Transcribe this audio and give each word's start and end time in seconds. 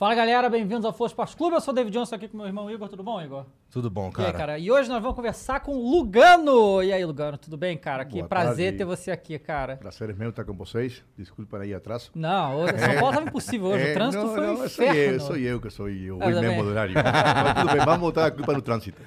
Fala 0.00 0.14
galera, 0.14 0.48
bem-vindos 0.48 0.86
ao 0.86 0.94
Flow 0.94 1.06
Esporte 1.08 1.36
Clube. 1.36 1.56
Eu 1.56 1.60
sou 1.60 1.72
o 1.72 1.74
David 1.74 1.92
Johnson 1.92 2.14
aqui 2.14 2.26
com 2.26 2.34
meu 2.38 2.46
irmão 2.46 2.70
Igor. 2.70 2.88
Tudo 2.88 3.02
bom, 3.02 3.20
Igor? 3.20 3.44
Tudo 3.70 3.90
bom, 3.90 4.04
E 4.04 4.06
aí, 4.06 4.12
cara? 4.12 4.32
cara? 4.32 4.58
E 4.58 4.70
hoje 4.70 4.88
nós 4.88 5.00
vamos 5.02 5.14
conversar 5.14 5.60
com 5.60 5.72
o 5.76 5.90
Lugano. 5.90 6.82
E 6.82 6.90
aí, 6.90 7.04
Lugano, 7.04 7.36
tudo 7.36 7.58
bem, 7.58 7.76
cara? 7.76 8.06
Que 8.06 8.14
Boa 8.16 8.26
prazer 8.26 8.64
tarde. 8.68 8.78
ter 8.78 8.84
você 8.86 9.10
aqui, 9.10 9.38
cara. 9.38 9.76
Prazer 9.76 10.08
é 10.08 10.12
meu 10.14 10.30
estar 10.30 10.42
com 10.46 10.54
vocês. 10.54 11.04
Desculpem 11.18 11.60
aí 11.60 11.74
atraso. 11.74 12.10
Não, 12.14 12.60
hoje, 12.62 12.78
São 12.78 12.94
Paulo 12.98 13.12
tava 13.14 13.28
impossível 13.28 13.68
hoje. 13.68 13.88
É, 13.88 13.90
o 13.90 13.94
trânsito 13.94 14.24
não, 14.24 14.34
foi 14.34 14.42
um 14.42 14.46
não, 14.46 14.56
sou 14.56 14.64
inferno. 14.86 15.12
eu, 15.12 15.20
sou 15.20 15.36
eu 15.36 15.60
que 15.60 15.70
sou 15.70 15.88
eu, 15.90 16.18
tá 16.18 16.26
mesmo 16.28 16.62
do 16.64 16.70
horário. 16.70 16.94
Mas 16.94 17.54
tudo 17.60 17.72
bem, 17.74 17.84
vamos 17.84 18.00
botar 18.00 18.26
a 18.26 18.30
culpa 18.30 18.52
no 18.54 18.62
trânsito. 18.62 19.02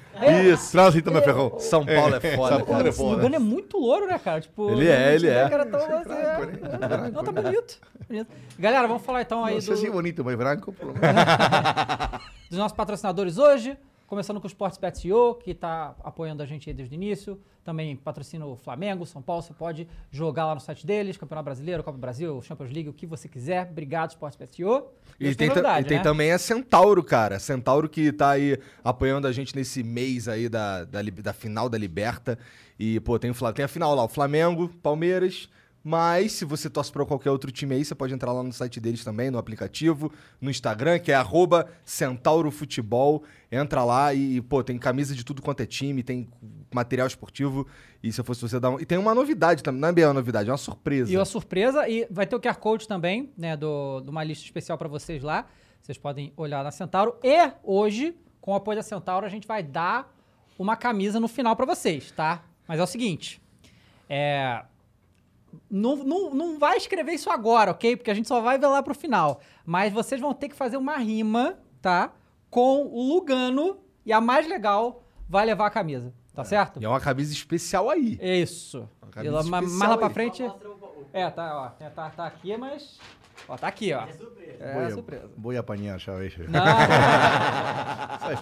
Isso. 0.48 0.70
Trânsito 0.70 1.10
me 1.10 1.20
ferrou. 1.22 1.58
São 1.58 1.84
Paulo 1.84 2.14
é 2.14 2.20
foda, 2.20 2.56
São 2.56 2.64
Paulo 2.64 2.66
cara. 2.66 2.86
é 2.88 2.90
O 2.90 2.94
foda. 2.94 3.16
Lugano 3.16 3.34
é 3.34 3.38
muito 3.40 3.78
louro, 3.78 4.06
né, 4.06 4.16
cara? 4.16 4.40
Tipo, 4.40 4.70
Ele 4.70 4.86
é, 4.86 5.14
ele 5.16 5.26
é. 5.26 5.48
Cara 5.48 5.66
tão 5.66 5.80
assim, 5.80 5.88
branco, 5.88 6.08
né? 6.08 7.08
é. 7.08 7.10
Não, 7.10 7.24
tá 7.24 7.32
bonito. 7.32 7.80
bonito. 8.08 8.28
Galera, 8.58 8.86
vamos 8.86 9.02
falar 9.02 9.22
então 9.22 9.44
aí 9.44 9.54
Não 9.54 9.60
sei 9.60 9.74
do- 9.74 9.80
se 9.80 9.86
é 9.88 9.90
bonito, 9.90 10.24
mas 10.24 10.36
branco, 10.36 10.72
menos. 10.92 12.20
dos 12.50 12.58
nossos 12.58 12.76
patrocinadores 12.76 13.38
hoje. 13.38 13.76
Começando 14.06 14.38
com 14.38 14.46
o 14.46 14.48
Sports 14.48 14.78
Bet.io, 14.78 15.34
que 15.36 15.52
está 15.52 15.94
apoiando 16.04 16.42
a 16.42 16.46
gente 16.46 16.68
aí 16.68 16.74
desde 16.74 16.94
o 16.94 16.96
início. 16.96 17.40
Também 17.64 17.96
patrocina 17.96 18.44
o 18.44 18.54
Flamengo, 18.54 19.06
São 19.06 19.22
Paulo. 19.22 19.42
Você 19.42 19.54
pode 19.54 19.88
jogar 20.10 20.44
lá 20.44 20.54
no 20.54 20.60
site 20.60 20.86
deles, 20.86 21.16
Campeonato 21.16 21.46
Brasileiro, 21.46 21.82
Copa 21.82 21.96
do 21.96 22.00
Brasil, 22.00 22.40
Champions 22.42 22.70
League, 22.70 22.90
o 22.90 22.92
que 22.92 23.06
você 23.06 23.26
quiser. 23.26 23.66
Obrigado, 23.70 24.10
Sports 24.10 24.36
Bet.io. 24.36 24.84
E 25.18 25.26
hoje 25.26 25.36
tem, 25.36 25.48
novidade, 25.48 25.86
e 25.86 25.88
tem 25.88 25.96
né? 25.96 26.02
também 26.02 26.30
a 26.30 26.38
Centauro, 26.38 27.02
cara. 27.02 27.38
Centauro 27.38 27.88
que 27.88 28.12
tá 28.12 28.30
aí 28.30 28.58
apoiando 28.84 29.26
a 29.26 29.32
gente 29.32 29.56
nesse 29.56 29.82
mês 29.82 30.28
aí 30.28 30.48
da, 30.48 30.84
da, 30.84 31.00
da 31.02 31.32
final 31.32 31.70
da 31.70 31.78
Liberta. 31.78 32.38
E, 32.78 33.00
pô, 33.00 33.18
tem, 33.18 33.30
o 33.30 33.52
tem 33.52 33.64
a 33.64 33.68
final 33.68 33.94
lá, 33.94 34.04
o 34.04 34.08
Flamengo, 34.08 34.68
Palmeiras. 34.82 35.48
Mas 35.86 36.32
se 36.32 36.46
você 36.46 36.70
torce 36.70 36.90
pra 36.90 37.04
qualquer 37.04 37.30
outro 37.30 37.52
time 37.52 37.74
aí, 37.74 37.84
você 37.84 37.94
pode 37.94 38.14
entrar 38.14 38.32
lá 38.32 38.42
no 38.42 38.50
site 38.54 38.80
deles 38.80 39.04
também, 39.04 39.30
no 39.30 39.36
aplicativo, 39.36 40.10
no 40.40 40.50
Instagram, 40.50 40.98
que 40.98 41.12
é 41.12 41.14
arroba 41.14 41.68
Centauro 41.84 42.50
Futebol. 42.50 43.22
Entra 43.52 43.84
lá 43.84 44.14
e, 44.14 44.40
pô, 44.40 44.64
tem 44.64 44.78
camisa 44.78 45.14
de 45.14 45.22
tudo 45.22 45.42
quanto 45.42 45.60
é 45.60 45.66
time, 45.66 46.02
tem 46.02 46.26
material 46.72 47.06
esportivo. 47.06 47.66
E 48.02 48.10
se 48.10 48.18
eu 48.18 48.24
fosse 48.24 48.40
você 48.40 48.58
dar 48.58 48.70
um... 48.70 48.80
E 48.80 48.86
tem 48.86 48.96
uma 48.96 49.14
novidade 49.14 49.62
também, 49.62 49.78
não 49.78 49.88
é 49.90 49.92
bem 49.92 50.06
uma 50.06 50.14
novidade, 50.14 50.48
é 50.48 50.52
uma 50.52 50.56
surpresa. 50.56 51.12
E 51.12 51.18
uma 51.18 51.24
surpresa, 51.26 51.86
e 51.86 52.06
vai 52.10 52.26
ter 52.26 52.34
o 52.34 52.40
QR 52.40 52.56
Code 52.56 52.88
também, 52.88 53.30
né, 53.36 53.54
do, 53.54 54.00
de 54.00 54.08
uma 54.08 54.24
lista 54.24 54.42
especial 54.42 54.78
para 54.78 54.88
vocês 54.88 55.22
lá. 55.22 55.46
Vocês 55.82 55.98
podem 55.98 56.32
olhar 56.34 56.64
na 56.64 56.70
Centauro. 56.70 57.16
E 57.22 57.52
hoje, 57.62 58.16
com 58.40 58.52
o 58.52 58.54
apoio 58.54 58.78
da 58.78 58.82
Centauro, 58.82 59.26
a 59.26 59.28
gente 59.28 59.46
vai 59.46 59.62
dar 59.62 60.10
uma 60.58 60.76
camisa 60.76 61.20
no 61.20 61.28
final 61.28 61.54
para 61.54 61.66
vocês, 61.66 62.10
tá? 62.10 62.42
Mas 62.66 62.80
é 62.80 62.82
o 62.82 62.86
seguinte, 62.86 63.42
é... 64.08 64.64
Não, 65.70 65.96
não, 65.96 66.30
não 66.34 66.58
vai 66.58 66.76
escrever 66.76 67.12
isso 67.12 67.30
agora, 67.30 67.70
ok? 67.70 67.96
Porque 67.96 68.10
a 68.10 68.14
gente 68.14 68.28
só 68.28 68.40
vai 68.40 68.58
ver 68.58 68.66
lá 68.66 68.82
pro 68.82 68.94
final. 68.94 69.40
Mas 69.64 69.92
vocês 69.92 70.20
vão 70.20 70.32
ter 70.34 70.48
que 70.48 70.54
fazer 70.56 70.76
uma 70.76 70.96
rima, 70.96 71.58
tá? 71.82 72.12
Com 72.50 72.86
o 72.86 73.08
Lugano. 73.14 73.78
E 74.06 74.12
a 74.12 74.20
mais 74.20 74.46
legal 74.48 75.02
vai 75.28 75.46
levar 75.46 75.66
a 75.66 75.70
camisa, 75.70 76.12
tá 76.34 76.44
certo? 76.44 76.80
E 76.80 76.84
é 76.84 76.88
uma 76.88 77.00
camisa 77.00 77.32
especial 77.32 77.88
aí. 77.88 78.18
Isso. 78.20 78.88
Uma 79.00 79.08
E 79.10 79.12
camisa 79.14 79.34
lá- 79.36 79.42
ma- 79.44 79.60
mais 79.62 79.90
lá 79.90 79.96
pra 79.96 80.08
aí. 80.08 80.12
frente. 80.12 80.42
É, 81.12 81.30
tá, 81.30 81.74
ó. 81.80 81.84
é, 81.84 81.88
Tá, 81.88 82.10
tá 82.10 82.26
aqui, 82.26 82.56
mas. 82.56 82.98
Ó, 83.48 83.56
tá 83.56 83.66
aqui, 83.68 83.92
ó. 83.92 84.02
É, 84.60 84.80
Vou- 84.80 84.90
surpresa. 84.92 85.30
Vou 85.36 85.58
apanhar 85.58 85.98
já, 85.98 86.14
veja. 86.16 86.44
Não, 86.48 86.60
Vai 86.62 86.62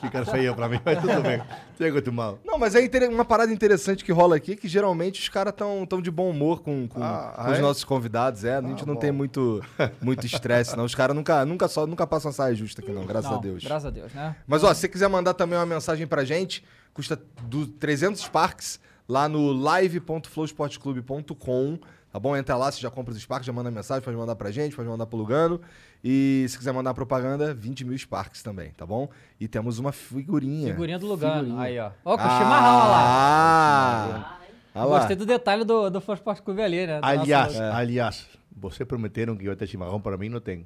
ficar 0.03 0.25
feio 0.27 0.55
pra 0.55 0.69
mim, 0.69 0.79
mas 0.85 1.01
tudo 1.01 1.23
bem. 1.23 1.41
Tô 1.79 1.85
acostumado. 1.85 2.39
Não, 2.45 2.59
mas 2.59 2.75
é 2.75 2.81
uma 3.09 3.25
parada 3.25 3.51
interessante 3.53 4.05
que 4.05 4.11
rola 4.13 4.37
aqui, 4.37 4.55
que 4.57 4.69
geralmente 4.69 5.21
os 5.21 5.29
caras 5.29 5.53
tão, 5.57 5.87
tão 5.87 6.03
de 6.03 6.11
bom 6.11 6.29
humor 6.31 6.63
com, 6.63 6.87
com, 6.89 7.03
Ah, 7.03 7.33
com 7.45 7.51
os 7.53 7.59
é? 7.59 7.61
nossos 7.61 7.85
convidados. 7.85 8.45
É, 8.45 8.57
a 8.57 8.63
gente 8.63 8.83
Ah, 8.83 8.87
não 8.87 8.95
bom. 8.95 9.01
tem 9.01 9.13
muito 9.13 9.63
muito 10.01 10.27
estresse, 10.27 10.77
não. 10.77 10.85
Os 10.85 10.95
caras 10.95 11.15
nunca, 11.17 11.45
nunca, 11.45 11.67
só, 11.69 11.87
nunca 11.87 12.07
passam 12.07 12.31
uma 12.31 12.35
saia 12.35 12.55
justa 12.55 12.81
aqui, 12.83 12.91
não, 12.93 13.05
graças 13.07 13.31
não, 13.31 13.39
a 13.39 13.41
Deus. 13.41 13.65
Graças 13.65 13.87
a 13.87 13.91
Deus, 13.91 14.13
né? 14.13 14.37
Mas, 14.47 14.63
ó, 14.65 14.73
se 14.75 14.81
você 14.81 14.89
quiser 14.89 15.09
mandar 15.09 15.35
também 15.35 15.59
uma 15.59 15.67
mensagem 15.67 16.07
pra 16.07 16.25
gente, 16.25 16.65
custa 16.93 17.19
do 17.45 17.67
300 17.67 18.21
Sparks 18.23 18.81
lá 19.09 19.29
no 19.29 19.53
live.flowsportclube.com, 19.53 21.79
tá 22.13 22.19
bom? 22.19 22.37
Entra 22.37 22.57
lá, 22.57 22.71
você 22.71 22.81
já 22.81 22.91
compra 22.91 23.13
os 23.13 23.21
Sparks, 23.21 23.47
já 23.47 23.53
manda 23.53 23.71
mensagem, 23.71 24.03
pode 24.03 24.17
mandar 24.17 24.37
pra 24.37 24.51
gente, 24.51 24.75
pode 24.77 24.89
mandar 24.89 25.07
pro 25.07 25.19
Lugano. 25.19 25.61
E 26.05 26.45
se 26.49 26.59
quiser 26.59 26.73
mandar 26.73 26.95
propaganda, 26.95 27.55
20 27.55 27.85
mil 27.85 27.97
Sparks 27.97 28.43
também, 28.43 28.71
tá 28.73 28.85
bom? 28.85 29.09
E 29.39 29.47
temos 29.47 29.79
uma 29.79 29.93
figurinha. 29.93 30.73
Figurinha 30.73 30.99
do 30.99 31.07
Lugano. 31.07 31.45
Figurinha. 31.45 31.61
Aí, 31.63 31.79
ó. 31.79 31.91
Ó, 32.05 32.17
com 32.17 32.25
o 32.25 32.29
chimarrão 32.39 32.77
olha 32.79 32.89
lá. 32.89 34.39
Ah! 34.75 34.87
Gostei 34.87 35.15
do 35.17 35.27
detalhe 35.27 35.65
do, 35.65 35.91
do 35.91 36.01
Flow 36.01 36.15
Sport 36.17 36.41
Clube 36.41 36.63
ali, 36.63 36.87
né? 36.87 36.99
Do 37.01 37.07
Aliás, 37.07 37.55
nosso- 37.55 37.77
aliás, 37.77 38.27
vocês 38.57 38.89
prometeram 38.89 39.37
que 39.37 39.45
ia 39.45 39.55
ter 39.55 39.67
chimarrão 39.67 40.01
para 40.01 40.17
mim, 40.17 40.29
não 40.29 40.41
tem. 40.41 40.65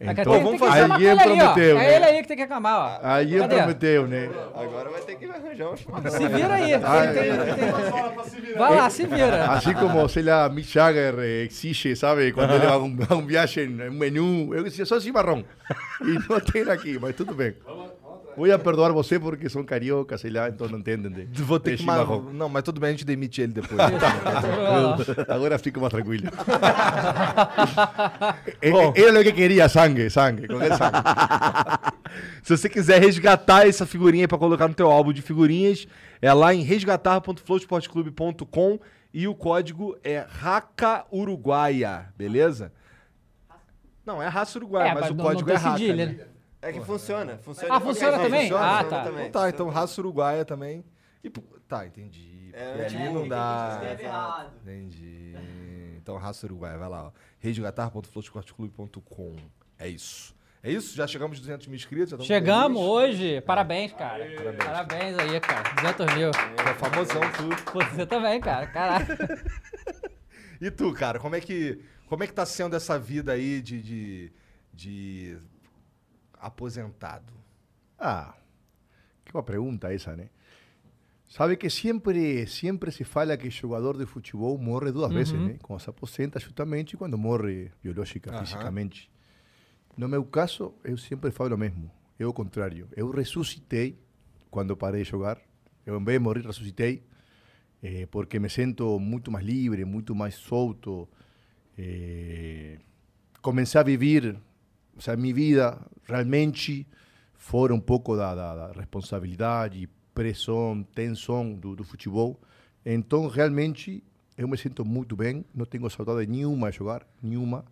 É 0.00 0.10
Então, 0.10 0.32
vamos 0.42 0.58
fazer. 0.58 0.84
ele 0.84 1.08
aí, 1.08 1.14
ó. 1.14 1.22
prometeu, 1.22 1.78
É 1.78 1.80
né? 1.80 1.96
ele 1.96 2.04
aí 2.04 2.22
que 2.22 2.28
tem 2.28 2.36
que 2.36 2.42
reclamar, 2.42 3.00
ó. 3.02 3.06
Alguém 3.18 3.38
Cadê? 3.38 3.56
prometeu, 3.56 4.06
né? 4.08 4.28
Agora 4.54 4.90
vai 4.90 5.00
ter 5.02 5.16
que 5.16 5.24
arranjar 5.26 5.68
um 5.70 5.76
Se 5.76 6.28
vira 6.28 6.54
aí. 6.54 6.70
tem- 6.70 7.14
tem- 7.14 7.54
tem- 7.54 8.54
Vai 8.56 8.74
lá, 8.76 8.90
se 8.90 9.06
vira. 9.06 9.44
Assim 9.52 9.72
como, 9.74 10.08
sei 10.08 10.22
lá, 10.24 10.48
Mick 10.48 10.68
Jagger 10.72 11.18
exige, 11.20 11.94
sabe? 11.94 12.32
Quando 12.32 12.54
ele 12.54 12.66
vai 12.66 12.74
a 12.74 12.78
um, 12.78 12.96
um 13.18 13.26
viagem, 13.26 13.68
um 13.88 13.92
menu, 13.92 14.52
eu 14.54 14.64
disse 14.64 14.84
só 14.84 14.98
chimarrão. 14.98 15.44
E 16.00 16.18
não 16.28 16.40
tem 16.40 16.62
aqui, 16.62 16.98
mas 17.00 17.14
tudo 17.14 17.34
bem. 17.34 17.54
Vou 18.38 18.52
a 18.54 18.58
perdoar 18.58 18.92
você 18.92 19.18
porque 19.18 19.48
são 19.48 19.64
carioca, 19.64 20.16
sei 20.16 20.30
lá, 20.30 20.48
então 20.48 20.68
não 20.68 20.78
entendem 20.78 21.10
de, 21.26 21.42
Vou 21.42 21.58
ter 21.58 21.74
que. 21.76 21.84
ma- 21.84 21.94
chimarrão. 21.98 22.22
Não, 22.32 22.48
mas 22.48 22.62
tudo 22.62 22.80
bem, 22.80 22.88
a 22.88 22.92
gente 22.92 23.04
demite 23.04 23.42
ele 23.42 23.52
depois. 23.52 23.80
Agora 25.28 25.58
fico 25.58 25.80
mais 25.80 25.92
tranquilo. 25.92 26.28
Era 28.62 29.20
o 29.20 29.24
que 29.24 29.32
queria, 29.32 29.68
sangue, 29.68 30.08
sangue. 30.10 30.44
Esse 30.44 30.76
sangue. 30.78 30.98
Se 32.42 32.56
você 32.56 32.68
quiser 32.68 33.00
resgatar 33.00 33.66
essa 33.68 33.84
figurinha 33.84 34.26
pra 34.26 34.38
colocar 34.38 34.66
no 34.68 34.74
teu 34.74 34.90
álbum 34.90 35.12
de 35.12 35.20
figurinhas, 35.22 35.86
é 36.22 36.32
lá 36.32 36.54
em 36.54 36.62
resgatar.flowsportclube.com 36.62 38.78
e 39.12 39.28
o 39.28 39.34
código 39.34 39.96
é 40.02 40.24
Raca 40.28 41.04
Uruguaia, 41.12 42.06
beleza? 42.16 42.72
Não, 44.06 44.22
é 44.22 44.28
raça 44.28 44.58
uruguaia, 44.58 44.88
É, 44.90 44.94
mas, 44.94 45.02
mas 45.02 45.10
o 45.10 45.14
não- 45.14 45.24
código 45.24 45.48
não 45.48 45.54
é 45.54 45.58
Raca. 45.58 45.78
cedilha, 45.78 46.06
né? 46.06 46.16
É 46.60 46.72
que 46.72 46.80
funciona. 46.80 47.38
funciona 47.38 47.74
Ah, 47.74 47.80
funciona 47.80 48.18
também? 48.18 48.40
jeito. 48.42 48.56
Ah, 48.56 48.78
Funciona 48.82 49.02
tá. 49.02 49.04
também. 49.10 49.26
Então 49.28 49.42
tá, 49.42 49.48
então 49.48 49.68
raça 49.68 50.00
uruguaia 50.00 50.44
também. 50.44 50.84
E, 51.22 51.30
tá, 51.68 51.86
entendi. 51.86 52.50
É, 52.52 52.86
ali 52.86 52.96
é, 52.96 53.10
não 53.10 53.28
dá. 53.28 53.80
Entendi. 54.62 55.34
Então, 55.96 56.16
raça 56.16 56.46
uruguaia, 56.46 56.78
vai 56.78 56.88
lá, 56.88 57.08
ó. 57.08 57.12
resgatar.flowsportclube.com. 57.38 59.36
É 59.78 59.86
isso. 59.88 60.34
É 60.62 60.70
isso? 60.72 60.96
Já 60.96 61.06
chegamos 61.06 61.38
a 61.38 61.40
200 61.40 61.66
mil 61.68 61.76
inscritos? 61.76 62.10
Já 62.10 62.18
Chegamos 62.24 62.82
hoje. 62.82 63.40
Parabéns, 63.42 63.92
cara. 63.92 64.24
Parabéns 64.56 65.16
aí, 65.18 65.38
cara. 65.40 65.74
200 65.74 66.14
mil. 66.14 66.30
É 66.30 66.74
famosão 66.74 67.20
tu. 67.32 67.48
Você 67.94 68.04
também, 68.06 68.40
cara. 68.40 68.66
Caralho. 68.66 69.06
E 70.60 70.72
tu, 70.72 70.92
cara, 70.92 71.20
como 71.20 71.36
é 71.36 71.40
que, 71.40 71.80
como 72.08 72.24
é 72.24 72.26
que 72.26 72.32
tá 72.32 72.44
sendo 72.44 72.74
essa 72.74 72.98
vida 72.98 73.30
aí 73.30 73.62
de, 73.62 73.80
de, 73.80 74.32
de 74.74 75.38
aposentado? 76.40 77.32
Ah, 77.98 78.34
que 79.24 79.32
uma 79.34 79.42
pergunta 79.42 79.92
essa, 79.92 80.16
né? 80.16 80.30
Sabe 81.28 81.56
que 81.58 81.68
sempre, 81.68 82.46
sempre 82.46 82.90
se 82.90 83.04
fala 83.04 83.36
que 83.36 83.50
jogador 83.50 83.98
de 83.98 84.06
futebol 84.06 84.56
morre 84.58 84.90
duas 84.90 85.12
vezes, 85.12 85.42
né? 85.42 85.58
Quando 85.62 85.80
se 85.80 85.90
aposenta 85.90 86.40
justamente 86.40 86.94
e 86.94 86.96
quando 86.96 87.18
morre 87.18 87.70
biológica, 87.82 88.30
Aham. 88.30 88.38
fisicamente. 88.38 89.10
No 89.96 90.08
meu 90.08 90.24
caso, 90.24 90.74
eu 90.84 90.96
sempre 90.96 91.30
falo 91.30 91.54
o 91.54 91.58
mesmo. 91.58 91.90
É 92.18 92.26
o 92.26 92.32
contrário. 92.32 92.88
Eu 92.96 93.10
ressuscitei 93.10 93.98
quando 94.50 94.76
parei 94.76 95.02
de 95.02 95.10
jogar. 95.10 95.38
Eu, 95.84 96.00
em 96.00 96.04
vez 96.04 96.18
de 96.18 96.24
morrer, 96.24 96.46
ressuscitei. 96.46 97.02
eh, 97.82 98.06
porque 98.10 98.38
me 98.40 98.48
sinto 98.50 98.98
muito 98.98 99.30
mais 99.30 99.44
livre, 99.44 99.84
muito 99.84 100.14
mais 100.14 100.34
solto. 100.34 101.08
Eh, 101.76 102.78
comecei 103.42 103.80
a 103.80 103.84
viver 103.84 104.36
o 104.98 105.00
sea, 105.00 105.16
minha 105.16 105.32
vida 105.32 105.80
realmente 106.04 106.86
fora 107.34 107.72
um 107.72 107.80
pouco 107.80 108.16
da, 108.16 108.34
da, 108.34 108.68
da 108.68 108.72
responsabilidade, 108.72 109.88
pressão, 110.12 110.84
tensão 110.94 111.54
do, 111.54 111.76
do 111.76 111.84
futebol. 111.84 112.38
Então, 112.84 113.28
realmente, 113.28 114.02
eu 114.36 114.48
me 114.48 114.58
sinto 114.58 114.84
muito 114.84 115.14
bem, 115.16 115.44
não 115.54 115.64
tenho 115.64 115.88
saudade 115.88 116.28
nenhuma 116.28 116.70
de 116.70 116.78
jogar, 116.78 117.06
nenhuma. 117.22 117.64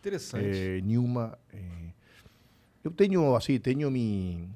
Interessante. 0.00 0.46
Eh, 0.46 0.80
nenhuma. 0.82 1.38
eh, 1.52 1.90
eu 2.82 2.90
tenho, 2.90 3.36
assim, 3.36 3.58
tenho 3.58 3.90
mi, 3.90 4.48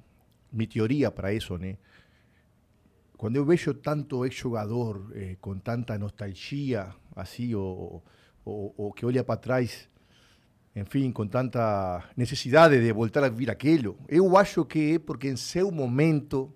mi 0.50 0.66
teoria 0.66 1.10
para 1.10 1.34
isso, 1.34 1.58
né? 1.58 1.76
Quando 3.18 3.36
eu 3.36 3.44
vejo 3.44 3.74
tanto 3.74 4.24
ex-jogador 4.24 5.10
eh, 5.14 5.36
com 5.40 5.58
tanta 5.58 5.98
nostalgia, 5.98 6.94
assim, 7.14 7.54
ou, 7.54 8.02
ou, 8.44 8.74
ou 8.76 8.92
que 8.92 9.04
olha 9.04 9.22
para 9.22 9.36
trás, 9.36 9.88
enfim, 10.74 11.12
com 11.12 11.26
tanta 11.26 12.02
necessidade 12.16 12.80
de 12.80 12.92
voltar 12.92 13.24
a 13.24 13.28
vir 13.28 13.50
aquilo, 13.50 13.96
eu 14.08 14.36
acho 14.36 14.64
que 14.64 14.94
é 14.94 14.98
porque 14.98 15.28
em 15.28 15.36
seu 15.36 15.70
momento 15.70 16.52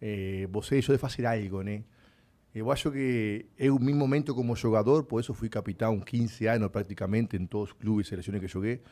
eh, 0.00 0.48
você 0.50 0.76
deixou 0.76 0.94
de 0.94 1.00
fazer 1.00 1.26
algo, 1.26 1.62
né? 1.62 1.84
Eu 2.54 2.70
acho 2.70 2.90
que 2.90 3.46
eu, 3.58 3.78
meu 3.78 3.96
momento 3.96 4.34
como 4.34 4.54
jogador, 4.54 5.04
por 5.04 5.20
isso 5.20 5.32
fui 5.32 5.48
capitão 5.48 5.98
15 5.98 6.46
anos 6.46 6.68
praticamente 6.68 7.36
em 7.36 7.46
todos 7.46 7.70
os 7.70 7.72
clubes 7.72 8.06
e 8.06 8.10
seleções 8.10 8.40
que 8.40 8.46
joguei, 8.46 8.82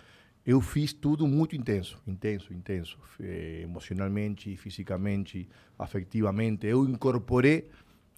eu 0.47 0.61
fiz 0.61 0.95
tudo 0.95 1.27
muito 1.27 1.55
intenso, 1.55 2.01
intenso, 2.07 2.55
intenso, 2.55 2.99
eh, 3.21 3.61
emocionalmente, 3.63 4.57
fisicamente, 4.57 5.47
afectivamente. 5.79 6.67
Eu 6.67 6.85
incorporei 6.89 7.69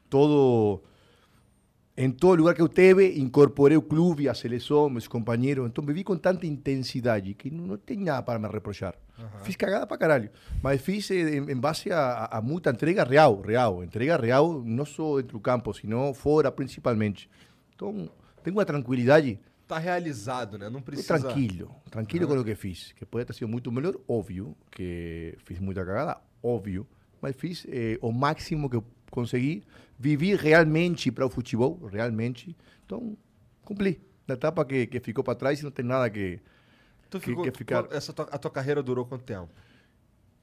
todo, 0.09 0.85
em 1.97 2.11
todo 2.11 2.39
lugar 2.39 2.55
que 2.55 2.63
eu 2.63 2.69
teve, 2.69 3.19
incorporei 3.19 3.77
o 3.77 3.83
clube, 3.83 4.29
a 4.29 4.35
seleção, 4.35 4.89
meus 4.89 5.07
companheiros. 5.07 5.67
Então 5.67 5.85
vivi 5.85 6.03
com 6.03 6.17
tanta 6.17 6.47
intensidade 6.47 7.35
que 7.35 7.51
não, 7.51 7.67
não 7.67 7.77
tem 7.77 7.99
nada 7.99 8.23
para 8.23 8.39
me 8.39 8.49
reprochar. 8.49 8.95
Fiz 9.45 9.55
cagada 9.55 9.87
para 9.87 9.97
caralho, 9.97 10.31
mas 10.61 10.81
fiz 10.81 11.09
eh, 11.13 11.37
em, 11.37 11.53
em 11.53 11.57
base 11.57 11.93
a, 11.93 12.25
a, 12.25 12.43
muita 12.43 12.71
entrega 12.71 13.05
real, 13.05 13.41
real, 13.41 13.85
entrega 13.85 14.17
real, 14.17 14.63
não 14.65 14.85
só 14.85 15.19
dentro 15.19 15.39
do 15.39 15.41
campo, 15.41 15.73
sino 15.73 16.13
fora 16.13 16.51
principalmente. 16.51 17.31
Então, 17.75 18.11
tenho 18.43 18.57
uma 18.57 18.65
tranquilidade 18.65 19.39
Tá 19.73 19.79
realizado, 19.79 20.59
né? 20.59 20.69
Não 20.69 20.83
precisa. 20.83 21.19
tranquilo, 21.19 21.75
tranquilo 21.91 22.27
com 22.27 22.35
o 22.35 22.45
que 22.45 22.55
fiz. 22.55 22.93
Que 22.93 23.07
pode 23.07 23.25
ter 23.25 23.33
sido 23.33 23.49
muito 23.49 23.73
melhor, 23.73 23.95
óbvio, 24.07 24.55
que 24.71 25.35
fiz 25.45 25.59
muita 25.61 25.83
cagada, 25.83 26.21
óbvio, 26.43 26.87
mas 27.23 27.35
fiz 27.35 27.65
eh, 27.69 27.97
o 28.03 28.13
máximo 28.13 28.69
que 28.69 28.77
eu 28.77 28.85
consegui, 29.13 29.63
vivi 29.99 30.35
realmente 30.35 31.13
para 31.13 31.25
o 31.25 31.31
futebol, 31.31 31.79
realmente. 31.93 32.57
Então, 32.85 33.17
cumpri. 33.65 34.01
Na 34.27 34.35
etapa 34.35 34.65
que, 34.65 34.87
que 34.87 34.99
ficou 35.01 35.23
para 35.23 35.35
trás, 35.35 35.63
não 35.63 35.71
tem 35.71 35.85
nada 35.85 36.09
que. 36.11 36.41
Tu 37.11 37.21
que- 37.21 37.27
ficou, 37.27 37.45
que 37.45 37.51
ficar- 37.57 37.87
essa 37.93 38.13
tua- 38.13 38.29
a 38.33 38.39
tua 38.39 38.51
carreira 38.51 38.83
durou 38.83 39.05
quanto 39.05 39.23
tempo? 39.25 39.51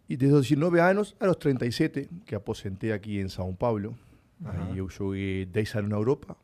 E 0.07 0.16
desde 0.18 0.38
os 0.38 0.48
19 0.48 0.80
anos 0.80 1.16
a 1.19 1.25
los 1.27 1.36
37, 1.38 2.10
que 2.25 2.36
aposentei 2.36 2.92
aqui 2.92 3.19
em 3.19 3.27
São 3.30 3.54
Paulo, 3.56 3.98
aí 4.45 4.77
eu 4.77 4.88
joguei 4.89 5.45
10 5.45 5.75
anos 5.75 5.89
na 5.89 5.95
Europa, 5.98 6.36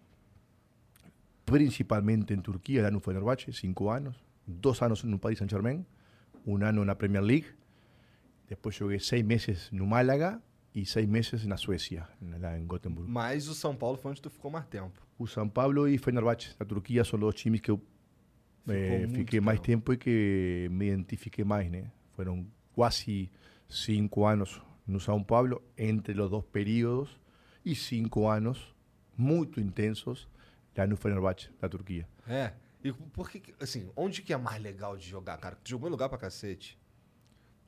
principalmente 1.46 2.34
em 2.34 2.40
Turquia, 2.40 2.82
lá 2.84 2.92
no 2.92 3.00
Fenerbahçe, 3.00 3.52
5 3.54 3.90
anos, 3.90 4.16
2 4.48 4.82
anos 4.82 5.04
no 5.04 5.20
Paris 5.20 5.38
Saint-Germain, 5.40 5.86
um 6.46 6.56
ano 6.64 6.84
na 6.86 6.96
Premier 6.96 7.24
League, 7.24 7.48
depois 8.48 8.76
joguei 8.76 9.00
6 9.00 9.24
meses 9.26 9.70
no 9.72 9.86
Málaga 9.86 10.42
e 10.76 10.86
6 10.86 11.08
meses 11.08 11.46
na 11.46 11.56
Suécia, 11.58 12.08
lá 12.40 12.60
em 12.60 12.66
Gothenburg. 12.68 13.10
Mas 13.10 13.48
o 13.48 13.56
São 13.56 13.76
Paulo 13.76 13.98
foi 13.98 14.12
onde 14.12 14.22
tu 14.22 14.30
ficou 14.30 14.52
mais 14.52 14.66
tempo. 14.68 15.02
O 15.18 15.26
São 15.26 15.48
Paulo 15.48 15.88
e 15.88 15.98
Fenerbahçe, 15.98 16.54
da 16.60 16.66
Turquia, 16.66 17.04
são 17.06 17.18
os 17.26 17.34
times 17.34 17.62
que 17.62 17.72
eu 17.72 17.82
eh, 18.68 19.08
fiquei 19.14 19.40
mais 19.40 19.60
tempo 19.62 19.94
e 19.94 19.98
que 19.98 20.68
me 20.70 20.88
identifiquei 20.92 21.46
mais, 21.46 21.72
né? 21.72 21.90
Foram 22.14 22.46
quase 22.74 23.32
cinco 23.70 24.26
anos 24.26 24.62
no 24.86 25.00
São 25.00 25.24
Paulo, 25.24 25.62
entre 25.78 26.20
os 26.20 26.30
dois 26.30 26.44
períodos, 26.52 27.20
e 27.64 27.74
cinco 27.74 28.28
anos 28.28 28.76
muito 29.18 29.60
intensos 29.62 30.28
lá 30.78 30.86
no 30.86 30.98
Fenerbahçe, 30.98 31.50
da 31.60 31.70
Turquia. 31.70 32.08
É. 32.28 32.52
E 32.84 32.92
por 32.92 33.30
que- 33.32 33.54
assim, 33.60 33.90
onde 33.96 34.22
que 34.22 34.32
é 34.34 34.38
mais 34.38 34.62
legal 34.62 34.96
de 34.98 35.08
jogar, 35.08 35.38
cara? 35.38 35.56
Tu 35.64 35.70
jogou 35.70 35.88
em 35.88 35.92
lugar 35.92 36.10
pra 36.10 36.18
cacete. 36.18 36.78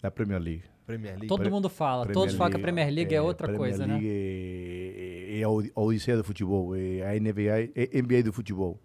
Na 0.02 0.12
Premier 0.12 0.40
League. 0.42 0.64
Premier 0.86 1.14
League. 1.14 1.28
Todo 1.28 1.42
Pre- 1.42 1.50
mundo 1.50 1.70
fala, 1.70 2.04
Premier 2.06 2.14
todos 2.14 2.36
falam 2.36 2.52
que 2.52 2.56
a 2.56 2.60
League, 2.60 2.64
Premier 2.64 2.94
League 2.94 3.14
é, 3.14 3.18
eh, 3.18 3.22
outra 3.22 3.48
Premier 3.48 3.60
coisa, 3.60 3.86
né? 3.88 3.94
League 3.96 4.08
é, 4.10 5.40
é 5.40 5.44
a 5.44 5.50
odi- 5.50 5.72
a 5.76 5.82
odisseia 5.82 6.18
do 6.18 6.24
futebol, 6.24 6.76
é 6.76 7.02
a 7.04 7.20
NBA, 7.20 7.72
é 7.76 8.02
NBA 8.02 8.24
do 8.24 8.32
futebol. 8.34 8.80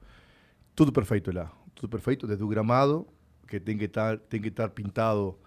Tudo 0.75 0.91
perfeito 0.93 1.31
lá, 1.32 1.53
tudo 1.75 1.88
perfeito, 1.88 2.26
desde 2.26 2.43
o 2.43 2.49
gramado, 2.49 3.06
que 3.47 3.61
tem 3.61 3.76
que 3.79 3.85
estar, 3.85 4.19
tem 4.19 4.41
que 4.41 4.49
estar 4.49 4.69
pintado 4.70 5.38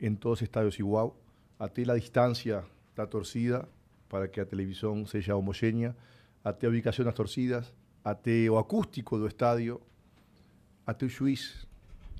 em 0.00 0.14
todos 0.14 0.38
os 0.40 0.42
estádios 0.42 0.78
igual, 0.78 1.16
até 1.58 1.82
a 1.90 1.94
distância 1.96 2.64
da 2.94 3.06
torcida, 3.06 3.66
para 4.08 4.28
que 4.28 4.40
a 4.40 4.44
televisão 4.44 5.06
seja 5.06 5.34
homogênea, 5.36 5.96
até 6.44 6.66
a 6.66 6.70
ubicação 6.70 7.04
das 7.04 7.14
torcidas, 7.14 7.72
até 8.04 8.50
o 8.50 8.58
acústico 8.58 9.16
do 9.16 9.26
estádio, 9.26 9.80
até 10.86 11.06
o 11.06 11.08
juiz 11.08 11.66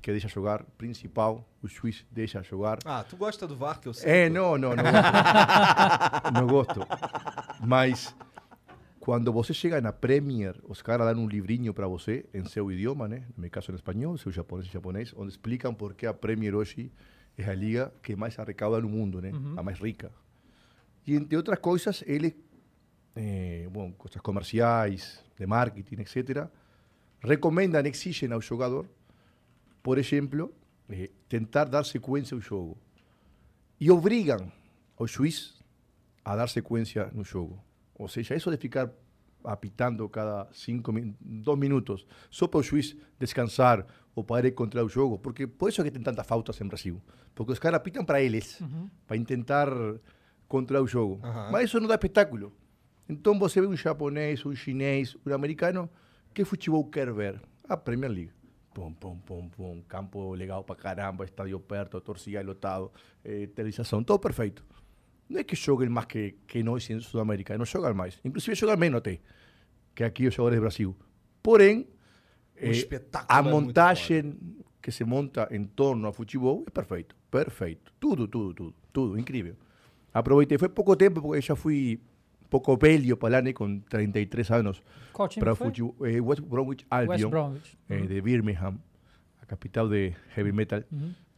que 0.03 0.11
deixa 0.11 0.27
jogar, 0.27 0.65
principal, 0.77 1.47
o 1.63 1.67
juiz 1.67 2.05
deixa 2.11 2.43
jogar. 2.43 2.77
Ah, 2.83 3.05
tu 3.07 3.15
gosta 3.15 3.47
do 3.47 3.55
VAR, 3.55 3.79
que 3.79 3.87
eu 3.87 3.93
sei. 3.93 4.11
É, 4.11 4.29
não, 4.29 4.57
não, 4.57 4.75
não 4.75 4.83
gosto. 4.83 6.33
não 6.33 6.47
gosto. 6.47 6.79
Mas 7.65 8.13
quando 8.99 9.31
você 9.31 9.53
chega 9.53 9.79
na 9.79 9.93
Premier, 9.93 10.57
os 10.67 10.81
caras 10.81 11.07
dão 11.07 11.23
um 11.23 11.27
livrinho 11.27 11.73
para 11.73 11.87
você 11.87 12.25
em 12.33 12.43
seu 12.43 12.69
idioma, 12.69 13.07
né? 13.07 13.23
No 13.33 13.41
meu 13.43 13.49
caso 13.49 13.71
em 13.71 13.75
espanhol, 13.75 14.17
seu 14.17 14.29
japonês 14.29 14.67
e 14.67 14.73
japonês, 14.73 15.13
onde 15.15 15.31
explicam 15.31 15.73
por 15.73 15.93
que 15.93 16.05
a 16.05 16.13
Premier 16.13 16.53
hoje 16.53 16.91
é 17.37 17.45
a 17.45 17.53
liga 17.53 17.93
que 18.03 18.13
mais 18.13 18.37
arrecauda 18.37 18.81
no 18.81 18.89
mundo, 18.89 19.21
né? 19.21 19.31
A 19.55 19.63
mais 19.63 19.79
rica. 19.79 20.11
E 21.07 21.15
entre 21.15 21.37
outras 21.37 21.59
coisas, 21.59 22.03
ele, 22.05 22.35
eh, 23.15 23.69
bom, 23.71 23.93
coisas 23.93 24.21
comerciais, 24.21 25.23
de 25.37 25.47
marketing, 25.47 26.01
etc., 26.01 26.45
recomendam, 27.21 27.81
exigem 27.85 28.33
ao 28.33 28.41
jogador, 28.41 28.85
por 29.83 29.97
exemplo, 29.97 30.51
eh, 30.89 31.11
tentar 31.29 31.65
dar 31.65 31.83
sequência 31.83 32.33
ao 32.33 32.41
jogo 32.41 32.77
e 33.79 33.91
obrigam 33.91 34.51
ao 34.97 35.05
juiz 35.05 35.61
a 36.23 36.35
dar 36.35 36.47
sequência 36.47 37.11
no 37.13 37.23
jogo. 37.23 37.61
Ou 37.93 38.07
seja, 38.07 38.33
isso 38.33 38.49
de 38.49 38.57
ficar 38.57 38.89
apitando 39.43 40.07
cada 40.07 40.47
cinco, 40.53 40.93
dois 41.19 41.59
minutos 41.59 42.07
só 42.31 42.47
para 42.47 42.61
o 42.61 42.63
juiz 42.63 42.95
descansar 43.19 43.85
ou 44.15 44.23
para 44.23 44.47
ir 44.47 44.51
contra 44.51 44.83
o 44.85 44.87
jogo, 44.87 45.19
porque 45.19 45.45
por 45.45 45.69
isso 45.69 45.81
é 45.81 45.83
que 45.83 45.91
tem 45.91 46.01
tantas 46.01 46.25
faltas 46.25 46.59
em 46.61 46.65
Brasil, 46.65 47.01
porque 47.35 47.51
os 47.51 47.59
caras 47.59 47.77
apitam 47.77 48.05
para 48.05 48.21
eles, 48.21 48.61
para 49.05 49.21
tentar 49.25 49.67
controlar 50.47 50.83
o 50.83 50.87
jogo. 50.87 51.19
Aham. 51.23 51.51
Mas 51.51 51.65
isso 51.65 51.79
não 51.79 51.87
dá 51.87 51.95
espetáculo. 51.95 52.53
Então 53.09 53.37
você 53.37 53.59
vê 53.59 53.67
um 53.67 53.75
japonês, 53.75 54.45
um 54.45 54.55
chinês, 54.55 55.17
um 55.25 55.33
americano, 55.33 55.89
que 56.33 56.45
futebol 56.45 56.85
quer 56.85 57.11
ver? 57.11 57.41
A 57.67 57.75
Premier 57.75 58.11
League. 58.11 58.31
Pum, 58.73 58.91
pum, 58.93 59.17
pum, 59.19 59.49
pum, 59.49 59.81
campo 59.87 60.33
legal 60.33 60.63
pra 60.63 60.75
caramba, 60.75 61.25
estádio 61.25 61.59
perto, 61.59 62.01
torcida 62.01 62.41
lotado, 62.41 62.91
eh, 63.23 63.47
televisação, 63.47 64.03
todo 64.03 64.19
perfeito. 64.19 64.65
Não 65.29 65.39
é 65.39 65.43
que 65.43 65.55
joguem 65.55 65.89
mais 65.89 66.07
que, 66.07 66.35
que 66.47 66.63
nós 66.63 66.89
em 66.89 66.99
Sudamérica, 66.99 67.57
não 67.57 67.65
jogam 67.65 67.93
mais. 67.93 68.19
Inclusive 68.25 68.55
jogam 68.55 68.77
menos 68.77 68.97
até 68.97 69.19
que 69.93 70.03
aqui 70.03 70.27
os 70.27 70.33
jogadores 70.33 70.57
do 70.57 70.61
Brasil. 70.61 70.95
Porém, 71.41 71.87
eh, 72.55 72.71
a 73.27 73.41
montagem 73.41 74.37
que 74.81 74.91
se 74.91 75.03
monta 75.03 75.47
em 75.51 75.63
torno 75.63 76.07
ao 76.07 76.13
futebol 76.13 76.63
é 76.67 76.69
perfeito. 76.69 77.15
Perfeito. 77.29 77.93
Tudo, 77.99 78.27
tudo, 78.27 78.53
tudo. 78.53 78.75
Tudo. 78.91 79.19
Incrível. 79.19 79.55
Aproveitei. 80.13 80.57
Foi 80.57 80.69
pouco 80.69 80.95
tempo, 80.95 81.21
porque 81.21 81.37
eu 81.37 81.41
já 81.41 81.55
fui 81.55 81.99
um 82.55 82.59
pouco 82.59 82.77
velho 82.77 83.17
para 83.17 83.29
lá, 83.37 83.41
né, 83.41 83.51
com 83.53 83.79
33 83.79 84.51
anos. 84.51 84.83
Qual 85.11 85.27
time 85.27 85.43
Para 85.43 85.53
eh, 86.09 86.21
West 86.21 86.41
Bromwich 86.41 86.85
Albion. 86.89 87.09
West 87.11 87.25
Bromwich. 87.27 87.77
eh, 87.89 88.01
de 88.01 88.21
Birmingham, 88.21 88.75
a 89.41 89.45
capital 89.45 89.89
de 89.89 90.13
heavy 90.37 90.51
metal. 90.51 90.83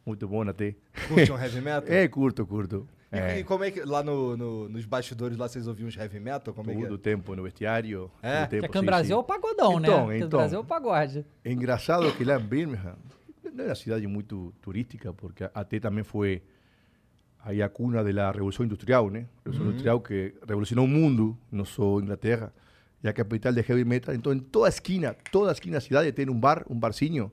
Muito 0.05 0.27
bom 0.27 0.41
até. 0.48 0.75
Curte 1.07 1.31
um 1.31 1.38
heavy 1.41 1.62
metal? 1.62 1.84
É, 1.93 2.07
curto, 2.07 2.45
curto. 2.45 2.88
E, 3.12 3.17
É, 3.17 3.39
e 3.39 3.43
como 3.43 3.63
é 3.63 3.72
que 3.72 3.81
lá 3.81 4.03
no, 4.03 4.36
no- 4.36 4.69
nos 4.69 4.86
bastidores 4.86 5.38
lá 5.38 5.48
vocês 5.48 5.67
ouviam 5.67 5.88
uns 5.88 5.95
heavy 5.98 6.19
metal? 6.19 6.53
Como 6.53 6.69
é 6.69 6.75
que 6.75 6.81
todo 6.81 6.91
o 6.91 6.95
é? 6.95 6.98
tempo 6.98 7.36
no 7.36 7.43
vestiário. 7.43 8.12
É? 8.22 8.34
todo 8.34 8.43
o 8.43 8.45
Que 8.45 8.50
tempo, 8.51 8.65
aqui 8.65 8.77
no 8.77 8.84
Brasil 8.86 9.07
sim. 9.07 9.13
é 9.13 9.17
o 9.17 9.24
pagodão, 9.24 9.79
né? 9.79 9.88
Então, 9.88 10.05
no 10.07 10.13
então. 10.15 10.29
Brasil 10.39 10.57
é 10.57 10.62
o 10.62 10.65
pagode. 10.65 11.25
É 11.43 11.51
engraçado 11.51 12.12
que 12.13 12.24
lá 12.24 12.38
em 12.39 12.43
Birmingham 12.43 12.95
não 13.53 13.63
é 13.63 13.67
uma 13.69 13.75
cidade 13.75 14.05
muito 14.05 14.53
turística, 14.62 15.13
porque 15.13 15.50
até 15.53 15.79
também 15.79 16.03
foi 16.03 16.41
aí 17.45 17.61
a 17.61 17.69
cuna 17.69 18.03
da 18.03 18.31
Revolução 18.31 18.65
Industrial, 18.65 19.09
né? 19.09 19.27
Revolução 19.45 19.67
Industrial 19.67 20.01
que 20.01 20.33
revolucionou 20.45 20.85
o 20.85 20.87
mundo, 20.87 21.37
não 21.51 21.63
só 21.63 21.99
Inglaterra, 21.99 22.51
e 23.03 23.07
a 23.07 23.13
capital 23.13 23.53
de 23.53 23.59
heavy 23.59 23.85
metal. 23.85 24.15
Então, 24.15 24.33
em 24.33 24.39
toda 24.39 24.67
esquina, 24.67 25.15
toda 25.31 25.51
esquina 25.51 25.77
da 25.77 25.81
cidade 25.81 26.11
tem 26.11 26.27
um 26.27 26.39
bar, 26.39 26.65
um 26.67 26.77
barzinho, 26.77 27.31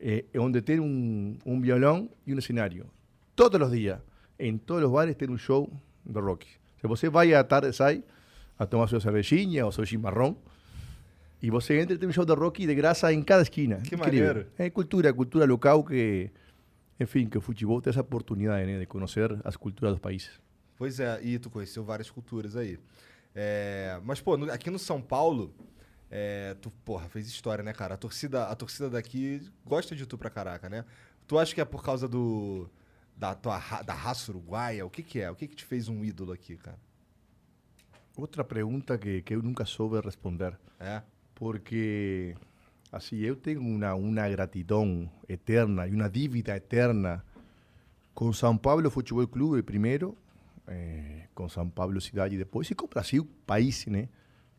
eh, 0.00 0.24
onde 0.38 0.62
tem 0.62 0.80
um, 0.80 1.36
um 1.44 1.60
violão 1.60 2.08
e 2.26 2.34
um 2.34 2.40
cenário. 2.40 2.86
Todos 3.36 3.60
os 3.60 3.70
dias, 3.70 3.98
em 4.38 4.56
todos 4.56 4.84
os 4.84 4.90
bares 4.90 5.14
tem 5.14 5.28
um 5.28 5.36
show 5.36 5.70
de 6.06 6.18
rock. 6.18 6.46
Se 6.80 6.86
você 6.86 7.10
vai 7.10 7.34
à 7.34 7.44
tarde, 7.44 7.70
sai 7.74 8.02
a 8.58 8.64
tomar 8.64 8.86
sua 8.86 9.00
cervejinha 9.00 9.66
ou 9.66 9.72
seu 9.72 9.84
chimarrão, 9.84 10.38
e 11.42 11.50
você 11.50 11.78
entra 11.78 11.94
e 11.94 11.98
tem 11.98 12.08
um 12.08 12.12
show 12.12 12.24
de 12.24 12.32
rock 12.32 12.66
de 12.66 12.74
graça 12.74 13.12
em 13.12 13.22
cada 13.22 13.42
esquina. 13.42 13.76
Que 13.76 13.94
Incrível. 13.94 14.26
maneiro. 14.26 14.46
É 14.56 14.70
cultura, 14.70 15.12
cultura 15.12 15.44
local 15.44 15.84
que, 15.84 16.30
enfim, 16.98 17.26
que 17.28 17.36
o 17.38 17.40
futebol 17.40 17.80
tem 17.80 17.90
essa 17.90 18.00
oportunidade 18.00 18.66
né, 18.66 18.78
de 18.78 18.86
conhecer 18.86 19.30
as 19.44 19.56
culturas 19.56 19.92
dos 19.94 20.00
países. 20.00 20.30
Pois 20.76 20.98
é, 21.00 21.20
e 21.22 21.38
tu 21.38 21.50
conheceu 21.50 21.84
várias 21.84 22.10
culturas 22.10 22.56
aí. 22.56 22.78
É, 23.34 24.00
mas, 24.04 24.20
pô, 24.20 24.36
no- 24.36 24.50
aqui 24.52 24.70
no 24.70 24.78
São 24.78 25.00
Paulo, 25.00 25.52
é, 26.10 26.54
tu, 26.60 26.70
porra, 26.84 27.08
fez 27.08 27.26
história, 27.26 27.62
né, 27.64 27.72
cara? 27.72 27.94
A 27.94 27.96
torcida, 27.96 28.44
a 28.46 28.54
torcida 28.54 28.88
daqui 28.90 29.40
gosta 29.64 29.94
de 29.96 30.06
tu 30.06 30.16
pra 30.18 30.30
caraca, 30.30 30.68
né? 30.68 30.84
Tu 31.26 31.38
acha 31.38 31.54
que 31.54 31.60
é 31.60 31.64
por 31.64 31.82
causa 31.82 32.06
do. 32.08 32.68
Da, 33.16 33.34
tua, 33.34 33.58
da 33.82 33.94
raça 33.94 34.32
uruguaia? 34.32 34.84
O 34.84 34.90
que 34.90 35.02
que 35.02 35.20
é? 35.20 35.30
O 35.30 35.36
que 35.36 35.46
que 35.46 35.54
te 35.54 35.64
fez 35.64 35.88
um 35.88 36.04
ídolo 36.04 36.32
aqui, 36.32 36.56
cara? 36.56 36.78
Outra 38.16 38.44
pergunta 38.44 38.96
que, 38.98 39.22
que 39.22 39.34
eu 39.34 39.42
nunca 39.42 39.64
soube 39.64 40.00
responder. 40.00 40.58
É? 40.78 41.02
porque 41.34 42.36
assim 42.94 43.16
eu 43.16 43.34
tenho 43.34 43.60
uma 43.60 43.94
uma 43.94 44.28
gratidão 44.28 45.10
eterna 45.28 45.86
e 45.88 45.94
uma 45.94 46.08
dívida 46.08 46.56
eterna 46.56 47.24
com 48.14 48.32
São 48.32 48.56
Paulo 48.56 48.88
Futebol 48.90 49.26
Clube 49.26 49.62
primeiro, 49.62 50.16
eh, 50.68 51.26
com 51.34 51.48
São 51.48 51.68
Paulo 51.68 52.00
cidade 52.00 52.38
depois 52.38 52.70
e 52.70 52.74
com 52.74 52.86
o 52.86 52.88
Brasil 52.88 53.28
país, 53.44 53.86
né? 53.86 54.08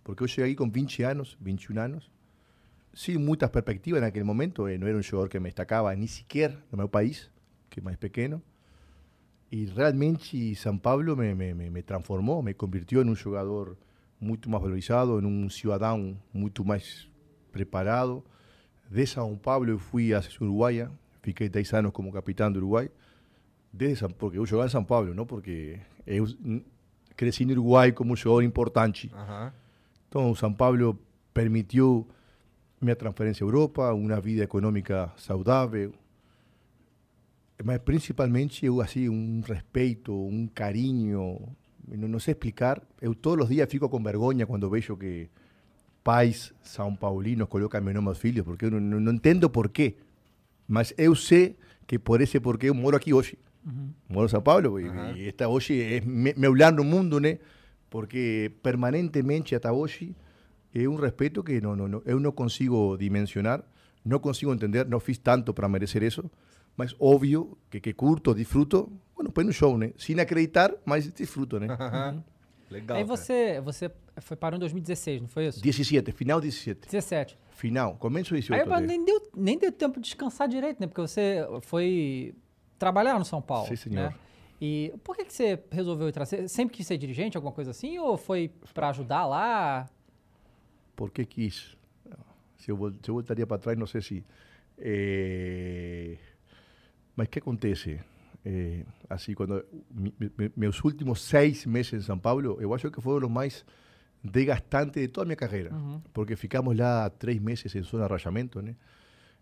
Porque 0.03 0.21
eu 0.21 0.27
cheguei 0.27 0.53
com 0.53 0.69
20 0.69 1.03
anos, 1.03 1.37
21 1.39 1.79
anos, 1.79 2.11
sem 2.93 3.17
muitas 3.17 3.49
perspectivas 3.49 4.01
naquele 4.01 4.25
momento, 4.25 4.67
eh, 4.67 4.77
não 4.77 4.87
era 4.87 4.97
um 4.97 5.01
jogador 5.01 5.29
que 5.29 5.39
me 5.39 5.45
destacava 5.45 5.95
nem 5.95 6.07
sequer 6.07 6.51
no 6.71 6.77
meu 6.77 6.89
país, 6.89 7.31
que 7.69 7.79
é 7.79 7.83
mais 7.83 7.97
pequeno. 7.97 8.41
E 9.49 9.65
realmente 9.65 10.55
São 10.55 10.77
Paulo 10.77 11.15
me, 11.15 11.33
me, 11.33 11.53
me, 11.53 11.83
transformou, 11.83 12.43
me 12.43 12.53
convirtió 12.55 13.01
en 13.01 13.09
un 13.09 13.15
jugador 13.15 13.77
muito 14.19 14.49
mais 14.49 14.61
valorizado, 14.61 15.19
en 15.19 15.25
un 15.25 15.49
cidadão 15.49 16.17
muito 16.33 16.65
mais 16.65 17.09
preparado. 17.55 18.21
De 18.91 19.07
São 19.07 19.37
Paulo 19.37 19.79
fui 19.79 20.13
a 20.13 20.21
Uruguaia, 20.41 20.91
fiquei 21.23 21.47
10 21.47 21.73
anos 21.73 21.91
como 21.93 22.11
capitão 22.11 22.51
do 22.51 22.57
Uruguai, 22.57 22.91
desde 23.71 23.99
São, 23.99 24.09
porque 24.09 24.37
eu 24.37 24.45
jogava 24.45 24.67
em 24.67 24.71
São 24.71 24.83
Paulo, 24.83 25.13
não 25.13 25.25
porque 25.25 25.79
eu 26.05 26.25
cresci 27.15 27.45
no 27.45 27.53
Uruguai 27.53 27.93
como 27.93 28.11
um 28.11 28.15
jogador 28.15 28.43
importante. 28.43 29.09
Aham. 29.13 29.53
Então, 30.09 30.35
São 30.35 30.53
Paulo 30.53 30.99
permitiu 31.33 32.05
minha 32.81 32.95
transferência 32.95 33.43
à 33.43 33.47
Europa, 33.47 33.93
uma 33.93 34.19
vida 34.19 34.43
econômica 34.43 35.11
saudável, 35.17 35.93
mas 37.63 37.79
principalmente 37.79 38.65
eu 38.65 38.81
assim 38.81 39.07
um 39.07 39.41
respeito, 39.41 40.13
um 40.13 40.45
carinho, 40.45 41.39
não, 41.87 42.07
não 42.09 42.19
sei 42.19 42.33
explicar. 42.33 42.81
Eu 43.01 43.15
todos 43.15 43.45
os 43.45 43.49
dias 43.49 43.69
fico 43.69 43.87
com 43.87 44.03
vergonha 44.03 44.45
quando 44.45 44.69
vejo 44.69 44.97
que 44.97 45.29
pais 46.05 46.53
são 46.61 46.95
paulinos 46.95 47.47
colocam 47.49 47.81
meu 47.81 47.93
nome 47.95 48.09
aos 48.09 48.19
filhos, 48.19 48.45
porque 48.45 48.65
eu 48.65 48.71
não, 48.71 48.79
não, 48.79 48.99
não 48.99 49.13
entendo 49.13 49.49
por 49.49 49.69
quê. 49.69 49.95
Mas 50.67 50.93
eu 50.97 51.15
sei 51.15 51.57
que 51.87 51.97
por 51.99 52.21
esse 52.21 52.39
porquê 52.39 52.69
eu 52.69 52.75
moro 52.75 52.95
aqui 52.95 53.11
hoje. 53.13 53.37
Moro 54.07 54.27
em 54.27 54.29
São 54.29 54.41
Paulo 54.41 54.79
e, 54.79 54.85
e 55.17 55.27
esta 55.27 55.47
hoje 55.47 55.81
é 55.81 55.99
me- 56.01 56.35
meu 56.37 56.53
lar 56.53 56.71
no 56.71 56.83
mundo, 56.83 57.19
né? 57.19 57.39
Porque 57.89 58.51
permanentemente 58.61 59.55
até 59.55 59.71
hoje 59.71 60.15
é 60.75 60.87
um 60.87 60.95
respeito 60.95 61.43
que 61.43 61.59
não, 61.59 61.75
não, 61.75 61.87
não, 61.87 62.01
eu 62.05 62.19
não 62.19 62.31
consigo 62.31 62.95
dimensionar, 62.97 63.63
não 64.03 64.19
consigo 64.19 64.53
entender, 64.53 64.85
não 64.87 64.99
fiz 64.99 65.17
tanto 65.17 65.53
para 65.55 65.67
merecer 65.67 66.03
isso, 66.03 66.29
mas 66.77 66.95
óbvio 66.99 67.57
que, 67.71 67.79
que 67.79 67.93
curto, 67.93 68.35
disfruto, 68.35 68.91
bueno, 69.15 69.31
põe 69.31 69.43
no 69.45 69.51
show, 69.53 69.75
né? 69.77 69.91
Sem 69.97 70.19
acreditar, 70.19 70.71
mas 70.85 71.11
disfruto, 71.11 71.59
né? 71.59 71.67
Legal. 72.69 72.97
Aí 72.97 73.03
cara. 73.03 73.17
você, 73.17 73.61
você 73.61 73.91
foi 74.17 74.35
parou 74.35 74.57
em 74.57 74.59
2016, 74.59 75.21
não 75.21 75.27
foi 75.27 75.47
isso? 75.47 75.61
17, 75.61 76.11
final 76.11 76.41
17. 76.41 76.81
17. 76.87 77.37
Final, 77.51 77.95
começo 77.95 78.33
18. 78.33 78.53
Aí 78.53 78.73
até. 78.73 78.85
nem 78.85 79.05
deu, 79.05 79.31
nem 79.35 79.57
deu 79.57 79.71
tempo 79.71 79.99
de 79.99 80.05
descansar 80.05 80.47
direito, 80.47 80.79
né? 80.79 80.87
Porque 80.87 81.01
você 81.01 81.45
foi 81.61 82.33
trabalhar 82.77 83.17
no 83.17 83.25
São 83.25 83.41
Paulo. 83.41 83.67
Sim, 83.67 83.75
senhor. 83.75 84.09
Né? 84.09 84.15
E 84.59 84.93
por 85.03 85.15
que, 85.15 85.25
que 85.25 85.33
você 85.33 85.59
resolveu 85.69 86.07
entrar? 86.07 86.25
Você 86.25 86.47
sempre 86.47 86.75
quis 86.75 86.87
ser 86.87 86.97
dirigente, 86.97 87.37
alguma 87.37 87.53
coisa 87.53 87.71
assim? 87.71 87.97
Ou 87.99 88.17
foi 88.17 88.51
pra 88.73 88.89
ajudar 88.89 89.25
lá? 89.25 89.89
porque 90.95 91.25
quis. 91.25 91.75
Se 92.57 92.71
eu, 92.71 92.93
se 93.03 93.09
eu 93.09 93.15
voltaria 93.15 93.45
para 93.45 93.57
trás, 93.57 93.77
não 93.77 93.85
sei 93.85 94.01
se. 94.01 94.23
eh, 94.77 96.17
mas 97.15 97.27
o 97.27 97.29
que 97.29 97.39
acontece? 97.39 97.99
Eh, 98.47 98.85
así, 99.09 99.33
cuando 99.33 99.65
mi, 99.89 100.13
mis 100.55 100.83
últimos 100.83 101.19
seis 101.19 101.65
meses 101.65 101.93
en 101.93 102.01
San 102.03 102.19
Pablo, 102.19 102.61
eu 102.61 102.75
acho 102.75 102.91
que 102.91 103.01
fueron 103.01 103.23
los 103.23 103.31
más 103.31 103.65
desgastantes 104.21 105.01
de 105.01 105.07
toda 105.07 105.25
mi 105.25 105.35
carrera, 105.35 105.71
porque 106.13 106.37
ficamos 106.37 106.75
lá 106.75 107.11
tres 107.17 107.41
meses 107.41 107.75
en 107.75 107.83
zona 107.83 108.03
de 108.03 108.09
rayamiento, 108.09 108.61
¿no? 108.61 108.75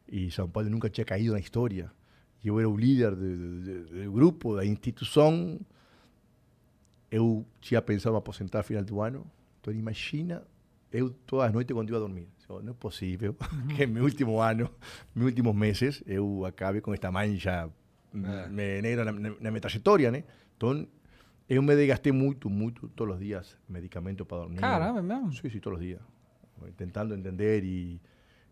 y 0.07 0.31
San 0.31 0.51
Pablo 0.51 0.69
nunca 0.69 0.87
había 0.87 1.05
caído 1.05 1.33
en 1.33 1.39
la 1.39 1.39
historia. 1.39 1.93
Yo 2.41 2.59
era 2.59 2.67
un 2.67 2.79
líder 2.79 3.15
del 3.15 3.65
de, 3.65 3.83
de, 3.83 3.99
de 4.01 4.07
grupo, 4.07 4.55
de 4.55 4.65
la 4.65 4.69
institución. 4.69 5.65
Yo 7.11 7.45
ya 7.61 7.85
pensaba 7.85 8.19
aposentar 8.19 8.61
a 8.61 8.63
final 8.63 8.85
do 8.85 9.03
año. 9.03 9.25
Entonces, 9.57 9.79
imagina, 9.79 10.43
yo 10.91 11.11
todas 11.25 11.47
las 11.47 11.53
noches 11.53 11.73
cuando 11.73 11.91
iba 11.91 11.97
a 11.97 12.01
dormir. 12.01 12.27
Yo, 12.47 12.61
no 12.61 12.71
es 12.71 12.77
posible 12.77 13.33
que 13.75 13.83
en 13.83 13.93
mi 13.93 14.01
último 14.01 14.43
año, 14.43 14.71
mis 15.13 15.25
últimos 15.25 15.55
meses, 15.55 16.03
yo 16.05 16.45
acabe 16.45 16.81
con 16.81 16.93
esta 16.93 17.11
mancha 17.11 17.69
me- 18.13 18.81
negra 18.81 19.03
na, 19.05 19.11
na, 19.11 19.29
na 19.39 19.51
minha 19.51 19.61
trajetória, 19.61 20.11
né? 20.11 20.23
Então, 20.55 20.87
eu 21.49 21.61
me 21.61 21.75
desgastei 21.75 22.11
muito, 22.11 22.49
muito, 22.49 22.87
todos 22.89 23.15
os 23.15 23.19
dias, 23.19 23.57
medicamento 23.67 24.25
para 24.25 24.37
dormir. 24.43 24.59
Caramba, 24.59 25.01
mesmo? 25.01 25.31
Sí, 25.33 25.49
sí, 25.49 25.59
todos 25.59 25.79
los 25.79 25.85
días. 25.85 25.99
Intentando 26.67 27.13
entender 27.13 27.65
y, 27.65 27.99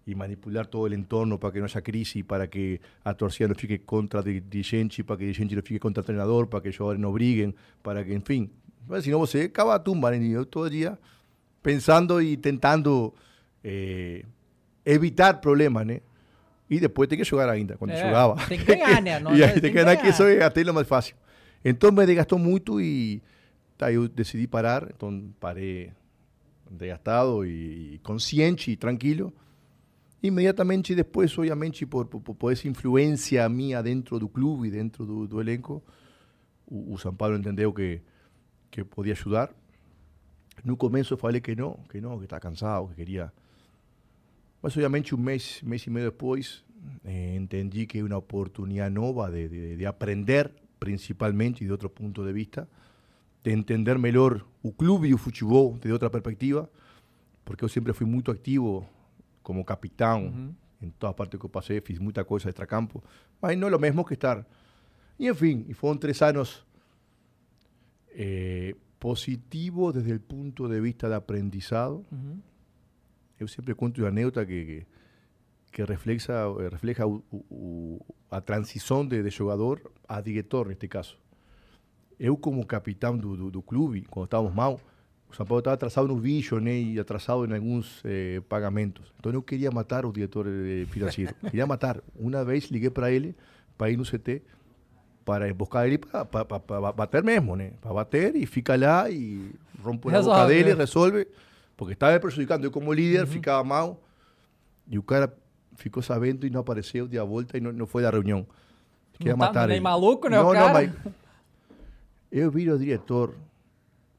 y 0.05 0.15
manipular 0.15 0.67
todo 0.67 0.87
el 0.87 0.93
entorno 0.93 1.39
para 1.39 1.53
que 1.53 1.59
no 1.59 1.65
haya 1.65 1.81
crisis, 1.81 2.23
para 2.25 2.49
que 2.49 2.81
a 3.05 3.13
torcida 3.13 3.47
no 3.47 3.55
fique 3.55 3.79
contra 3.85 4.21
di- 4.21 4.41
dirigente, 4.41 5.03
para 5.03 5.17
que 5.17 5.23
dirigente 5.25 5.55
no 5.55 5.61
fique 5.61 5.79
contra 5.79 6.01
entrenador, 6.01 6.49
para 6.49 6.61
que 6.61 6.69
los 6.69 6.77
jugadores 6.77 6.99
no 6.99 7.13
briguen, 7.13 7.55
para 7.81 8.03
que, 8.03 8.13
en 8.13 8.23
fin. 8.23 8.51
Mas, 8.89 9.03
si 9.05 9.11
no, 9.11 9.19
você 9.19 9.43
acaba 9.43 9.75
a 9.75 9.79
tumba, 9.79 10.11
né? 10.11 10.17
Eu 10.27 10.45
todo 10.45 10.69
dia 10.69 10.99
pensando 11.61 12.19
y 12.21 12.35
tentando 12.35 13.13
eh, 13.63 14.25
evitar 14.83 15.39
problemas, 15.39 15.85
né? 15.85 16.01
E 16.71 16.79
depois 16.79 17.09
tem 17.09 17.17
que 17.17 17.25
jogar 17.25 17.49
ainda, 17.49 17.75
quando 17.75 17.91
É, 17.91 17.97
jogava. 18.01 18.47
tem 18.47 18.57
que 18.57 18.63
ganhar, 18.63 19.01
né? 19.03 19.19
Não- 19.19 19.35
e 19.35 19.43
aí 19.43 19.51
tem 19.51 19.61
tem 19.61 19.71
que 19.73 19.83
ganhar, 19.83 19.97
que 19.97 20.07
isso 20.07 20.23
é 20.23 20.41
até 20.41 20.63
mais 20.71 20.87
fácil. 20.87 21.15
Então 21.65 21.91
me 21.91 22.05
desgastou 22.05 22.39
muito 22.39 22.79
e 22.79 23.21
tá, 23.77 23.91
eu 23.91 24.07
decidi 24.07 24.47
parar, 24.47 24.87
então 24.95 25.29
parei 25.37 25.91
desgastado 26.69 27.45
e 27.45 27.99
consciente 28.03 28.71
e 28.71 28.77
tranquilo. 28.77 29.33
Imediatamente 30.23 30.95
depois, 30.95 31.37
obviamente, 31.37 31.85
por, 31.85 32.05
por, 32.05 32.21
por 32.21 32.51
essa 32.53 32.67
influência 32.67 33.47
minha 33.49 33.81
dentro 33.83 34.17
do 34.17 34.29
clube 34.29 34.67
e 34.67 34.71
dentro 34.71 35.05
do, 35.05 35.27
do 35.27 35.41
elenco, 35.41 35.83
o, 36.65 36.93
o 36.93 36.97
São 36.97 37.13
Paulo 37.13 37.35
entendeu 37.35 37.73
que, 37.73 37.99
que 38.69 38.83
podia 38.85 39.13
ajudar. 39.13 39.49
No 40.63 40.77
começo 40.77 41.13
eu 41.13 41.17
falei 41.17 41.41
que 41.41 41.55
não, 41.55 41.79
que 41.89 41.99
não, 41.99 42.17
que 42.17 42.25
estava 42.25 42.39
cansado, 42.39 42.87
que 42.89 42.95
queria. 42.95 43.33
Mas 44.61 44.73
obviamente 44.73 45.15
um 45.15 45.17
mês, 45.17 45.61
mês 45.63 45.85
e 45.85 45.89
meio 45.89 46.11
depois, 46.11 46.63
eh, 47.03 47.35
entendi 47.35 47.85
que 47.85 47.99
é 47.99 48.03
uma 48.03 48.17
oportunidade 48.17 48.93
nova 48.93 49.31
de, 49.31 49.47
de, 49.47 49.77
de 49.77 49.85
aprender, 49.85 50.51
principalmente 50.79 51.65
de 51.65 51.71
outro 51.71 51.89
ponto 51.89 52.23
de 52.23 52.31
vista, 52.31 52.67
de 53.43 53.51
entender 53.51 53.97
melhor 53.97 54.45
o 54.61 54.71
clube 54.71 55.07
e 55.07 55.13
o 55.13 55.17
futebol 55.17 55.77
de 55.77 55.91
outra 55.91 56.09
perspectiva, 56.09 56.69
porque 57.43 57.63
eu 57.63 57.69
sempre 57.69 57.93
fui 57.93 58.05
muito 58.05 58.29
ativo 58.29 58.87
como 59.41 59.65
capitão 59.65 60.53
em 60.81 60.89
toda 60.91 61.13
parte 61.13 61.37
que 61.37 61.45
eu 61.45 61.49
passei, 61.49 61.79
fiz 61.81 61.99
muita 61.99 62.23
coisa 62.23 62.49
extracampo, 62.49 63.03
mas 63.41 63.57
não 63.57 63.67
é 63.67 63.75
o 63.75 63.79
mesmo 63.79 64.03
que 64.03 64.15
estar. 64.15 64.45
E 65.19 65.27
enfim, 65.27 65.65
e 65.67 65.73
foram 65.73 65.97
três 65.97 66.21
anos 66.21 66.65
eh, 68.09 68.75
positivos 68.99 69.93
desde 69.93 70.13
o 70.13 70.19
ponto 70.19 70.67
de 70.67 70.81
vista 70.81 71.07
de 71.07 71.13
aprendizado. 71.13 72.05
Eu 73.41 73.47
sempre 73.47 73.73
conto 73.73 73.99
uma 73.99 74.09
anécdota 74.09 74.45
que, 74.45 74.65
que, 74.65 74.85
que 75.71 75.83
refleja, 75.83 76.31
eh, 76.59 76.69
refleja 76.69 77.07
o, 77.07 77.23
o, 77.49 77.99
a 78.29 78.39
transição 78.39 79.03
de, 79.03 79.23
de 79.23 79.31
jogador 79.31 79.81
a 80.07 80.21
diretor, 80.21 80.67
neste 80.67 80.87
caso. 80.87 81.17
Eu, 82.19 82.37
como 82.37 82.63
capitão 82.67 83.17
do, 83.17 83.35
do, 83.35 83.49
do 83.49 83.61
clube, 83.63 84.05
quando 84.11 84.25
estávamos 84.25 84.53
mal, 84.53 84.79
o 85.27 85.35
São 85.35 85.43
Paulo 85.43 85.57
estava 85.57 85.73
atrasado 85.73 86.07
no 86.07 86.17
bicho 86.17 86.59
né, 86.59 86.79
e 86.79 86.99
atrasado 86.99 87.43
em 87.45 87.55
alguns 87.55 88.03
eh, 88.05 88.43
pagamentos. 88.47 89.11
Então 89.19 89.31
eu 89.31 89.41
queria 89.41 89.71
matar 89.71 90.05
o 90.05 90.11
diretor 90.11 90.45
eh, 90.47 90.85
financeiro. 90.85 91.33
queria 91.49 91.65
matar. 91.65 91.99
Uma 92.15 92.45
vez 92.45 92.65
liguei 92.65 92.91
para 92.91 93.11
ele, 93.11 93.35
para 93.75 93.89
ir 93.89 93.97
no 93.97 94.03
CT, 94.03 94.43
para 95.25 95.51
buscar 95.51 95.87
ele 95.87 95.97
para 95.97 96.91
bater 96.91 97.23
mesmo, 97.23 97.55
né? 97.55 97.71
Para 97.81 97.91
bater 97.91 98.35
e 98.35 98.45
fica 98.45 98.75
lá 98.75 99.09
e 99.09 99.51
rompe 99.81 100.11
na 100.11 100.21
boca 100.21 100.45
dele, 100.45 100.75
né? 100.75 100.75
resolve, 100.75 101.25
porque 101.81 101.93
estava 101.93 102.13
me 102.13 102.19
prejudicando. 102.19 102.63
Eu, 102.63 102.69
como 102.69 102.93
líder, 102.93 103.25
ficava 103.25 103.63
mal 103.63 103.99
e 104.87 104.99
o 104.99 105.01
cara 105.01 105.35
ficou 105.75 106.03
sabendo 106.03 106.45
e 106.45 106.49
não 106.51 106.59
apareceu, 106.61 107.07
deu 107.07 107.23
a 107.23 107.25
volta 107.25 107.57
e 107.57 107.59
não, 107.59 107.71
não 107.73 107.87
foi 107.87 108.03
da 108.03 108.11
reunião. 108.11 108.45
Queria 109.13 109.33
Não 109.33 109.39
tá 109.39 109.45
matar 109.47 109.67
nem 109.67 109.77
ele. 109.77 109.83
maluco, 109.83 110.29
né, 110.29 110.39
o 110.39 110.43
Não, 110.43 110.51
cara? 110.53 110.65
não, 110.67 110.73
mas 110.73 111.13
eu 112.31 112.51
viro 112.51 112.75
o 112.75 112.77
diretor 112.77 113.35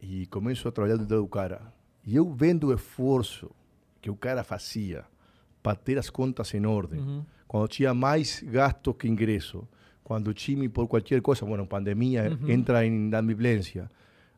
e 0.00 0.26
começo 0.26 0.66
a 0.66 0.72
trabalhar 0.72 0.96
dentro 0.96 1.18
do 1.18 1.28
cara. 1.28 1.72
E 2.04 2.16
eu 2.16 2.28
vendo 2.32 2.66
o 2.66 2.74
esforço 2.74 3.48
que 4.00 4.10
o 4.10 4.16
cara 4.16 4.42
fazia 4.42 5.04
para 5.62 5.76
ter 5.76 5.96
as 5.98 6.10
contas 6.10 6.52
em 6.54 6.66
ordem, 6.66 7.24
quando 7.46 7.68
tinha 7.68 7.94
mais 7.94 8.42
gasto 8.42 8.92
que 8.92 9.06
ingresso, 9.06 9.68
Cuando 10.02 10.30
o 10.30 10.34
time, 10.34 10.68
por 10.68 10.88
cualquier 10.88 11.22
cosa, 11.22 11.46
bueno, 11.46 11.64
pandemia, 11.64 12.36
entra 12.48 12.84
en 12.84 13.06
inadimplência, 13.06 13.88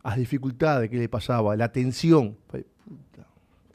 as 0.02 0.16
dificuldades 0.18 0.90
que 0.90 0.96
ele 0.96 1.08
passava, 1.08 1.54
a 1.54 1.68
tensão. 1.68 2.36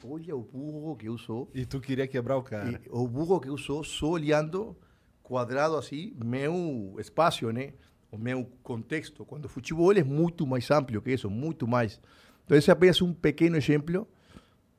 Olha 0.04 0.36
o 0.36 0.42
burro 0.42 0.96
que 0.96 1.06
eu 1.06 1.18
sou. 1.18 1.50
E 1.54 1.64
tu 1.66 1.80
queria 1.80 2.06
quebrar 2.06 2.36
o 2.36 2.42
cara. 2.42 2.80
E 2.84 2.88
o 2.90 3.06
burro 3.06 3.40
que 3.40 3.48
eu 3.48 3.58
sou, 3.58 3.84
só 3.84 4.10
olhando 4.10 4.76
quadrado 5.22 5.76
assim, 5.76 6.14
meu 6.24 6.96
espaço, 6.98 7.50
né? 7.52 7.74
O 8.10 8.18
meu 8.18 8.48
contexto. 8.62 9.24
Quando 9.24 9.44
o 9.44 9.48
futebol 9.48 9.92
é 9.92 10.02
muito 10.02 10.46
mais 10.46 10.70
amplo 10.70 11.00
que 11.00 11.12
isso, 11.12 11.30
muito 11.30 11.66
mais. 11.66 12.00
Então, 12.44 12.56
esse 12.56 12.70
é 12.70 12.72
apenas 12.72 13.00
um 13.00 13.12
pequeno 13.12 13.56
exemplo 13.56 14.08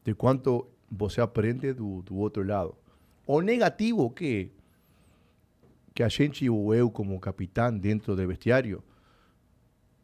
de 0.03 0.13
quanto 0.13 0.67
você 0.89 1.21
aprende 1.21 1.71
do, 1.73 2.01
do 2.01 2.15
outro 2.15 2.43
lado. 2.43 2.75
O 3.25 3.39
negativo 3.41 4.09
que 4.09 4.51
que 5.93 6.03
a 6.03 6.09
gente 6.09 6.49
ou 6.49 6.73
eu 6.73 6.89
como 6.89 7.19
capitão 7.19 7.77
dentro 7.77 8.15
do 8.15 8.27
vestiário, 8.27 8.83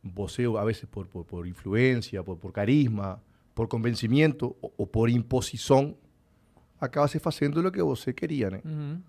você 0.03 0.45
a 0.45 0.63
vezes 0.63 0.85
por, 0.85 1.07
por, 1.07 1.23
por 1.25 1.47
influência, 1.47 2.23
por, 2.23 2.37
por 2.37 2.51
carisma, 2.51 3.21
por 3.57 3.67
convencimento 3.67 4.55
ou, 4.61 4.71
ou 4.77 4.85
por 4.85 5.09
imposição, 5.09 5.97
acaba 6.79 7.07
se 7.07 7.17
fazendo 7.17 7.57
o 7.57 7.71
que 7.71 7.81
você 7.81 8.13
queria, 8.13 8.51
né? 8.51 8.61
Uhum. 8.63 9.01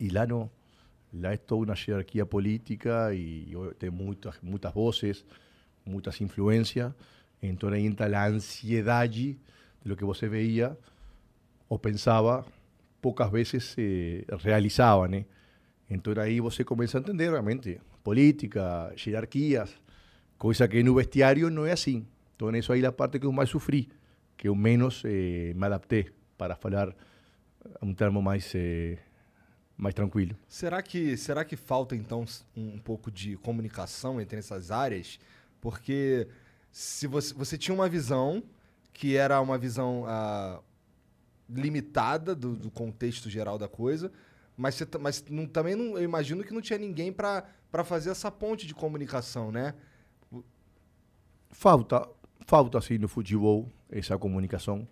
E 0.00 0.08
lá 0.08 0.26
não. 0.26 0.50
Lá 1.14 1.32
é 1.32 1.36
toda 1.36 1.70
uma 1.70 1.78
hierarquia 1.78 2.26
política 2.26 3.14
e 3.14 3.46
tem 3.78 3.88
muitas, 3.88 4.40
muitas 4.42 4.74
vozes, 4.74 5.24
muitas 5.86 6.20
influências. 6.20 6.92
Então 7.40 7.68
aí 7.68 7.86
entra 7.86 8.06
a 8.18 8.26
ansiedade 8.26 9.38
de 9.84 9.88
lo 9.88 9.96
que 9.96 10.04
você 10.04 10.28
veía 10.28 10.76
ou 11.68 11.78
pensava, 11.78 12.44
poucas 13.00 13.30
vezes 13.30 13.62
se 13.62 14.24
realizava, 14.40 15.06
né? 15.06 15.26
Então 15.88 16.12
aí 16.20 16.40
você 16.40 16.64
começa 16.64 16.98
a 16.98 17.00
entender 17.00 17.30
realmente 17.30 17.80
política, 18.02 18.92
jerarquias, 18.96 19.70
coisa 20.36 20.66
que 20.66 20.82
no 20.82 20.96
vestiário 20.96 21.48
não 21.50 21.64
é 21.64 21.70
assim. 21.70 22.04
Então 22.40 22.56
isso 22.56 22.72
aí 22.72 22.82
é 22.82 22.86
a 22.86 22.92
parte 22.92 23.18
que 23.18 23.26
eu 23.26 23.32
mais 23.32 23.50
sofri, 23.50 23.90
que 24.34 24.48
eu 24.48 24.54
menos 24.54 25.02
eh, 25.04 25.52
me 25.54 25.66
adaptei, 25.66 26.10
para 26.38 26.56
falar 26.56 26.96
um 27.82 27.92
termo 27.92 28.22
mais, 28.22 28.50
eh, 28.54 28.96
mais 29.76 29.94
tranquilo. 29.94 30.34
Será 30.48 30.80
que, 30.80 31.18
será 31.18 31.44
que 31.44 31.54
falta, 31.54 31.94
então, 31.94 32.24
um, 32.56 32.76
um 32.76 32.78
pouco 32.78 33.10
de 33.10 33.36
comunicação 33.36 34.18
entre 34.18 34.38
essas 34.38 34.70
áreas? 34.70 35.20
Porque 35.60 36.28
se 36.72 37.06
você, 37.06 37.34
você 37.34 37.58
tinha 37.58 37.74
uma 37.74 37.90
visão 37.90 38.42
que 38.94 39.16
era 39.16 39.38
uma 39.38 39.58
visão 39.58 40.04
ah, 40.06 40.62
limitada 41.46 42.34
do, 42.34 42.56
do 42.56 42.70
contexto 42.70 43.28
geral 43.28 43.58
da 43.58 43.68
coisa, 43.68 44.10
mas, 44.56 44.76
você, 44.76 44.86
mas 44.98 45.22
não, 45.28 45.46
também 45.46 45.74
não, 45.76 45.98
eu 45.98 46.04
imagino 46.04 46.42
que 46.42 46.54
não 46.54 46.62
tinha 46.62 46.78
ninguém 46.78 47.12
para 47.12 47.44
fazer 47.84 48.08
essa 48.08 48.30
ponte 48.30 48.66
de 48.66 48.74
comunicação, 48.74 49.52
né? 49.52 49.74
Falta, 51.50 52.08
falta 52.46 52.78
assim 52.78 52.98
no 52.98 53.08
futebol 53.08 53.68
essa 53.90 54.16
comunicação. 54.18 54.86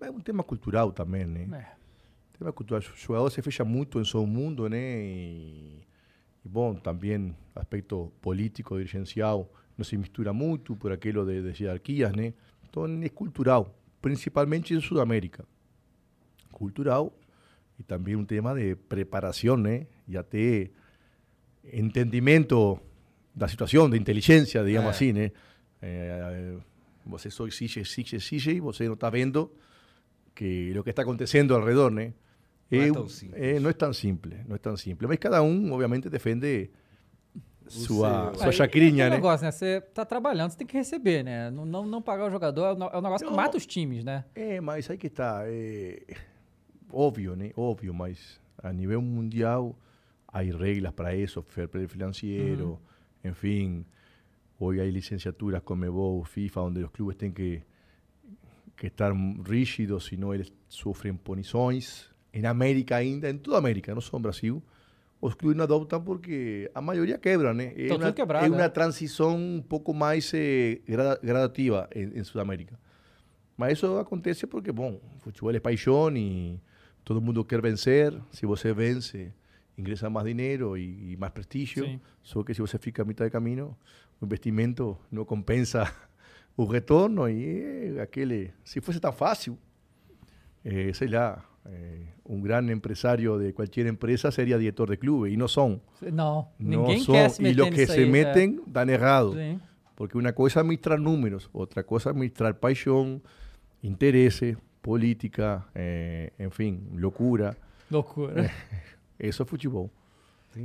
É 0.00 0.10
um 0.10 0.20
tema 0.20 0.42
cultural 0.42 0.92
também, 0.92 1.24
né? 1.24 1.66
É. 1.70 2.38
Tema 2.38 2.52
cultural. 2.52 2.80
O 2.80 2.96
jogador 2.98 3.30
se 3.30 3.40
fecha 3.40 3.64
muito 3.64 4.00
em 4.00 4.04
seu 4.04 4.26
mundo, 4.26 4.68
né? 4.68 5.02
E, 5.02 5.80
e 6.44 6.48
bom, 6.48 6.74
também 6.74 7.34
aspecto 7.54 8.12
político, 8.20 8.76
dirigencial, 8.76 9.50
não 9.78 9.84
se 9.84 9.96
mistura 9.96 10.32
muito 10.32 10.76
por 10.76 10.92
aquilo 10.92 11.24
de, 11.24 11.52
de 11.52 11.62
hierarquias, 11.64 12.12
né? 12.12 12.34
Então 12.68 12.84
é 13.02 13.08
cultural, 13.08 13.74
principalmente 14.02 14.74
em 14.74 14.80
Sudamérica. 14.80 15.44
Cultural 16.52 17.12
e 17.78 17.82
também 17.82 18.14
um 18.16 18.24
tema 18.24 18.54
de 18.54 18.74
preparação, 18.76 19.56
né? 19.56 19.86
E 20.06 20.16
até 20.16 20.70
entendimento 21.72 22.78
da 23.34 23.48
situação, 23.48 23.88
de 23.88 23.96
inteligência, 23.96 24.62
digamos 24.64 24.88
É. 24.88 24.90
assim, 24.90 25.12
né? 25.12 25.32
Eh, 25.80 26.56
você 27.06 27.30
só 27.30 27.46
exige, 27.46 27.80
exige, 27.80 28.16
exige 28.16 28.50
e 28.52 28.60
você 28.60 28.86
não 28.86 28.94
está 28.94 29.10
vendo 29.10 29.50
que 30.34 30.74
o 30.78 30.82
que 30.82 30.90
está 30.90 31.02
acontecendo 31.02 31.54
ao 31.54 31.64
redor, 31.64 31.90
né? 31.90 32.12
Não 32.70 32.80
é 32.82 32.90
um- 32.90 32.94
tão 32.94 33.08
simples. 33.08 33.42
é, 33.42 33.60
não 33.60 33.70
é 33.70 33.72
tão 33.72 33.92
simples, 33.92 34.38
não 34.48 34.56
é 34.56 34.58
tão 34.58 34.76
simples. 34.76 35.08
Mas 35.08 35.18
cada 35.18 35.42
um, 35.42 35.72
obviamente, 35.72 36.08
defende 36.08 36.70
sua, 37.66 38.30
seu. 38.30 38.38
sua 38.40 38.48
É, 38.48 38.52
chacrinha, 38.52 39.08
né? 39.08 39.16
negócio, 39.16 39.44
né? 39.44 39.50
Você 39.52 39.80
tá 39.80 40.04
trabalhando, 40.04 40.50
você 40.50 40.58
tem 40.58 40.66
que 40.66 40.76
receber, 40.76 41.22
né? 41.22 41.50
Não, 41.50 41.64
não, 41.64 41.86
não 41.86 42.02
pagar 42.02 42.26
o 42.26 42.30
jogador 42.30 42.64
é 42.66 42.72
um- 42.74 42.84
é 42.88 43.00
negócio 43.00 43.26
que 43.26 43.30
Não. 43.30 43.36
mata 43.36 43.56
os 43.56 43.64
times, 43.66 44.04
né? 44.04 44.24
É, 44.34 44.60
mas 44.60 44.90
aí 44.90 44.98
que 44.98 45.06
está. 45.06 45.42
É, 45.46 46.02
óbvio, 46.92 47.34
né? 47.36 47.50
Óbvio, 47.56 47.94
mas 47.94 48.40
a 48.62 48.72
nível 48.72 49.00
mundial 49.00 49.78
há 50.28 50.40
regras 50.40 50.92
para 50.92 51.14
isso, 51.14 51.42
fair 51.48 51.68
play 51.68 51.86
financiero, 51.86 52.78
enfim. 53.24 53.84
Hoy 54.66 54.80
hay 54.80 54.90
licenciaturas 54.90 55.62
Comebol, 55.62 56.24
FIFA, 56.24 56.60
donde 56.62 56.80
los 56.80 56.90
clubes 56.90 57.18
tienen 57.18 57.34
que, 57.34 57.64
que 58.76 58.86
estar 58.86 59.12
rígidos, 59.42 60.06
si 60.06 60.16
no 60.16 60.30
sufren 60.68 61.18
punições. 61.18 62.10
En 62.32 62.46
América 62.46 62.96
ainda, 62.96 63.28
en 63.28 63.40
toda 63.40 63.58
América, 63.58 63.94
no 63.94 64.00
só 64.00 64.16
no 64.16 64.22
Brasil, 64.22 64.62
os 65.20 65.36
clubes 65.36 65.56
no 65.56 65.64
adoptan 65.64 66.02
porque 66.02 66.70
a 66.74 66.80
mayoría 66.80 67.20
quebran. 67.20 67.60
¿eh? 67.60 67.74
Es, 67.76 67.92
una, 67.92 68.08
es 68.08 68.50
una 68.50 68.72
transición 68.72 69.34
un 69.34 69.64
poco 69.68 69.92
más 69.92 70.32
eh, 70.32 70.82
gradativa 70.86 71.86
en, 71.90 72.16
en, 72.16 72.24
Sudamérica. 72.24 72.78
Mas 73.58 73.72
eso 73.72 73.98
acontece 73.98 74.46
porque, 74.46 74.70
bueno, 74.70 74.98
fútbol 75.20 75.56
es 75.56 75.60
paixón 75.60 76.16
y 76.16 76.58
todo 77.04 77.18
el 77.18 77.24
mundo 77.24 77.46
quiere 77.46 77.60
vencer. 77.60 78.18
Si 78.30 78.46
você 78.46 78.72
vence, 78.72 79.34
ingresa 79.76 80.08
más 80.08 80.24
dinero 80.24 80.76
y, 80.78 81.12
y 81.12 81.16
más 81.18 81.32
prestigio. 81.32 81.84
Sí. 81.84 82.00
Solo 82.22 82.44
que 82.46 82.54
si 82.54 82.62
você 82.62 82.78
fica 82.78 83.02
a 83.02 83.04
mitad 83.04 83.24
de 83.24 83.30
camino, 83.30 83.76
o 84.24 84.26
investimento 84.26 84.98
não 85.10 85.24
compensa 85.24 85.92
o 86.56 86.64
retorno 86.64 87.28
e 87.28 87.96
é 87.96 88.00
aquele... 88.00 88.52
Se 88.64 88.80
fosse 88.80 88.98
tão 88.98 89.12
fácil, 89.12 89.58
eh, 90.64 90.92
sei 90.92 91.08
lá, 91.08 91.44
eh, 91.66 92.00
um 92.26 92.40
grande 92.40 92.72
empresário 92.72 93.38
de 93.38 93.52
qualquer 93.52 93.86
empresa 93.86 94.30
seria 94.30 94.58
diretor 94.58 94.90
de 94.90 94.96
clube 94.96 95.30
e 95.30 95.36
não 95.36 95.48
são. 95.48 95.80
Não, 96.00 96.48
Não 96.58 96.82
ninguém 96.82 97.00
são. 97.00 97.14
quer 97.14 97.28
se 97.30 97.42
e 97.42 97.44
meter 97.44 97.62
os 97.62 97.68
que 97.70 97.86
se 97.86 98.00
aí, 98.00 98.04
é. 98.04 98.06
metem, 98.06 98.60
dão 98.66 98.88
errado. 98.88 99.34
Sim. 99.34 99.60
Porque 99.96 100.18
uma 100.18 100.32
coisa 100.32 100.58
é 100.58 100.60
administrar 100.60 100.98
números, 100.98 101.48
outra 101.52 101.84
coisa 101.84 102.08
é 102.08 102.10
administrar 102.10 102.54
paixão, 102.54 103.20
interesse, 103.82 104.56
política, 104.82 105.64
eh, 105.74 106.32
enfim, 106.38 106.82
loucura. 106.94 107.56
Loucura. 107.90 108.50
Isso 109.20 109.42
é 109.42 109.46
futebol. 109.46 109.90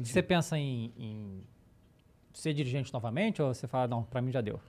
Você 0.04 0.22
pensa 0.22 0.58
em, 0.58 0.92
em 0.98 1.44
ser 2.40 2.54
dirigente 2.54 2.94
novamente 2.94 3.42
ou 3.42 3.54
você 3.54 3.68
fala, 3.68 3.88
não, 3.88 4.04
pra 4.04 4.22
mim 4.22 4.32
já 4.32 4.42
deu? 4.42 4.60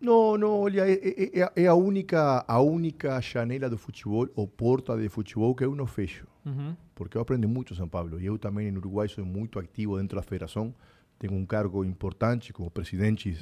Não, 0.00 0.38
não, 0.38 0.60
olha, 0.60 0.88
é, 0.88 0.92
é- 0.94 1.40
é- 1.40 1.52
é 1.64 1.66
a 1.66 1.74
única 1.74 2.42
a 2.48 2.60
única 2.60 3.20
janela 3.20 3.68
do 3.68 3.76
futebol, 3.76 4.26
ou 4.34 4.46
porta 4.46 4.96
de 4.96 5.08
futebol 5.10 5.54
que 5.54 5.62
eu 5.64 5.74
não 5.74 5.86
fecho. 5.86 6.26
Uhum. 6.46 6.74
Porque 6.94 7.18
eu 7.18 7.20
aprendi 7.20 7.46
muito 7.46 7.74
em 7.74 7.76
São 7.76 7.86
Paulo. 7.88 8.18
E 8.18 8.24
eu 8.24 8.38
também, 8.38 8.70
no 8.70 8.78
Uruguai, 8.78 9.08
sou 9.08 9.26
muito 9.26 9.58
ativo 9.58 9.98
dentro 9.98 10.16
da 10.16 10.22
federação. 10.22 10.74
Tenho 11.18 11.34
um 11.34 11.44
cargo 11.44 11.84
importante 11.84 12.50
como 12.50 12.70
presidente 12.70 13.36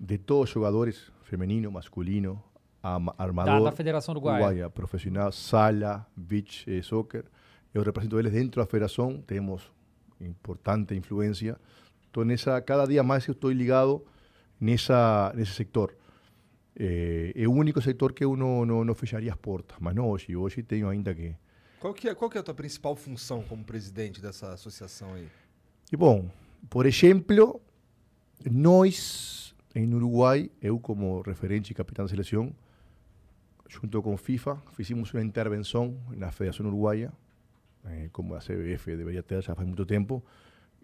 de 0.00 0.18
todos 0.18 0.50
os 0.50 0.54
jogadores, 0.54 1.10
feminino, 1.24 1.68
masculino, 1.72 2.40
ama- 2.80 3.12
Da, 3.18 3.24
armador. 3.24 3.64
da 3.64 3.72
Federação 3.72 4.12
Uruguaia. 4.12 4.36
Uruguaia, 4.44 4.70
profissional, 4.70 5.32
sala, 5.32 6.06
beach, 6.16 6.64
eh, 6.70 6.80
soccer. 6.80 7.24
Eu 7.74 7.82
represento 7.82 8.16
eles 8.20 8.30
dentro 8.32 8.60
da 8.62 8.66
federação, 8.66 9.20
temos 9.26 9.68
importante 10.20 10.94
influência. 10.94 11.58
Então, 12.12 12.26
nessa, 12.26 12.60
cada 12.60 12.86
dia 12.86 13.02
mais 13.02 13.26
eu 13.26 13.32
estou 13.32 13.50
ligado 13.50 14.04
nessa, 14.60 15.32
nesse 15.34 15.52
setor. 15.52 15.96
Eh, 16.78 17.32
é 17.34 17.48
o 17.48 17.52
único 17.52 17.80
setor 17.80 18.12
que 18.12 18.22
eu 18.22 18.36
não, 18.36 18.66
não, 18.66 18.84
não 18.84 18.94
fecharia 18.94 19.32
as 19.32 19.38
portas, 19.38 19.78
mas 19.80 19.94
não 19.94 20.06
hoje. 20.10 20.36
Hoje 20.36 20.62
tenho 20.62 20.90
ainda 20.90 21.14
que... 21.14 21.34
Qual 21.80 21.94
que, 21.94 22.10
é, 22.10 22.14
qual 22.14 22.30
que 22.30 22.36
é 22.36 22.40
a 22.42 22.44
tua 22.44 22.52
principal 22.52 22.94
função 22.94 23.42
como 23.42 23.64
presidente 23.64 24.20
dessa 24.20 24.52
associação 24.52 25.14
aí? 25.14 25.26
E 25.90 25.96
bom, 25.96 26.30
por 26.68 26.84
exemplo, 26.84 27.58
nós 28.44 29.54
em 29.74 29.90
Uruguai, 29.94 30.50
eu 30.60 30.78
como 30.78 31.22
referente 31.22 31.72
e 31.72 31.74
capitão 31.74 32.04
de 32.04 32.10
seleção, 32.10 32.54
junto 33.66 34.02
com 34.02 34.14
FIFA, 34.18 34.62
fizemos 34.72 35.14
uma 35.14 35.22
intervenção 35.22 35.96
na 36.14 36.30
Federação 36.30 36.66
Uruguaia, 36.66 37.10
eh, 37.86 38.10
como 38.12 38.34
a 38.34 38.38
CBF 38.38 38.94
deveria 38.94 39.22
ter 39.22 39.42
já 39.42 39.54
faz 39.54 39.66
muito 39.66 39.86
tempo, 39.86 40.22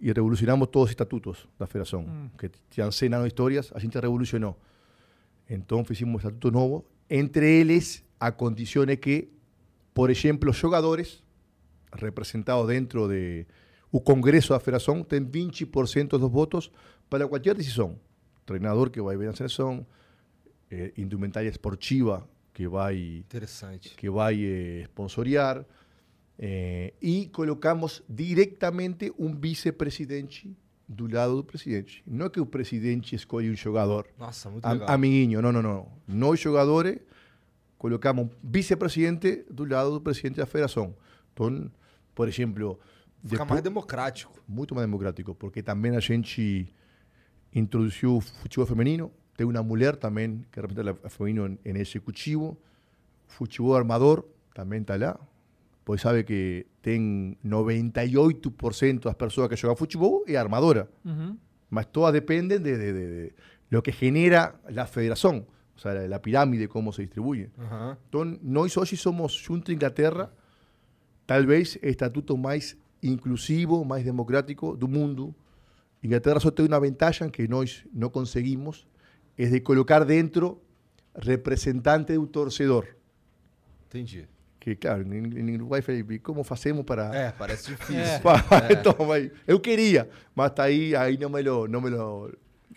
e 0.00 0.12
revolucionamos 0.12 0.68
todos 0.68 0.86
os 0.86 0.90
estatutos 0.90 1.48
da 1.58 1.66
federação, 1.66 2.30
que 2.38 2.50
tinham 2.70 2.90
100 2.90 3.08
anos 3.14 3.24
de 3.24 3.28
histórias, 3.28 3.70
a 3.74 3.78
gente 3.78 3.98
revolucionou. 3.98 4.56
Então 5.48 5.84
fizemos 5.84 6.14
um 6.14 6.18
estatuto 6.18 6.50
novo, 6.50 6.84
entre 7.08 7.60
eles 7.60 8.04
a 8.20 8.30
condição 8.32 8.82
é 8.84 8.96
que, 8.96 9.28
por 9.94 10.10
exemplo, 10.10 10.50
os 10.50 10.56
jogadores 10.56 11.22
representados 11.92 12.66
dentro 12.66 13.08
de 13.08 13.46
o 13.90 14.00
Congresso 14.00 14.50
da 14.50 14.60
Federação 14.60 15.02
tem 15.02 15.24
20% 15.24 16.18
dos 16.18 16.30
votos 16.30 16.70
para 17.08 17.26
qualquer 17.26 17.54
decisão. 17.54 17.98
Treinador 18.44 18.90
que 18.90 19.00
vai 19.00 19.16
ver 19.16 19.28
a 19.28 19.32
seleção, 19.32 19.86
eh, 20.70 20.92
indumentária 20.96 21.48
esportiva 21.48 22.28
que 22.52 22.68
vai 22.68 22.96
Interessante. 22.96 23.94
que 23.96 24.10
vai 24.10 24.42
eh, 24.42 24.82
sponsorear, 24.84 25.64
Eh, 26.38 26.92
e 27.02 27.26
colocamos 27.28 28.02
diretamente 28.08 29.12
um 29.18 29.34
vice-presidente 29.34 30.56
do 30.88 31.12
lado 31.12 31.36
do 31.36 31.44
presidente. 31.44 32.02
Não 32.06 32.26
é 32.26 32.30
que 32.30 32.40
o 32.40 32.46
presidente 32.46 33.14
escolhe 33.16 33.50
um 33.50 33.56
jogador, 33.56 34.06
Nossa, 34.16 34.48
muito 34.48 34.66
legal. 34.66 34.88
amiguinho, 34.88 35.42
não, 35.42 35.50
não, 35.50 35.62
não. 35.62 35.92
Nós 36.06 36.38
jogadores 36.40 36.98
colocamos 37.76 38.26
um 38.26 38.30
vice-presidente 38.42 39.44
do 39.50 39.64
lado 39.64 39.90
do 39.90 40.00
presidente 40.00 40.36
da 40.36 40.46
federação. 40.46 40.94
Então, 41.32 41.70
por 42.14 42.28
exemplo, 42.28 42.78
Fica 43.24 43.44
mais 43.44 43.60
democrático. 43.62 44.32
muito 44.48 44.74
mais 44.74 44.86
democrático, 44.86 45.34
porque 45.34 45.60
também 45.62 45.96
a 45.96 46.00
gente 46.00 46.72
introduziu 47.52 48.16
o 48.16 48.20
futebol 48.20 48.66
feminino, 48.66 49.10
tem 49.36 49.46
uma 49.46 49.62
mulher 49.62 49.96
também 49.96 50.44
que 50.52 50.60
representa 50.60 50.96
o 51.04 51.10
feminino 51.10 51.58
em 51.64 51.76
executivo, 51.78 52.56
futebol 53.26 53.74
armador 53.74 54.24
também 54.54 54.80
está 54.80 54.96
lá, 54.96 55.18
pois 55.88 56.02
sabe 56.02 56.22
que 56.24 56.66
tem 56.82 57.38
98% 57.42 59.04
das 59.04 59.14
pessoas 59.14 59.48
que 59.48 59.56
jogam 59.56 59.74
futebol 59.74 60.22
é 60.26 60.36
armadora, 60.36 60.90
Uhum. 61.02 61.38
mas 61.70 61.86
todas 61.86 62.12
dependen 62.12 62.62
de, 62.62 62.76
de- 62.76 62.92
de- 62.92 63.12
de 63.12 63.32
lo 63.70 63.80
que 63.82 63.92
genera 63.92 64.60
la 64.68 64.86
federación, 64.86 65.46
o 65.76 65.78
sea, 65.78 65.94
la, 65.94 66.06
la 66.06 66.20
pirámide, 66.20 66.68
cómo 66.68 66.92
se 66.92 67.02
distribuye. 67.02 67.50
Aham. 67.58 67.96
Então, 68.08 68.38
nós 68.42 68.76
hoje 68.76 68.96
somos, 68.98 69.32
junto 69.32 69.70
à 69.70 69.74
Inglaterra, 69.74 70.30
talvez 71.26 71.78
estatuto 71.82 72.36
mais 72.36 72.76
inclusivo, 73.02 73.82
mais 73.84 74.04
democrático 74.04 74.76
do 74.76 74.88
mundo. 74.88 75.34
Inglaterra 76.02 76.38
só 76.40 76.50
tem 76.50 76.66
uma 76.66 76.78
vantagem 76.80 77.30
que 77.30 77.48
nós 77.48 77.84
não 77.94 78.10
conseguimos, 78.10 78.86
é 79.38 79.46
de 79.46 79.60
colocar 79.60 80.04
dentro 80.04 80.60
representante 81.14 82.12
do 82.14 82.26
torcedor. 82.26 82.86
Entendi. 83.86 84.26
Que, 84.68 84.76
claro, 84.76 85.02
em 85.14 85.54
Uruguai, 85.54 85.80
Felipe, 85.82 86.18
como 86.18 86.42
fazemos 86.44 86.84
para... 86.84 87.14
É, 87.14 87.32
parece 87.32 87.68
difícil. 87.68 87.94
É. 88.68 88.72
Então, 88.74 88.92
vai. 89.06 89.30
eu 89.46 89.58
queria, 89.60 90.08
mas 90.34 90.50
tá 90.52 90.64
aí, 90.64 90.94
aí 90.94 91.16
não 91.16 91.30
me 91.30 91.42
lo, 91.42 91.66
não 91.68 91.80
me 91.80 91.90
lo, 91.90 92.32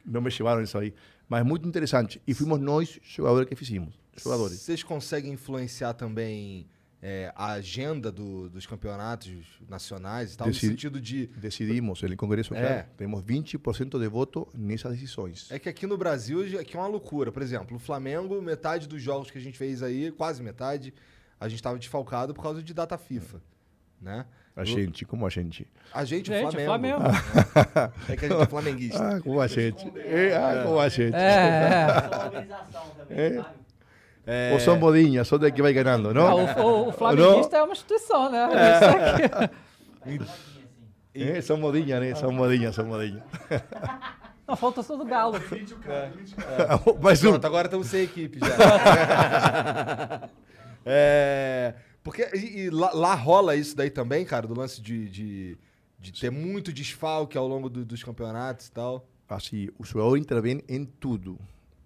não 0.06 0.22
me 0.22 0.30
levaram 0.30 0.62
isso 0.62 0.78
aí. 0.78 0.94
Mas 1.28 1.46
muito 1.46 1.68
interessante. 1.68 2.22
E 2.28 2.34
fomos 2.34 2.60
nós, 2.60 3.00
jogadores, 3.04 3.48
que 3.50 3.56
fizemos. 3.56 3.94
Jogadores. 4.22 4.60
Vocês 4.60 4.84
conseguem 4.84 5.32
influenciar 5.34 5.94
também 5.94 6.68
é, 7.02 7.32
a 7.36 7.54
agenda 7.54 8.12
do- 8.12 8.50
dos 8.50 8.66
campeonatos 8.68 9.32
nacionais 9.68 10.34
e 10.34 10.38
tal, 10.38 10.48
Decidi- 10.48 10.66
no 10.68 10.72
sentido 10.74 11.02
de... 11.02 11.28
Decidimos, 11.28 12.02
no 12.02 12.16
Congresso, 12.18 12.54
É. 12.54 12.60
claro, 12.62 12.88
temos 12.98 13.24
20% 13.24 13.98
de 14.00 14.08
voto 14.08 14.48
nessas 14.54 14.92
decisões. 14.94 15.50
É 15.50 15.58
que 15.58 15.68
aqui 15.70 15.88
no 15.88 15.98
Brasil 15.98 16.42
aqui 16.60 16.76
é 16.76 16.80
uma 16.80 16.88
loucura. 16.88 17.32
Por 17.32 17.42
exemplo, 17.42 17.78
o 17.78 17.80
Flamengo, 17.80 18.40
metade 18.42 18.88
dos 18.88 19.02
jogos 19.02 19.32
que 19.32 19.38
a 19.38 19.42
gente 19.42 19.58
fez 19.58 19.82
aí, 19.82 20.12
quase 20.12 20.44
metade, 20.44 20.94
a 21.42 21.48
gente 21.50 21.58
estava 21.60 21.78
desfalcado 21.78 22.34
por 22.34 22.42
causa 22.42 22.64
de 22.64 22.74
data 22.74 22.98
FIFA, 22.98 23.42
né? 24.02 24.26
A 24.56 24.64
gente, 24.66 25.06
como 25.06 25.26
a 25.26 25.30
gente. 25.30 25.66
A 25.94 26.04
gente, 26.06 26.30
o 26.30 26.34
Gente, 26.34 26.52
Flamengo. 26.64 27.00
Flamengo. 27.02 27.04
É 28.10 28.16
que 28.18 28.26
a 28.26 28.30
gente 28.30 28.42
é 28.42 28.46
flamenguista. 28.46 29.16
Ah, 29.18 29.22
como 29.22 29.40
a 29.42 29.48
gente. 29.48 29.92
É, 29.98 30.36
ah, 30.36 30.64
como 30.66 30.80
a 30.80 30.90
gente. 30.90 31.16
É, 31.16 31.88
é. 33.10 33.46
É, 34.28 34.52
Ou 34.54 34.60
são 34.60 34.78
modinhas, 34.78 35.28
só 35.28 35.38
daqui 35.38 35.62
vai 35.64 35.74
ganhando, 35.74 36.10
Ah, 36.10 36.14
não? 36.14 36.36
o, 36.36 36.62
o- 36.86 36.90
o 36.90 36.92
flamenguista 36.92 37.58
é 37.58 37.64
uma 37.64 37.72
instituição, 37.74 38.30
né? 38.30 38.48
Isso 40.06 40.20
aqui. 40.20 40.26
É, 41.14 41.42
são 41.42 41.58
modinhas, 41.58 42.00
né? 42.02 42.14
São 42.16 42.32
modinhas, 42.32 42.76
são 42.76 42.86
modinhas. 42.86 43.24
Não, 44.48 44.56
falta 44.56 44.84
só 44.84 44.96
do 44.96 45.06
Galo. 45.06 45.40
Mais 47.02 47.24
um. 47.24 47.30
Pronto, 47.32 47.46
agora 47.48 47.68
estamos 47.68 47.88
sem 47.88 48.04
equipe 48.04 48.38
já. 48.40 50.30
é, 50.86 51.76
porque 52.04 52.30
e, 52.36 52.62
e 52.62 52.70
lá, 52.70 52.92
lá 52.94 53.16
rola 53.16 53.56
isso 53.56 53.76
daí 53.76 53.90
também, 53.90 54.26
cara, 54.26 54.48
do 54.48 54.58
lance 54.58 54.82
de, 54.82 55.10
de, 55.10 55.58
de 56.00 56.12
ter 56.12 56.30
muito 56.32 56.74
desfalque 56.74 57.38
ao 57.38 57.48
longo 57.48 57.70
do- 57.70 57.86
dos 57.86 58.04
campeonatos 58.04 58.68
e 58.68 58.72
tal. 58.72 59.08
Assim, 59.30 59.70
o 59.78 59.84
jogador 59.86 60.18
intervém 60.18 60.62
em 60.68 60.84
tudo. 60.86 61.40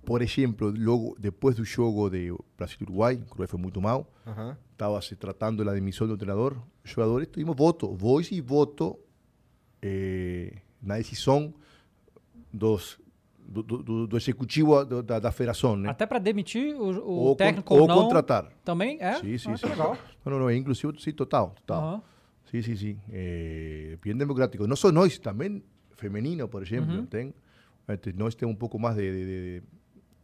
Por 0.06 0.22
exemplo, 0.22 0.74
logo 0.78 1.16
depois 1.20 1.56
do 1.56 1.66
jogo 1.66 2.10
de 2.10 2.32
Brasil-Uruguai, 2.58 3.16
o 3.16 3.26
Uruguai 3.28 3.48
foi 3.48 3.60
muito 3.60 3.82
mal, 3.82 4.12
Aham. 4.26 4.56
estava 4.72 5.02
se 5.02 5.16
tratando 5.16 5.64
da 5.66 5.74
demissão 5.74 6.08
do 6.08 6.16
treinador, 6.18 6.56
os 6.84 6.92
jogadores 6.92 7.28
tuvimos 7.28 7.56
voto, 7.56 7.94
voz 7.96 8.32
e 8.32 8.40
voto 8.40 8.98
eh, 9.82 10.54
na 10.82 10.98
decisão 10.98 11.54
dos, 12.54 13.00
do, 13.48 13.62
do- 13.64 14.08
do- 14.08 14.18
executivo 14.18 14.84
do- 14.84 15.04
da, 15.04 15.20
da 15.20 15.32
federação, 15.32 15.76
né? 15.76 15.90
Até 15.90 16.06
pra 16.06 16.20
demitir 16.20 16.76
o, 16.76 16.90
o 16.90 17.12
Ou 17.12 17.36
con- 17.36 17.38
técnico 17.38 17.74
ou 17.74 17.82
ou 17.82 17.88
não. 17.88 18.02
contratar. 18.02 18.50
Também 18.64 18.98
é? 19.00 19.14
Sim, 19.16 19.38
sim, 19.38 19.52
Ah, 19.52 19.58
sim. 19.58 19.68
legal. 19.68 19.98
Não, 20.26 20.32
não, 20.34 20.40
não, 20.40 20.50
é 20.50 20.56
inclusive, 20.56 20.94
sim, 21.00 21.12
total, 21.12 21.54
total. 21.66 21.82
Aham. 21.84 22.02
Sí, 22.52 22.62
sí, 22.62 22.78
sí. 22.78 22.98
Eh, 23.12 23.98
bien 24.04 24.18
democrático. 24.18 24.68
No 24.68 24.76
solo 24.76 24.94
nós, 25.02 25.20
también 25.20 25.64
femenino, 25.96 26.48
por. 26.48 26.62
Ujú. 26.64 27.06
Ten, 27.10 27.34
este, 27.88 28.14
nós 28.14 28.36
tem 28.36 28.48
um 28.48 28.56
pouco 28.56 28.78
mais 28.80 28.96
de, 28.96 29.02
de, 29.12 29.26
de, 29.26 29.64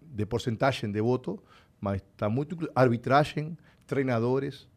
de 0.01 0.25
porcentagem 0.25 0.91
de 0.91 1.01
voto, 1.01 1.41
mas 1.79 2.01
está 2.01 2.29
muito 2.29 2.55
arbitragem, 2.75 3.57
treinadores. 3.87 4.67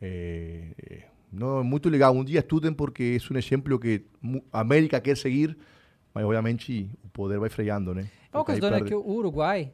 Eh, 0.00 0.74
eh, 0.90 1.04
não, 1.32 1.62
muito 1.62 1.88
legal. 1.88 2.12
Um 2.14 2.24
dia 2.24 2.40
estudem 2.40 2.72
porque 2.72 3.16
é 3.20 3.32
um 3.34 3.38
exemplo 3.38 3.78
que 3.78 4.04
a 4.52 4.60
América 4.60 5.00
quer 5.00 5.16
seguir, 5.16 5.56
mas 6.14 6.24
obviamente 6.24 6.90
o 7.04 7.08
poder 7.08 7.38
vai 7.38 7.48
freando, 7.48 7.94
né? 7.94 8.08
É 8.32 8.36
uma 8.36 8.44
coisa 8.44 8.60
né? 8.60 8.70
perde. 8.70 8.88
Que 8.88 8.94
o 8.94 9.06
Uruguai 9.08 9.72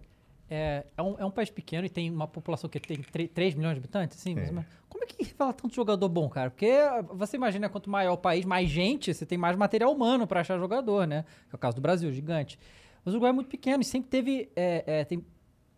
é, 0.49 0.85
é, 0.97 1.03
um, 1.03 1.17
é 1.19 1.25
um 1.25 1.31
país 1.31 1.51
pequeno 1.51 1.87
e 1.87 1.91
tem 1.91 2.11
uma 2.11 2.27
população 2.27 2.69
que 2.71 2.79
tem 2.79 2.99
3, 3.29 3.55
milhões 3.55 3.75
de 3.75 3.79
habitantes, 3.81 4.19
assim, 4.19 4.31
ou 4.31 4.37
menos. 4.37 4.65
Como 4.89 5.03
é 5.05 5.07
que 5.07 5.23
revela 5.25 5.53
tanto 5.53 5.75
jogador 5.75 6.09
bom, 6.09 6.29
cara? 6.29 6.51
Porque 6.51 6.73
você 7.13 7.37
imagina, 7.37 7.69
quanto 7.69 7.91
maior 7.91 8.15
o 8.15 8.19
país, 8.19 8.45
mais 8.45 8.69
gente, 8.69 9.13
você 9.13 9.27
tem 9.27 9.37
mais 9.37 9.57
material 9.57 9.93
humano 9.93 10.27
pra 10.27 10.41
achar 10.41 10.59
jogador, 10.59 11.07
né? 11.07 11.25
Que 11.49 11.55
é 11.55 11.57
o 11.57 11.59
caso 11.59 11.77
do 11.77 11.81
Brasil, 11.83 12.11
gigante. 12.13 12.59
Mas 13.05 13.13
o 13.13 13.17
Uruguai 13.17 13.31
é 13.31 13.35
muito 13.35 13.49
pequeno 13.49 13.83
e 13.83 13.85
sempre 13.85 14.09
teve... 14.09 14.49
é, 14.57 14.85
é, 14.87 15.05
tem 15.05 15.25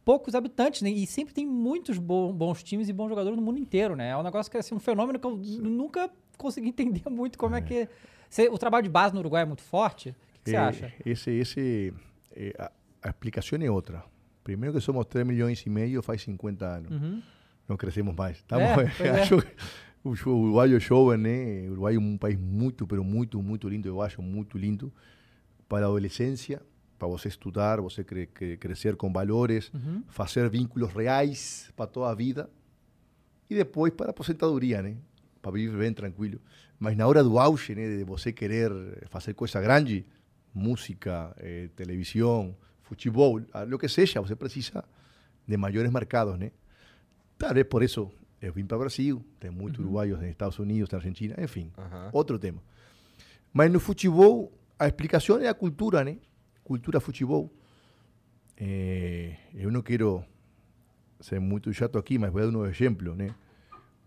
poucos 0.05 0.35
habitantes, 0.35 0.81
né? 0.83 0.88
E 0.90 1.07
sempre 1.07 1.35
tem 1.35 1.47
muitos 1.47 1.99
bo- 1.99 2.33
bons 2.33 2.62
times 2.62 2.88
e 2.88 2.92
bons 2.92 3.09
jogadores 3.11 3.37
no 3.37 3.44
mundo 3.44 3.59
inteiro, 3.59 3.94
né? 3.97 4.11
É 4.11 4.16
um 4.16 4.23
negócio 4.23 4.51
que 4.51 4.57
é 4.57 4.61
assim, 4.61 4.75
um 4.75 4.81
fenômeno 4.81 5.18
que 5.18 5.27
eu 5.27 5.37
nunca 5.37 6.11
consegui 6.38 6.68
entender 6.71 7.09
muito 7.11 7.38
como 7.38 7.55
é, 7.55 7.61
que... 7.61 7.88
Você- 8.31 8.49
o 8.49 8.57
trabalho 8.57 8.85
de 8.85 8.88
base 8.90 9.12
no 9.14 9.21
Uruguai 9.21 9.42
é 9.42 9.47
muito 9.47 9.62
forte? 9.62 10.14
Que, 10.48 10.50
você 10.50 10.56
Eh, 10.56 10.58
acha? 10.58 10.92
Esse, 11.04 11.30
esse, 11.30 11.94
eh, 12.34 12.54
a, 12.58 12.70
a 13.02 13.08
explicação 13.08 13.58
é 13.61 13.70
outra. 13.70 14.02
Primeiro 14.44 14.74
que 14.74 14.80
somos 14.80 15.04
3 15.06 15.26
milhões 15.26 15.61
e 15.66 15.70
meio 15.70 16.02
faz 16.02 16.22
50 16.22 16.64
anos. 16.66 16.90
Uhum. 16.90 17.22
Não 17.68 17.76
crescemos 17.76 18.14
mais. 18.14 18.38
Estamos, 18.38 18.64
É, 19.00 19.06
é. 19.08 19.34
o 20.04 20.11
o 20.11 20.30
Uruguai 20.30 20.74
é 20.74 20.80
jovem, 20.80 21.18
né? 21.18 21.68
O 21.68 21.72
Uruguai 21.72 21.96
é 21.96 21.98
um 21.98 22.16
país 22.16 22.38
muito, 22.38 22.87
pero 22.87 23.04
muito, 23.04 23.42
muito 23.42 23.68
lindo. 23.68 23.87
Eu 23.88 24.00
acho 24.00 24.22
muito 24.22 24.56
lindo 24.56 24.90
para 25.68 25.84
a 25.84 25.88
adolescência, 25.88 26.62
para 26.98 27.06
você 27.08 27.28
estudar, 27.28 27.78
você 27.80 28.02
cre 28.02 28.26
cre 28.26 28.56
crescer 28.56 28.96
com 28.96 29.12
valores, 29.12 29.70
Uhum. 29.74 30.02
fazer 30.08 30.48
vínculos 30.48 30.90
reais 30.94 31.70
para 31.76 31.87
toda 31.87 32.11
a 32.11 32.14
vida. 32.14 32.48
E 33.50 33.54
depois 33.54 33.92
para 33.92 34.06
a 34.06 34.11
aposentadoria, 34.11 34.80
né? 34.80 34.96
Para 35.42 35.52
viver 35.52 35.76
bem 35.78 35.92
tranquilo. 35.92 36.40
Mas 36.78 36.96
na 36.96 37.06
hora 37.06 37.22
do 37.22 37.38
auge, 37.38 37.74
né? 37.74 37.98
De 37.98 38.04
você 38.04 38.32
querer 38.32 38.70
fazer 39.11 39.34
coisa 39.34 39.61
grande, 39.61 40.06
música, 40.54 41.34
eh, 41.38 41.68
televisão, 41.76 42.56
futebol, 42.82 43.40
lo 43.66 43.78
que 43.78 43.88
seja, 43.88 44.20
você 44.20 44.34
precisa 44.34 44.84
de 45.46 45.56
maiores 45.56 45.90
mercados, 45.92 46.38
né? 46.38 46.50
Tal 47.38 47.54
vez 47.54 47.66
por 47.66 47.82
isso 47.82 48.11
eu 48.40 48.52
vim 48.52 48.64
para 48.64 48.76
o 48.76 48.80
Brasil, 48.80 49.24
tem 49.40 49.50
muitos 49.50 49.80
uruguaios 49.80 50.18
nos 50.20 50.28
Estados 50.28 50.58
Unidos, 50.58 50.90
na 50.90 50.98
Argentina, 50.98 51.34
enfim, 51.38 51.70
Aham. 51.76 52.11
outro 52.12 52.38
tema. 52.38 52.62
Mas 53.52 53.70
no 53.70 53.80
futebol, 53.80 54.52
a 54.78 54.87
explicação 54.87 55.38
é 55.38 55.48
a 55.48 55.54
cultura, 55.54 56.04
né? 56.04 56.18
Cultura 56.64 57.00
futebol. 57.00 57.52
Eh, 58.56 59.37
eu 59.54 59.70
não 59.70 59.82
quero 59.82 60.24
ser 61.20 61.40
muito 61.40 61.72
chato 61.72 61.98
aqui, 61.98 62.18
mas 62.18 62.32
vou 62.32 62.40
dar 62.50 62.58
um 62.58 62.66
exemplo, 62.66 63.14
né? 63.14 63.34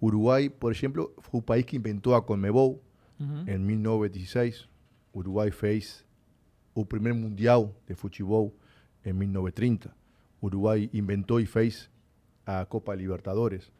Uruguai, 0.01 0.49
por 0.49 0.71
exemplo, 0.71 1.13
foi 1.19 1.39
o 1.39 1.43
país 1.43 1.63
que 1.65 1.75
inventou 1.77 2.15
a 2.15 2.21
Conmebol 2.21 2.81
Uhum. 3.19 3.43
em 3.47 3.57
1916. 3.59 4.67
Uruguai 5.13 5.51
fez 5.51 6.03
o 6.73 6.85
primeiro 6.85 7.17
mundial 7.17 7.73
de 7.87 7.95
futebol 7.95 8.53
em 9.05 9.13
1930. 9.13 9.93
Uruguai 10.41 10.89
inventou 10.93 11.39
e 11.39 11.45
fez 11.45 11.89
a 12.45 12.65
Copa 12.65 12.95
Libertadores. 12.95 13.71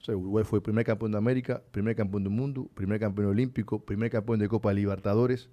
O 0.00 0.04
sea, 0.04 0.16
Uruguai 0.16 0.44
foi 0.44 0.58
o 0.58 0.62
primeiro 0.62 0.86
campeão 0.86 1.10
da 1.10 1.18
América, 1.18 1.62
primeiro 1.72 1.96
campeão 1.96 2.20
do 2.20 2.30
mundo, 2.30 2.70
primeiro 2.74 3.00
campeão 3.00 3.30
olímpico, 3.30 3.78
primeiro 3.80 4.12
campeão 4.12 4.36
de 4.36 4.48
Copa 4.48 4.72
Libertadores. 4.72 5.48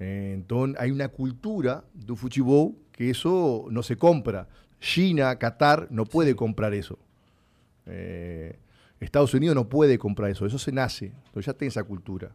Então, 0.00 0.74
hay 0.78 0.92
una 0.92 1.08
cultura 1.08 1.82
do 1.92 2.14
futebol 2.14 2.76
que 2.92 3.10
eso 3.10 3.66
no 3.70 3.82
se 3.82 3.96
compra. 3.96 4.48
China, 4.78 5.36
Qatar, 5.36 5.88
no 5.90 6.04
puede 6.04 6.36
comprar 6.36 6.72
eso. 6.72 6.96
Eh, 7.86 8.56
Estados 9.00 9.34
Unidos 9.34 9.56
no 9.56 9.68
puede 9.68 9.98
comprar 9.98 10.30
eso. 10.30 10.46
Eso 10.46 10.58
se 10.58 10.70
nace. 10.70 11.06
Entonces 11.06 11.46
ya 11.46 11.54
tem 11.54 11.66
esa 11.66 11.82
cultura. 11.82 12.30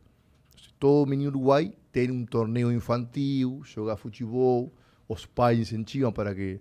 Entonces, 0.50 0.74
todo 0.78 1.06
menino 1.06 1.30
Uruguai 1.30 1.74
tem 1.94 2.10
um 2.10 2.26
torneio 2.26 2.72
infantil, 2.72 3.62
joga 3.64 3.96
futebol, 3.96 4.74
os 5.08 5.28
pais 5.28 5.60
incentivam 5.60 6.12
para 6.12 6.34
que 6.34 6.60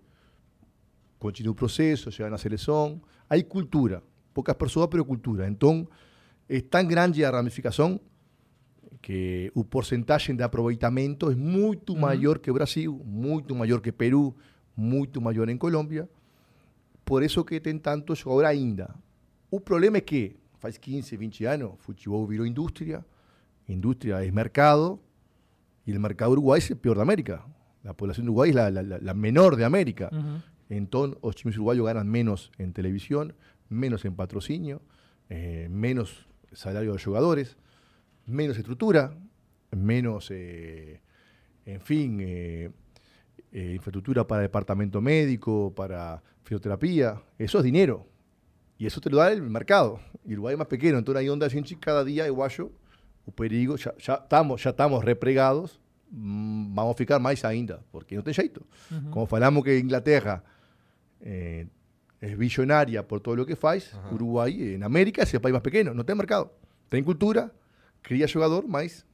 continue 1.18 1.52
o 1.52 1.54
processo, 1.54 2.12
chegar 2.12 2.30
na 2.30 2.36
seleção. 2.36 3.00
Hay 3.30 3.42
cultura. 3.44 4.02
Poucas 4.34 4.54
pessoas, 4.56 4.88
pero 4.88 5.04
cultura. 5.06 5.48
Então, 5.48 5.88
es 6.46 6.68
tan 6.68 6.86
grande 6.86 7.22
la 7.22 7.30
ramificación 7.30 7.98
que 9.00 9.50
el 9.56 9.64
porcentaje 9.64 10.34
de 10.34 10.44
aproveitamento 10.44 11.30
es 11.30 11.36
mucho 11.36 11.96
mayor 11.96 12.42
que 12.42 12.50
Brasil, 12.50 12.90
mucho 12.90 13.54
mayor 13.54 13.80
que 13.80 13.92
Perú, 13.92 14.36
mucho 14.76 15.22
mayor 15.22 15.48
en 15.48 15.56
Colombia. 15.56 16.08
Por 17.04 17.22
eso 17.22 17.44
que 17.44 17.58
tem 17.58 17.78
tanto 17.78 18.14
jogador 18.14 18.44
ainda. 18.44 18.94
O 19.50 19.60
problema 19.60 19.96
é 19.96 20.02
que 20.02 20.36
faz 20.58 20.76
15, 20.76 21.16
20 21.16 21.46
anos, 21.46 21.72
futebol 21.78 22.26
virou 22.26 22.46
indústria, 22.46 23.04
indústria 23.66 24.24
é 24.24 24.30
mercado, 24.30 25.00
y 25.86 25.92
el 25.92 26.00
mercado 26.00 26.32
uruguay 26.32 26.58
es 26.58 26.70
el 26.70 26.76
peor 26.78 26.96
de 26.96 27.02
América. 27.02 27.44
La 27.82 27.94
población 27.94 28.26
de 28.26 28.30
Uruguay 28.30 28.50
es 28.50 28.56
la, 28.56 28.70
la- 28.70 28.82
la- 28.82 28.98
la 28.98 29.14
menor 29.14 29.56
de 29.56 29.64
América. 29.64 30.10
Entonces, 30.68 31.18
los 31.22 31.34
times 31.36 31.56
uruguayos 31.56 31.84
ganan 31.86 32.08
menos 32.08 32.50
en 32.58 32.72
televisión, 32.72 33.34
menos 33.68 34.04
en 34.04 34.14
patrocinio, 34.14 34.80
eh, 35.28 35.68
menos 35.70 36.26
salario 36.52 36.92
de 36.94 37.02
jugadores, 37.02 37.56
menos 38.26 38.56
estructura, 38.56 39.14
menos, 39.72 40.28
eh, 40.30 41.00
en 41.66 41.80
fin, 41.80 42.18
eh, 42.20 42.70
infraestructura 43.52 44.26
para 44.26 44.42
departamento 44.42 45.00
médico, 45.00 45.72
para 45.74 46.22
fisioterapia. 46.44 47.20
Eso 47.38 47.58
es 47.58 47.64
dinero. 47.64 48.06
Y 48.78 48.86
eso 48.86 49.00
te 49.00 49.10
lo 49.10 49.18
da 49.18 49.30
el 49.32 49.42
mercado. 49.42 50.00
Y 50.24 50.32
Uruguay 50.34 50.54
es 50.54 50.58
más 50.58 50.68
pequeño, 50.68 50.98
entonces 50.98 51.20
ahí 51.20 51.26
donde 51.26 51.46
a 51.46 51.50
gente 51.50 51.76
cada 51.78 52.04
día 52.04 52.24
uruguayo, 52.26 52.70
o 53.24 53.32
perigo, 53.32 53.76
ya 53.76 53.94
estamos, 53.98 54.62
ya 54.62 54.70
estamos 54.70 55.04
repregados, 55.04 55.80
mm, 56.10 56.74
vamos 56.74 56.96
ficar 56.96 57.20
más 57.20 57.44
ainda, 57.44 57.80
porque 57.90 58.16
no 58.16 58.22
tem 58.22 58.34
jeito. 58.34 58.62
Como 59.10 59.26
falamos 59.26 59.64
que 59.64 59.78
Inglaterra 59.78 60.42
eh, 61.20 61.66
es 62.20 62.36
billonaria 62.36 63.06
por 63.06 63.20
todo 63.20 63.36
lo 63.36 63.46
que 63.46 63.56
faz, 63.56 63.92
Uruguay 64.10 64.74
en 64.74 64.82
América 64.82 65.22
es 65.22 65.34
el 65.34 65.40
país 65.40 65.52
más 65.52 65.62
pequeño, 65.62 65.94
no 65.94 66.04
tem 66.04 66.16
mercado. 66.16 66.52
Tem 66.88 67.02
cultura, 67.02 67.52
cria 68.02 68.26
jogador, 68.26 68.66
mas 68.66 69.06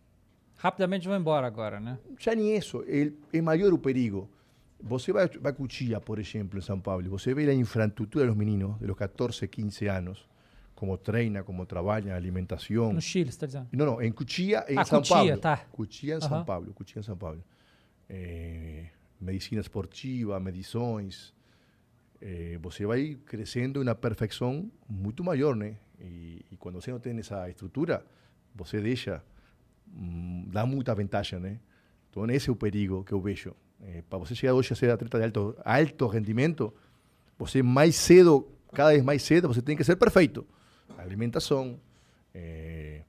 Rapidamente 0.58 1.06
vou 1.06 1.16
embora 1.16 1.46
agora, 1.46 1.78
né? 1.78 1.98
já 2.18 2.34
nem 2.34 2.56
isso, 2.56 2.82
é, 2.88 3.12
é 3.32 3.40
maior 3.40 3.72
o 3.72 3.78
perigo. 3.78 4.28
Você 4.80 5.12
vai, 5.12 5.28
vai 5.28 5.52
a 5.52 5.54
Cuchilla, 5.54 6.00
por 6.00 6.18
exemplo, 6.18 6.58
em 6.58 6.62
São 6.62 6.80
Paulo, 6.80 7.08
você 7.08 7.32
vê 7.32 7.48
a 7.48 7.54
infraestrutura 7.54 8.26
dos 8.26 8.36
meninos 8.36 8.76
de 8.80 8.86
los 8.86 8.96
14, 8.96 9.46
15 9.46 9.86
anos, 9.86 10.28
como 10.78 10.96
treina, 10.96 11.42
como 11.42 11.66
trabalha, 11.66 12.14
alimentação. 12.14 12.92
No 12.92 13.00
Chile, 13.00 13.32
você 13.32 13.38
tá 13.40 13.46
dizendo. 13.46 13.66
Não, 13.72 13.84
não, 13.84 14.00
em 14.00 14.12
Cuchilla, 14.12 14.64
em 14.68 14.78
Ah, 14.78 14.84
São 14.84 15.00
Cotia, 15.00 15.16
Paulo. 15.16 15.38
tá. 15.38 15.56
Cuchilla 15.72 16.18
em. 16.18 16.20
São 16.28 16.44
Paulo, 16.44 16.72
Cuchilla 16.72 17.00
em 17.00 17.02
São 17.02 17.16
Paulo. 17.16 17.42
Eh, 18.08 18.86
medicina 19.20 19.60
esportiva, 19.60 20.38
medições. 20.38 21.34
Eh, 22.22 22.58
você 22.62 22.86
vai 22.86 23.18
crescendo 23.26 23.82
uma 23.82 23.92
perfeição 23.96 24.70
muito 24.88 25.24
maior, 25.24 25.56
né? 25.56 25.74
E, 26.00 26.44
e 26.52 26.56
quando 26.56 26.80
você 26.80 26.92
não 26.92 27.00
tem 27.00 27.18
essa 27.18 27.48
estrutura, 27.50 28.06
você 28.54 28.80
deixa, 28.80 29.20
hum, 29.92 30.46
dá 30.46 30.64
muita 30.64 30.94
vantagem, 30.94 31.40
né? 31.40 31.58
Então 32.08 32.24
esse 32.30 32.48
é 32.48 32.52
o 32.52 32.56
perigo 32.56 33.02
que 33.02 33.12
eu 33.12 33.20
vejo. 33.20 33.52
Eh, 33.82 34.04
para 34.08 34.16
você 34.20 34.32
chegar 34.32 34.54
hoje 34.54 34.72
a 34.72 34.76
ser 34.76 34.90
atleta 34.92 35.18
de 35.18 35.24
alto, 35.24 35.56
alto 35.64 36.06
rendimento, 36.06 36.72
você 37.36 37.64
mais 37.64 37.96
cedo, 37.96 38.48
cada 38.72 38.90
vez 38.90 39.02
mais 39.02 39.22
cedo, 39.22 39.48
você 39.48 39.60
tem 39.60 39.76
que 39.76 39.82
ser 39.82 39.96
perfeito. 39.96 40.46
Alimentação, 40.96 41.78
eh, 42.34 43.02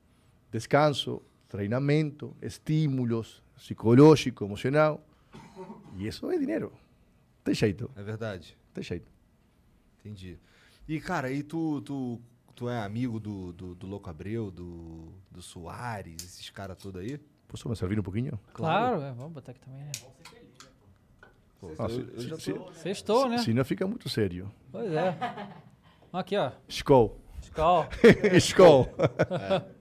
descanso, 0.52 1.22
treinamento, 1.48 2.36
estímulos, 2.42 3.42
psicológico, 3.56 4.44
emocional. 4.46 5.04
E 5.96 6.08
isso 6.08 6.30
é 6.32 6.38
dinheiro. 6.38 6.72
Tem 7.44 7.54
jeito, 7.56 7.90
É 7.96 8.04
verdade. 8.04 8.58
tem 8.74 8.84
jeito. 8.84 9.08
Entendi. 10.00 10.38
E, 10.88 11.00
cara, 11.00 11.28
aí 11.28 11.42
tu, 11.44 11.82
tu, 11.82 12.20
tu 12.56 12.70
é 12.70 12.80
amigo 12.82 13.20
do, 13.20 13.52
do, 13.54 13.76
do 13.76 13.88
Louco 13.88 14.10
Abreu, 14.10 14.50
do, 14.52 15.12
do 15.32 15.42
Soares, 15.42 16.16
esses 16.24 16.50
caras 16.50 16.78
todos 16.78 17.02
aí? 17.02 17.20
Posso 17.48 17.68
me 17.68 17.76
servir 17.76 18.00
um 18.00 18.04
pouquinho? 18.04 18.40
Claro, 18.54 19.02
é, 19.02 19.12
vamos 19.12 19.34
botar 19.34 19.52
aqui 19.52 19.60
também, 19.62 19.80
né? 19.84 19.92
Ah, 21.78 21.84
eu- 21.84 21.90
se, 21.90 22.00
eu 22.00 22.20
já 22.22 22.40
se, 22.40 22.54
tô- 22.54 22.74
Sextou, 22.74 23.28
né? 23.30 23.38
se, 23.40 23.46
senão 23.46 23.66
fica 23.66 23.86
muito 23.86 24.08
sério. 24.08 24.50
Pois 24.72 24.92
é. 24.94 25.18
Aqui, 26.14 26.38
ó. 26.38 26.52
Skol. 26.68 27.20
Skol. 27.52 27.88
Skol. 28.38 28.90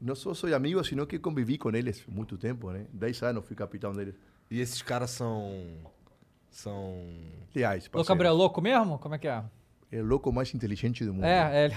Não 0.00 0.14
só 0.14 0.34
sou 0.34 0.54
amigo, 0.54 0.82
sino 0.84 1.06
que 1.06 1.18
convivi 1.18 1.56
com 1.56 1.70
eles 1.70 2.04
muito 2.06 2.36
tempo, 2.36 2.70
né? 2.70 2.86
10 2.92 3.22
anos 3.22 3.44
fui 3.46 3.56
capitão 3.56 3.92
deles. 3.92 4.14
E 4.50 4.60
esses 4.60 4.82
caras 4.82 5.10
são. 5.10 5.64
São. 6.50 7.02
Leais, 7.54 7.84
Louco 7.84 7.90
parceiro. 7.98 8.08
Gabriel 8.08 8.34
louco 8.34 8.60
mesmo? 8.60 8.98
Como 8.98 9.14
é 9.14 9.18
que 9.18 9.26
é? 9.26 9.42
É 9.90 10.00
o 10.00 10.04
louco 10.04 10.30
mais 10.32 10.52
inteligente 10.54 11.04
do 11.04 11.14
mundo. 11.14 11.24
É, 11.24 11.66
ele... 11.66 11.74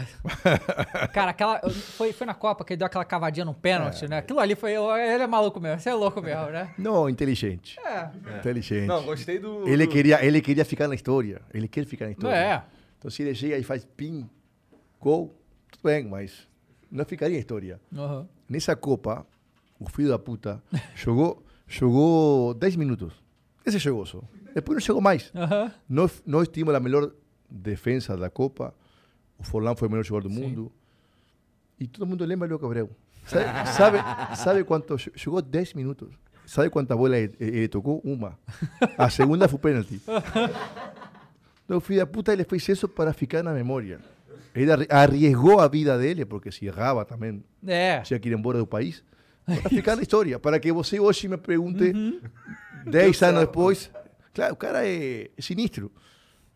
Cara, 1.14 1.32
aquela. 1.32 1.62
Foi, 1.70 2.12
foi 2.12 2.28
na 2.28 2.34
Copa 2.34 2.66
que 2.66 2.74
ele 2.74 2.78
deu 2.80 2.88
aquela 2.88 3.06
cavadinha 3.06 3.46
no 3.46 3.54
pênalti, 3.54 4.08
né? 4.08 4.18
Aquilo 4.18 4.40
ali 4.40 4.56
foi. 4.56 4.72
Ele 4.74 5.24
é 5.24 5.28
maluco 5.28 5.60
mesmo, 5.62 5.80
você 5.80 5.90
é 5.90 5.94
louco 5.94 6.22
mesmo, 6.22 6.48
né? 6.48 6.74
Não, 6.78 7.08
inteligente. 7.08 7.80
É. 7.80 8.10
Inteligente. 8.40 8.88
Não, 8.88 9.04
gostei 9.04 9.40
do. 9.40 9.68
Ele 9.68 9.86
do- 9.86 9.92
queria, 9.92 10.26
ele 10.26 10.42
queria 10.42 10.66
ficar 10.66 10.88
na 10.88 10.96
história. 10.96 11.42
Ele 11.54 11.68
quer 11.68 11.86
ficar 11.86 12.06
na 12.06 12.10
Não 12.12 12.18
história. 12.18 12.36
é. 12.38 12.64
Então, 12.98 13.10
se 13.10 13.22
ele 13.22 13.34
chega 13.34 13.58
e 13.58 13.64
faz 13.64 13.86
pin, 13.86 14.30
gol, 15.00 15.36
tudo 15.72 15.84
bem, 15.84 16.06
mas 16.06 16.48
não 16.92 17.06
ficaria 17.06 17.36
na 17.36 17.40
história. 17.40 17.80
Uhum. 17.92 18.28
Nessa 18.48 18.76
Copa, 18.76 19.26
o 19.80 19.90
filho 19.90 20.10
da 20.10 20.20
puta 20.20 20.62
jogou, 20.96 21.44
jogou 21.68 22.54
10 22.54 22.76
minutos. 22.76 23.14
Esse 23.66 23.80
jogou 23.80 24.06
só. 24.06 24.22
Depois 24.54 24.76
não 24.76 24.82
chegou 24.82 25.02
mais. 25.02 25.32
Aham. 25.36 25.72
Nós, 25.88 26.24
nós 26.26 26.48
tínhamos 26.48 26.76
a 26.76 26.80
melhor 26.80 27.12
defesa 27.50 28.18
da 28.18 28.30
Copa. 28.30 28.74
O 29.38 29.44
Forlán 29.44 29.76
foi 29.76 29.88
o 29.88 29.92
melhor 29.92 30.04
jogador 30.04 30.28
do 30.28 30.34
mundo. 30.34 30.72
E 31.80 31.88
todo 31.88 32.06
mundo 32.06 32.26
lembra 32.26 32.48
do 32.48 32.60
Gabriel. 32.60 32.90
Sabe, 33.26 33.70
sabe, 33.72 34.36
sabe 34.36 34.64
quanto? 34.64 34.98
Jogou 35.16 35.42
10 35.42 35.76
minutos. 35.76 36.10
Sabe 36.46 36.72
quanta 36.72 36.98
bola 36.98 37.16
ele, 37.16 37.36
ele 37.40 37.68
tocou? 37.68 38.02
Uma. 38.04 38.38
A 38.98 39.08
segunda 39.10 39.48
pênalti. 39.48 40.02
Então, 41.64 41.78
o 41.78 41.80
filho 41.80 42.00
da 42.00 42.08
puta 42.08 42.34
ele 42.34 42.44
fez 42.44 42.68
isso 42.68 42.90
para 42.90 43.14
ficar 43.14 43.44
na 43.44 43.54
memória. 43.54 43.94
Ele 43.96 44.04
arri- 44.68 44.88
arriesgou 44.90 45.60
a 45.60 45.68
vida 45.68 45.98
dele, 45.98 46.26
porque 46.26 46.52
se 46.52 46.66
errava 46.66 47.06
também, 47.06 47.44
É. 47.68 48.02
tinha 48.02 48.20
que 48.20 48.28
ir 48.30 48.34
embora 48.34 48.58
do 48.58 48.66
país. 48.68 49.04
Para 49.46 49.70
ficar 49.70 49.96
na 49.96 50.02
história. 50.02 50.38
Para 50.40 50.60
que 50.60 50.72
você 50.72 51.00
hoje 51.00 51.28
me 51.28 51.38
pergunte, 51.38 51.92
10 52.86 53.22
anos 53.24 53.42
depois. 53.42 53.92
Claro, 54.34 54.54
o 54.54 54.58
cara 54.58 54.88
é 54.88 55.30
sinistro. 55.40 55.92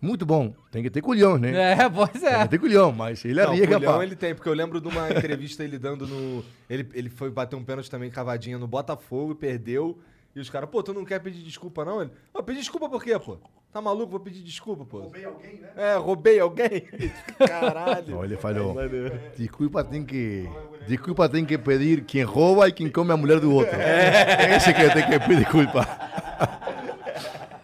Muito 0.02 0.26
bom. 0.26 0.54
Tem 0.70 0.84
que 0.84 0.89
ter 0.89 1.02
culhão, 1.02 1.38
né? 1.38 1.72
É, 1.74 1.89
pois 1.89 2.12
Tem 2.12 2.30
é. 2.30 2.44
que 2.44 2.50
ter 2.50 2.60
culhão, 2.60 2.92
mas 2.92 3.24
ele 3.24 3.36
Não, 3.42 3.50
arriesga 3.52 3.76
culhão 3.80 4.04
ele 4.04 4.16
tem, 4.18 4.36
porque 4.36 4.50
eu 4.50 4.54
lembro 4.54 4.82
de 4.82 4.88
uma 4.88 5.10
entrevista 5.10 5.63
ele 5.63 5.80
dando 5.80 6.06
no. 6.06 6.44
Ele, 6.70 6.88
ele 6.94 7.10
foi 7.10 7.30
bater 7.32 7.56
um 7.56 7.63
pênalti 7.63 7.89
também 7.89 8.10
cavadinha 8.12 8.58
no 8.58 8.68
Botafogo 8.68 9.32
e 9.32 9.36
perdeu. 9.36 9.98
E 10.36 10.39
os 10.39 10.50
caras, 10.50 10.67
pô, 10.69 10.82
tu 10.82 10.93
não 10.93 11.06
quer 11.06 11.19
pedir 11.19 11.43
desculpa, 11.43 11.86
não? 11.86 12.02
Ele, 12.02 12.12
ó, 12.34 12.41
pedir 12.41 12.60
desculpa 12.60 12.89
por 12.89 13.04
quê, 13.04 13.17
pô? 13.19 13.38
Tá 13.72 13.80
maluco? 13.82 14.12
Vou 14.12 14.19
pedir 14.19 14.41
desculpa, 14.41 14.84
pô. 14.84 15.02
Roubei 15.02 15.26
alguém, 15.26 15.56
né? 15.60 15.69
É, 15.76 15.96
roubei 15.96 16.39
alguém. 16.39 16.82
Caralho. 17.48 18.24
Ele 18.24 18.38
falou, 18.38 18.74
Maneiro. 18.74 19.19
desculpa 19.38 19.84
tem 19.84 20.04
que... 20.04 20.50
Desculpa 20.88 21.30
tem 21.30 21.46
que 21.46 21.58
pedir 21.58 22.04
quem 22.04 22.24
rouba 22.24 22.67
e 22.67 22.72
quem 22.72 22.89
come 22.89 23.12
a 23.12 23.17
mulher 23.17 23.39
do 23.39 23.54
outro. 23.54 23.76
É. 23.76 24.56
Esse 24.56 24.74
que 24.74 24.89
tem 24.93 25.06
que 25.08 25.19
pedir 25.19 25.39
desculpa. 25.43 25.88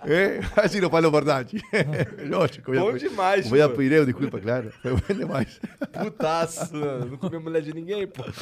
É? 0.05 0.39
Assim 0.55 0.79
não 0.79 0.89
falo 0.89 1.11
verdade. 1.11 1.61
Lógico. 2.29 2.71
Bom 2.71 2.93
demais, 2.97 3.49
Vou 3.49 3.61
a 3.63 3.69
pô. 3.69 3.75
pedir 3.75 4.05
desculpa, 4.05 4.39
claro. 4.39 4.71
Foi 4.81 4.93
bom 4.95 5.13
demais. 5.13 5.59
Putaço. 6.01 6.75
Não 6.75 7.17
comeu 7.17 7.41
mulher 7.41 7.61
de 7.61 7.73
ninguém, 7.73 8.07
pô. 8.07 8.23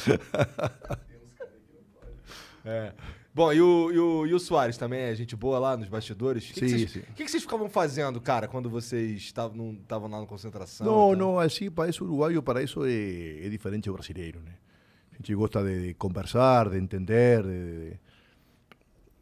É. 2.64 2.92
Bom, 3.38 3.52
e 3.52 3.60
o, 3.60 3.92
e, 3.92 3.98
o, 4.00 4.26
e 4.26 4.34
o 4.34 4.38
Soares 4.40 4.76
também 4.76 4.98
é 4.98 5.14
gente 5.14 5.36
boa 5.36 5.60
lá 5.60 5.76
nos 5.76 5.88
bastidores? 5.88 6.42
O 6.50 6.54
que, 6.54 6.54
que, 6.54 6.68
Sim, 6.68 6.76
vocês, 6.76 7.04
que, 7.14 7.24
que 7.24 7.30
vocês 7.30 7.44
ficavam 7.44 7.68
fazendo, 7.68 8.20
cara, 8.20 8.48
quando 8.48 8.68
vocês 8.68 9.16
estavam 9.18 9.56
não 9.56 9.74
estavam 9.74 10.10
lá 10.10 10.18
na 10.18 10.26
concentração? 10.26 10.84
Não, 10.84 11.14
não, 11.14 11.38
assim, 11.38 11.70
para 11.70 11.88
isso 11.88 12.02
uruguaio, 12.04 12.42
para 12.42 12.64
isso 12.64 12.84
é, 12.84 13.46
é 13.46 13.48
diferente 13.48 13.84
do 13.84 13.92
brasileiro, 13.92 14.40
né? 14.40 14.54
A 15.12 15.18
gente 15.18 15.32
gosta 15.36 15.62
de, 15.62 15.86
de 15.86 15.94
conversar, 15.94 16.68
de 16.68 16.78
entender, 16.78 17.44
de, 17.44 17.90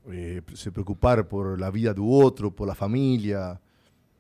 de, 0.09 0.39
eh, 0.39 0.43
se 0.55 0.71
preocupar 0.71 1.23
por 1.25 1.63
a 1.63 1.69
vida 1.69 1.93
do 1.93 2.07
outro, 2.07 2.51
por 2.51 2.71
a 2.71 2.75
família. 2.75 3.61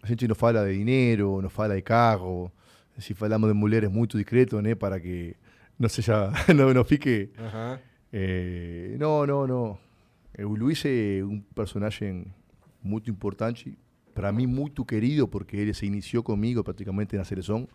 A 0.03 0.07
gente 0.07 0.29
não 0.29 0.35
fala 0.35 0.67
de 0.67 0.77
dinheiro, 0.77 1.41
não 1.41 1.49
fala 1.49 1.75
de 1.75 1.81
carro. 1.81 2.53
Se 2.99 3.15
falamos 3.15 3.49
de 3.49 3.55
mulheres 3.55 3.91
muito 3.91 4.19
discreto, 4.19 4.61
né? 4.61 4.75
Para 4.75 5.01
que 5.01 5.35
não 5.79 5.89
seja, 5.89 6.31
não, 6.55 6.75
não 6.75 6.85
fique... 6.85 7.31
Aham. 7.39 7.81
Eh, 8.13 8.97
no, 8.99 9.27
no, 9.27 9.47
no. 9.47 9.86
Eh, 10.37 10.45
O 10.45 10.55
Luis 10.55 10.85
é 10.85 11.25
um 11.25 11.41
personagem 11.55 12.27
muito 12.83 13.11
importante, 13.11 13.77
para 14.15 14.31
mim 14.33 14.47
muito 14.47 14.85
querido, 14.85 15.27
porque 15.27 15.57
ele 15.57 15.75
se 15.75 15.87
iniciou 15.87 16.23
comigo 16.23 16.63
praticamente 16.63 17.17
na 17.17 17.25
seleção. 17.25 17.67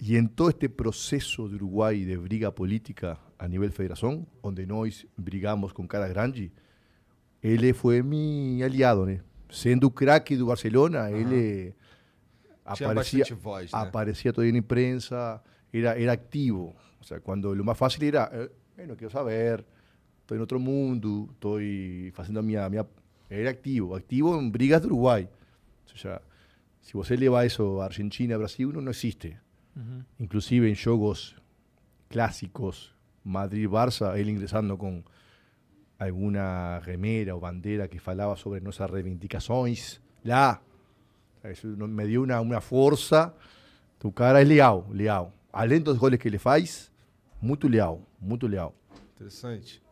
E 0.00 0.16
em 0.16 0.26
todo 0.26 0.50
este 0.50 0.68
processo 0.68 1.48
de 1.48 1.54
Uruguai 1.54 2.04
de 2.04 2.16
briga 2.16 2.50
política 2.50 3.18
a 3.38 3.46
nível 3.46 3.70
federação, 3.70 4.26
onde 4.42 4.66
nós 4.66 5.06
brigamos 5.16 5.72
com 5.72 5.86
caras 5.86 6.10
grandes, 6.10 6.50
ele 7.42 7.72
foi 7.72 8.02
meu 8.02 8.64
aliado, 8.64 9.06
né? 9.06 9.20
Sendo 9.50 9.86
o 9.86 9.90
craque 9.90 10.36
do 10.36 10.46
Barcelona, 10.46 11.10
ele 11.10 11.74
Tinha 12.74 12.88
aparecia, 12.88 13.24
voz, 13.36 13.70
né? 13.72 13.78
aparecia 13.78 14.32
todo 14.32 14.50
na 14.50 14.58
imprensa, 14.58 15.40
era, 15.72 16.00
era 16.00 16.12
activo. 16.12 16.74
O 17.00 17.04
sea, 17.04 17.20
cuando 17.20 17.54
lo 17.54 17.62
más 17.62 17.76
fácil 17.78 18.02
era, 18.04 18.30
eh, 18.32 18.50
bueno, 18.74 18.96
quiero 18.96 19.10
saber, 19.12 19.64
Estoy 20.24 20.38
en 20.38 20.42
otro 20.42 20.58
mundo, 20.58 21.28
estoy 21.32 22.10
haciendo 22.16 22.40
a 22.40 22.42
minha, 22.42 22.66
minha. 22.70 22.86
Era 23.28 23.50
activo, 23.50 23.94
activo 23.94 24.38
en 24.38 24.50
brigas 24.50 24.80
de 24.80 24.86
Uruguai. 24.86 25.28
Ou 25.82 25.88
seja, 25.90 26.22
se 26.80 26.94
você 26.94 27.14
leva 27.14 27.44
isso 27.44 27.82
a 27.82 27.84
Argentina, 27.84 28.38
Brasil, 28.38 28.72
não, 28.72 28.80
não 28.80 28.90
existe. 28.90 29.36
Uhum. 29.76 30.02
Inclusive 30.18 30.66
em 30.70 30.74
jogos 30.74 31.36
clássicos, 32.08 32.94
Madrid-Barça, 33.22 34.18
ele 34.18 34.30
ingressando 34.30 34.78
com 34.78 35.04
alguma 35.98 36.78
remera 36.78 37.34
ou 37.34 37.40
bandeira 37.42 37.86
que 37.86 37.98
falava 37.98 38.34
sobre 38.36 38.60
nossas 38.60 38.90
reivindicações 38.90 40.00
lá. 40.24 40.58
Isso 41.52 41.66
me 41.66 42.06
deu 42.06 42.24
uma, 42.24 42.40
uma 42.40 42.60
força. 42.62 43.34
Tu 43.98 44.10
cara 44.10 44.40
é 44.40 44.44
leal, 44.44 44.88
leal. 44.90 45.34
Além 45.52 45.82
dos 45.82 45.98
goles 45.98 46.18
que 46.18 46.28
ele 46.28 46.38
faz, 46.38 46.90
muito 47.42 47.68
leal, 47.68 48.00
muito 48.18 48.46
leal. 48.46 48.74
Interessante. 49.16 49.83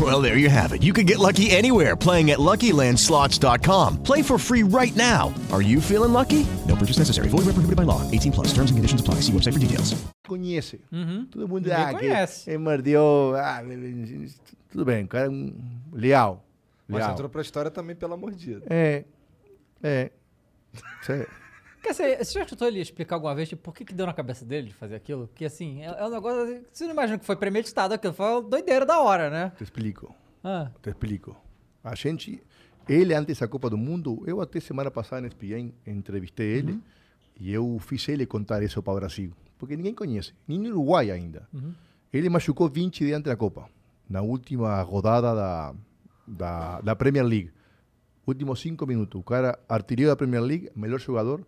Well, 0.00 0.22
there 0.22 0.38
you 0.38 0.48
have 0.48 0.72
it. 0.72 0.82
You 0.82 0.92
can 0.94 1.04
get 1.04 1.18
lucky 1.18 1.50
anywhere 1.50 1.96
playing 1.96 2.30
at 2.30 2.38
LuckyLandSlots.com. 2.38 4.02
Play 4.02 4.22
for 4.22 4.38
free 4.38 4.62
right 4.62 4.94
now. 4.96 5.34
Are 5.52 5.60
you 5.60 5.80
feeling 5.80 6.12
lucky? 6.12 6.46
No 6.66 6.74
purchase 6.76 6.98
necessary. 6.98 7.28
Void 7.28 7.44
where 7.44 7.52
prohibited 7.52 7.76
by 7.76 7.82
law. 7.82 8.00
18 8.10 8.30
plus. 8.32 8.48
Terms 8.54 8.70
and 8.70 8.78
conditions 8.78 9.00
apply. 9.00 9.16
See 9.16 9.32
website 9.32 9.52
for 9.52 9.58
details. 9.58 9.94
conhece. 10.26 10.78
Todo 11.30 11.48
mundo 11.48 11.68
Ninguém 11.68 11.72
ah, 11.84 11.92
que 11.92 11.98
conhece. 11.98 12.48
ele 12.50 12.58
mordeu. 12.58 13.34
Ah, 13.36 13.60
tudo 14.70 14.84
bem, 14.84 15.04
o 15.04 15.08
cara 15.08 15.26
é 15.26 15.28
um 15.28 15.52
leal. 15.92 16.44
Mas 16.88 17.00
leal. 17.00 17.12
entrou 17.12 17.28
pra 17.28 17.42
história 17.42 17.70
também 17.70 17.96
pela 17.96 18.16
mordida. 18.16 18.62
É. 18.70 19.04
É. 19.82 20.10
Cê- 21.02 21.26
Quer 21.82 21.90
dizer, 21.90 22.24
você 22.24 22.32
já 22.38 22.44
escutou 22.44 22.68
ele 22.68 22.80
explicar 22.80 23.16
alguma 23.16 23.34
vez 23.34 23.48
tipo, 23.48 23.62
por 23.62 23.74
que, 23.74 23.84
que 23.84 23.94
deu 23.94 24.06
na 24.06 24.12
cabeça 24.12 24.44
dele 24.44 24.68
de 24.68 24.74
fazer 24.74 24.94
aquilo? 24.96 25.26
Porque 25.28 25.44
assim, 25.44 25.82
é, 25.82 25.86
é 25.86 26.04
um 26.06 26.10
negócio. 26.10 26.42
assim, 26.42 26.64
Você 26.72 26.84
não 26.84 26.92
imagina 26.92 27.18
que 27.18 27.24
foi 27.24 27.36
premeditado 27.36 27.94
aquilo, 27.94 28.12
foi 28.12 28.26
uma 28.26 28.42
doideira 28.42 28.84
da 28.84 29.00
hora, 29.00 29.30
né? 29.30 29.52
Te 29.56 29.64
explico. 29.64 30.14
Ah, 30.44 30.70
Te 30.82 30.90
explico. 30.90 31.36
A 31.82 31.94
gente, 31.94 32.42
ele 32.88 33.14
antes 33.14 33.38
da 33.38 33.48
Copa 33.48 33.70
do 33.70 33.78
Mundo, 33.78 34.22
eu 34.26 34.40
até 34.40 34.60
semana 34.60 34.90
passada 34.90 35.22
na 35.22 35.28
ESPN 35.28 35.72
entrevistei 35.86 36.46
ele 36.46 36.80
e 37.38 37.52
eu 37.52 37.78
fiz 37.78 38.06
ele 38.08 38.26
contar 38.26 38.62
isso 38.62 38.82
para 38.82 38.92
o 38.92 38.96
Brasil, 38.96 39.32
porque 39.58 39.76
ninguém 39.76 39.94
conhece, 39.94 40.34
nem 40.46 40.58
no 40.58 40.68
Uruguai 40.70 41.10
ainda. 41.10 41.48
Ele 42.12 42.28
machucou 42.28 42.68
20 42.68 43.04
dias 43.04 43.18
antes 43.18 43.30
da 43.30 43.36
Copa, 43.36 43.66
na 44.08 44.20
última 44.20 44.82
rodada 44.82 45.34
da, 45.34 45.74
da, 46.26 46.80
da 46.82 46.96
Premier 46.96 47.24
League. 47.24 47.50
Últimos 48.26 48.60
cinco 48.60 48.86
minutos, 48.86 49.18
o 49.18 49.24
cara, 49.24 49.58
artilheiro 49.68 50.10
da 50.12 50.16
Premier 50.16 50.42
League, 50.42 50.70
melhor 50.76 51.00
jogador, 51.00 51.40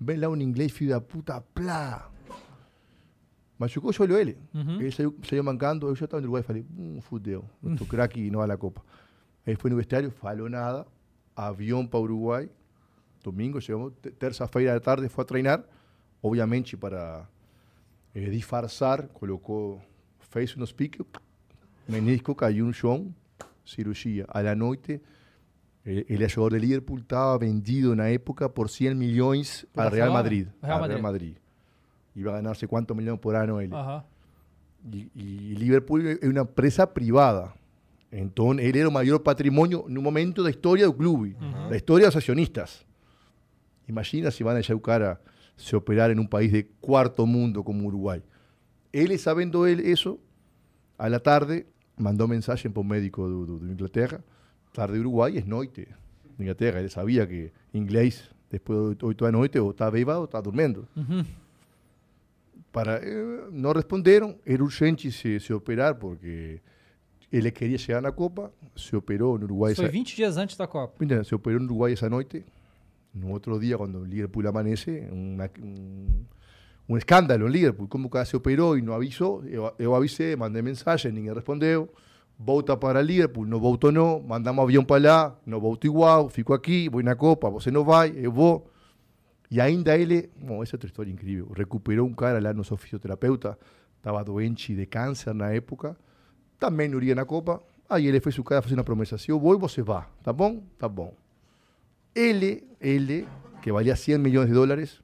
vem 0.00 0.16
lá 0.16 0.28
um 0.28 0.36
inglês, 0.36 0.72
filho 0.72 0.90
da 0.90 1.00
puta, 1.00 1.40
plá. 1.40 2.10
Machucou, 3.58 3.90
eu 3.90 4.02
olhou 4.04 4.18
ele. 4.20 4.38
Ele 4.80 4.90
saiu, 4.92 5.18
saiu 5.28 5.42
mancando, 5.42 5.88
eu 5.88 5.94
já 5.96 6.04
estava 6.04 6.20
no 6.20 6.26
Uruguai 6.26 6.42
e 6.42 6.44
falei, 6.44 6.64
hum, 6.76 7.00
fudeu, 7.00 7.44
tu 7.76 7.84
craque 7.84 8.30
não 8.30 8.38
vai 8.38 8.50
à 8.50 8.56
Copa. 8.56 8.82
Aí 9.44 9.56
foi 9.56 9.70
no 9.70 9.76
vestiário, 9.76 10.10
falou 10.10 10.48
nada, 10.48 10.86
avião 11.34 11.84
para 11.86 11.98
Uruguai, 11.98 12.48
domingo, 13.24 13.60
chegamos, 13.60 13.92
te- 14.00 14.10
terça-feira 14.12 14.74
da 14.74 14.80
tarde, 14.80 15.08
foi 15.08 15.22
a 15.22 15.24
treinar, 15.24 15.64
obviamente 16.22 16.76
para 16.76 17.26
eh, 18.14 18.30
disfarçar, 18.30 19.08
colocou, 19.08 19.82
fez 20.20 20.56
uns 20.56 20.70
piques, 20.72 21.04
menisco, 21.88 22.34
caiu 22.36 22.64
no 22.66 22.72
chão, 22.72 23.12
cirurgia. 23.64 24.24
À 24.28 24.40
la 24.40 24.54
noite, 24.54 25.00
eh, 25.90 26.04
el, 26.06 26.30
jugador 26.30 26.52
de 26.52 26.60
Liverpool 26.60 27.00
estaba 27.00 27.38
vendido 27.38 27.92
en 27.92 27.98
la 27.98 28.10
época 28.10 28.52
por 28.52 28.68
100 28.68 28.98
millones 28.98 29.66
al 29.74 29.90
Real 29.90 30.12
Madrid, 30.12 30.48
Al 30.60 30.86
Real 30.86 31.00
Madrid. 31.00 31.36
Iba 32.14 32.32
a 32.32 32.34
ganarse 32.36 32.66
cuántos 32.68 32.94
millones 32.94 33.20
por 33.20 33.34
año 33.34 33.58
él. 33.58 33.72
Y, 34.92 35.54
Liverpool 35.54 36.06
es 36.06 36.28
una 36.28 36.42
empresa 36.42 36.92
privada. 36.92 37.54
Entonces, 38.10 38.66
él 38.66 38.76
era 38.76 38.84
el 38.86 38.92
mayor 38.92 39.22
patrimonio 39.22 39.86
en 39.88 39.96
un 39.96 40.04
momento 40.04 40.42
da 40.42 40.50
história 40.50 40.84
do 40.84 40.94
clube, 40.94 41.34
uhum. 41.40 41.70
da 41.70 41.76
história 41.76 42.06
dos 42.06 42.16
acionistas. 42.16 42.84
Imagina 43.86 44.30
se 44.30 44.44
vai 44.44 44.60
a 44.60 44.74
o 44.74 44.80
cara 44.80 45.18
se 45.56 45.74
operar 45.74 46.10
em 46.10 46.18
um 46.18 46.26
país 46.26 46.52
de 46.52 46.64
cuarto 46.80 47.26
mundo 47.26 47.64
como 47.64 47.86
Uruguay. 47.86 48.22
Ele, 48.92 49.16
sabiendo 49.16 49.66
ele 49.66 49.90
isso, 49.90 50.20
à 50.98 51.08
la 51.08 51.18
tarde, 51.18 51.66
mandó 51.96 52.28
mensagem 52.28 52.70
para 52.70 52.80
o 52.80 52.84
médico 52.84 53.26
do, 53.26 53.46
do, 53.46 53.58
do 53.58 53.72
Inglaterra 53.72 54.22
estar 54.78 54.92
de 54.92 55.00
Uruguai 55.00 55.36
es 55.36 55.46
noite 55.46 55.88
na 56.38 56.44
Inglaterra. 56.44 56.78
Ele 56.78 56.88
sabia 56.88 57.26
que 57.26 57.50
inglês, 57.74 58.30
depois 58.50 58.96
de 58.96 59.04
8 59.04 59.24
da 59.24 59.32
noite, 59.32 59.58
ou 59.58 59.70
está 59.70 59.90
bêbado 59.90 60.20
ou 60.20 60.24
está 60.24 60.40
dormindo. 60.40 60.86
Uhum. 60.96 61.24
Para, 62.70 63.00
eh, 63.02 63.48
não 63.50 63.72
responderam, 63.72 64.36
era 64.46 64.62
urgente 64.62 65.10
se, 65.10 65.40
se 65.40 65.52
operar, 65.52 65.96
porque 65.96 66.60
ele 67.32 67.50
queria 67.50 67.78
chegar 67.78 68.00
na 68.00 68.12
Copa, 68.12 68.52
se 68.76 68.94
operou 68.94 69.36
no 69.38 69.44
Uruguai. 69.44 69.74
Foi 69.74 69.86
essa... 69.86 69.92
20 69.92 70.16
dias 70.16 70.36
antes 70.36 70.56
da 70.56 70.66
Copa. 70.66 71.04
Se 71.24 71.34
operou 71.34 71.58
no 71.58 71.66
Uruguai 71.66 71.92
essa 71.92 72.08
noite. 72.08 72.44
No 73.12 73.30
outro 73.30 73.58
dia, 73.58 73.76
quando 73.76 73.98
o 73.98 74.04
Liverpool 74.04 74.46
amanece, 74.46 75.08
uma, 75.10 75.50
um, 75.60 76.24
um 76.88 76.96
en 76.96 77.48
Liverpool, 77.50 77.88
como 77.88 78.10
que 78.10 78.24
se 78.24 78.36
operó 78.36 78.76
y 78.76 78.82
no 78.82 78.94
avisó, 78.94 79.42
yo, 79.44 79.74
yo 79.78 79.96
avisé, 79.96 80.36
mandé 80.36 80.62
mensaje, 80.62 81.10
ninguém 81.10 81.34
respondeu. 81.34 81.90
Volta 82.38 82.76
para 82.76 83.02
Liverpool, 83.02 83.44
no 83.46 83.58
voltou 83.58 83.90
no. 83.90 84.20
Mandamos 84.20 84.62
avião 84.62 84.84
para 84.84 85.02
lá, 85.02 85.38
no 85.44 85.60
volto 85.60 85.86
igual. 85.86 86.28
Fico 86.28 86.54
aqui, 86.54 86.88
vou 86.88 87.02
na 87.02 87.16
Copa, 87.16 87.50
você 87.50 87.70
não 87.70 87.84
vai, 87.84 88.12
eu 88.14 88.30
vou. 88.30 88.70
E 89.50 89.60
ainda 89.60 89.98
ele, 89.98 90.30
bom, 90.36 90.62
essa 90.62 90.74
é 90.74 90.76
outra 90.76 90.86
história 90.86 91.10
incrível. 91.10 91.50
Recuperou 91.56 92.06
um 92.06 92.14
cara 92.14 92.38
lá, 92.38 92.54
nosso 92.54 92.76
fisioterapeuta, 92.76 93.58
estava 93.96 94.22
doente 94.22 94.74
de 94.74 94.86
câncer 94.86 95.34
na 95.34 95.50
época. 95.50 95.96
Também 96.60 96.88
não 96.88 96.98
iria 96.98 97.14
na 97.14 97.24
Copa. 97.24 97.60
Aí 97.88 98.06
ele 98.06 98.20
fez 98.20 98.38
o 98.38 98.44
cara 98.44 98.62
fazer 98.62 98.74
uma 98.74 98.84
promessa: 98.84 99.18
se 99.18 99.30
eu 99.30 99.40
vou, 99.40 99.58
você 99.58 99.82
vá. 99.82 100.06
Tá 100.22 100.32
bom? 100.32 100.62
Tá 100.78 100.88
bom. 100.88 101.14
Ele, 102.14 102.68
ele, 102.80 103.26
que 103.62 103.72
valía 103.72 103.96
100 103.96 104.18
millones 104.18 104.48
de 104.50 104.54
dólares, 104.54 105.02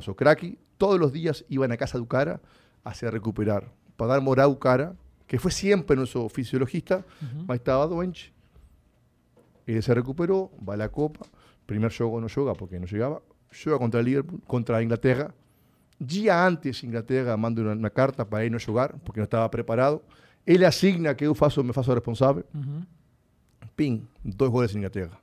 su 0.00 0.14
cracky, 0.14 0.58
todos 0.78 0.98
los 0.98 1.12
días 1.12 1.44
iban 1.48 1.72
a 1.72 1.76
casa 1.76 1.98
de 1.98 2.06
cara 2.06 2.40
a 2.84 2.92
recuperar, 3.10 3.72
para 3.96 4.14
dar 4.14 4.20
moral 4.20 4.58
a 4.62 4.96
que 5.26 5.38
fue 5.38 5.50
siempre 5.50 5.96
nuestro 5.96 6.28
fisiologista, 6.28 7.04
estaba 7.52 7.86
doente. 7.86 8.32
Él 9.66 9.82
se 9.82 9.94
recuperó, 9.94 10.52
va 10.66 10.74
a 10.74 10.76
la 10.76 10.88
Copa, 10.88 11.26
primer 11.66 11.92
juego 11.92 12.20
no 12.20 12.28
juega 12.28 12.54
porque 12.54 12.78
no 12.78 12.86
llegaba, 12.86 13.20
juega 13.50 13.78
contra 13.78 14.02
Liverpool, 14.02 14.40
contra 14.46 14.82
Inglaterra. 14.82 15.34
Día 15.98 16.46
antes 16.46 16.84
Inglaterra 16.84 17.36
manda 17.36 17.62
una, 17.62 17.72
una 17.72 17.90
carta 17.90 18.28
para 18.28 18.44
él 18.44 18.52
no 18.52 18.58
jugar, 18.60 18.96
porque 19.02 19.20
no 19.20 19.24
estaba 19.24 19.50
preparado. 19.50 20.04
Él 20.44 20.64
asigna 20.64 21.16
que 21.16 21.24
yo 21.24 21.34
faço, 21.34 21.64
me 21.64 21.72
faço 21.72 21.92
responsable. 21.92 22.44
Pim, 23.74 24.06
dos 24.22 24.48
goles 24.48 24.70
en 24.72 24.78
Inglaterra. 24.78 25.20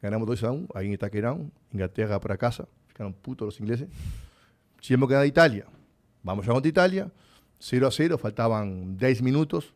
Ganamos 0.00 0.26
2 0.28 0.44
a 0.44 0.52
1, 0.52 0.68
ahí 0.74 0.86
en 0.86 0.92
Itaquerão, 0.92 1.50
Inglaterra 1.72 2.20
para 2.20 2.36
casa, 2.36 2.66
ficaron 2.86 3.12
putos 3.12 3.46
los 3.46 3.60
ingleses. 3.60 3.88
Tivemos 4.80 5.08
que 5.08 5.14
ganar 5.14 5.24
a 5.24 5.26
Italia. 5.26 5.66
Vamos 6.22 6.48
a 6.48 6.52
contra 6.52 6.68
Italia, 6.68 7.10
0 7.58 7.86
a 7.86 7.90
0, 7.90 8.18
faltaban 8.18 8.96
10 8.96 9.22
minutos. 9.22 9.74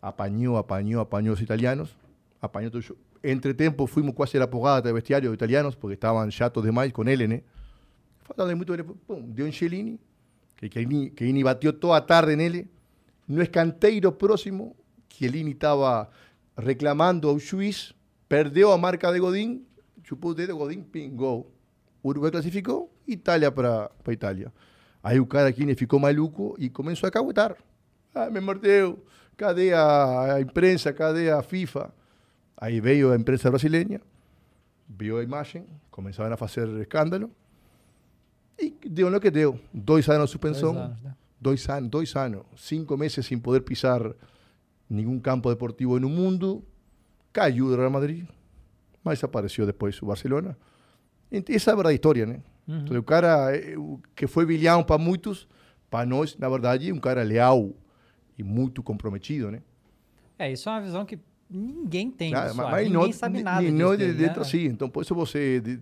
Apañó, 0.00 0.58
apañó, 0.58 1.00
apañó 1.00 1.30
los 1.32 1.40
italianos. 1.40 1.96
Apañó 2.40 2.70
todo 2.70 2.80
yo. 2.80 2.94
Entre 3.22 3.54
tiempo 3.54 3.86
fuimos 3.86 4.14
casi 4.16 4.36
a 4.36 4.40
la 4.40 4.50
pogada 4.50 4.80
de 4.80 4.92
vestiario 4.92 5.30
de 5.30 5.34
italianos 5.36 5.76
porque 5.76 5.94
estaban 5.94 6.30
chatos 6.30 6.64
demais 6.64 6.92
con 6.92 7.08
Elene. 7.08 7.44
Faltando 8.24 8.74
ele, 8.74 8.84
pum, 8.84 9.34
dio 9.34 9.44
Angelini, 9.44 9.98
que 10.56 10.68
Chiellini, 10.68 11.10
Chiellini 11.10 11.42
batió 11.42 11.74
toda 11.74 11.98
a 11.98 12.06
tarde 12.06 12.32
en 12.34 12.40
él. 12.40 12.68
No 13.26 13.42
escanteiro 13.42 14.16
próximo, 14.16 14.76
Chiellini 15.08 15.52
estaba 15.52 16.10
reclamando 16.56 17.28
ao 17.28 17.38
juiz, 17.38 17.94
perdeu 18.28 18.72
a 18.72 18.78
marca 18.78 19.10
de 19.12 19.18
Godín, 19.18 19.66
chupou 20.02 20.32
o 20.32 20.34
dedo, 20.34 20.56
Godín, 20.56 20.82
ping, 20.84 21.14
gol. 21.14 21.50
Uruguai 22.02 22.30
classificou, 22.30 22.90
Itália 23.06 23.52
para 23.52 23.90
Itália. 24.08 24.52
Aí 25.02 25.18
o 25.18 25.26
cara 25.26 25.48
aqui 25.48 25.74
ficou 25.74 25.98
maluco 25.98 26.54
e 26.58 26.68
começou 26.70 27.08
a 27.08 27.10
caguetar. 27.10 27.56
Ah, 28.14 28.30
me 28.30 28.40
mordeu, 28.40 29.04
cadê 29.36 29.72
a, 29.74 30.38
imprensa, 30.40 30.92
cadê 30.92 31.30
a 31.30 31.42
FIFA? 31.42 31.92
Aí 32.56 32.80
veio 32.80 33.10
a 33.12 33.16
imprensa 33.16 33.50
brasileña, 33.50 34.00
viu 34.88 35.18
a 35.18 35.22
imagem, 35.22 35.64
começaram 35.90 36.32
a 36.32 36.36
fazer 36.36 36.68
escândalo 36.80 37.30
e 38.58 38.70
deu 38.88 39.10
no 39.10 39.18
que 39.20 39.30
deu. 39.30 39.58
Dois 39.72 40.08
anos 40.08 40.26
de 40.28 40.32
suspensão, 40.32 40.72
Dois 40.74 40.84
anos, 40.86 41.02
né? 41.02 41.14
dois 41.40 41.66
dois 41.90 42.16
anos, 42.16 42.42
cinco 42.56 42.96
meses 42.96 43.26
sin 43.26 43.40
poder 43.40 43.62
pisar 43.62 44.14
ningún 44.88 45.18
campo 45.20 45.48
deportivo 45.50 45.96
en 45.96 46.04
un 46.04 46.14
mundo, 46.14 46.62
cayó 47.32 47.70
de 47.70 47.76
Real 47.76 47.90
Madrid, 47.90 48.26
mas 49.02 49.24
apareceu 49.24 49.66
depois 49.66 50.00
o 50.02 50.06
Barcelona. 50.06 50.56
Ent- 51.32 51.48
Essa 51.50 51.70
é 51.70 51.72
a 51.72 51.76
verdade 51.76 51.94
da 51.94 51.94
história, 51.94 52.26
né? 52.26 52.42
Uhum. 52.66 52.80
Então, 52.80 52.96
o 52.98 53.02
cara 53.02 53.54
eh, 53.56 53.74
que 54.14 54.26
foi 54.26 54.44
vilão 54.46 54.82
para 54.84 54.98
muitos, 54.98 55.48
para 55.90 56.06
nós, 56.06 56.36
na 56.38 56.48
verdade, 56.48 56.88
é 56.88 56.92
um 56.94 56.98
cara 57.00 57.22
leal 57.22 57.70
e 58.38 58.42
muito 58.42 58.82
comprometido, 58.82 59.50
né? 59.50 59.60
É, 60.38 60.50
isso 60.50 60.68
é 60.68 60.72
uma 60.72 60.80
visão 60.80 61.04
que 61.04 61.18
ninguém 61.50 62.10
tem, 62.10 62.34
Ah, 62.34 62.48
do 62.48 62.54
mas- 62.54 62.70
mas 62.70 62.84
Ninguém 62.88 62.92
não- 63.08 63.12
sabe 63.12 63.42
nada 63.42 63.60
disso 63.62 63.76
não 63.76 63.96
de 63.96 64.12
dentro 64.14 64.40
né? 64.40 64.46
assim. 64.46 64.64
Então, 64.64 64.88
por 64.88 65.02
isso 65.02 65.14
você 65.14 65.60
de- 65.60 65.80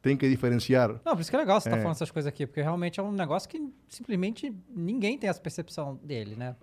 tem 0.00 0.16
que 0.16 0.28
diferenciar. 0.28 0.88
Não, 1.04 1.12
por 1.14 1.20
isso 1.20 1.28
que 1.30 1.36
é 1.36 1.38
legal 1.40 1.60
você 1.60 1.68
estar 1.68 1.76
É. 1.78 1.82
falando 1.82 1.94
essas 1.96 2.10
coisas 2.10 2.28
aqui, 2.28 2.46
porque 2.46 2.62
realmente 2.62 2.98
é 2.98 3.02
um 3.02 3.12
negócio 3.12 3.48
que 3.48 3.60
simplesmente 3.88 4.50
ninguém 4.74 5.18
tem 5.18 5.28
essa 5.28 5.40
percepção 5.40 5.96
dele, 6.02 6.36
né? 6.36 6.56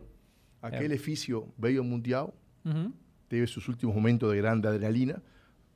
Aquele 0.62 0.98
físio 0.98 1.48
veio 1.58 1.80
ao 1.82 1.86
Mundial, 1.86 2.34
Uhum. 2.66 2.92
teve 3.30 3.46
seus 3.48 3.68
últimos 3.68 3.94
momentos 3.94 4.30
de 4.32 4.38
grande 4.38 4.68
adrenalina, 4.68 5.22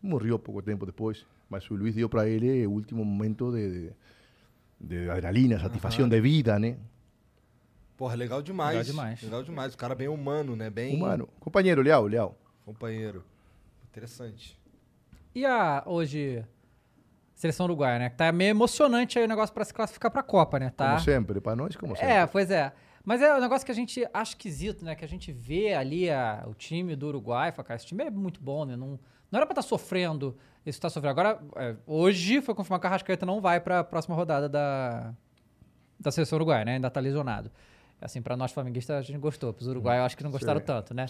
morreu 0.01 0.39
pouco 0.39 0.61
tempo 0.63 0.85
depois, 0.87 1.23
mas 1.51 1.69
o 1.69 1.75
Luiz 1.75 1.93
deu 1.93 2.07
para 2.09 2.27
ele 2.27 2.65
o 2.65 2.71
último 2.71 3.03
momento 3.03 3.51
de, 3.51 3.89
de, 3.89 3.93
de 4.79 5.09
adrenalina, 5.09 5.59
satisfação 5.59 6.07
de 6.07 6.19
vida, 6.21 6.57
né? 6.57 6.77
Porra, 7.97 8.15
legal 8.15 8.41
demais. 8.41 8.69
Legal 8.77 8.83
demais. 8.85 9.21
Legal 9.21 9.43
demais. 9.43 9.73
O 9.73 9.77
cara 9.77 9.93
bem 9.93 10.07
humano, 10.07 10.55
né? 10.55 10.69
Bem 10.69 10.95
Humano. 10.95 11.27
Companheiro, 11.39 11.81
leal, 11.81 12.07
leal. 12.07 12.35
companheiro. 12.65 13.23
Interessante. 13.91 14.57
E 15.35 15.45
a, 15.45 15.83
hoje, 15.85 16.43
seleção 17.35 17.65
uruguaia, 17.65 17.99
né? 17.99 18.09
Tá 18.09 18.31
meio 18.31 18.49
emocionante 18.51 19.19
aí 19.19 19.25
o 19.25 19.27
negócio 19.27 19.53
pra 19.53 19.63
se 19.65 19.73
classificar 19.73 20.09
pra 20.09 20.23
Copa, 20.23 20.57
né? 20.57 20.69
Tá? 20.71 20.87
Como 20.91 20.99
sempre, 21.01 21.39
para 21.41 21.55
nós, 21.55 21.75
como 21.75 21.95
sempre. 21.95 22.11
É, 22.11 22.25
pois 22.25 22.49
é. 22.49 22.71
Mas 23.03 23.21
é 23.21 23.35
um 23.35 23.41
negócio 23.41 23.65
que 23.65 23.71
a 23.71 23.75
gente 23.75 24.03
acha 24.13 24.31
esquisito, 24.31 24.85
né? 24.85 24.95
Que 24.95 25.03
a 25.03 25.07
gente 25.07 25.31
vê 25.31 25.73
ali 25.73 26.09
a- 26.09 26.43
o 26.47 26.53
time 26.53 26.95
do 26.95 27.07
Uruguai 27.07 27.49
e 27.49 27.51
fala, 27.51 27.67
cara, 27.67 27.75
esse 27.77 27.85
time 27.85 28.03
é 28.03 28.09
muito 28.09 28.39
bom, 28.41 28.63
né? 28.65 28.75
Não, 28.75 28.99
não 29.31 29.37
era 29.37 29.45
pra 29.45 29.53
estar 29.53 29.61
sofrendo 29.61 30.37
isso 30.65 30.77
que 30.77 30.81
tá 30.81 30.89
sofrendo. 30.89 31.19
Agora, 31.19 31.41
é, 31.55 31.75
hoje 31.87 32.41
foi 32.41 32.53
confirmado 32.53 32.81
que 32.81 32.87
a 32.87 32.89
Rascaeta 32.89 33.25
não 33.25 33.41
vai 33.41 33.59
pra 33.59 33.83
próxima 33.83 34.15
rodada 34.15 34.47
da, 34.47 35.13
da 35.99 36.11
seleção 36.11 36.37
uruguaia, 36.37 36.65
né? 36.65 36.73
Ainda 36.75 36.89
tá 36.89 36.99
lesionado. 36.99 37.51
Assim, 37.99 38.21
pra 38.21 38.35
nós 38.35 38.51
flamenguistas 38.51 38.95
a 38.97 39.01
gente 39.01 39.19
gostou. 39.19 39.53
Pros 39.53 39.67
uruguaios 39.67 40.01
eu 40.01 40.05
acho 40.05 40.17
que 40.17 40.23
não 40.23 40.31
gostaram 40.31 40.59
Sim, 40.59 40.65
tanto, 40.65 40.93
né? 40.93 41.05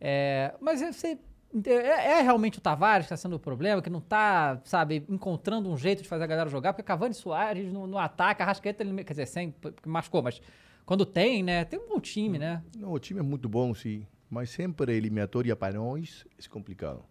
É, 0.00 0.54
mas 0.60 0.82
é- 0.82 0.92
você... 0.92 1.18
É, 1.66 2.18
é 2.18 2.22
realmente 2.22 2.58
o 2.58 2.60
Tavares 2.62 3.06
que 3.06 3.12
está 3.12 3.16
sendo 3.16 3.36
o 3.36 3.38
problema, 3.38 3.82
que 3.82 3.90
não 3.90 4.00
tá, 4.00 4.58
sabe, 4.64 5.04
encontrando 5.06 5.70
um 5.70 5.76
jeito 5.76 6.02
de 6.02 6.08
fazer 6.08 6.24
a 6.24 6.26
galera 6.26 6.48
jogar, 6.48 6.72
porque 6.72 6.82
Cavani 6.82 7.12
Soares 7.12 7.70
no, 7.70 7.98
ataque, 7.98 8.42
a 8.42 8.46
Rascaeta, 8.46 8.82
ele, 8.82 9.04
quer 9.04 9.12
dizer, 9.12 9.26
sem, 9.26 9.54
machucou, 9.84 10.22
mas 10.22 10.40
quando 10.86 11.04
tem, 11.04 11.42
né, 11.42 11.66
tem 11.66 11.78
um 11.78 11.90
bom 11.90 12.00
time, 12.00 12.38
né? 12.38 12.62
Não, 12.78 12.92
o 12.92 12.98
time 12.98 13.20
é 13.20 13.22
muito 13.22 13.50
bom, 13.50 13.74
sim. 13.74 14.06
Mas 14.30 14.48
sempre 14.48 14.92
a 14.92 14.94
eliminatória 14.94 15.54
para 15.54 15.74
nós 15.74 16.24
é 16.42 16.48
complicado. 16.48 17.04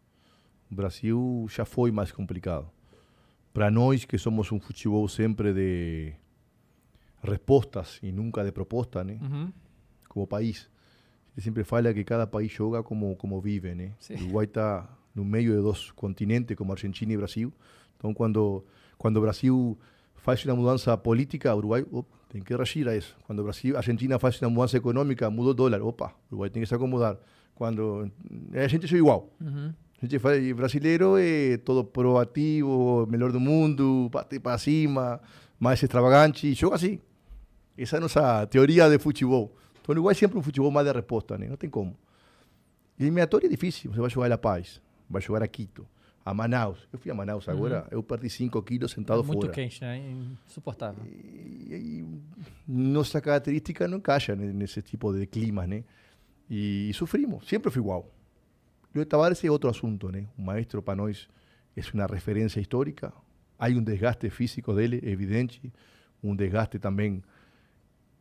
O 0.72 0.76
Brasil 0.76 1.46
já 1.50 1.66
foi 1.66 1.92
mais 1.92 2.12
complicado. 2.12 2.70
Para 3.54 3.70
nós, 3.70 4.06
que 4.06 4.18
somos 4.18 4.52
um 4.52 4.60
futebol 4.60 5.08
sempre 5.10 5.54
de 5.54 6.14
respostas 7.22 8.00
e 8.02 8.12
nunca 8.12 8.44
de 8.44 8.52
proposta, 8.52 9.04
né? 9.04 9.20
Uhum. 9.22 9.52
Como 10.08 10.26
país. 10.26 10.70
Ele 11.36 11.44
sempre 11.44 11.64
fala 11.64 11.94
que 11.94 12.04
cada 12.04 12.26
país 12.26 12.52
joga 12.52 12.82
como, 12.84 13.16
como 13.18 13.40
vive, 13.42 13.76
né? 13.76 13.94
Sim. 14.00 14.16
O 14.16 14.24
Uruguai 14.24 14.46
está 14.46 14.90
no 15.14 15.26
meio 15.26 15.56
de 15.56 15.62
dois 15.62 15.92
continentes, 15.92 16.56
como 16.56 16.72
Argentina 16.72 17.12
e 17.12 17.18
Brasil. 17.18 17.54
Então, 17.98 18.14
quando, 18.14 18.66
quando 18.98 19.18
o 19.18 19.22
Brasil 19.22 19.78
faz 20.16 20.44
uma 20.46 20.56
mudança 20.56 20.98
política, 20.98 21.54
o 21.54 21.58
Uruguai 21.58 21.86
op, 21.92 22.08
tem 22.30 22.42
que 22.42 22.56
reagir 22.56 22.88
a 22.88 22.96
isso. 22.96 23.18
Quando 23.28 23.40
o 23.40 23.44
Brasil, 23.44 23.76
a 23.76 23.80
Argentina 23.80 24.18
faz 24.18 24.42
uma 24.42 24.50
mudança 24.50 24.78
econômica, 24.78 25.30
muda 25.30 25.50
o 25.50 25.54
dólar, 25.54 25.82
opa, 25.82 26.14
o 26.30 26.36
Uruguai 26.36 26.50
tem 26.50 26.62
que 26.62 26.68
se 26.68 26.76
acomodar. 26.76 27.18
Quando 27.54 28.10
a 28.54 28.68
gente 28.68 28.94
é 28.94 28.98
igual. 28.98 29.30
Uhum. 29.40 29.74
A 30.02 30.06
gente 30.06 30.18
faz, 30.20 30.43
e 30.43 30.54
brasileiro 30.54 31.16
é 31.18 31.58
todo 31.58 31.84
proativo, 31.84 33.06
melhor 33.08 33.32
do 33.32 33.39
mundo, 33.39 34.10
bate 34.12 34.39
para 34.39 34.58
cima, 34.58 35.22
mais 35.60 35.82
extravagante, 35.84 36.47
e 36.47 36.54
joga 36.54 36.76
assim. 36.76 36.99
Essa 37.78 37.97
é 37.97 37.99
a 37.99 38.02
nossa 38.02 38.47
teoria 38.47 38.89
de 38.89 38.97
futebol. 38.97 39.56
Então, 39.82 39.93
o 39.93 39.97
Uruguai 39.97 40.14
é 40.14 40.16
sempre 40.16 40.38
um 40.38 40.41
futebol 40.41 40.72
mais 40.72 40.88
de 40.88 40.93
resposta, 40.93 41.38
né? 41.38 41.47
Não 41.47 41.56
tem 41.58 41.70
como. 41.70 41.95
Eliminatório 42.99 43.45
é 43.45 43.49
difícil. 43.49 43.91
Você 43.91 43.99
vai 43.99 44.10
jogar 44.10 44.26
a 44.28 44.30
La 44.30 44.38
Paz, 44.38 44.82
vai 45.10 45.22
jogar 45.22 45.43
a 45.43 45.47
Quito, 45.47 45.88
a 46.26 46.34
Manaus. 46.34 46.88
Eu 46.91 46.99
fui 46.99 47.10
a 47.12 47.14
Manaus 47.16 47.47
agora, 47.47 47.88
eu 47.91 48.02
perdi 48.04 48.30
5 48.30 48.62
quilos 48.64 48.91
sentado 48.91 49.22
É 49.22 49.24
muito 49.24 49.41
fora. 49.41 49.54
quente, 49.54 49.82
né? 49.82 50.02
Insuportável. 50.47 51.04
E, 51.06 51.74
e 51.76 52.06
nossa 52.68 53.20
característica 53.22 53.88
não 53.88 53.97
encaixa 53.99 54.36
ne- 54.36 54.52
nesse 54.54 54.82
tipo 54.82 55.14
de 55.14 55.26
clima, 55.28 55.66
né? 55.66 55.84
E, 56.49 56.91
sofrimos, 56.93 57.47
sempre 57.47 57.72
foi 57.72 57.82
igual. 57.82 58.10
Leo 58.94 59.08
Tavares 59.08 59.44
es 59.44 59.50
otro 59.50 59.70
asunto, 59.70 60.12
¿no? 60.12 60.20
Un 60.38 60.46
maestro 60.46 60.84
para 60.84 60.98
nosotros 60.98 61.30
es 61.76 61.94
una 61.94 62.08
referencia 62.08 62.62
histórica. 62.62 63.14
Hay 63.58 63.74
un 63.74 63.86
desgaste 63.86 64.30
físico 64.30 64.76
de 64.76 64.86
él, 64.86 64.94
evidente, 65.04 65.72
un 66.22 66.36
desgaste 66.36 66.80
también 66.80 67.24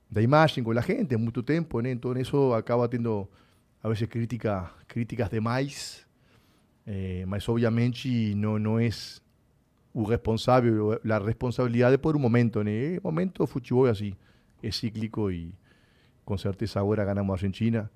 da 0.08 0.20
imagen 0.20 0.64
con 0.64 0.74
la 0.74 0.82
gente, 0.82 1.16
mucho 1.16 1.44
tiempo, 1.44 1.80
¿no? 1.80 1.88
Entonces 1.88 2.28
eso 2.28 2.54
acaba 2.54 2.88
teniendo 2.88 3.30
a 3.82 3.88
veces 3.88 4.08
crítica, 4.08 4.72
críticas 4.86 5.30
demais, 5.30 6.06
eh, 6.86 7.24
mas 7.26 7.48
obviamente 7.48 8.34
no, 8.34 8.58
no 8.58 8.80
es 8.80 9.22
o 9.92 10.98
la 11.02 11.18
responsabilidad 11.18 11.90
de 11.90 11.98
por 11.98 12.14
un 12.14 12.22
momento, 12.22 12.62
¿no? 12.62 12.70
Eh, 12.70 12.94
El 12.96 13.02
momento 13.02 13.46
futebol 13.46 13.88
es 13.88 13.92
así, 13.92 14.16
es 14.62 14.78
cíclico 14.78 15.30
y 15.30 15.54
con 16.24 16.38
certeza 16.38 16.80
ahora 16.80 17.04
ganamos 17.04 17.32
a 17.32 17.34
Argentina, 17.34 17.90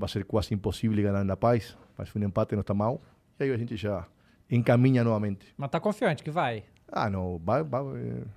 va 0.00 0.06
a 0.06 0.08
ser 0.08 0.26
casi 0.26 0.54
imposible 0.54 1.02
ganar 1.02 1.22
en 1.22 1.28
La 1.28 1.36
Paz, 1.36 1.76
mas 1.96 2.14
um 2.14 2.22
empate 2.22 2.54
não 2.54 2.60
está 2.62 2.74
mal, 2.74 3.00
e 3.38 3.44
aí 3.44 3.50
a 3.52 3.56
gente 3.56 3.76
já 3.76 4.06
encaminha 4.50 5.02
novamente. 5.04 5.46
Mas 5.56 5.70
tá 5.70 5.80
confiante 5.80 6.22
que 6.22 6.30
vai. 6.30 6.64
Ah, 6.94 7.08
não, 7.08 7.40
vai, 7.42 7.62
vai, 7.64 7.82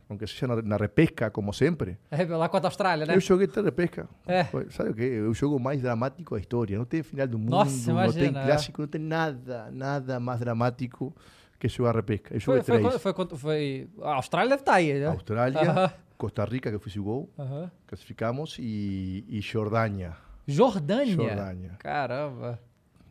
aunque 0.09 0.25
seja 0.25 0.47
na, 0.47 0.61
na 0.61 0.77
repesca, 0.77 1.29
como 1.29 1.51
sempre. 1.51 1.97
É 2.09 2.23
lá 2.23 2.47
contra 2.47 2.67
a 2.67 2.69
Austrália, 2.69 3.05
né? 3.05 3.13
Eu 3.13 3.19
joguei 3.19 3.47
até 3.47 3.59
repesca. 3.59 4.07
É. 4.25 4.45
Foi- 4.45 4.69
Sabe 4.71 4.91
o 4.91 4.93
quê? 4.93 5.15
É 5.17 5.27
o 5.27 5.33
jogo 5.33 5.59
mais 5.59 5.81
dramático 5.81 6.35
da 6.35 6.39
história. 6.39 6.77
Não 6.77 6.85
tem 6.85 7.03
final 7.03 7.27
do 7.27 7.37
mundo, 7.37 7.49
Nossa, 7.49 7.91
não 7.91 7.99
tem 8.13 8.13
imagina, 8.23 8.41
é. 8.41 8.45
clássico, 8.45 8.81
não 8.81 8.87
tem 8.87 9.01
nada, 9.01 9.69
nada 9.71 10.19
mais 10.21 10.39
dramático 10.39 11.13
que 11.59 11.67
jogar 11.67 11.95
repesca. 11.95 12.33
Eu 12.33 12.39
Foi, 12.39 12.57
joguei 12.59 12.63
foi, 12.63 12.79
três. 12.91 13.01
foi, 13.01 13.13
foi, 13.13 13.37
foi- 13.37 13.89
A 14.03 14.13
Austrália 14.15 14.49
deve 14.51 14.61
estar 14.61 14.73
aí, 14.75 14.93
né? 14.99 15.07
Austrália, 15.07 15.59
Aham. 15.61 15.91
Costa 16.17 16.45
Rica, 16.45 16.69
que 16.69 16.75
eu 16.77 16.79
fiz 16.79 16.95
o 16.95 17.03
gol, 17.03 17.29
Aham. 17.37 17.69
classificamos, 17.85 18.55
e, 18.57 19.25
e 19.27 19.41
Jordânia. 19.41 20.15
Jordânia? 20.47 21.13
Jordânia. 21.13 21.71
Caramba. 21.79 22.57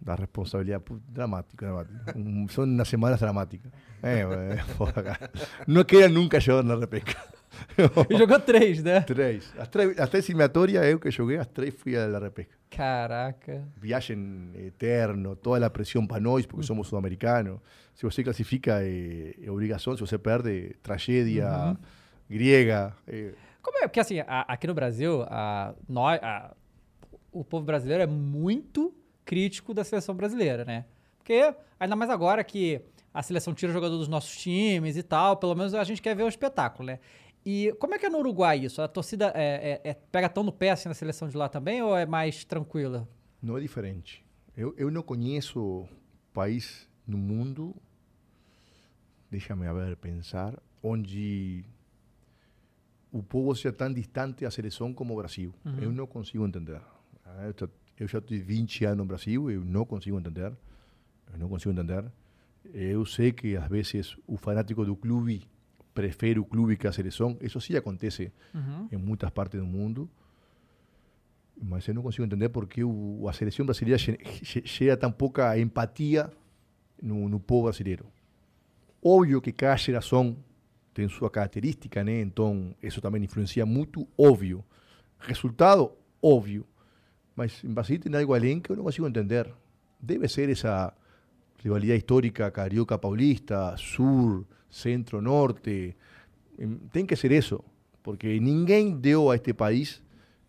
Da 0.05 0.15
responsabilidade 0.15 0.85
pu- 0.85 1.01
dramática, 1.09 1.65
dramática. 1.67 2.19
Um, 2.19 2.47
são 2.49 2.67
nas 2.67 2.87
semanas 2.89 3.19
dramáticas. 3.21 3.73
Foda, 4.77 5.03
cara. 5.03 5.31
Não 5.67 5.83
queria 5.83 6.09
nunca 6.11 6.39
jogar 6.39 6.63
na 6.63 6.77
repesca. 6.79 7.17
E 8.11 8.19
jogou 8.19 8.41
três, 8.41 8.83
né? 8.83 9.01
Três. 9.03 9.53
As 9.57 9.69
três, 9.69 9.97
as 9.99 10.09
três 10.11 10.29
eliminatórias, 10.29 10.85
eu 10.87 10.99
que 10.99 11.09
joguei, 11.13 11.37
as 11.39 11.47
três 11.47 11.73
fui 11.73 11.97
a 11.97 12.05
la 12.09 12.19
repesca. 12.19 12.53
Caraca. 12.69 13.63
Viagem 13.81 14.51
eterno, 14.57 15.37
toda 15.37 15.65
a 15.65 15.71
pressão 15.71 16.05
para 16.05 16.19
nós, 16.21 16.45
porque 16.47 16.67
somos 16.67 16.89
sul-americanos. 16.89 17.61
Se 17.95 18.03
você 18.03 18.25
classifica, 18.25 18.83
é, 18.83 19.35
é 19.41 19.51
obrigação. 19.53 19.95
Se 19.97 20.01
você 20.01 20.19
perde, 20.19 20.75
tragédia 20.83 21.49
Uhum. 21.49 21.77
grega. 22.29 22.93
é. 23.07 23.33
Como 23.63 23.79
é? 23.79 23.83
Porque 23.83 24.01
assim, 24.01 24.19
a- 24.19 24.45
aqui 24.49 24.67
no 24.67 24.75
Brasil, 24.75 25.23
a, 25.29 25.75
nós, 25.89 26.21
a- 26.25 26.53
o 27.31 27.45
povo 27.45 27.65
brasileiro 27.65 28.03
é 28.03 28.07
muito 28.07 28.93
crítico 29.25 29.73
da 29.75 29.85
seleção 29.85 30.15
brasileira, 30.15 30.65
né? 30.65 30.85
Porque, 31.19 31.55
ainda 31.81 31.97
mais 31.97 32.11
agora 32.11 32.45
que 32.45 32.81
a 33.13 33.23
seleção 33.23 33.55
tira 33.55 33.71
o 33.71 33.73
jogador 33.73 33.97
dos 33.97 34.09
nossos 34.09 34.37
times 34.37 34.97
e 34.97 35.03
tal, 35.03 35.37
pelo 35.37 35.55
menos 35.55 35.75
a 35.75 35.85
gente 35.85 36.03
quer 36.03 36.15
ver 36.15 36.25
um 36.25 36.29
espetáculo, 36.29 36.87
né? 36.87 36.99
E 37.47 37.73
como 37.79 37.95
é 37.95 37.99
que 37.99 38.07
é 38.07 38.09
no 38.11 38.19
Uruguai 38.19 38.59
isso? 38.59 38.81
A 38.81 38.89
torcida 38.89 39.31
é- 39.35 39.81
é- 39.85 39.91
é- 39.91 39.95
pega 39.95 40.29
tão 40.29 40.43
no 40.43 40.53
pé 40.53 40.71
assim 40.71 40.89
na 40.89 40.95
seleção 40.95 41.29
de 41.29 41.37
lá 41.37 41.49
também 41.49 41.83
ou 41.83 41.97
é 41.97 42.07
mais 42.07 42.45
tranquila? 42.45 43.07
Não 43.43 43.57
é 43.57 43.61
diferente. 43.61 44.25
Eu, 44.57 44.75
eu 44.79 44.91
não 44.91 45.03
conheço 45.03 45.87
país 46.33 46.89
no 47.07 47.19
mundo, 47.19 47.75
deixa-me 49.31 49.71
ver, 49.73 49.97
pensar, 49.97 50.59
onde 50.83 51.65
o 53.13 53.23
povo 53.23 53.55
seja 53.55 53.73
tão 53.73 53.93
distante 53.93 54.45
da 54.45 54.51
seleção 54.51 54.93
como 54.93 55.13
o 55.15 55.17
Brasil. 55.17 55.55
Uhum. 55.65 55.79
Eu 55.81 55.93
não 55.93 56.07
consigo 56.07 56.47
entender. 56.47 56.81
Eu 57.99 58.09
já, 58.09 58.21
tive 58.21 58.43
20 58.43 58.85
anos 58.85 58.99
no 58.99 59.05
Brasil, 59.05 59.51
eu 59.51 59.65
não 59.65 59.85
consigo 59.85 60.19
entender. 60.19 60.53
Eu 61.33 61.39
não 61.39 61.49
consigo 61.49 61.73
entender. 61.73 62.05
Eu 62.73 63.05
sei 63.07 63.31
que 63.33 63.57
às 63.57 63.69
vezes 63.69 64.17
o 64.27 64.37
fanático 64.37 64.85
do 64.85 64.97
clube 64.97 65.43
prefere 65.95 66.39
o 66.41 66.45
clube 66.45 66.77
que 66.77 66.87
a 66.87 66.93
seleção. 66.93 67.37
Isso 67.41 67.61
sim 67.61 67.77
acontece 67.77 68.33
Uhum. 68.55 68.89
em 68.91 68.97
muitas 68.97 69.31
partes 69.31 69.61
do 69.61 69.67
mundo. 69.67 70.09
Mas 71.61 71.87
eu 71.87 71.95
não 71.95 72.03
consigo 72.03 72.25
entender 72.25 72.49
por 72.49 72.67
que 72.67 72.83
o, 72.83 73.27
a 73.29 73.33
seleção 73.33 73.65
brasileira 73.65 73.97
ge- 73.97 74.19
ge- 74.43 74.63
gera 74.65 74.97
tão 74.97 75.13
pouca 75.13 75.57
empatia 75.59 76.31
no, 77.01 77.29
no 77.29 77.39
povo 77.39 77.65
brasileiro. 77.65 78.07
Óbvio 79.03 79.41
que 79.41 79.53
cada 79.53 79.77
geração 79.77 80.37
tem 80.93 81.09
sua 81.09 81.31
característica, 81.31 82.03
né? 82.03 82.21
Então, 82.21 82.75
isso 82.83 83.01
também 83.01 83.23
influencia 83.23 83.65
muito, 83.65 84.07
óbvio. 84.19 84.65
Resultado, 85.19 85.93
óbvio. 86.21 86.67
Mas 87.37 87.63
Brasil 87.65 87.99
tem 87.99 88.15
algo 88.15 88.35
além 88.35 88.61
que 88.61 88.71
eu 88.71 88.77
não 88.77 88.85
consigo 88.85 89.09
entender. 89.09 89.53
Deve 90.01 90.29
ser 90.29 90.49
essa 90.51 90.93
rivalidad 91.63 91.97
histórica 91.97 92.51
carioca 92.51 92.99
paulista, 92.99 93.75
sur, 93.77 94.47
centro, 94.71 95.21
norte. 95.21 95.97
Em, 96.59 96.77
Tem 96.93 97.07
que 97.07 97.17
ser 97.17 97.33
eso, 97.33 97.65
porque 98.03 98.39
ninguém 98.39 98.97
deu 98.97 99.31
a 99.31 99.37
este 99.37 99.53
país 99.53 100.03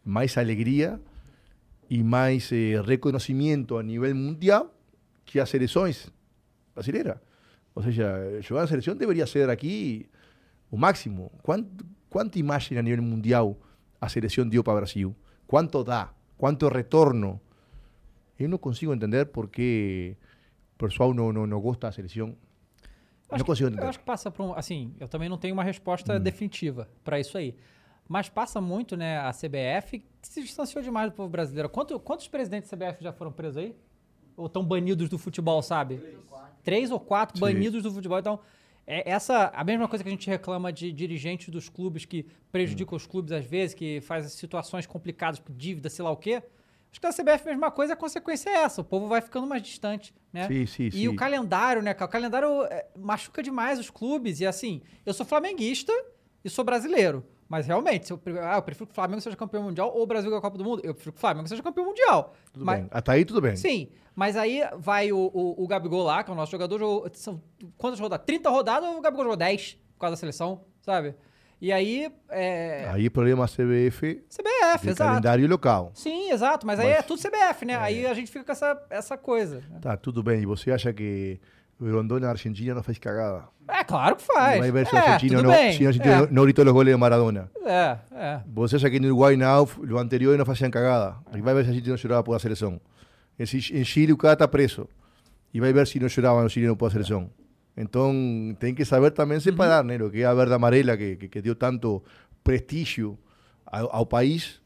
mais 0.03 0.37
alegria 0.37 0.99
e 1.89 2.03
mais 2.03 2.51
eh, 2.51 2.75
a 2.77 3.83
nível 3.83 4.15
mundial 4.15 4.71
que 5.25 5.39
as 5.39 5.49
seleções 5.49 6.11
brasileiras. 6.73 7.17
Ou 7.73 7.83
seja, 7.83 8.41
jogar 8.41 8.61
na 8.61 8.67
seleção 8.67 8.95
deveria 8.95 9.25
ser 9.25 9.49
aqui 9.49 10.07
o 10.71 10.77
máximo. 10.77 11.31
Quanto, 11.41 11.85
quanta 12.09 12.39
a 12.39 12.81
nível 12.81 13.03
mundial 13.03 13.57
a 13.99 14.07
seleção 14.07 14.47
deu 14.47 14.63
para 14.63 14.73
o 14.73 14.77
Brasil? 14.77 15.15
Quanto 15.47 15.83
dá? 15.83 16.14
Quanto 16.37 16.67
retorno? 16.67 17.39
Eu 18.37 18.49
não 18.49 18.57
consigo 18.57 18.93
entender 18.93 19.25
por 19.27 19.47
que 19.49 20.15
o 20.75 20.77
pessoal 20.77 21.13
não, 21.13 21.31
não, 21.31 21.47
não 21.47 21.59
gosta 21.61 21.87
da 21.87 21.91
seleção. 21.91 22.35
Acho 23.29 23.31
não 23.31 23.37
que- 23.37 23.43
consigo 23.45 23.69
Eu 23.69 23.73
entender. 23.73 23.87
acho 23.87 23.99
que 23.99 24.05
passa 24.05 24.29
por 24.29 24.43
um. 24.43 24.53
Assim, 24.53 24.93
eu 24.99 25.07
também 25.07 25.29
não 25.29 25.37
tenho 25.37 25.53
uma 25.53 25.63
resposta 25.63 26.19
definitiva 26.19 26.87
pra 27.03 27.19
isso 27.19 27.37
aí. 27.37 27.55
Mas 28.07 28.29
passa 28.29 28.61
muito, 28.61 28.95
né, 28.95 29.17
a 29.19 29.31
CBF, 29.31 29.97
que 29.99 30.05
se 30.21 30.41
distanciou 30.43 30.83
demais 30.83 31.09
do 31.09 31.15
povo 31.15 31.29
brasileiro. 31.29 31.67
Quanto- 31.69 31.99
quantos 31.99 32.27
presidentes 32.27 32.69
da 32.69 32.77
CBF 32.77 33.03
já 33.03 33.11
foram 33.13 33.31
presos 33.31 33.57
aí? 33.57 33.75
Ou 34.37 34.45
estão 34.47 34.63
banidos 34.63 35.09
do 35.09 35.17
futebol, 35.17 35.61
sabe? 35.63 35.99
Três 36.63 36.91
ou 36.91 36.99
quatro 36.99 37.37
Sim. 37.37 37.41
banidos 37.41 37.81
do 37.81 37.91
futebol. 37.91 38.19
Então, 38.19 38.39
é 38.87 39.09
essa 39.09 39.51
a 39.53 39.63
mesma 39.63 39.87
coisa 39.87 40.03
que 40.03 40.09
a 40.09 40.11
gente 40.11 40.29
reclama 40.29 40.71
de 40.71 40.91
dirigentes 40.91 41.49
dos 41.49 41.69
clubes 41.69 42.05
que 42.05 42.25
prejudicam 42.51 42.95
os 42.95 43.05
clubes 43.05 43.31
às 43.31 43.45
vezes, 43.45 43.73
que 43.73 44.01
fazem 44.01 44.29
situações 44.29 44.85
complicadas 44.85 45.39
por 45.39 45.53
dívida, 45.55 45.89
sei 45.89 46.03
lá 46.03 46.11
o 46.11 46.17
quê. 46.17 46.43
Acho 46.91 47.01
que 47.01 47.07
da 47.07 47.11
CBF 47.11 47.49
a 47.49 47.51
mesma 47.51 47.71
coisa, 47.71 47.93
a 47.93 47.95
consequência 47.95 48.49
é 48.49 48.53
essa. 48.53 48.79
O 48.79 48.83
povo 48.83 49.07
vai 49.07 49.19
ficando 49.19 49.45
mais 49.45 49.61
distante, 49.61 50.13
né? 50.31 50.47
Sim, 50.47 50.65
sim, 50.65 50.87
e 50.87 50.91
sim. 50.91 51.07
o 51.09 51.15
calendário, 51.15 51.81
né? 51.81 51.91
O 51.91 52.07
calendário 52.07 52.49
machuca 52.97 53.43
demais 53.43 53.79
os 53.79 53.89
clubes. 53.89 54.39
E 54.39 54.45
assim, 54.45 54.81
eu 55.05 55.13
sou 55.13 55.25
flamenguista 55.25 55.91
e 56.43 56.49
sou 56.49 56.63
brasileiro. 56.63 57.25
Mas 57.47 57.67
realmente, 57.67 58.07
se 58.07 58.13
eu, 58.13 58.19
ah, 58.41 58.55
eu 58.55 58.61
prefiro 58.63 58.87
que 58.87 58.91
o 58.91 58.95
Flamengo 58.95 59.21
seja 59.21 59.35
campeão 59.35 59.61
mundial 59.63 59.91
ou 59.93 60.01
o 60.01 60.05
Brasil 60.07 60.29
ganhe 60.31 60.39
a 60.39 60.41
Copa 60.41 60.57
do 60.57 60.63
Mundo, 60.63 60.81
eu 60.83 60.93
prefiro 60.93 61.11
que 61.13 61.17
o 61.17 61.21
Flamengo 61.21 61.47
seja 61.47 61.61
campeão 61.61 61.85
mundial. 61.85 62.33
Tudo 62.51 62.65
Mas- 62.65 62.79
bem. 62.79 62.87
Até 62.91 63.11
aí 63.11 63.23
tudo 63.25 63.39
bem. 63.39 63.55
Sim, 63.55 63.89
mas 64.15 64.35
aí 64.35 64.61
vai 64.77 65.11
o, 65.11 65.29
o, 65.33 65.63
o 65.63 65.67
Gabigol 65.67 66.03
lá, 66.03 66.23
que 66.23 66.31
é 66.31 66.33
o 66.33 66.35
nosso 66.35 66.51
jogador, 66.51 66.79
jogou, 66.79 67.07
são 67.13 67.39
quantas 67.77 67.99
rodadas? 67.99 68.25
30 68.25 68.49
rodadas, 68.49 68.89
o 68.89 68.99
Gabigol 69.01 69.25
jogou 69.25 69.37
10 69.37 69.73
por 69.93 69.99
causa 69.99 70.15
da 70.15 70.19
seleção, 70.19 70.61
sabe? 70.81 71.13
E 71.61 71.71
aí, 71.71 72.11
é... 72.29 72.89
Aí 72.91 73.09
problema 73.09 73.45
CBF 73.47 74.15
CBF, 74.29 74.81
de 74.81 74.89
exato. 74.89 74.97
calendário 75.09 75.47
local. 75.47 75.91
Sim, 75.93 76.31
exato, 76.31 76.65
mas, 76.67 76.79
aí 76.79 76.89
Mas- 76.89 76.99
é 76.99 77.01
tudo 77.03 77.21
CBF, 77.21 77.63
né? 77.65 77.75
Aí 77.77 78.05
a 78.05 78.13
gente 78.13 78.29
fica 78.29 78.43
com 78.43 78.51
essa, 78.51 78.85
essa 78.89 79.17
coisa. 79.17 79.61
né? 79.69 79.79
Tá, 79.81 79.95
tudo 79.95 80.21
bem. 80.21 80.41
E 80.41 80.45
você 80.45 80.71
acha 80.71 80.91
que 80.91 81.39
o 81.79 81.91
Rondônia 81.91 82.25
na 82.27 82.31
Argentina 82.31 82.73
não 82.73 82.83
fez 82.83 82.97
cagada? 82.97 83.43
É, 83.67 83.83
claro 83.83 84.15
que 84.15 84.23
faz. 84.23 84.59
Vai 84.59 84.71
ver 84.71 84.87
se 84.87 84.93
o 84.93 84.97
é, 84.97 85.01
argentino, 85.01 85.37
tudo 85.37 85.43
não, 85.43 85.51
bem. 85.51 85.83
o 85.83 85.87
argentino 85.87 86.13
é. 86.13 86.27
não 86.31 86.43
gritou 86.43 86.65
os 86.65 86.71
goles 86.71 86.93
de 86.93 86.99
Maradona. 86.99 87.51
É, 87.65 87.97
é. 88.13 88.41
Você 88.53 88.75
acha 88.75 88.89
que 88.89 88.99
no 88.99 89.07
Uruguai, 89.07 89.35
não, 89.35 89.67
lo 89.79 89.97
anterior 89.97 90.37
não 90.37 90.45
faziam 90.45 90.69
cagada. 90.71 91.17
Aí 91.31 91.41
vai 91.41 91.53
ver 91.53 91.65
se 91.65 91.71
a 91.71 91.73
gente 91.73 91.89
não 91.89 91.97
chorava 91.97 92.23
por 92.23 92.35
a 92.35 92.39
seleção. 92.39 92.79
Em 93.37 93.45
Chi- 93.45 93.83
Chile 93.83 94.13
o 94.13 94.17
cara 94.17 94.33
está 94.33 94.47
preso. 94.47 94.87
E 95.53 95.59
vai 95.59 95.73
ver 95.73 95.87
se 95.87 95.99
não 95.99 96.07
choravam 96.07 96.45
os 96.45 96.51
chilenos 96.51 96.77
por 96.77 96.87
a 96.87 96.91
seleção. 96.91 97.29
Então 97.75 98.13
tem 98.59 98.73
que 98.73 98.85
saber 98.85 99.11
também 99.11 99.39
separar, 99.39 99.83
né? 99.83 99.97
Lo 99.97 100.09
que 100.09 100.21
é 100.21 100.25
a 100.25 100.33
verde 100.33 100.53
amarela, 100.53 100.95
que, 100.95 101.17
que, 101.17 101.27
que 101.27 101.41
deu 101.41 101.55
tanto 101.55 102.01
prestígio 102.43 103.17
ao, 103.65 103.93
ao 103.93 104.05
país, 104.05 104.61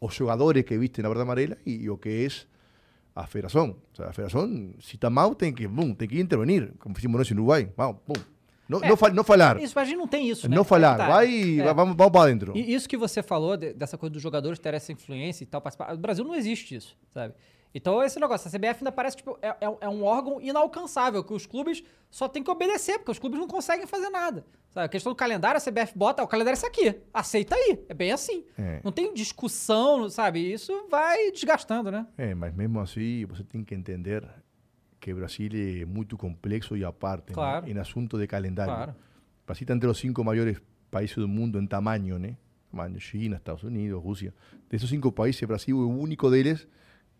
os 0.00 0.14
jogadores 0.14 0.64
que 0.64 0.76
visten 0.76 1.04
a 1.04 1.08
verde 1.08 1.22
amarela 1.22 1.56
e, 1.64 1.88
o 1.88 1.96
que 1.98 2.08
é 2.08 2.12
a 3.14 3.26
federação. 3.26 3.76
O 3.92 3.96
sea, 3.96 4.06
a 4.06 4.12
federação, 4.12 4.70
se 4.80 4.96
está 4.96 5.10
mal, 5.10 5.34
tem 5.34 5.52
que, 5.52 5.66
bum, 5.66 5.94
tem 5.94 6.08
que 6.08 6.20
intervenir, 6.20 6.72
como 6.78 6.94
fizemos 6.94 7.18
nós 7.18 7.30
em 7.30 7.34
Uruguai. 7.34 7.70
Vamos, 7.76 7.96
bum. 8.06 8.14
Não, 8.68 8.78
É, 8.84 8.88
não, 8.88 8.96
fa- 8.96 9.10
não 9.10 9.24
falar. 9.24 9.60
Isso, 9.60 9.76
a 9.78 9.84
gente 9.84 9.96
não 9.96 10.06
tem 10.06 10.28
isso, 10.28 10.48
né? 10.48 10.54
Não 10.54 10.62
falar. 10.62 10.96
Tá, 10.96 11.08
Vai, 11.08 11.58
é. 11.58 11.74
vamos, 11.74 11.96
vamos 11.96 12.12
para 12.12 12.30
dentro. 12.30 12.56
E 12.56 12.72
isso 12.72 12.88
que 12.88 12.96
você 12.96 13.20
falou, 13.20 13.56
de- 13.56 13.72
dessa 13.72 13.98
coisa 13.98 14.12
dos 14.12 14.22
jogadores 14.22 14.60
terem 14.60 14.76
essa 14.76 14.92
influência 14.92 15.42
e 15.42 15.46
tal, 15.46 15.60
participar. 15.60 15.92
No 15.92 15.98
Brasil 15.98 16.24
não 16.24 16.36
existe 16.36 16.76
isso, 16.76 16.96
sabe? 17.12 17.34
Então, 17.74 18.02
esse 18.02 18.18
negócio, 18.18 18.48
a 18.48 18.50
CBF 18.50 18.80
ainda 18.80 18.90
parece 18.90 19.16
tipo, 19.18 19.38
é, 19.40 19.48
é- 19.48 19.76
é 19.82 19.88
um 19.88 20.02
órgão 20.02 20.40
inalcançável, 20.40 21.22
que 21.22 21.32
os 21.32 21.46
clubes 21.46 21.84
só 22.10 22.26
têm 22.28 22.42
que 22.42 22.50
obedecer, 22.50 22.98
porque 22.98 23.12
os 23.12 23.18
clubes 23.18 23.38
não 23.38 23.46
conseguem 23.46 23.86
fazer 23.86 24.10
nada. 24.10 24.44
Sabe? 24.70 24.86
A 24.86 24.88
questão 24.88 25.12
do 25.12 25.16
calendário, 25.16 25.56
a 25.56 25.60
CBF 25.60 25.96
bota, 25.96 26.22
o 26.22 26.26
calendário 26.26 26.56
é 26.56 26.58
esse 26.58 26.66
aqui, 26.66 27.00
aceita 27.14 27.54
aí. 27.54 27.84
É 27.88 27.94
bem 27.94 28.10
assim. 28.12 28.44
É. 28.58 28.80
Não 28.82 28.90
tem 28.90 29.14
discussão, 29.14 30.08
sabe? 30.10 30.52
Isso 30.52 30.86
vai 30.90 31.30
desgastando, 31.30 31.90
né? 31.92 32.06
É, 32.18 32.34
mas 32.34 32.54
mesmo 32.54 32.80
assim, 32.80 33.24
você 33.26 33.44
tem 33.44 33.62
que 33.64 33.74
entender 33.74 34.28
que 34.98 35.12
o 35.12 35.16
Brasil 35.16 35.48
é 35.54 35.84
muito 35.84 36.16
complexo 36.18 36.76
e 36.76 36.84
à 36.84 36.92
parte 36.92 37.32
Claro. 37.32 37.66
né? 37.66 37.72
em 37.72 37.78
assunto 37.78 38.18
de 38.18 38.26
calendário. 38.26 38.74
Claro. 38.74 38.90
O 38.92 39.46
Brasil 39.46 39.64
está 39.64 39.74
entre 39.74 39.88
os 39.88 39.98
cinco 39.98 40.22
maiores 40.24 40.60
países 40.90 41.16
do 41.16 41.28
mundo 41.28 41.58
em 41.60 41.66
tamanho, 41.66 42.18
né? 42.18 42.36
Tamanho, 42.70 43.00
China, 43.00 43.36
Estados 43.36 43.62
Unidos, 43.64 44.02
Rússia. 44.02 44.34
Desses 44.68 44.88
cinco 44.88 45.10
países, 45.10 45.40
o 45.42 45.46
Brasil 45.46 45.80
é 45.80 45.84
o 45.84 45.88
único 45.88 46.28
deles 46.30 46.66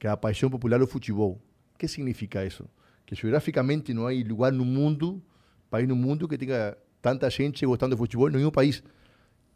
que 0.01 0.09
a 0.09 0.17
paixão 0.17 0.49
popular 0.49 0.81
é 0.81 0.83
o 0.83 0.87
futebol. 0.87 1.39
O 1.75 1.79
que 1.79 1.87
significa 1.87 2.45
isso? 2.45 2.67
Que 3.05 3.15
geograficamente 3.15 3.93
não 3.93 4.07
há 4.07 4.13
lugar 4.27 4.51
no 4.51 4.65
mundo, 4.65 5.23
país 5.69 5.87
no 5.87 5.95
mundo 5.95 6.27
que 6.27 6.39
tenha 6.39 6.75
tanta 7.03 7.29
gente 7.29 7.65
gostando 7.67 7.95
de 7.95 7.99
futebol 7.99 8.29
em 8.31 8.33
nenhum 8.33 8.51
país. 8.51 8.83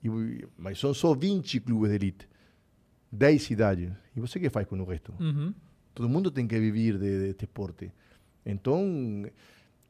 E, 0.03 0.47
mas 0.59 0.79
são 0.79 0.93
só 0.93 1.15
20 1.15 1.61
clubes 1.61 1.89
de 1.89 1.97
elite, 1.97 2.29
10 3.11 3.43
cidades. 3.43 3.91
E 4.15 4.21
você 4.21 4.39
que 4.39 4.51
faz 4.51 4.67
com 4.67 4.79
o 4.79 4.85
resto? 4.85 5.15
Uhum. 5.19 5.55
Todo 5.95 6.11
mundo 6.11 6.31
tem 6.31 6.47
que 6.47 6.61
viver 6.61 6.99
de, 6.99 7.21
de 7.21 7.29
este 7.31 7.47
esporte. 7.47 7.91
Então, 8.45 9.25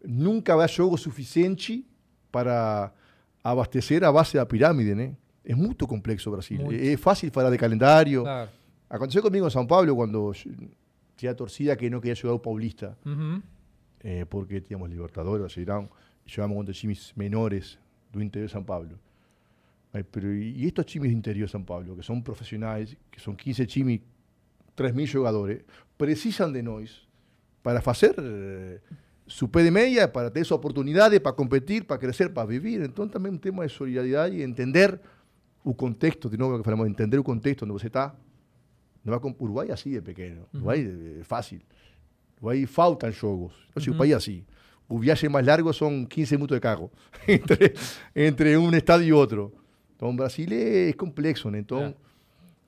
nunca 0.04 0.54
vai 0.54 0.68
jogo 0.68 0.96
suficiente 0.96 1.84
para 2.30 2.92
abastecer 3.42 4.04
a 4.04 4.12
base 4.12 4.34
da 4.34 4.46
pirâmide, 4.46 4.94
né? 4.94 5.16
É 5.44 5.54
muito 5.54 5.84
complexo 5.88 6.28
o 6.28 6.32
Brasil. 6.32 6.60
Muito. 6.60 6.80
É 6.80 6.96
fácil 6.96 7.28
falar 7.32 7.50
de 7.50 7.58
calendário. 7.58 8.22
Claro. 8.22 8.50
Aconteceu 8.94 9.22
comigo 9.22 9.44
em 9.46 9.50
São 9.50 9.66
Paulo 9.66 9.94
quando 9.96 10.32
tinha 11.16 11.32
a 11.32 11.34
torcida 11.34 11.74
que 11.76 11.90
não 11.90 12.00
queria 12.00 12.14
jogar 12.14 12.34
o 12.34 12.38
Paulista, 12.38 12.96
Uhum. 13.04 13.42
eh, 14.04 14.24
porque 14.24 14.60
tínhamos 14.60 14.88
Libertadores, 14.88 15.56
e 15.56 15.64
jogamos 16.26 16.56
contra 16.56 16.72
times 16.72 17.12
menores 17.16 17.76
do 18.12 18.22
interior 18.22 18.46
de 18.46 18.52
São 18.52 18.62
Paulo. 18.62 18.96
Mas, 19.92 20.04
pero, 20.12 20.32
e 20.32 20.64
estes 20.64 20.84
times 20.86 21.10
do 21.10 21.16
interior 21.18 21.46
de 21.46 21.50
São 21.52 21.62
Paulo, 21.62 21.96
que 21.96 22.04
são 22.04 22.20
profissionais, 22.20 22.96
que 23.10 23.20
são 23.20 23.34
15 23.34 23.66
times, 23.66 24.00
3 24.76 24.94
mil 24.94 25.06
jogadores, 25.06 25.62
precisam 25.98 26.52
de 26.52 26.62
nós 26.62 27.06
para 27.62 27.80
fazer 27.80 28.14
eh, 28.18 28.80
su 29.26 29.48
pé 29.48 29.62
de 29.64 29.70
meia, 29.72 30.06
para 30.06 30.30
ter 30.30 30.40
essa 30.40 30.54
oportunidade, 30.54 31.18
para 31.18 31.32
competir, 31.32 31.84
para 31.84 31.98
crescer, 31.98 32.28
para 32.30 32.46
viver. 32.46 32.80
Então, 32.84 33.08
também 33.08 33.32
um 33.32 33.38
tema 33.38 33.66
de 33.66 33.72
solidariedade 33.72 34.36
e 34.36 34.42
entender 34.42 35.00
o 35.64 35.74
contexto, 35.74 36.28
de 36.28 36.36
novo 36.36 36.58
que 36.58 36.64
falamos, 36.64 36.86
entender 36.88 37.18
o 37.18 37.24
contexto 37.24 37.62
onde 37.64 37.72
você 37.72 37.86
está. 37.88 38.14
Não 39.04 39.14
é 39.14 39.20
como 39.20 39.36
o 39.38 39.44
Uruguai 39.44 39.68
é 39.68 39.72
assim, 39.72 39.96
é 39.96 41.24
fácil. 41.24 41.60
Uruguai 42.38 42.66
faltam 42.66 43.10
jogos. 43.12 43.52
Então, 43.70 43.82
uhum. 43.86 43.94
o 43.94 43.98
país 43.98 44.12
é 44.12 44.16
assim. 44.16 44.44
O 44.88 44.98
viaje 44.98 45.28
mais 45.28 45.46
largo 45.46 45.72
son 45.72 46.06
15 46.06 46.36
minutos 46.36 46.56
de 46.56 46.60
carro 46.60 46.90
entre, 47.26 47.74
entre 48.14 48.56
un 48.58 48.74
estadio 48.74 49.06
y 49.06 49.12
otro. 49.12 49.52
Entonces, 49.92 50.16
Brasil 50.16 50.52
es 50.52 50.96
complejo. 50.96 51.50
¿no? 51.50 51.56
Entonces, 51.56 51.90
yeah. 51.90 51.98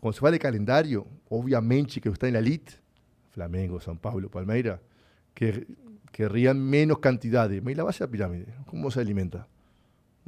cuando 0.01 0.16
se 0.16 0.20
va 0.22 0.30
el 0.30 0.39
calendario, 0.39 1.07
obviamente 1.28 2.01
que 2.01 2.09
está 2.09 2.26
en 2.26 2.34
la 2.34 2.39
elite, 2.39 2.72
Flamengo, 3.32 3.80
San 3.80 3.99
Pablo, 3.99 4.30
Palmeira, 4.30 4.80
que 5.34 5.66
querrían 6.11 6.59
menos 6.59 7.01
cantidades. 7.01 7.62
Y 7.62 7.74
la 7.74 7.84
base 7.84 7.99
de 7.99 8.07
la 8.07 8.11
pirámide, 8.11 8.47
¿cómo 8.66 8.91
se 8.91 9.01
alimenta? 9.01 9.47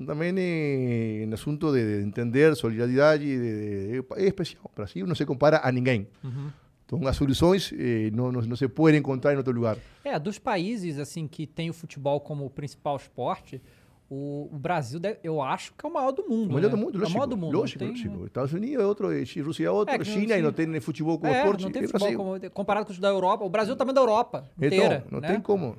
También 0.07 0.36
eh, 0.38 1.22
en 1.24 1.34
asunto 1.34 1.72
de, 1.72 1.84
de 1.84 2.03
entender 2.03 2.55
solidaridad 2.55 3.18
y 3.20 3.34
de, 3.36 3.88
de- 3.88 3.99
es 4.16 4.24
especial. 4.26 4.62
Brasil 4.76 5.07
no 5.07 5.14
se 5.14 5.26
compara 5.26 5.61
a 5.62 5.72
ninguém. 5.72 6.07
Uhum. 6.22 6.51
Então, 6.86 7.07
as 7.07 7.16
soluções 7.16 7.72
eh, 7.76 8.11
não, 8.14 8.30
não, 8.32 8.40
não 8.42 8.57
se 8.57 8.68
podem 8.68 9.01
encontrar 9.01 9.34
em 9.34 9.36
outro 9.36 9.53
lugar. 9.53 9.76
É, 10.05 10.18
dos 10.18 10.38
países 10.38 10.99
assim 10.99 11.26
que 11.26 11.46
tem 11.46 11.68
o 11.68 11.72
futebol 11.74 12.20
como 12.20 12.49
principal 12.49 12.96
esporte, 12.96 13.61
o, 14.09 14.49
o 14.51 14.57
Brasil, 14.59 14.99
deve- 14.99 15.18
eu 15.22 15.42
acho 15.42 15.74
que 15.76 15.84
é 15.84 15.88
o 15.88 15.92
maior 15.92 16.12
do 16.12 16.22
mundo. 16.26 16.53
O 16.53 16.55
melhor 16.55 16.70
né? 16.70 16.76
do 16.76 16.78
mundo, 16.78 16.94
É 16.94 16.96
o 16.96 17.01
lógico. 17.01 17.18
maior 17.18 17.26
do 17.26 17.36
mundo. 17.36 17.53
não 17.53 17.61
lógico, 17.61 17.78
tem- 17.80 17.88
lógico. 17.88 18.24
Estados 18.26 18.53
Unidos 18.55 18.82
é 18.82 18.86
outro, 18.86 19.11
eh, 19.12 19.24
Rússia 19.42 19.66
é 19.66 19.70
outro, 19.70 19.94
É, 19.94 19.99
não- 19.99 20.05
China 20.05 20.34
sim. 20.36 20.42
não 20.42 20.53
tem 20.53 20.80
futebol 20.80 21.18
como 21.18 21.30
É, 21.32 21.38
esporte. 21.40 21.64
não 21.64 21.70
tem 21.72 21.82
e 21.84 21.86
futebol 21.88 22.14
como- 22.38 22.51
comparado 22.53 22.86
com 22.86 22.92
os 22.92 22.99
da 22.99 23.09
Europa. 23.09 23.44
O 23.44 23.51
Brasil 23.51 23.74
também 23.76 23.90
é 23.90 23.94
da 23.96 24.01
Europa 24.01 24.49
inteira. 24.57 25.03
Então, 25.05 25.09
não 25.11 25.20
né? 25.20 25.28
tem 25.28 25.40
como. 25.40 25.76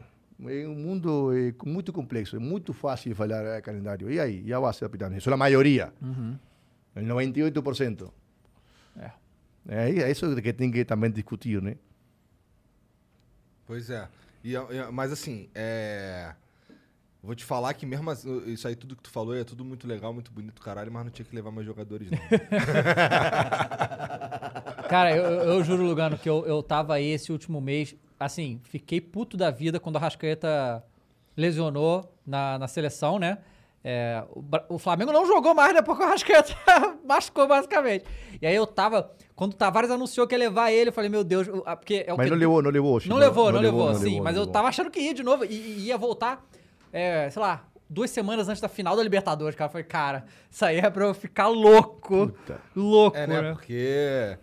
É 0.48 0.68
um 0.68 0.76
mundo 0.76 1.32
eh, 1.36 1.54
muito 1.66 1.92
complexo, 1.92 2.36
é 2.36 2.40
muito 2.40 2.72
fácil 2.74 3.14
falar 3.16 3.44
eh, 3.44 3.62
calendário. 3.62 4.10
E 4.10 4.20
aí? 4.20 4.42
E 4.46 4.54
a 4.54 4.60
base 4.62 4.80
da 4.82 4.90
pirâmide? 4.90 5.20
Isso 5.20 5.30
é 5.30 5.34
a 5.34 5.38
maioria. 5.38 5.92
Uhum. 6.02 6.38
El 6.96 7.04
98%. 7.06 8.12
É. 8.98 9.12
É 9.68 10.10
isso 10.12 10.34
que 10.42 10.54
tem 10.54 10.72
que 10.72 10.86
também 10.86 11.12
discutir, 11.12 11.62
né? 11.62 11.76
Pois 13.68 13.90
é. 13.90 14.08
E, 14.44 14.56
é- 14.56 14.90
mas 14.92 15.12
assim, 15.12 15.50
é. 15.54 16.34
Vou 17.22 17.36
te 17.36 17.44
falar 17.44 17.74
que 17.74 17.86
mesmo 17.86 18.10
as- 18.10 18.24
isso 18.48 18.66
aí, 18.66 18.78
tudo 18.78 18.96
que 18.96 19.04
tu 19.04 19.10
falou, 19.12 19.36
é 19.36 19.44
tudo 19.44 19.66
muito 19.66 19.86
legal, 19.86 20.14
muito 20.14 20.32
bonito, 20.32 20.62
caralho, 20.62 20.90
mas 20.90 21.04
não 21.04 21.12
tinha 21.12 21.26
que 21.26 21.36
levar 21.36 21.52
mais 21.52 21.68
jogadores, 21.68 22.10
não. 22.10 22.18
Cara, 24.90 25.16
eu, 25.16 25.24
eu- 25.24 25.42
eu 25.56 25.64
juro, 25.64 25.84
Lugano, 25.84 26.18
que 26.18 26.28
eu, 26.30 26.46
eu 26.48 26.64
tava 26.64 26.96
aí 26.96 27.08
esse 27.12 27.32
último 27.32 27.62
mês 27.62 27.96
assim, 28.20 28.60
fiquei 28.64 29.00
puto 29.00 29.38
da 29.38 29.50
vida 29.50 29.80
quando 29.80 29.96
a 29.96 30.00
Rascaeta 30.00 30.84
lesionou 31.36 32.14
na, 32.26 32.60
na 32.60 32.68
seleção, 32.68 33.18
né? 33.18 33.38
É, 33.82 34.22
o, 34.32 34.76
o 34.76 34.78
Flamengo 34.78 35.12
não 35.14 35.26
jogou 35.26 35.56
mais 35.56 35.74
depois 35.74 35.98
que 35.98 36.04
o 36.04 36.08
Rascaeta 36.08 36.54
machucou, 37.08 37.48
basicamente. 37.48 38.04
E 38.42 38.46
aí 38.46 38.56
eu 38.56 38.68
tava. 38.68 39.10
Quando 39.36 39.54
o 39.54 39.56
Tavares 39.56 39.90
anunciou 39.90 40.28
que 40.28 40.36
ia 40.36 40.40
levar 40.40 40.70
ele, 40.72 40.90
eu 40.90 40.94
falei, 40.94 41.10
meu 41.10 41.24
Deus, 41.24 41.48
porque 41.48 42.04
é 42.06 42.14
o 42.14 42.18
Mas 42.18 42.26
que 42.26 42.32
não 42.32 42.38
levou, 42.38 42.62
não 42.62 42.70
levou. 42.72 43.02
Não, 43.06 43.16
levou, 43.16 43.52
não, 43.54 43.62
levou, 43.62 43.96
sim. 43.96 44.04
levou, 44.04 44.24
mas 44.24 44.36
eu 44.36 44.46
tava 44.46 44.68
achando 44.68 44.92
que 44.92 45.00
ia 45.00 45.14
de 45.14 45.24
novo 45.24 45.46
e, 45.46 45.48
e 45.54 45.86
ia 45.86 45.98
voltar, 45.98 46.46
é, 46.92 47.30
sei 47.30 47.42
lá, 47.42 47.64
duas 47.90 48.12
semanas 48.12 48.50
antes 48.50 48.62
da 48.62 48.68
final 48.68 48.98
da 48.98 49.02
Libertadores, 49.02 49.56
cara. 49.56 49.70
Eu 49.70 49.72
falei, 49.72 49.86
cara, 49.88 50.26
isso 50.52 50.66
aí 50.66 50.80
é 50.80 50.90
pra 50.90 51.06
eu 51.06 51.14
ficar 51.14 51.48
louco. 51.48 52.34
Louco, 52.76 53.16
É, 53.18 53.26
né? 53.26 53.42
né? 53.42 53.52
Porque, 53.54 54.38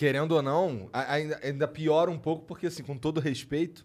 querendo 0.00 0.32
ou 0.32 0.40
não, 0.40 0.88
ainda, 0.94 1.38
ainda 1.42 1.68
piora 1.68 2.10
um 2.10 2.16
pouco, 2.16 2.46
porque, 2.46 2.68
assim, 2.68 2.82
com 2.82 2.96
todo 2.96 3.20
respeito, 3.20 3.84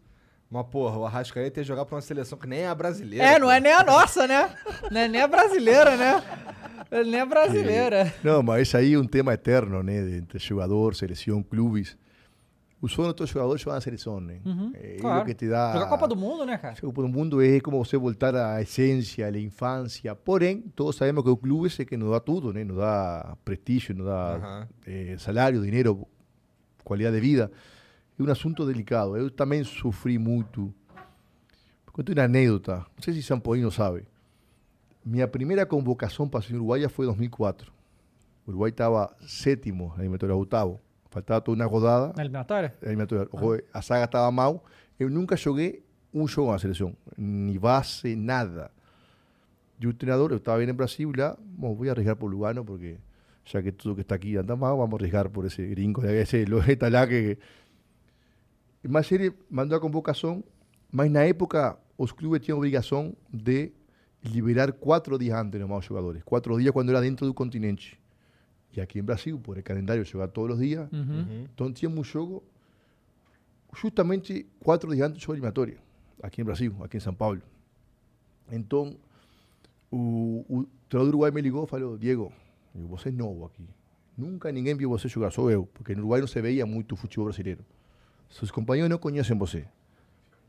mas, 0.49 0.65
porra, 0.67 0.97
o 0.97 1.05
Arrascaeta 1.05 1.59
ia 1.59 1.63
jogar 1.65 1.83
pra 1.83 1.95
uma 1.95 2.01
seleção 2.01 2.37
que 2.37 2.47
nem 2.47 2.59
é 2.59 2.69
a 2.69 2.73
brasileira. 2.73 3.25
É, 3.25 3.37
não 3.37 3.47
pô. 3.47 3.51
é 3.51 3.59
nem 3.59 3.73
a 3.73 3.83
nossa, 3.83 4.25
né? 4.25 4.55
Não 4.89 5.01
é 5.01 5.09
nem 5.09 5.21
a 5.21 5.27
brasileira, 5.27 5.97
né? 5.97 6.23
Nem 7.05 7.19
a 7.19 7.25
brasileira. 7.25 8.13
Não, 8.23 8.41
mas 8.41 8.65
isso 8.65 8.77
aí 8.77 8.93
é 8.93 8.97
um 8.97 9.05
tema 9.05 9.33
eterno, 9.33 9.83
né? 9.83 9.97
Entre 10.17 10.39
jogador, 10.39 10.95
seleção, 10.95 11.43
clubes. 11.43 11.97
O 12.85 12.87
sonho 12.87 13.07
de 13.09 13.15
todo 13.15 13.27
jogador 13.27 13.55
é 13.55 13.57
jogar 13.57 13.75
na 13.75 13.81
seleção, 13.81 14.19
né? 14.19 14.39
Uhum, 14.45 14.71
É 14.75 14.97
claro. 14.97 15.23
o 15.23 15.25
que 15.25 15.33
te 15.33 15.49
dá... 15.49 15.73
Jogar 15.73 15.87
Copa 15.89 16.07
do 16.07 16.15
Mundo, 16.15 16.45
né, 16.45 16.55
cara? 16.55 16.75
A 16.77 16.81
Copa 16.81 17.01
do 17.01 17.07
Mundo 17.07 17.41
é 17.41 17.59
como 17.59 17.83
você 17.83 17.97
voltar 17.97 18.35
à 18.35 18.61
essência, 18.61 19.25
à 19.25 19.39
infância. 19.39 20.13
Porém, 20.15 20.61
todos 20.75 20.95
sabemos 20.95 21.23
que 21.23 21.29
o 21.31 21.35
clube 21.35 21.67
é 21.79 21.83
que 21.85 21.97
nos 21.97 22.11
dá 22.11 22.19
tudo, 22.19 22.53
né? 22.53 22.63
Nos 22.63 22.77
dá 22.77 23.35
prestígio, 23.43 23.95
nos 23.95 24.05
dá 24.05 24.35
Aham. 24.35 24.67
eh, 24.85 25.15
salário, 25.17 25.63
dinheiro, 25.63 26.07
qualidade 26.83 27.15
de 27.15 27.21
vida. 27.21 27.51
É 28.19 28.21
um 28.23 28.29
assunto 28.31 28.63
delicado. 28.67 29.17
Eu 29.17 29.31
também 29.31 29.63
sofri 29.63 30.19
muito. 30.19 30.71
Conto 31.91 32.11
uma 32.11 32.23
anécdota. 32.23 32.77
Não 32.95 33.01
sei 33.03 33.15
se 33.15 33.23
São 33.23 33.39
Paulino 33.39 33.71
sabe. 33.71 34.05
Minha 35.03 35.27
primeira 35.27 35.65
convocação 35.65 36.29
para 36.29 36.41
ser 36.43 36.53
uruguaia 36.55 36.87
foi 36.87 37.05
em 37.05 37.09
2004. 37.09 37.73
O 38.45 38.51
Uruguai 38.51 38.69
estava 38.69 39.11
sétimo 39.25 39.91
na 39.97 40.03
eliminatória, 40.03 40.35
oitavo. 40.35 40.79
Faltava 41.15 41.39
toda 41.39 41.63
uma 41.63 41.69
rodada. 41.69 42.13
Na 42.13 42.23
eliminatória? 42.23 42.73
A 42.81 42.85
eliminatória. 42.87 43.29
O- 43.31 43.61
A 43.73 43.81
saga 43.81 44.03
estava 44.03 44.29
mal. 44.31 44.65
Eu 44.99 45.09
nunca 45.09 45.37
joguei 45.37 45.81
um 46.13 46.27
jogo 46.27 46.51
na 46.51 46.59
seleção. 46.59 46.93
Ni 47.17 47.57
base, 47.57 48.17
nada. 48.17 48.69
E 49.79 49.87
o 49.87 49.93
treinador, 49.93 50.31
eu 50.31 50.37
estava 50.37 50.57
bem 50.59 50.69
em 50.69 50.73
Brasil 50.73 51.11
lá. 51.17 51.37
Bom, 51.39 51.73
vou 51.73 51.89
arriesgar 51.89 52.17
por 52.17 52.27
Lugano 52.27 52.65
porque 52.65 52.97
já 53.45 53.61
que 53.61 53.71
tudo 53.71 53.95
que 53.95 54.01
está 54.01 54.15
aqui 54.15 54.35
anda 54.35 54.57
mal, 54.57 54.77
vamos 54.77 54.93
arriesgar 54.95 55.29
por 55.29 55.45
esse 55.45 55.65
gringo, 55.65 56.03
esse 56.05 56.43
lojeta 56.45 56.89
lá 56.89 57.07
que... 57.07 57.37
Mas 58.83 59.09
ele 59.11 59.33
mandou 59.49 59.77
a 59.77 59.81
convocação, 59.81 60.43
mas 60.91 61.09
na 61.09 61.23
época 61.23 61.77
os 61.97 62.11
clubes 62.11 62.41
tinham 62.41 62.57
obrigação 62.57 63.15
de 63.33 63.71
liberar 64.23 64.71
quatro 64.73 65.17
dias 65.17 65.37
antes 65.39 65.61
os 65.61 65.85
jogadores. 65.85 66.23
Quatro 66.23 66.59
dias 66.59 66.71
quando 66.71 66.89
era 66.89 66.99
dentro 67.01 67.25
do 67.25 67.33
continente. 67.33 67.99
E 68.75 68.81
aqui 68.81 68.99
em 68.99 69.03
Brasil, 69.03 69.39
por 69.39 69.57
el 69.57 69.63
calendário, 69.63 70.03
jogar 70.03 70.27
todos 70.27 70.57
os 70.57 70.61
dias. 70.61 70.91
Uhum. 70.91 71.45
Então 71.53 71.71
tínhamos 71.71 71.99
um 71.99 72.03
jogo 72.03 72.43
justamente 73.73 74.45
quatro 74.59 74.93
dias 74.93 75.07
antes 75.07 75.19
do 75.19 75.21
jogo 75.21 75.33
eliminatório. 75.33 75.77
Aqui 76.21 76.41
em 76.41 76.43
Brasil, 76.43 76.75
aqui 76.83 76.97
em 76.97 76.99
São 76.99 77.13
Paulo. 77.13 77.41
Então, 78.51 78.97
o, 79.91 80.45
o 80.49 80.67
treinador 80.89 81.09
Uruguai 81.09 81.31
me 81.31 81.41
ligou 81.41 81.63
e 81.63 81.67
falou, 81.67 81.97
Diego, 81.97 82.33
eu, 82.73 82.87
você 82.87 83.09
é 83.09 83.11
novo 83.11 83.45
aqui. 83.45 83.63
Nunca 84.17 84.51
ninguém 84.51 84.75
viu 84.75 84.89
você 84.89 85.07
jogar, 85.07 85.31
só 85.31 85.49
eu. 85.49 85.67
Porque 85.73 85.93
no 85.93 86.01
Uruguai 86.01 86.21
não 86.21 86.27
se 86.27 86.41
veia 86.41 86.65
muito 86.65 86.95
futebol 86.95 87.25
brasileiro. 87.25 87.63
Seus 88.29 88.51
companheiros 88.51 88.89
não 88.89 88.97
conhecem 88.97 89.37
você. 89.37 89.65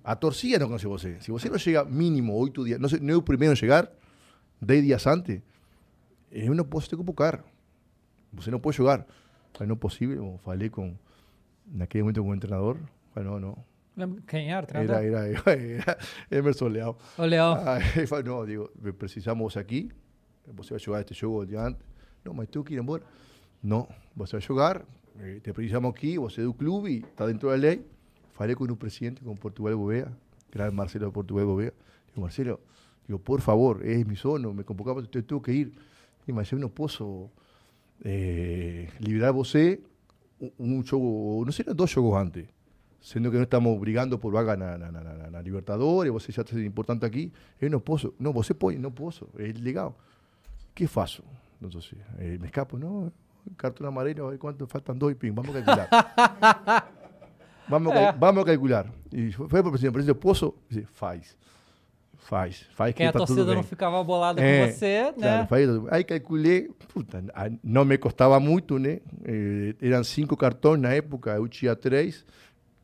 A 0.02 0.14
torcida 0.16 0.58
não 0.58 0.68
conhece 0.68 0.86
você. 0.86 1.20
Se 1.20 1.30
você 1.30 1.48
não 1.48 1.58
chega 1.58 1.84
mínimo 1.84 2.32
oito 2.34 2.64
dias, 2.64 2.80
não, 2.80 2.88
sei, 2.88 3.00
não 3.00 3.14
é 3.14 3.16
o 3.16 3.22
primeiro 3.22 3.52
a 3.52 3.56
chegar, 3.56 3.90
dez 4.60 4.84
dias 4.84 5.06
antes, 5.06 5.40
eu 6.30 6.54
não 6.54 6.64
posso 6.64 6.88
te 6.88 6.96
convocar. 6.96 7.44
Você 8.32 8.50
não 8.50 8.60
pode 8.60 8.76
jogar. 8.76 9.06
Falei, 9.54 9.68
não 9.68 9.74
é 9.76 9.78
possível. 9.78 10.38
Falei 10.44 10.68
com, 10.68 10.94
naquele 11.66 12.02
momento 12.04 12.22
com 12.22 12.30
o 12.30 12.38
treinador. 12.38 12.76
Falei, 13.14 13.28
não, 13.30 13.40
não. 13.96 14.16
Quem 14.26 14.52
era? 14.52 14.66
Era, 14.74 15.02
era, 15.02 15.28
era 15.50 15.98
Emerson 16.30 16.68
Leal. 16.68 16.98
O 17.16 17.24
Leal. 17.24 17.54
Aí 17.66 17.82
não, 18.24 18.44
digo, 18.44 18.68
precisamos 18.98 19.56
aqui. 19.56 19.90
Você 20.54 20.70
vai 20.70 20.78
jogar 20.78 21.00
este 21.00 21.14
jogo 21.14 21.42
adiante. 21.42 21.78
Não, 22.24 22.34
mas 22.34 22.48
tenho 22.48 22.64
que 22.64 22.74
ir 22.74 22.78
embora. 22.78 23.02
Não, 23.62 23.88
você 24.14 24.32
vai 24.32 24.40
jogar. 24.42 24.82
eh, 25.18 25.40
Te 25.40 25.52
precisamos 25.52 25.90
aqui, 25.90 26.18
você 26.18 26.42
é 26.42 26.44
do 26.44 26.52
clube, 26.52 27.04
está 27.10 27.26
dentro 27.26 27.48
da 27.48 27.54
lei. 27.54 27.84
Falei 28.34 28.54
com 28.54 28.64
o 28.64 28.76
presidente, 28.76 29.22
com 29.22 29.34
Portugal 29.34 29.76
Gouveia, 29.78 30.12
grande 30.52 30.74
Marcelo 30.74 31.10
Portugal 31.10 31.46
Gouveia. 31.46 31.72
Digo, 32.08 32.20
Marcelo, 32.20 32.60
digo, 33.08 33.18
por 33.18 33.40
favor, 33.40 33.82
es 33.84 34.06
mi 34.06 34.14
sono, 34.14 34.52
me 34.52 34.62
convocaba, 34.62 35.00
eu 35.00 35.06
tenho 35.22 35.40
que 35.40 35.52
ir. 35.52 35.72
E, 36.28 36.32
mas 36.32 36.52
eu 36.52 36.58
não 36.58 36.68
posso 36.68 37.30
eh, 38.04 38.90
liberar 39.00 39.32
Bosé 39.32 39.80
un 40.58 40.82
yogo, 40.84 41.44
no 41.44 41.52
sé, 41.52 41.64
dos 41.64 41.94
yogos 41.94 42.20
antes, 42.20 42.48
siendo 43.00 43.30
que 43.30 43.38
no 43.38 43.44
estamos 43.44 43.78
brigando 43.80 44.20
por 44.20 44.32
vaga 44.32 44.56
na, 44.56 44.76
na, 44.76 44.90
na, 44.90 45.30
na 45.30 45.42
Libertadores, 45.42 46.12
Bosé 46.12 46.32
ya 46.32 46.42
es 46.42 46.52
importante 46.64 47.06
aquí, 47.06 47.32
eu 47.60 47.70
no 47.70 47.80
posso, 47.80 48.14
no, 48.18 48.32
Bosé 48.32 48.54
pode, 48.54 48.78
não 48.78 48.92
posso, 48.92 49.28
é 49.38 49.52
legal. 49.52 49.96
Que 50.74 50.86
faço? 50.86 51.22
Não 51.60 51.70
sei, 51.70 51.80
assim, 51.80 51.96
eh, 52.18 52.38
me 52.38 52.46
escapo, 52.46 52.78
não, 52.78 53.10
cartón 53.56 53.86
amarelo, 53.86 54.26
a 54.26 54.30
ver 54.30 54.38
cuánto 54.38 54.66
faltan 54.66 54.98
dos 54.98 55.12
y 55.12 55.14
ping, 55.14 55.34
vamos 55.34 55.54
a 55.54 55.62
calcular. 55.62 55.88
vamos, 57.68 57.94
a, 57.94 58.12
vamos 58.12 58.42
a 58.42 58.46
calcular. 58.46 58.92
Y 59.12 59.30
fue 59.32 59.62
por 59.62 59.70
presidente, 59.70 59.92
presidente 59.92 60.20
Pozo, 60.20 60.56
dice, 60.68 60.86
faz. 60.86 61.36
Faz. 62.28 62.64
Faz 62.74 62.92
Quem 62.94 63.06
a 63.06 63.12
tá 63.12 63.20
tudo 63.20 63.28
torcida 63.28 63.54
não 63.54 63.62
ficava 63.62 64.02
bolada 64.02 64.42
É, 64.42 64.66
com 64.66 64.72
você, 64.72 65.02
né? 65.16 65.46
Claro, 65.46 65.46
faz. 65.48 65.68
Aí 65.92 66.02
calculei, 66.04 66.68
puta, 66.92 67.22
não 67.62 67.84
me 67.84 67.96
custava 67.96 68.40
muito, 68.40 68.78
né? 68.80 68.98
Eh, 69.24 69.74
eram 69.80 70.02
cinco 70.02 70.36
cartões 70.36 70.80
na 70.80 70.92
época, 70.92 71.30
eu 71.36 71.46
tinha 71.46 71.76
três. 71.76 72.24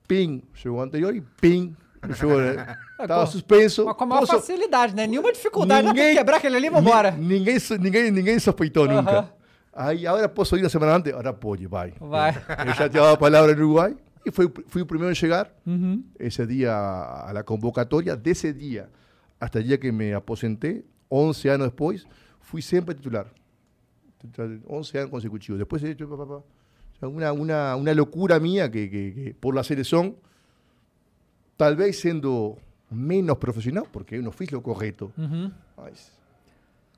Pim, 0.06 0.42
chegou 0.54 0.78
o 0.78 0.80
anterior 0.82 1.14
e 1.14 1.20
pim, 1.40 1.74
chegou, 2.14 2.38
né? 2.40 2.76
Estava 3.00 3.24
com- 3.24 3.30
suspenso. 3.32 3.84
Mas 3.84 3.96
com 3.96 4.04
a 4.04 4.06
maior 4.06 4.20
Posso- 4.20 4.32
facilidade, 4.34 4.94
né? 4.94 5.06
Nenhuma 5.08 5.32
dificuldade. 5.32 5.88
Ninguém... 5.88 6.10
Que 6.12 6.18
quebrar 6.18 6.36
aquele 6.36 6.56
ali 6.56 6.66
e 6.66 6.70
vambora. 6.70 7.10
Ni- 7.10 7.38
Ninguém, 7.40 7.56
ninguém, 7.80 8.10
ninguém 8.12 8.38
sospeitou 8.38 8.84
Aham. 8.84 8.96
nunca. 9.02 9.28
Aí, 9.74 10.06
agora 10.06 10.28
posso 10.28 10.56
ir 10.56 10.62
na 10.62 10.68
semana 10.68 10.96
antes? 10.96 11.12
Agora 11.12 11.32
pode, 11.32 11.66
vai. 11.66 11.94
Vai. 11.98 12.30
Eu 12.66 12.74
já 12.74 12.88
tinha 12.88 13.10
a 13.10 13.16
palavra 13.16 13.54
no 13.56 13.62
Uruguai 13.64 13.96
e 14.24 14.30
fui, 14.30 14.48
fui 14.68 14.82
o 14.82 14.86
primeiro 14.86 15.10
a 15.10 15.14
chegar. 15.14 15.50
Uhum. 15.66 16.04
Ese 16.18 16.46
día 16.46 16.72
a 16.76 17.32
la 17.32 17.42
convocatoria, 17.42 18.14
de 18.16 18.30
ese 18.30 18.52
día 18.52 18.88
hasta 19.42 19.58
el 19.58 19.66
día 19.66 19.78
que 19.80 19.90
me 19.90 20.14
aposenté, 20.14 20.84
11 21.08 21.50
años 21.50 21.66
después, 21.66 22.06
fui 22.40 22.62
siempre 22.62 22.94
titular. 22.94 23.26
Titular, 24.18 24.58
11 24.68 24.98
años 24.98 25.10
consecutivos. 25.10 25.58
Después 25.58 25.82
he 25.82 25.90
hecho 25.90 26.08
pa, 26.08 26.16
pa, 26.16 26.26
pa. 26.26 26.34
O 26.36 26.44
sea, 27.00 27.08
una, 27.08 27.32
una, 27.32 27.74
una 27.76 27.92
locura 27.92 28.38
mía 28.38 28.70
que, 28.70 28.88
que- 28.88 29.12
que 29.14 29.34
por 29.34 29.54
la 29.54 29.64
selección, 29.64 30.14
tal 31.56 31.74
vez 31.76 31.98
siendo 32.00 32.56
menos 32.90 33.38
profesional, 33.38 33.84
porque 33.90 34.16
eu 34.16 34.22
não 34.22 34.30
fiz 34.32 34.52
o 34.52 34.60
correto. 34.62 35.10
Uhum. 35.18 35.50
Mas, 35.76 36.12
Mas 36.12 36.12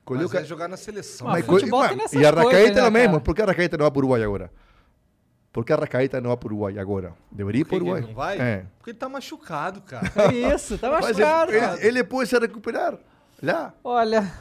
coloca- 0.05 0.39
é 0.39 0.45
jogar 0.45 0.67
na 0.67 0.77
seleção. 0.77 1.25
Mas 1.27 1.45
mas- 1.47 1.97
nessas 1.97 2.13
e 2.21 2.25
a 2.25 2.29
Arrascaeta 2.29 2.51
coisas, 2.59 2.77
é 2.77 2.81
né, 2.81 2.87
o 2.87 2.91
mesmo. 2.91 3.13
cara? 3.13 3.23
Por 3.23 3.33
que 3.35 3.41
a 3.41 3.45
Arrascaeta 3.45 3.77
não 3.77 3.85
vai 3.85 3.91
para 3.91 3.97
o 3.97 4.01
Uruguai 4.01 4.23
agora? 4.23 4.51
Por 5.55 5.63
que 5.63 5.71
a 5.71 5.77
Arrascaeta 5.77 6.19
não 6.19 6.27
vai 6.31 6.35
para 6.37 6.47
o 6.47 6.51
Uruguai 6.51 6.77
agora? 6.77 7.13
Deveria 7.31 7.61
ir 7.61 7.63
Por 7.63 7.69
para 7.69 7.77
o 7.77 7.81
Uruguai. 7.87 7.99
ele 8.01 8.07
não 8.07 8.13
vai? 8.13 8.37
É. 8.41 8.65
Porque 8.77 8.89
ele 8.91 8.97
tá 8.97 9.07
machucado, 9.07 9.79
cara. 9.83 10.11
É 10.29 10.53
isso, 10.53 10.77
tá 10.77 10.91
Mas 10.91 11.05
machucado. 11.05 11.51
ele, 11.53 11.59
cara. 11.61 11.87
ele 11.87 12.03
pode 12.03 12.29
se 12.29 12.37
recuperar 12.37 12.99
lá. 13.41 13.73
Olha. 13.81 14.33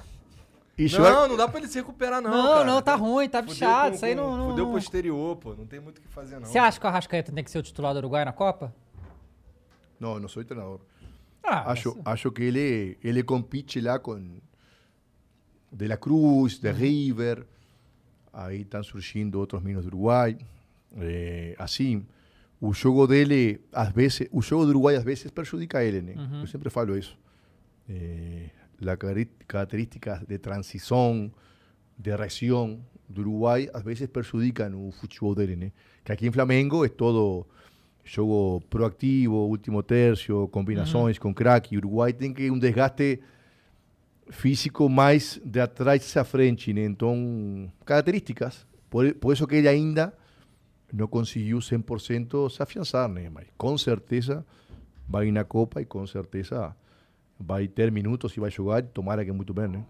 E 0.76 0.82
não, 0.82 0.88
jogar- 0.88 1.28
não 1.28 1.36
dá 1.36 1.46
pra 1.46 1.60
ele 1.60 1.68
se 1.68 1.78
recuperar, 1.78 2.20
não. 2.20 2.32
Não, 2.32 2.52
cara. 2.54 2.64
não, 2.64 2.82
tá 2.82 2.96
ruim, 2.96 3.28
tá 3.28 3.40
bichado. 3.40 3.90
com- 3.90 3.94
Isso 3.94 4.04
aí 4.06 4.12
não. 4.16 4.36
não 4.36 4.50
Fudeu 4.50 4.64
não- 4.64 4.72
posterior, 4.72 5.36
pô. 5.36 5.54
Não 5.54 5.66
tem 5.66 5.78
muito 5.78 5.98
o 5.98 6.00
que 6.00 6.08
fazer, 6.08 6.40
não. 6.40 6.46
Você 6.46 6.58
acha 6.58 6.80
que 6.80 6.84
o 6.84 6.88
Arrascaeta 6.88 7.30
tem 7.30 7.44
que 7.44 7.50
ser 7.52 7.58
o 7.58 7.62
titular 7.62 7.92
do 7.94 7.98
Uruguai 7.98 8.24
na 8.24 8.32
Copa? 8.32 8.74
Não, 10.00 10.18
não 10.18 10.28
sou 10.28 10.44
treinador. 10.44 10.80
Ah, 11.44 11.70
acho, 11.70 11.94
mas- 11.98 12.06
acho 12.14 12.32
que 12.32 12.42
ele, 12.42 12.98
ele 13.04 13.22
compite 13.22 13.80
lá 13.80 14.00
com 14.00 14.40
De 15.70 15.86
La 15.86 15.96
Cruz, 15.96 16.58
de 16.58 16.72
River. 16.72 17.46
Aí 18.32 18.62
estão 18.62 18.82
surgindo 18.82 19.38
outros 19.38 19.62
meninos 19.62 19.84
do 19.84 19.90
Uruguai. 19.90 20.36
Eh, 21.00 21.54
assim, 21.58 22.04
o 22.60 22.72
jogo 22.72 23.06
dele, 23.06 23.60
às 23.72 23.90
vezes, 23.92 24.28
o 24.32 24.40
jogo 24.40 24.64
do 24.64 24.70
Uruguai 24.70 24.96
às 24.96 25.04
vezes 25.04 25.30
prejudica 25.30 25.82
ele, 25.84 26.00
né? 26.02 26.14
Uhum. 26.16 26.40
Eu 26.42 26.46
sempre 26.46 26.70
falo 26.70 26.96
isso. 26.96 27.18
La 28.80 28.96
cari- 28.96 29.28
características 29.46 30.20
de 30.26 30.38
transição, 30.38 31.30
de 31.98 32.10
reação 32.14 32.80
do 33.08 33.20
Uruguai, 33.20 33.68
às 33.72 33.82
vezes 33.82 34.06
prejudicam 34.08 34.88
o 34.88 34.90
futebol 34.92 35.34
dele, 35.34 35.56
né? 35.56 35.72
Que 36.04 36.12
aqui 36.12 36.26
em 36.26 36.32
Flamengo 36.32 36.84
é 36.84 36.88
todo 36.88 37.46
jogo 38.02 38.60
proactivo, 38.68 39.34
último 39.46 39.82
tercio, 39.82 40.48
combinações 40.48 41.18
com 41.18 41.32
craque. 41.32 41.76
Uruguai 41.76 42.12
tem 42.12 42.32
que 42.32 42.50
um 42.50 42.58
desgaste 42.58 43.20
físico 44.30 44.88
mais 44.88 45.40
de 45.44 45.60
atrás 45.60 46.16
à 46.16 46.24
frente, 46.24 46.72
né? 46.72 46.84
Então, 46.84 47.70
características. 47.84 48.66
Por, 48.90 49.14
por 49.14 49.32
isso 49.32 49.46
que 49.46 49.56
ele 49.56 49.68
ainda 49.68 50.12
não 50.94 51.06
conseguiu 51.08 51.58
100% 51.58 52.50
se 52.50 52.62
afiançar, 52.62 53.08
né? 53.08 53.28
Mas 53.28 53.46
com 53.58 53.76
certeza 53.76 54.44
vai 55.08 55.30
na 55.30 55.44
Copa 55.44 55.80
e 55.80 55.84
com 55.84 56.06
certeza 56.06 56.74
vai 57.38 57.66
ter 57.68 57.90
minutos 57.90 58.36
e 58.36 58.40
vai 58.40 58.50
jogar, 58.50 58.82
tomara 58.82 59.24
que 59.24 59.32
muito 59.32 59.52
bem, 59.52 59.68
né? 59.68 59.84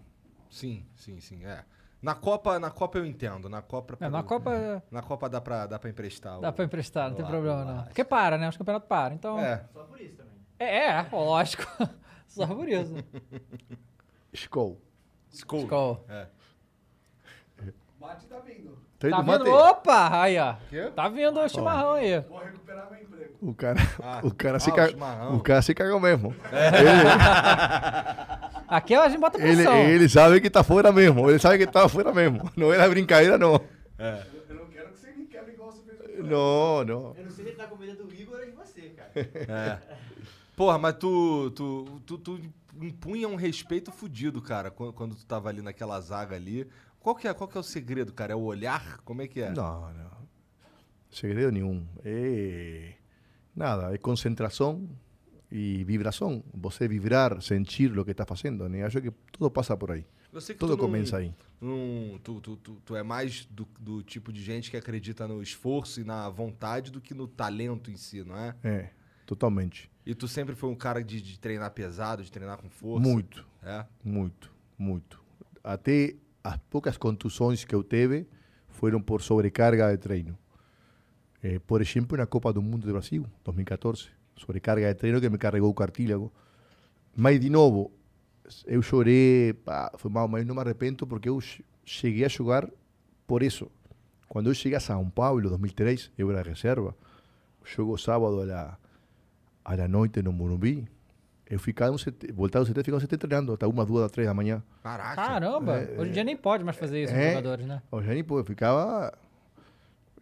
Sim, 0.49 0.85
sim, 0.95 1.19
sim. 1.19 1.45
É. 1.45 1.63
Na 2.01 2.13
Copa, 2.15 2.59
na 2.59 2.69
Copa 2.69 2.97
eu 2.97 3.05
entendo. 3.05 3.49
Na 3.49 3.61
Copa. 3.61 3.97
É, 3.99 4.09
na 4.09 4.21
Copa 4.23 4.83
Na 4.91 5.01
Copa 5.01 5.27
dá 5.29 5.41
pra, 5.41 5.65
dá 5.65 5.79
pra 5.79 5.89
emprestar. 5.89 6.39
dá 6.39 6.49
o- 6.49 6.53
pra 6.53 6.65
emprestar, 6.65 7.09
não 7.09 7.15
tem 7.15 7.25
o 7.25 7.27
problema 7.27 7.63
não. 7.65 7.75
lá. 7.77 7.83
Porque 7.83 8.03
para, 8.03 8.37
né? 8.37 8.47
Os 8.49 8.57
campeonatos 8.57 8.87
param, 8.87 9.15
então... 9.15 9.39
É. 9.39 9.65
Só 9.73 9.83
por 9.83 9.99
isso 9.99 10.15
também. 10.15 10.33
É, 10.59 10.87
é, 10.89 11.09
lógico. 11.11 11.63
Só 12.27 12.45
por 12.47 12.67
isso. 12.67 12.93
Skol. 14.33 14.79
Skol. 15.31 15.61
Skol. 15.63 16.05
É. 16.09 16.27
Mate 17.99 18.25
tá 18.27 18.39
vindo. 18.39 18.77
Tá 19.11 19.17
Tá 19.17 19.23
vindo? 19.23 19.45
mate? 19.45 19.49
Opa! 19.49 20.21
Aí, 20.21 20.37
ó. 20.39 20.55
Quê? 20.69 20.91
Tá 20.95 21.09
vindo 21.09 21.39
o 21.39 21.49
chimarrão 21.49 21.93
aí. 21.93 22.19
Vou 22.21 22.39
recuperar 22.39 22.89
meu 22.91 23.01
emprego. 23.01 23.35
O 23.41 23.53
cara, 23.53 23.79
Ah. 24.01 24.19
o 24.23 24.31
cara 24.33 24.59
se 24.59 24.69
Ah, 24.71 25.29
o 25.31 25.35
o 25.37 25.39
cara 25.41 25.61
se 25.61 25.73
cagou 25.73 25.99
mesmo. 25.99 26.35
Aqui 28.67 28.95
a 28.95 29.07
gente 29.07 29.19
bota 29.19 29.37
Ele, 29.37 29.55
pressão. 29.55 29.75
ele 29.77 30.09
sabe 30.09 30.41
que 30.41 30.49
tá 30.49 30.63
fora 30.63 30.91
mesmo. 30.91 31.29
Ele 31.29 31.39
sabe 31.39 31.57
que 31.59 31.67
tá 31.67 31.87
fora 31.87 32.11
mesmo. 32.13 32.49
Não 32.55 32.73
era 32.73 32.87
brincadeira, 32.89 33.37
não. 33.37 33.61
Eu 33.99 34.55
não 34.55 34.65
quero 34.67 34.89
que 34.89 34.99
você 34.99 35.11
me 35.11 35.25
quebre 35.27 35.53
igual 35.53 35.71
você 35.71 35.81
fez 35.83 35.97
comigo. 35.99 36.23
Não, 36.23 36.83
não. 36.83 37.13
Eu 37.15 37.23
não 37.23 37.31
sei 37.31 37.45
se 37.45 37.51
ele 37.51 37.51
tá 37.51 37.67
com 37.67 37.75
medo 37.77 38.03
do 38.03 38.13
Igor 38.13 38.39
ou 38.39 38.45
de 38.45 38.51
você, 38.51 38.81
cara. 38.89 39.11
É. 39.15 39.77
Porra, 40.55 40.77
mas 40.77 40.95
tu, 40.95 41.51
tu, 41.51 42.01
tu, 42.05 42.17
tu 42.17 42.39
impunha 42.81 43.27
um 43.27 43.35
respeito 43.35 43.91
fudido, 43.91 44.41
cara, 44.41 44.71
quando, 44.71 44.93
quando 44.93 45.15
tu 45.15 45.25
tava 45.25 45.49
ali 45.49 45.61
naquela 45.61 45.99
zaga 46.01 46.35
ali. 46.35 46.67
Qual 47.05 47.15
que, 47.15 47.27
é, 47.27 47.33
qual 47.35 47.47
que 47.47 47.55
é 47.55 47.59
o 47.59 47.63
segredo, 47.63 48.11
cara? 48.11 48.33
É 48.33 48.35
o 48.35 48.41
olhar? 48.41 48.97
Como 49.05 49.21
é 49.21 49.27
que 49.27 49.39
é? 49.39 49.51
Não, 49.51 49.93
não. 49.93 50.09
Segredo 51.11 51.51
nenhum. 51.51 51.85
É 52.03 52.93
nada, 53.55 53.93
é 53.93 53.97
concentração 53.99 54.89
e 55.51 55.83
vibração. 55.83 56.43
Você 56.51 56.87
vibrar, 56.87 57.39
sentir 57.43 57.95
o 57.95 58.03
que 58.03 58.09
está 58.09 58.25
fazendo, 58.25 58.67
né? 58.67 58.83
Acho 58.83 58.99
que 58.99 59.11
tudo 59.31 59.51
passa 59.51 59.77
por 59.77 59.91
aí. 59.91 60.03
Tudo 60.57 60.69
não- 60.69 60.77
começa 60.77 61.17
aí. 61.17 61.31
não- 61.61 62.19
tu, 62.23 62.41
tu, 62.41 62.57
tu, 62.57 62.81
tu 62.83 62.95
é 62.95 63.03
mais 63.03 63.45
do, 63.51 63.67
do 63.79 64.01
tipo 64.01 64.33
de 64.33 64.41
gente 64.43 64.71
que 64.71 64.75
acredita 64.75 65.27
no 65.27 65.43
esforço 65.43 66.01
e 66.01 66.03
na 66.03 66.27
vontade 66.31 66.89
do 66.91 66.99
que 66.99 67.13
no 67.13 67.27
talento 67.27 67.91
em 67.91 67.97
si, 67.97 68.23
não 68.23 68.35
é? 68.35 68.55
É, 68.63 68.89
totalmente. 69.27 69.91
E 70.07 70.15
tu 70.15 70.27
sempre 70.27 70.55
foi 70.55 70.71
um 70.71 70.75
cara 70.75 71.03
de, 71.03 71.21
de 71.21 71.39
treinar 71.39 71.69
pesado, 71.69 72.23
de 72.23 72.31
treinar 72.31 72.57
com 72.57 72.67
força? 72.67 73.07
Muito. 73.07 73.45
É? 73.61 73.85
Muito, 74.03 74.51
muito. 74.75 75.23
Até 75.63 76.15
as 76.45 76.57
poucas 76.69 76.95
contusões 76.97 77.65
que 77.65 77.73
eu 77.73 77.83
teve 77.83 78.27
foram 78.69 79.01
por 79.01 79.21
sobrecarga 79.21 79.89
de 79.91 79.97
treino. 79.97 80.37
Eh, 81.41 81.59
por 81.59 81.81
exemplo, 81.81 82.17
na 82.17 82.25
Copa 82.27 82.53
do 82.53 82.61
Mundo 82.61 82.85
do 82.85 82.91
Brasil, 82.93 83.25
2014, 83.43 84.09
sobrecarga 84.35 84.87
de 84.93 84.95
treino 84.99 85.19
que 85.19 85.29
me 85.29 85.37
carregou 85.37 85.69
o 85.69 85.73
cartílago. 85.73 86.31
Mas, 87.15 87.39
de 87.39 87.49
novo, 87.49 87.91
eu 88.65 88.81
chorei, 88.81 89.53
pá, 89.53 89.91
foi 89.97 90.11
mal, 90.11 90.27
mas 90.27 90.45
me 90.45 90.59
arrependo 90.59 91.07
porque 91.07 91.29
eu 91.29 91.39
che- 91.41 91.63
cheguei 91.83 92.25
a 92.25 92.27
jogar 92.27 92.69
por 93.25 93.41
isso. 93.41 93.71
Quando 94.27 94.49
eu 94.49 94.53
cheguei 94.53 94.77
a 94.77 94.79
São 94.81 95.09
Paulo, 95.09 95.49
2003, 95.49 96.11
eu 96.17 96.29
era 96.31 96.41
reserva. 96.43 96.95
Jogo 97.63 97.97
sábado 97.97 98.41
à 98.41 98.45
la, 98.45 98.77
à 99.63 99.75
la 99.75 99.87
noite 99.87 100.21
no 100.21 100.31
Morumbi. 100.31 100.87
Eu 101.49 101.59
ficava 101.59 101.91
no 101.91 101.97
CT, 101.99 102.31
voltava 102.33 102.65
do 102.65 102.71
CT, 102.71 102.83
ficava 102.83 102.99
no 103.01 103.07
CT 103.07 103.17
treinando 103.17 103.53
até 103.53 103.67
uma, 103.67 103.85
duas, 103.85 104.11
três 104.11 104.27
da 104.27 104.33
manhã. 104.33 104.63
Caraca. 104.81 105.15
Caramba! 105.15 105.77
É, 105.77 105.99
Hoje 105.99 106.09
em 106.09 106.13
dia 106.13 106.23
nem 106.23 106.35
pode 106.35 106.63
mais 106.63 106.75
fazer 106.75 107.03
isso 107.03 107.13
os 107.13 107.19
É. 107.19 107.29
jogadores, 107.29 107.65
né? 107.67 107.81
O 107.91 108.01
Jani, 108.01 108.23
pô, 108.23 108.43
ficava. 108.43 109.13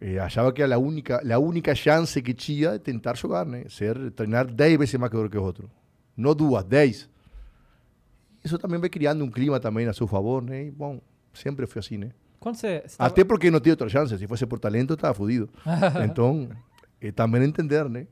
eh, 0.00 0.18
achava 0.18 0.52
que 0.52 0.62
era 0.62 0.74
a 0.74 0.78
única, 0.78 1.22
a 1.34 1.38
única 1.38 1.74
chance 1.74 2.20
que 2.20 2.34
tinha 2.34 2.72
de 2.72 2.78
tentar 2.80 3.16
jogar, 3.16 3.46
né? 3.46 3.64
Ser, 3.70 4.10
treinar 4.10 4.46
10 4.46 4.76
vezes 4.78 4.94
mais 4.96 5.10
que 5.10 5.16
o 5.16 5.30
que 5.30 5.38
o 5.38 5.42
outro. 5.42 5.70
Não 6.16 6.34
duas, 6.34 6.62
10. 6.64 7.08
Isso 8.44 8.58
também 8.58 8.78
vai 8.78 8.90
criando 8.90 9.24
um 9.24 9.30
clima 9.30 9.58
também 9.58 9.86
a 9.86 9.92
seu 9.94 10.06
favor, 10.06 10.42
né? 10.42 10.64
E, 10.66 10.70
bom, 10.70 11.00
sempre 11.32 11.66
foi 11.66 11.80
assim, 11.80 11.96
né? 11.96 12.10
Quando 12.38 12.56
você... 12.56 12.82
você 12.86 12.98
tava- 12.98 13.08
Até 13.08 13.24
porque 13.24 13.50
não 13.50 13.58
tinha 13.60 13.72
outra 13.72 13.88
chance. 13.88 14.18
Se 14.18 14.26
fosse 14.26 14.44
por 14.44 14.58
talento, 14.58 14.92
estava 14.92 15.14
fodido. 15.14 15.48
então, 16.04 16.50
eh, 17.00 17.10
também 17.10 17.42
entender, 17.42 17.88
né? 17.88 18.06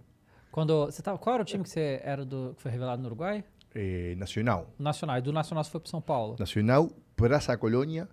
Quando 0.52 0.86
você 0.86 1.02
tava... 1.02 1.18
Qual 1.18 1.34
era 1.34 1.42
o 1.42 1.46
time 1.46 1.64
que 1.64 1.70
você 1.70 2.00
era 2.04 2.24
do... 2.24 2.52
que 2.56 2.62
foi 2.62 2.70
revelado 2.70 3.00
no 3.02 3.08
Uruguai? 3.08 3.42
Eh, 3.74 4.14
Nacional. 4.18 4.68
O 4.78 4.82
Nacional. 4.82 5.16
E 5.18 5.22
do 5.22 5.32
Nacional 5.32 5.64
você 5.64 5.70
foi 5.70 5.80
pro 5.80 5.88
São 5.90 6.00
Paulo. 6.00 6.36
Nacional, 6.38 6.90
Praça 7.16 7.56
Colônia, 7.56 8.06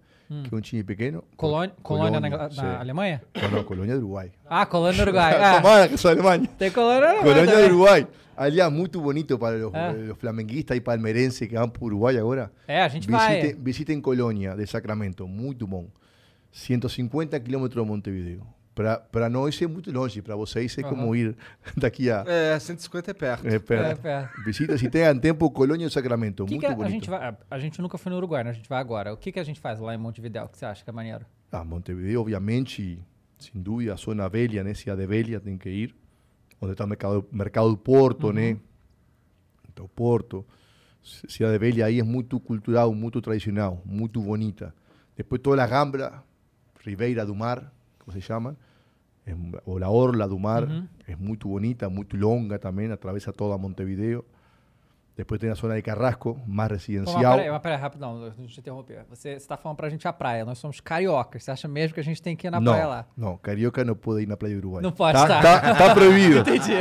que 0.45 0.53
é 0.53 0.57
um 0.57 0.61
time 0.61 0.83
pequeno. 0.83 1.21
Colônia, 1.35 1.75
Colônia, 1.83 2.19
na, 2.19 2.27
Ingla- 2.29 2.49
sim. 2.49 2.61
na 2.61 2.79
Alemanha? 2.79 3.21
Não, 3.41 3.51
não, 3.51 3.63
Colônia 3.63 3.93
do 3.95 3.99
Uruguai. 4.05 4.31
Ah, 4.49 4.65
Colônia 4.65 4.97
no 4.97 5.03
Uruguai. 5.03 5.33
Ah, 5.43 5.61
Tomara 5.61 5.87
que 5.89 5.97
sou 5.97 6.11
Alemanha. 6.11 6.47
tem 6.57 6.71
Colônia 6.71 7.01
no 7.01 7.15
Uruguai 7.19 7.33
Colônia 7.45 7.57
do. 7.67 7.73
Uruguai. 7.75 8.07
Aliás, 8.37 8.71
muito 8.71 9.01
bonito 9.01 9.37
para 9.37 9.57
los, 9.57 9.73
Ah. 9.75 9.91
los 9.91 10.17
flamenguistas 10.17 10.77
y 10.77 10.79
palmeirenses 10.79 11.45
que 11.49 11.57
van 11.57 11.69
por 11.71 11.87
Uruguay 11.91 12.17
ahora. 12.17 12.49
É, 12.65 12.81
a 12.81 12.87
gente 12.87 13.05
vai. 13.11 13.35
Visiten, 13.41 13.63
visiten 13.63 14.01
Colônia 14.01 14.55
de 14.55 14.65
Sacramento, 14.65 15.27
muito 15.27 15.67
bom. 15.67 15.87
150 16.51 17.37
quilômetros 17.41 17.83
de 17.83 17.89
Montevideo. 17.91 18.47
Para 19.11 19.29
nós 19.29 19.61
é 19.61 19.67
muito 19.67 19.91
longe, 19.91 20.21
para 20.21 20.35
vocês 20.35 20.77
é 20.77 20.83
como 20.83 21.03
Aham. 21.07 21.15
ir 21.17 21.37
daqui 21.75 22.09
a. 22.09 22.23
É, 22.25 22.57
150 22.57 23.11
é 23.11 23.13
perto. 23.13 23.47
É, 23.47 23.59
perto. 23.59 23.85
É, 23.85 23.95
perto. 23.95 24.41
Visita, 24.43 24.77
se 24.77 24.89
tenham 24.89 25.17
tempo, 25.19 25.49
Colônia 25.51 25.85
e 25.85 25.89
Sacramento, 25.89 26.43
O 26.43 26.45
que 26.45 26.53
muito 26.53 26.61
que 26.61 26.65
a, 26.67 26.71
a 26.71 26.75
bonito. 26.75 26.91
gente 26.91 27.09
vai, 27.09 27.19
a, 27.27 27.35
a 27.51 27.59
gente 27.59 27.81
nunca 27.81 27.97
foi 27.97 28.09
no 28.09 28.17
Uruguai, 28.17 28.43
né? 28.43 28.51
A 28.51 28.53
gente 28.53 28.69
vai 28.69 28.79
agora. 28.79 29.13
O 29.13 29.17
que, 29.17 29.31
que 29.31 29.39
a 29.39 29.43
gente 29.43 29.59
faz 29.59 29.79
lá 29.79 29.93
em 29.93 29.97
Montevideo 29.97 30.47
que 30.47 30.57
você 30.57 30.65
acha 30.65 30.83
que 30.83 30.89
é 30.89 30.93
maneiro? 30.93 31.25
Ah, 31.51 31.63
Montevideo, 31.63 32.21
obviamente, 32.21 32.97
sem 33.37 33.61
dúvida, 33.61 33.93
a 33.93 33.97
zona 33.97 34.29
velha, 34.29 34.63
né? 34.63 34.73
Cidade 34.73 35.05
velha, 35.05 35.39
tem 35.39 35.57
que 35.57 35.69
ir. 35.69 35.95
Onde 36.61 36.71
está 36.71 36.85
o 36.85 36.87
mercado, 36.87 37.25
mercado 37.31 37.69
do 37.69 37.77
Porto, 37.77 38.31
né? 38.31 38.57
Então, 39.71 39.87
Porto. 39.93 40.45
C- 41.03 41.27
Cidade 41.29 41.57
velha 41.57 41.85
aí 41.85 41.99
é 41.99 42.03
muito 42.03 42.39
cultural, 42.39 42.93
muito 42.93 43.21
tradicional, 43.21 43.81
muito 43.85 44.21
bonita. 44.21 44.73
Depois 45.15 45.41
toda 45.41 45.63
a 45.63 45.67
Gambra, 45.67 46.23
Ribeira 46.85 47.25
do 47.25 47.35
Mar, 47.35 47.71
como 47.99 48.11
se 48.11 48.21
chama, 48.21 48.55
é 49.25 49.33
mu- 49.33 49.59
ou 49.65 49.83
a 49.83 49.89
Orla 49.89 50.27
do 50.27 50.37
Mar, 50.39 50.63
é 51.07 51.15
muito 51.15 51.47
bonita, 51.47 51.89
muito 51.89 52.15
longa 52.17 52.57
também, 52.59 52.91
atravessa 52.91 53.31
toda 53.33 53.57
Montevideo. 53.57 54.23
Depois 55.15 55.37
tem 55.41 55.49
a 55.49 55.53
zona 55.53 55.75
de 55.75 55.81
Carrasco, 55.81 56.35
mais 56.35 56.45
Pô, 56.47 56.53
mas 56.55 56.71
residencial. 56.71 57.35
peraí, 57.35 57.51
mas 57.51 57.61
peraí, 57.61 57.77
rapidão, 57.77 58.19
deixa 58.21 58.41
eu 58.41 58.47
te 58.47 58.59
interromper. 58.61 59.05
Você 59.09 59.31
está 59.31 59.57
falando 59.57 59.75
pra 59.75 59.89
gente 59.89 60.07
a 60.07 60.13
praia, 60.13 60.45
nós 60.45 60.57
somos 60.59 60.79
cariocas. 60.79 61.43
Você 61.43 61.51
acha 61.51 61.67
mesmo 61.67 61.93
que 61.93 61.99
a 61.99 62.03
gente 62.03 62.21
tem 62.21 62.37
que 62.37 62.47
ir 62.47 62.49
na 62.51 62.61
não, 62.61 62.71
praia 62.71 62.87
lá? 62.87 63.05
não, 63.17 63.35
carioca 63.37 63.83
não 63.83 63.95
pode 63.95 64.23
ir 64.23 64.27
na 64.27 64.37
praia 64.37 64.53
do 64.55 64.59
Uruguai. 64.59 64.81
Não 64.81 64.93
pode, 64.93 65.17
tá, 65.17 65.27
tá. 65.27 65.59
tá, 65.59 65.75
tá 65.75 65.93
proibido. 65.93 66.39
Entendi. 66.47 66.71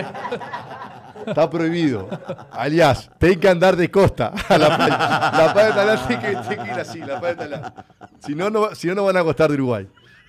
Está 1.27 1.49
prohibido. 1.49 2.09
Aliás, 2.53 3.11
tem 3.19 3.37
que 3.39 3.47
andar 3.49 3.75
de 3.77 3.89
costa 3.89 4.33
a 4.49 4.57
la 4.57 4.77
playa. 4.77 4.97
La 4.99 5.53
playa 5.53 5.69
de 5.71 5.75
Talán 5.75 6.07
tem 6.07 6.19
que, 6.21 6.49
tem 6.49 6.59
que 6.65 6.71
ir 6.73 6.79
así, 6.81 6.99
la 7.01 7.19
playa 7.19 7.35
de 7.35 7.49
Talán. 7.49 7.73
Si 8.21 8.35
no, 8.37 8.51
no, 8.51 8.75
si 8.75 8.87
no, 8.87 8.95
no 8.95 9.05
van 9.05 9.17
a 9.17 9.23
gostar 9.23 9.49
de 9.49 9.55
Uruguai. 9.55 9.89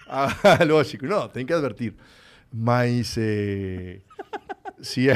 Ah, 0.09 0.63
lógico, 0.67 1.05
não, 1.05 1.27
tem 1.29 1.45
que 1.45 1.53
advertir. 1.53 1.93
Mas, 2.51 3.15
eh, 3.17 3.99
se 4.81 5.09
é, 5.09 5.13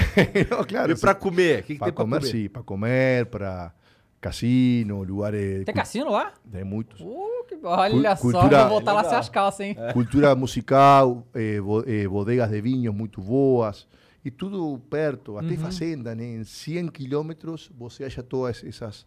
não, 0.49 0.63
claro. 0.63 0.91
E 0.91 0.95
pra 0.95 1.15
comer? 1.15 1.61
O 1.61 1.63
que, 1.63 1.73
que 1.73 1.79
Para 1.79 1.87
tem 1.87 1.93
pra 1.95 2.03
comer, 2.03 2.19
comer? 2.19 2.31
sim, 2.31 2.49
para 2.49 2.63
comer, 2.63 3.25
para 3.25 3.73
casino, 4.21 5.03
lugares... 5.03 5.65
Tem 5.65 5.73
cassino 5.73 6.11
lá? 6.11 6.31
Tem 6.51 6.63
muitos. 6.63 7.01
Uh, 7.01 7.43
que... 7.47 7.57
Olha 7.63 8.15
Cul- 8.15 8.31
só, 8.31 8.39
cultura- 8.39 8.59
vou 8.61 8.69
voltar 8.69 8.93
lá 8.93 9.03
sem 9.03 9.17
as 9.17 9.29
calças, 9.29 9.59
hein? 9.61 9.75
Cultura 9.93 10.35
musical, 10.35 11.27
eh, 11.33 11.59
bo- 11.59 11.83
eh, 11.87 12.07
bodegas 12.07 12.49
de 12.51 12.61
vinhos 12.61 12.93
muito 12.95 13.19
boas, 13.19 13.87
e 14.23 14.31
tudo 14.31 14.79
perto, 14.89 15.37
até 15.37 15.57
fazenda, 15.57 16.15
né? 16.15 16.23
Em 16.23 16.43
100 16.45 16.87
quilômetros 16.87 17.69
você 17.77 18.05
acha 18.05 18.23
todas 18.23 18.63
essas 18.63 19.05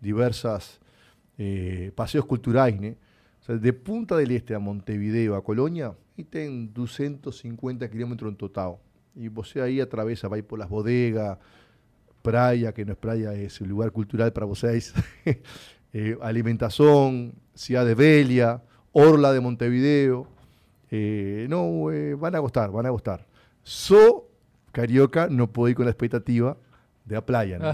diversas 0.00 0.80
eh, 1.38 1.92
passeios 1.94 2.24
culturais, 2.24 2.78
né? 2.80 2.94
O 3.44 3.46
sea, 3.46 3.56
de 3.56 3.74
Punta 3.74 4.16
del 4.16 4.30
Este 4.30 4.54
a 4.54 4.58
Montevideo, 4.58 5.34
a 5.34 5.42
Colônia, 5.42 5.94
e 6.16 6.24
tem 6.24 6.64
250 6.64 7.86
quilômetros 7.88 8.32
em 8.32 8.34
total. 8.34 8.80
E 9.14 9.28
você 9.28 9.60
aí 9.60 9.82
atravessa, 9.82 10.30
vai 10.30 10.40
por 10.40 10.58
las 10.58 10.66
bodegas, 10.66 11.36
praia, 12.22 12.72
que 12.72 12.86
no 12.86 12.92
es 12.92 12.98
praia, 12.98 13.34
es 13.34 13.60
un 13.60 13.68
lugar 13.68 13.90
cultural 13.90 14.32
para 14.32 14.46
vocês, 14.46 14.94
eh, 15.92 16.16
alimentación, 16.22 17.34
Ciudad 17.54 17.84
de 17.84 17.94
Belia, 17.94 18.62
Orla 18.92 19.30
de 19.30 19.40
Montevideo. 19.40 20.26
Eh, 20.90 21.46
no, 21.50 21.92
eh, 21.92 22.14
van 22.14 22.34
a 22.36 22.38
gustar, 22.38 22.70
van 22.70 22.86
a 22.86 22.90
gustar. 22.90 23.26
So, 23.62 24.26
Carioca 24.72 25.28
no 25.28 25.52
puedo 25.52 25.68
ir 25.68 25.76
con 25.76 25.84
la 25.84 25.90
expectativa 25.90 26.56
de 27.04 27.14
la 27.14 27.26
playa, 27.26 27.58
¿no? 27.58 27.72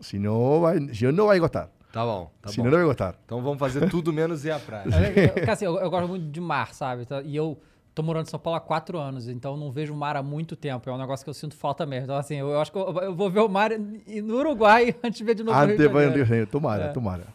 Si 0.00 0.18
no, 0.18 0.60
va, 0.60 0.74
si 0.92 1.04
no, 1.04 1.12
no 1.12 1.26
va 1.26 1.34
a 1.34 1.38
gostar. 1.38 1.70
Tá 1.92 2.04
bom. 2.04 2.30
Tá 2.40 2.48
si 2.50 2.56
bom. 2.56 2.64
no, 2.64 2.70
no 2.70 2.76
va 2.76 2.82
a 2.82 2.86
gostar. 2.86 3.14
Então 3.24 3.42
vamos 3.42 3.58
fazer 3.58 3.88
tudo 3.90 4.12
menos 4.12 4.44
ir 4.44 4.50
à 4.50 4.58
praia. 4.58 4.84
É, 4.94 5.28
Porque 5.28 5.50
assim, 5.50 5.64
eu, 5.64 5.78
eu 5.78 5.90
gosto 5.90 6.08
muito 6.08 6.30
de 6.30 6.40
mar, 6.40 6.72
sabe? 6.74 7.02
Então, 7.02 7.20
E 7.22 7.36
eu 7.36 7.60
tô 7.94 8.02
morando 8.02 8.26
em 8.26 8.30
São 8.30 8.40
Paulo 8.40 8.56
há 8.56 8.60
quatro 8.60 8.98
anos, 8.98 9.28
então 9.28 9.56
não 9.56 9.70
vejo 9.70 9.92
o 9.92 9.96
mar 9.96 10.16
há 10.16 10.22
muito 10.22 10.56
tempo. 10.56 10.88
É 10.88 10.92
um 10.92 10.98
negócio 10.98 11.22
que 11.24 11.30
eu 11.30 11.34
sinto 11.34 11.54
falta 11.54 11.84
mesmo. 11.84 12.04
Então, 12.04 12.16
assim, 12.16 12.36
eu, 12.36 12.48
eu 12.48 12.60
acho 12.60 12.72
que 12.72 12.78
eu, 12.78 12.90
eu 13.02 13.14
vou 13.14 13.30
ver 13.30 13.40
o 13.40 13.48
mar 13.48 13.70
e- 13.72 14.20
no 14.22 14.36
Uruguai 14.36 14.94
antes 15.04 15.18
de 15.18 15.24
ver 15.24 15.34
de 15.34 15.42
novo 15.44 15.58
no 15.58 15.66
Rio 15.66 15.76
vai 15.76 15.86
no 15.86 15.92
Janeiro. 15.92 16.14
Rio 16.14 16.24
de 16.24 16.28
Janeiro. 16.28 16.50
Tomara, 16.50 16.84
É. 16.84 16.88
tomara. 16.88 17.26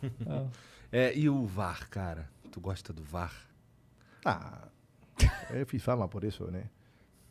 É, 0.92 1.16
e 1.18 1.30
o 1.30 1.46
VAR, 1.46 1.88
cara? 1.90 2.28
Tu 2.52 2.60
gosta 2.60 2.92
do 2.92 3.04
VAR? 3.04 3.34
Ah, 4.26 4.68
eu 5.52 5.66
fiz 5.66 5.82
fama 5.84 6.08
por 6.08 6.24
isso, 6.24 6.46
né? 6.52 6.64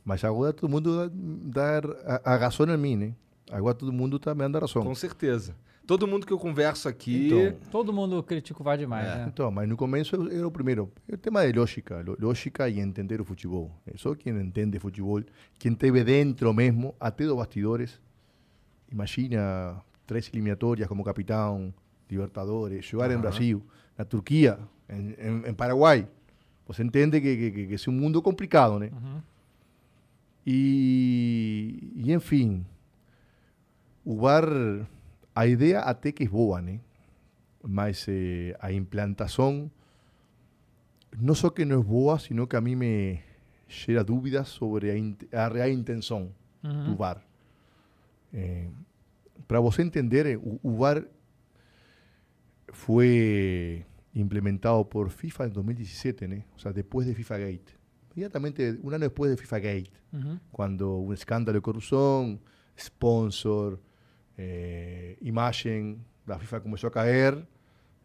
Mas 0.05 0.23
agora 0.25 0.53
todo 0.53 0.71
mundo 0.71 1.11
dá, 1.11 1.81
dá 1.81 2.21
a, 2.25 2.35
a 2.35 2.37
razão 2.37 2.67
em 2.73 2.77
mim, 2.77 2.97
né? 2.97 3.13
Agora 3.51 3.75
todo 3.75 3.93
mundo 3.93 4.19
tá 4.19 4.33
dando 4.33 4.57
a 4.57 4.61
razão. 4.61 4.83
Com 4.83 4.95
certeza. 4.95 5.55
Todo 5.87 6.07
mundo 6.07 6.27
que 6.27 6.33
eu 6.33 6.39
converso 6.39 6.89
aqui. 6.89 7.27
Então, 7.27 7.71
Todo 7.71 7.93
mundo 7.93 8.21
critica 8.23 8.61
o 8.61 8.65
VAR 8.65 8.77
demais, 8.77 9.07
É. 9.07 9.17
né? 9.19 9.25
Então, 9.33 9.51
mas 9.53 9.69
no 9.69 9.77
começo 9.77 10.17
eu 10.17 10.31
era 10.31 10.47
o 10.47 10.51
primeiro. 10.51 10.91
O 11.11 11.17
tema 11.17 11.47
de 11.47 11.57
lógica, 11.57 12.05
lógica 12.19 12.69
e 12.69 12.81
entender 12.81 13.21
o 13.21 13.25
futebol. 13.25 13.71
É 13.87 13.97
Só 13.97 14.15
quem 14.15 14.33
entende 14.37 14.79
futebol, 14.81 15.23
quem 15.59 15.75
teve 15.75 16.03
dentro 16.03 16.53
mesmo, 16.53 16.95
até 16.99 17.25
dos 17.25 17.37
bastidores. 17.37 18.01
Imagina 18.91 19.81
três 20.07 20.29
eliminatórias 20.33 20.89
como 20.89 21.05
capitão, 21.05 21.73
Libertadores, 22.11 22.85
jogar 22.85 23.11
em 23.11 23.15
Aham. 23.15 23.21
Brasil, 23.23 23.63
na 23.99 24.05
Turquia, 24.05 24.59
em, 24.89 25.15
em, 25.19 25.51
em 25.51 25.55
Paraguai. 25.55 26.07
Você 26.69 26.83
entende 26.83 27.21
que, 27.21 27.37
que, 27.37 27.51
que, 27.51 27.77
que 27.77 27.89
é 27.89 27.93
um 27.93 27.95
mundo 27.95 28.21
complicado, 28.23 28.79
né? 28.79 28.91
E, 30.45 31.93
e, 31.97 32.13
enfim, 32.13 32.65
o 34.05 34.17
VAR, 34.17 34.45
a 35.37 35.47
ideia 35.47 35.81
até 35.81 36.11
que 36.13 36.27
boa, 36.27 36.61
né? 36.61 36.81
Mas 37.63 38.07
eh, 38.09 38.57
a 38.59 38.73
implantação 38.73 39.71
não 41.19 41.35
só 41.35 41.51
que 41.51 41.65
não 41.65 41.81
é 41.81 41.85
boa, 41.85 42.19
sino 42.19 42.47
que 42.47 42.57
a 42.57 42.61
mim 42.61 42.75
me 42.77 43.21
gera 43.69 44.03
dúvidas 44.03 44.49
sobre 44.49 44.91
a, 44.91 44.97
in- 44.97 45.17
a 45.33 45.49
real 45.49 45.69
intenção 45.71 46.33
Uhum. 46.65 46.85
do 46.85 46.97
VAR. 46.97 47.23
Para 49.47 49.61
você 49.61 49.83
entender, 49.83 50.27
eh, 50.27 50.37
o, 50.37 50.59
o 50.63 50.77
VAR 50.77 51.05
foi 52.69 53.85
implementado 54.15 54.85
por 54.89 55.11
FIFA 55.11 55.45
en 55.47 55.53
2017, 55.53 56.29
¿no? 56.29 56.43
o 56.57 56.59
sea, 56.59 56.73
después 56.73 57.07
de 57.07 57.15
FIFA 57.15 57.39
Gate. 57.39 57.77
Inmediatamente, 58.15 58.79
un 58.83 58.95
año 58.95 59.05
después 59.05 59.31
de 59.31 59.37
FIFA 59.37 59.59
Gate, 59.59 59.91
Uhum. 60.13 60.39
cuando 60.51 60.97
un 60.97 61.13
escándalo 61.13 61.59
de 61.59 61.63
corrupción, 61.63 62.41
sponsor, 62.79 63.79
eh, 64.37 65.17
imagen, 65.21 66.05
la 66.27 66.39
FIFA 66.39 66.61
comenzó 66.61 66.87
a 66.87 66.91
caer 66.91 67.47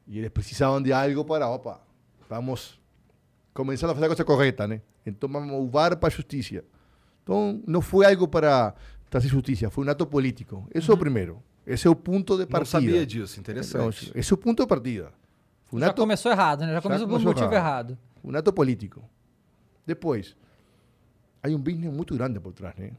y 0.08 0.20
ellos 0.20 0.32
precisaban 0.32 0.84
de 0.84 0.94
algo 0.94 1.26
para, 1.26 1.48
opa, 1.48 1.84
vamos 2.30 2.80
comenzar 3.54 3.90
a 3.90 3.92
hacer 3.94 4.02
la 4.02 4.08
cosa 4.10 4.24
correcta, 4.24 4.68
¿no? 4.68 4.80
Entonces 5.06 5.34
vamos 5.34 5.68
a 5.68 5.72
VAR 5.72 6.00
para 6.00 6.16
justicia. 6.16 6.64
Entonces, 7.20 7.68
no 7.68 7.82
fue 7.82 8.06
algo 8.06 8.30
para 8.30 8.74
trazer 9.10 9.32
justicia, 9.32 9.70
fue 9.70 9.84
un 9.84 9.90
acto 9.90 10.10
político. 10.10 10.68
Eso 10.72 10.98
primero. 10.98 11.42
Ese 11.66 11.88
es 11.88 11.94
el 11.94 11.98
punto 11.98 12.38
de 12.38 12.46
Não 12.46 12.50
partida. 12.52 12.72
sabia 12.72 13.06
disso, 13.06 13.40
interessante. 13.40 14.08
Não, 14.08 14.20
esse 14.20 14.32
é 14.32 14.34
o 14.34 14.38
ponto 14.38 14.64
de 14.64 14.68
partida. 14.68 15.12
Foi 15.66 15.78
um 15.78 15.82
Já 15.82 15.90
ato- 15.90 16.02
começou 16.02 16.32
errado, 16.32 16.62
né? 16.62 16.68
Já 16.68 16.74
já 16.76 16.82
começou 16.82 17.08
por 17.08 17.14
começou 17.14 17.34
motivo 17.34 17.54
errado. 17.54 17.98
Um 18.24 18.36
ato 18.36 18.52
político. 18.52 19.04
Depois, 19.86 20.36
há 21.44 21.48
um 21.50 21.60
business 21.60 21.94
muito 21.94 22.16
grande 22.16 22.40
por 22.40 22.52
trás, 22.54 22.76
né? 22.78 22.92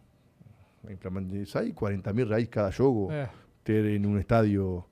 Hay 0.86 0.96
40.000 0.96 2.28
raíz 2.28 2.48
cada 2.48 2.70
yogo. 2.70 3.12
Eh. 3.12 3.28
Ter 3.62 3.86
en 3.86 4.06
un 4.06 4.18
estadio 4.18 4.86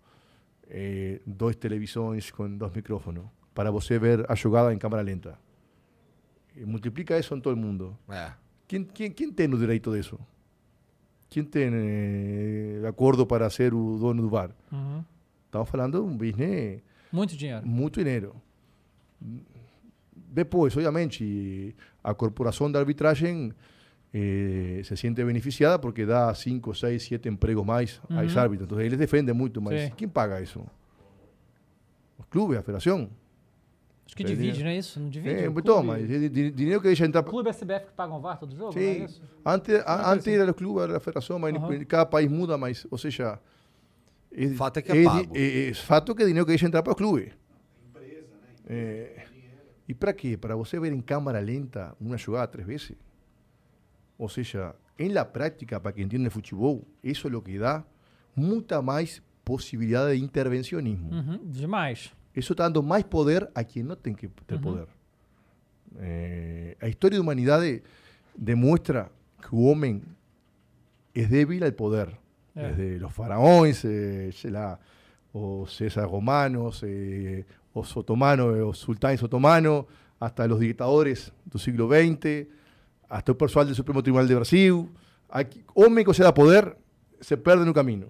eh, 0.68 1.20
dos 1.26 1.58
televisões 1.58 2.30
con 2.30 2.56
dos 2.56 2.74
micrófonos 2.74 3.24
para 3.54 3.70
você 3.70 3.98
ver 3.98 4.24
a 4.28 4.36
jogada 4.36 4.72
en 4.72 4.78
cámara 4.78 5.02
lenta. 5.02 5.38
Multiplica 6.64 7.16
eso 7.16 7.34
en 7.34 7.42
todo 7.42 7.52
el 7.52 7.60
mundo. 7.60 7.98
Eh. 8.08 8.28
¿Quién, 8.66 8.84
quién, 8.84 9.12
quién 9.12 9.34
tiene 9.34 9.54
el 9.54 9.60
derecho 9.60 9.90
de 9.90 10.00
eso? 10.00 10.18
¿Quién 11.28 11.50
tiene 11.50 11.76
eh, 11.78 12.84
acuerdo 12.86 13.26
para 13.26 13.48
ser 13.50 13.74
o 13.74 13.98
dono 13.98 14.22
do 14.22 14.30
bar? 14.30 14.54
Estamos 15.44 15.68
falando 15.68 15.98
de 15.98 16.04
un 16.04 16.16
business... 16.16 16.82
Muito 17.12 17.36
dinheiro. 17.36 17.66
Muito 17.66 18.00
dinheiro. 18.00 18.34
Obviamente, 20.32 21.74
a 22.02 22.14
corporação 22.14 22.70
da 22.70 22.78
arbitragem 22.78 23.52
eh, 24.12 24.80
se 24.84 24.96
sente 24.96 25.24
beneficiada 25.24 25.78
porque 25.78 26.04
dá 26.04 26.32
5, 26.34 26.74
6, 26.74 27.02
7 27.04 27.28
empregos 27.28 27.64
mais 27.64 28.00
aos 28.10 28.34
Uhum. 28.34 28.40
árbitros. 28.42 28.66
Então, 28.66 28.80
eles 28.80 28.98
defendem 28.98 29.34
muito, 29.34 29.60
mas 29.62 29.82
Sim. 29.82 29.92
quem 29.96 30.08
paga 30.08 30.40
isso? 30.40 30.64
Os 32.18 32.26
clubes, 32.26 32.58
a 32.58 32.62
federação? 32.62 33.08
Acho 34.06 34.16
que 34.16 34.22
É 34.24 34.26
divide, 34.26 34.62
não 34.64 34.70
é 34.70 34.76
isso? 34.76 34.98
Não 34.98 35.08
divide? 35.08 35.34
É, 35.36 35.44
então, 35.46 35.62
clube- 35.62 35.86
mas 35.86 36.10
é 36.10 36.18
di- 36.18 36.28
di- 36.28 36.50
dinheiro 36.50 36.80
que 36.80 36.88
deixa 36.88 37.06
entrar. 37.06 37.22
Clube 37.22 37.48
SBF 37.48 37.86
que 37.86 37.92
pagam 37.92 38.20
VAR 38.20 38.38
todo 38.40 38.54
jogo? 38.56 38.74
não 38.74 38.80
é 38.82 38.84
Sim, 38.96 39.04
isso? 39.04 39.22
antes, 39.46 39.74
a- 39.76 39.82
coisa 39.84 40.12
antes 40.12 40.26
assim. 40.28 40.36
era 40.40 40.50
o 40.50 40.54
clube, 40.54 40.80
era 40.80 40.96
a 40.96 41.00
federação, 41.00 41.38
mas 41.38 41.54
Aham. 41.54 41.84
cada 41.84 42.04
país 42.06 42.28
muda, 42.28 42.58
mas, 42.58 42.86
ou 42.90 42.98
seja... 42.98 43.38
É, 44.32 44.48
Fato 44.50 44.76
é 44.78 44.82
que 44.82 44.92
é 44.92 45.04
pago. 45.04 45.32
É, 45.36 45.68
é 45.68 45.74
fato 45.74 46.14
que 46.14 46.22
é 46.22 46.26
dinheiro 46.26 46.44
que 46.46 46.50
deixa 46.52 46.66
entrar 46.66 46.82
para 46.82 46.92
o 46.92 46.96
clube. 46.96 47.32
É, 48.68 49.22
e 49.88 49.94
para 49.94 50.12
quê? 50.12 50.36
Para 50.36 50.54
você 50.54 50.78
ver 50.78 50.92
em 50.92 51.00
câmera 51.00 51.40
lenta 51.40 51.96
uma 52.00 52.16
jogada 52.16 52.46
três 52.48 52.66
vezes? 52.66 52.92
Ou 54.20 54.28
seja, 54.28 54.74
em 54.98 55.08
la 55.08 55.24
prática, 55.24 55.80
para 55.80 55.92
quem 55.92 56.04
entende 56.04 56.28
futebol, 56.28 56.86
isso 57.02 57.26
é 57.26 57.34
o 57.34 57.40
que 57.40 57.58
dá 57.58 57.82
muita 58.36 58.82
mais 58.82 59.22
possibilidade 59.42 60.18
de 60.18 60.22
intervencionismo. 60.22 61.10
Uhum, 61.10 61.40
demais. 61.42 62.12
Isso 62.36 62.52
está 62.52 62.64
dando 62.68 62.82
mais 62.82 63.02
poder 63.04 63.48
a 63.54 63.64
quem 63.64 63.82
não 63.82 63.96
tem 63.96 64.12
que 64.12 64.28
ter 64.46 64.56
Uhum. 64.56 64.60
poder. 64.60 64.86
Eh, 65.98 66.76
a 66.80 66.86
história 66.86 67.16
da 67.16 67.22
humanidade 67.22 67.82
demonstra 68.36 69.10
que 69.40 69.54
o 69.54 69.62
homem 69.62 70.02
é 71.14 71.24
débil 71.24 71.64
ao 71.64 71.72
poder. 71.72 72.08
É. 72.54 72.72
Desde 72.72 72.98
los 72.98 73.12
faraões, 73.14 73.82
eh, 73.86 74.30
sei 74.34 74.50
lá, 74.50 74.78
os 75.32 75.80
romanos, 76.08 76.82
eh, 76.84 77.44
os 77.74 77.96
otomanos, 77.96 78.68
os 78.68 78.78
sultanes 78.78 79.22
otomanos, 79.22 79.86
hasta 80.20 80.46
los 80.46 80.60
dictadores 80.60 81.32
do 81.46 81.58
siglo 81.58 81.88
XX, 81.88 82.46
hasta 83.10 83.32
o 83.32 83.34
pessoal 83.34 83.64
do 83.64 83.74
Supremo 83.74 84.00
Tribunal 84.02 84.26
de 84.26 84.34
Brasil. 84.34 84.88
Aqui, 85.28 85.64
homem 85.74 86.04
que 86.04 86.08
você 86.12 86.22
dá 86.22 86.32
poder, 86.32 86.76
se 87.20 87.36
perde 87.36 87.64
no 87.64 87.74
caminho. 87.74 88.08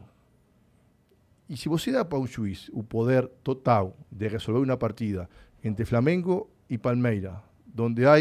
E 1.49 1.57
se 1.57 1.69
você 1.69 1.91
dá 1.91 2.05
para 2.05 2.19
um 2.19 2.27
juiz 2.27 2.71
o 2.73 2.83
poder 2.85 3.27
total 3.43 3.97
de 4.13 4.29
resolver 4.29 4.61
uma 4.65 4.77
partida 4.77 5.29
entre 5.65 5.85
Flamengo 5.85 6.49
e 6.69 6.79
Palmeiras, 6.79 7.35
onde 7.77 8.07
há 8.07 8.15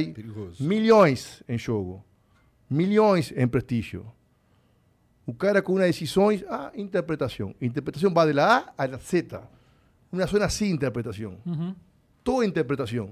milhões 0.60 1.44
em 1.48 1.58
jogo, 1.58 2.04
milhões 2.70 3.32
em 3.36 3.48
prestígio, 3.48 4.06
o 5.26 5.34
cara 5.34 5.62
com 5.62 5.74
uma 5.74 5.82
decisão, 5.82 6.30
ah, 6.50 6.72
interpretação. 6.76 7.54
Interpretação 7.62 8.12
vai 8.12 8.28
de 8.28 8.34
la 8.34 8.58
A 8.78 8.84
a 8.84 8.88
la 8.88 8.98
Z. 8.98 9.28
Uma 10.12 10.26
zona 10.26 10.50
sem 10.50 10.72
interpretação. 10.72 11.38
Uhum. 11.46 11.76
Toda 12.24 12.46
interpretação. 12.48 13.12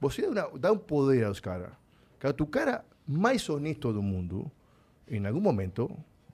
Você 0.00 0.30
dá, 0.32 0.48
uma- 0.48 0.58
dá 0.58 0.72
um 0.72 0.78
poder 0.78 1.24
aos 1.24 1.40
caras. 1.40 1.72
Que 2.18 2.32
tu 2.32 2.46
cara 2.46 2.84
mais 3.06 3.48
honesto 3.48 3.92
do 3.92 4.02
mundo, 4.02 4.50
em 5.08 5.24
algum 5.26 5.40
momento, 5.40 5.88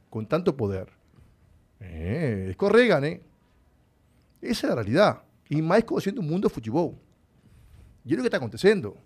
com 0.09 0.25
tanto 0.25 0.53
poder, 0.53 0.89
eh, 1.81 2.49
escorrega, 2.51 3.01
né? 3.01 3.21
Essa 4.41 4.69
é 4.69 4.71
a 4.71 4.75
realidade. 4.75 5.21
E 5.51 5.61
mais 5.61 5.85
conhecendo 5.85 6.21
o 6.21 6.23
mundo 6.23 6.43
do 6.43 6.51
futebol. 6.51 6.99
E 8.05 8.13
é 8.13 8.17
o 8.17 8.21
que 8.21 8.27
está 8.27 8.39
acontecendo. 8.39 8.97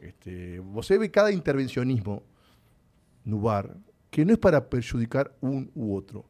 Este, 0.00 0.58
você 0.72 0.98
vê 0.98 1.08
cada 1.08 1.32
intervencionismo 1.32 2.22
no 3.24 3.40
bar 3.40 3.70
que 4.10 4.24
não 4.24 4.34
é 4.34 4.36
para 4.36 4.60
prejudicar 4.60 5.30
um 5.42 5.66
u 5.74 5.88
outro, 5.88 6.24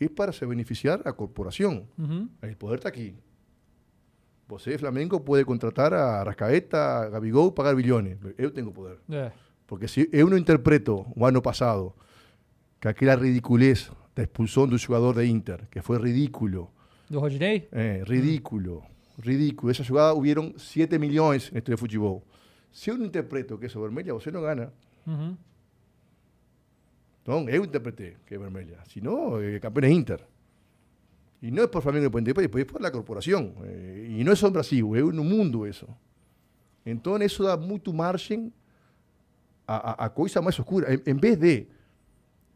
é 0.00 0.08
para 0.08 0.32
se 0.32 0.44
beneficiar 0.44 1.00
a 1.06 1.12
corporação. 1.12 1.88
Uhum. 1.96 2.28
O 2.42 2.56
poder 2.56 2.76
está 2.76 2.88
aqui. 2.88 3.14
Você, 4.48 4.76
Flamengo, 4.76 5.20
pode 5.20 5.44
contratar 5.44 5.92
a 5.94 6.22
Rascaeta, 6.22 6.76
a 6.78 7.08
Gabigol, 7.10 7.50
pagar 7.52 7.74
bilhões. 7.74 8.18
Eu 8.36 8.50
tenho 8.50 8.70
poder. 8.72 8.98
É. 9.10 9.32
Porque 9.66 9.88
se 9.88 10.08
eu 10.12 10.28
não 10.28 10.36
interpreto 10.36 11.06
o 11.16 11.24
ano 11.24 11.40
passado 11.40 11.94
que 12.80 12.86
aquela 12.88 13.14
ridiculez 13.16 13.90
da 14.14 14.22
expulsão 14.22 14.66
do 14.68 14.76
jogador 14.76 15.14
de 15.14 15.26
Inter, 15.26 15.66
que 15.70 15.80
foi 15.80 15.98
ridículo, 15.98 16.70
Do 17.08 17.18
Rodinei? 17.20 17.68
é, 17.72 18.02
ridículo, 18.06 18.84
ridículo. 19.18 19.70
Essa 19.70 19.82
jogada 19.82 20.12
houveram 20.12 20.52
7 20.58 20.98
milhões 20.98 21.50
na 21.50 21.58
história 21.58 21.76
de 21.76 21.80
futebol. 21.80 22.22
Se 22.70 22.90
eu 22.90 22.98
não 22.98 23.06
interpreto 23.06 23.56
que 23.56 23.64
é 23.64 23.68
vermelha, 23.68 24.12
você 24.12 24.30
não 24.30 24.42
gana. 24.42 24.72
Uhum. 25.06 25.36
Então, 27.22 27.48
eu 27.48 27.64
interpretei 27.64 28.16
que 28.26 28.34
é 28.34 28.38
vermelha. 28.38 28.78
Se 28.86 29.00
não, 29.00 29.40
é 29.40 29.58
campeão 29.58 29.88
é 29.88 29.92
Inter. 29.92 30.20
E 31.44 31.50
não 31.50 31.64
é 31.64 31.66
por 31.66 31.82
Flamengo 31.82 32.06
Independiente, 32.06 32.40
é 32.58 32.64
por 32.64 32.80
la 32.80 32.90
corporação. 32.90 33.52
Eh, 33.64 34.16
E 34.18 34.24
não 34.24 34.32
é 34.32 34.34
só 34.34 34.46
no 34.46 34.52
Brasil, 34.52 34.96
é 34.96 35.02
no 35.02 35.22
mundo 35.22 35.66
isso. 35.66 35.86
Então, 36.86 37.18
isso 37.18 37.42
dá 37.42 37.54
muito 37.54 37.92
margem 37.92 38.50
a, 39.68 40.04
a, 40.04 40.06
a 40.06 40.08
coisa 40.08 40.40
mais. 40.40 40.58
Em, 40.58 41.10
em 41.12 41.14
vez 41.14 41.36
de 41.36 41.66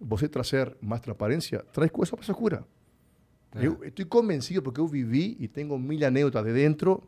você 0.00 0.26
trazer 0.26 0.74
mais 0.80 1.02
transparência, 1.02 1.58
traz 1.70 1.90
coisa 1.90 2.16
mais 2.16 2.26
oscura. 2.30 2.64
Eu 3.54 3.84
estou 3.84 4.06
convencido 4.06 4.62
porque 4.62 4.80
eu 4.80 4.86
vivi 4.86 5.36
e 5.38 5.46
tenho 5.48 5.78
mil 5.78 6.06
anécdotas 6.06 6.46
de 6.46 6.52
dentro, 6.54 7.02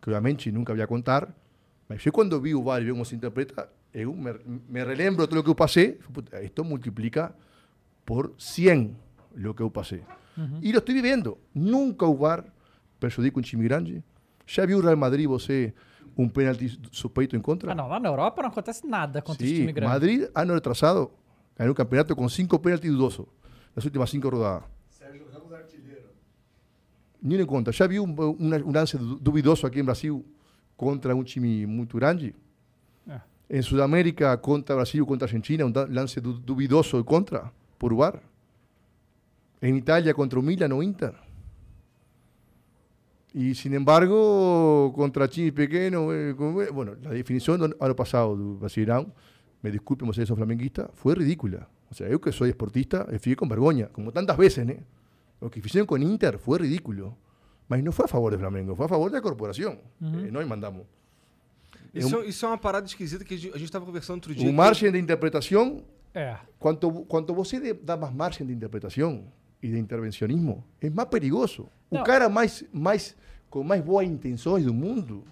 que 0.00 0.10
obviamente 0.10 0.52
nunca 0.52 0.72
voy 0.72 0.82
a 0.82 0.86
contar, 0.86 1.34
mas 1.88 2.04
eu 2.06 2.12
quando 2.12 2.40
vi 2.40 2.54
o 2.54 2.62
VAR 2.62 2.80
e 2.82 2.90
como 2.90 3.04
se 3.04 3.16
interpreta, 3.16 3.68
eu 3.92 4.14
me, 4.14 4.32
me 4.68 4.84
relembro 4.84 5.26
todo 5.26 5.40
o 5.40 5.42
que 5.42 5.50
eu 5.50 5.54
passei, 5.54 5.98
isto 6.42 6.64
multiplica 6.64 7.34
por 8.04 8.34
100 8.38 8.96
lo 9.36 9.52
que 9.54 9.62
eu 9.62 9.70
passei. 9.70 10.02
E 10.62 10.72
lo 10.72 10.78
estou 10.78 10.94
vivendo. 10.94 11.38
Nunca 11.54 12.06
o 12.06 12.16
VAR 12.16 12.44
prejudica 12.98 13.38
um 13.38 13.42
time 13.42 13.62
grande. 13.64 14.02
Já 14.46 14.66
viu 14.66 14.78
o 14.78 14.80
Real 14.82 14.96
Madrid 14.96 15.26
você 15.28 15.72
um 16.16 16.28
pênalti 16.28 16.78
suspeito 16.92 17.34
em 17.36 17.40
contra? 17.40 17.72
Ah, 17.72 17.74
não, 17.74 17.88
lá 17.88 17.98
na 18.00 18.08
Europa 18.08 18.42
não 18.42 18.48
acontece 18.50 18.86
nada 18.86 19.20
contra 19.22 19.44
esse 19.44 19.54
Sí, 19.54 19.60
time 19.60 19.72
grande. 19.72 19.92
Madrid, 19.92 20.24
ano 20.34 20.54
retrasado, 20.54 21.10
ganó 21.56 21.70
un 21.70 21.74
campeonato 21.74 22.14
con 22.16 22.28
cinco 22.28 22.60
penaltis 22.60 22.90
dudosos, 22.90 23.26
las 23.74 23.84
últimas 23.84 24.10
cinco 24.10 24.30
rodadas. 24.30 24.64
Sérgio 24.90 25.24
Ramos 25.32 25.52
artilheiro. 25.52 26.08
Ni 27.22 27.36
en 27.36 27.46
contra. 27.46 27.72
Ya 27.72 27.86
vi 27.86 27.98
un, 27.98 28.14
una- 28.38 28.56
un 28.64 28.72
lance 28.72 28.98
du- 28.98 29.18
duvidoso 29.18 29.66
aquí 29.66 29.80
en 29.80 29.86
Brasil 29.86 30.24
contra 30.76 31.14
un 31.14 31.24
time 31.24 31.66
muy 31.66 31.86
grande. 31.86 32.34
Ah. 33.08 33.24
En 33.48 33.62
Sudamérica, 33.62 34.40
contra 34.40 34.74
Brasil, 34.76 35.04
contra 35.06 35.26
Argentina, 35.26 35.64
un 35.64 35.72
da- 35.72 35.86
lance 35.86 36.20
du- 36.20 36.38
duvidoso 36.40 37.04
contra, 37.04 37.52
por 37.78 37.94
VAR. 37.94 38.22
En 39.64 39.76
Italia, 39.76 40.12
contra 40.12 40.38
un 40.38 40.44
Milan 40.44 40.72
o 40.72 40.82
Inter. 40.82 41.14
Y 43.32 43.54
sin 43.54 43.72
embargo, 43.74 44.92
contra 44.94 45.26
Chile 45.28 45.52
pequeño, 45.52 46.12
eh, 46.12 46.30
eh, 46.30 46.70
bueno, 46.70 46.94
la 47.02 47.10
definición 47.10 47.58
del 47.60 47.74
año 47.80 47.96
pasado 47.96 48.36
do 48.36 48.58
Brasileirão, 48.58 49.10
me 49.62 49.70
disculpen, 49.70 50.06
você 50.06 50.24
sos 50.26 50.36
flamenguista, 50.36 50.90
fue 50.92 51.14
ridícula. 51.14 51.66
O 51.90 51.94
sea, 51.94 52.08
yo 52.10 52.20
que 52.20 52.30
soy 52.30 52.50
esportista, 52.50 53.06
fiquei 53.18 53.34
con 53.36 53.48
vergüenza, 53.48 53.88
como 53.90 54.12
tantas 54.12 54.36
veces, 54.36 54.68
¿eh? 54.68 54.82
Lo 55.40 55.50
que 55.50 55.60
hicieron 55.60 55.86
con 55.86 56.02
Inter 56.02 56.38
fue 56.38 56.58
ridículo. 56.58 57.16
Mas 57.66 57.82
no 57.82 57.90
fue 57.90 58.04
a 58.04 58.08
favor 58.08 58.30
de 58.32 58.38
Flamengo, 58.38 58.76
fue 58.76 58.84
a 58.84 58.88
favor 58.88 59.10
da 59.10 59.22
corporação. 59.22 59.78
Uhum. 60.00 60.26
Eh, 60.26 60.30
nós 60.30 60.46
mandamos. 60.46 60.82
Isso, 61.94 62.18
um- 62.18 62.22
isso 62.24 62.44
é 62.44 62.48
uma 62.50 62.58
parada 62.58 62.86
esquisita 62.86 63.24
que 63.24 63.34
a 63.34 63.38
gente, 63.38 63.54
a 63.54 63.58
gente 63.58 63.72
tava 63.72 63.86
conversando 63.86 64.16
outro 64.16 64.34
dia. 64.34 64.44
O 64.46 64.50
que- 64.50 64.52
margem 64.56 64.92
de 64.92 64.98
interpretação, 64.98 65.82
É. 66.12 66.36
quanto, 66.58 66.90
quanto 67.06 67.32
você 67.34 67.58
de- 67.58 67.72
dá 67.72 67.96
mais 67.96 68.12
margem 68.14 68.46
de 68.46 68.52
interpretação 68.52 69.24
e 69.64 69.68
de 69.70 69.78
intervencionismo, 69.78 70.62
é 70.80 70.90
mais 70.90 71.08
perigoso. 71.08 71.68
O 71.90 71.96
Não. 71.96 72.04
cara 72.04 72.28
mais, 72.28 72.62
mais, 72.72 73.16
com 73.48 73.62
mais 73.64 73.82
boas 73.82 74.06
intenções 74.06 74.64
do 74.64 74.74
mundo 74.74 75.24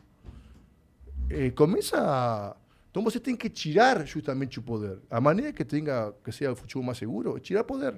eh, 1.28 1.50
começa 1.50 1.96
a... 2.00 2.56
Então 2.90 3.02
você 3.02 3.18
tem 3.20 3.34
que 3.36 3.48
tirar 3.48 4.06
justamente 4.06 4.58
o 4.58 4.62
poder. 4.62 4.98
A 5.10 5.20
maneira 5.20 5.52
que 5.52 5.64
tenha 5.64 6.12
que 6.24 6.30
seja 6.32 6.52
o 6.52 6.56
futebol 6.56 6.82
mais 6.84 6.98
seguro 6.98 7.36
é 7.36 7.40
tirar 7.40 7.64
poder. 7.64 7.94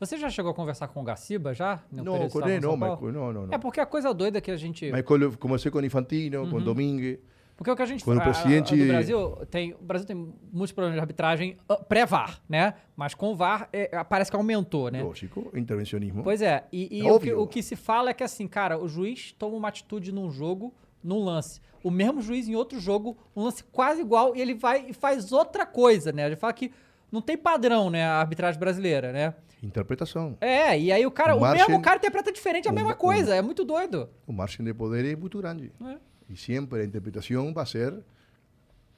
Você 0.00 0.16
já 0.16 0.30
chegou 0.30 0.50
a 0.50 0.54
conversar 0.54 0.88
com 0.88 1.00
o 1.00 1.04
Gaciba 1.04 1.52
já? 1.52 1.82
No 1.92 2.02
Não, 2.02 2.28
com 2.28 2.40
ele 2.48 2.60
não, 2.60 2.78
com- 2.78 3.10
não, 3.12 3.32
não, 3.32 3.46
não. 3.46 3.54
É 3.54 3.58
porque 3.58 3.80
a 3.80 3.86
coisa 3.86 4.14
doida 4.14 4.40
que 4.40 4.50
a 4.50 4.56
gente... 4.56 4.90
Mas 4.90 5.04
comecei 5.38 5.70
com 5.70 5.78
o 5.78 5.84
Infantino, 5.84 6.48
com 6.48 6.56
o 6.56 6.58
Uhum. 6.58 6.64
Domingue, 6.64 7.20
Porque 7.60 7.70
o 7.70 7.76
que 7.76 7.82
a 7.82 7.86
gente 7.86 8.02
Quando 8.02 8.16
o 8.16 8.20
a- 8.22 8.24
a- 8.24 8.30
a 8.30 8.32
presidente- 8.32 8.74
do 8.74 8.86
Brasil 8.86 9.36
tem, 9.50 9.74
o 9.74 9.82
Brasil 9.84 10.06
tem 10.06 10.16
muitos 10.50 10.72
problemas 10.72 10.94
de 10.94 11.00
arbitragem 11.00 11.58
ah, 11.68 11.76
pré-VAR, 11.76 12.40
né? 12.48 12.72
Mas 12.96 13.12
com 13.12 13.32
o 13.32 13.36
VAR 13.36 13.68
é, 13.70 14.02
parece 14.02 14.30
que 14.30 14.36
aumentou, 14.38 14.90
né? 14.90 15.02
lógico, 15.02 15.50
intervencionismo. 15.54 16.22
Pois 16.22 16.40
é, 16.40 16.64
e, 16.72 17.00
e 17.02 17.06
É 17.06 17.12
o, 17.12 17.20
que, 17.20 17.34
o 17.34 17.46
que 17.46 17.62
se 17.62 17.76
fala 17.76 18.08
é 18.08 18.14
que 18.14 18.24
assim, 18.24 18.48
cara, 18.48 18.78
o 18.82 18.88
juiz 18.88 19.32
toma 19.38 19.56
uma 19.58 19.68
atitude 19.68 20.10
num 20.10 20.30
jogo, 20.30 20.72
num 21.04 21.22
lance. 21.22 21.60
O 21.84 21.90
mesmo 21.90 22.22
juiz 22.22 22.48
em 22.48 22.54
outro 22.56 22.80
jogo, 22.80 23.14
um 23.36 23.44
lance 23.44 23.62
quase 23.64 24.00
igual, 24.00 24.34
e 24.34 24.40
ele 24.40 24.54
vai 24.54 24.86
e 24.88 24.94
faz 24.94 25.30
outra 25.30 25.66
coisa, 25.66 26.12
né? 26.12 26.24
Ele 26.24 26.36
fala 26.36 26.54
que 26.54 26.72
não 27.12 27.20
tem 27.20 27.36
padrão, 27.36 27.90
né, 27.90 28.04
a 28.06 28.20
arbitragem 28.20 28.58
brasileira, 28.58 29.12
né? 29.12 29.34
Interpretação. 29.62 30.38
É, 30.40 30.78
e 30.78 30.90
aí 30.90 31.04
o 31.04 31.10
cara, 31.10 31.34
O 31.34 31.36
o, 31.36 31.40
margem- 31.42 31.66
mesmo 31.68 31.82
cara 31.82 31.98
interpreta 31.98 32.32
diferente 32.32 32.66
a 32.66 32.70
o 32.70 32.74
mesma 32.74 32.90
ma- 32.90 32.94
o- 32.94 32.98
coisa, 32.98 33.34
é 33.34 33.42
muito 33.42 33.66
doido. 33.66 34.08
O 34.26 34.32
margen 34.32 34.64
de 34.64 34.72
poder 34.72 35.04
es 35.04 35.18
muy 35.18 35.28
grande. 35.28 35.70
É. 35.84 35.96
Y 36.30 36.36
siempre 36.36 36.78
la 36.78 36.84
interpretación 36.84 37.52
va 37.56 37.62
a 37.62 37.66
ser 37.66 38.04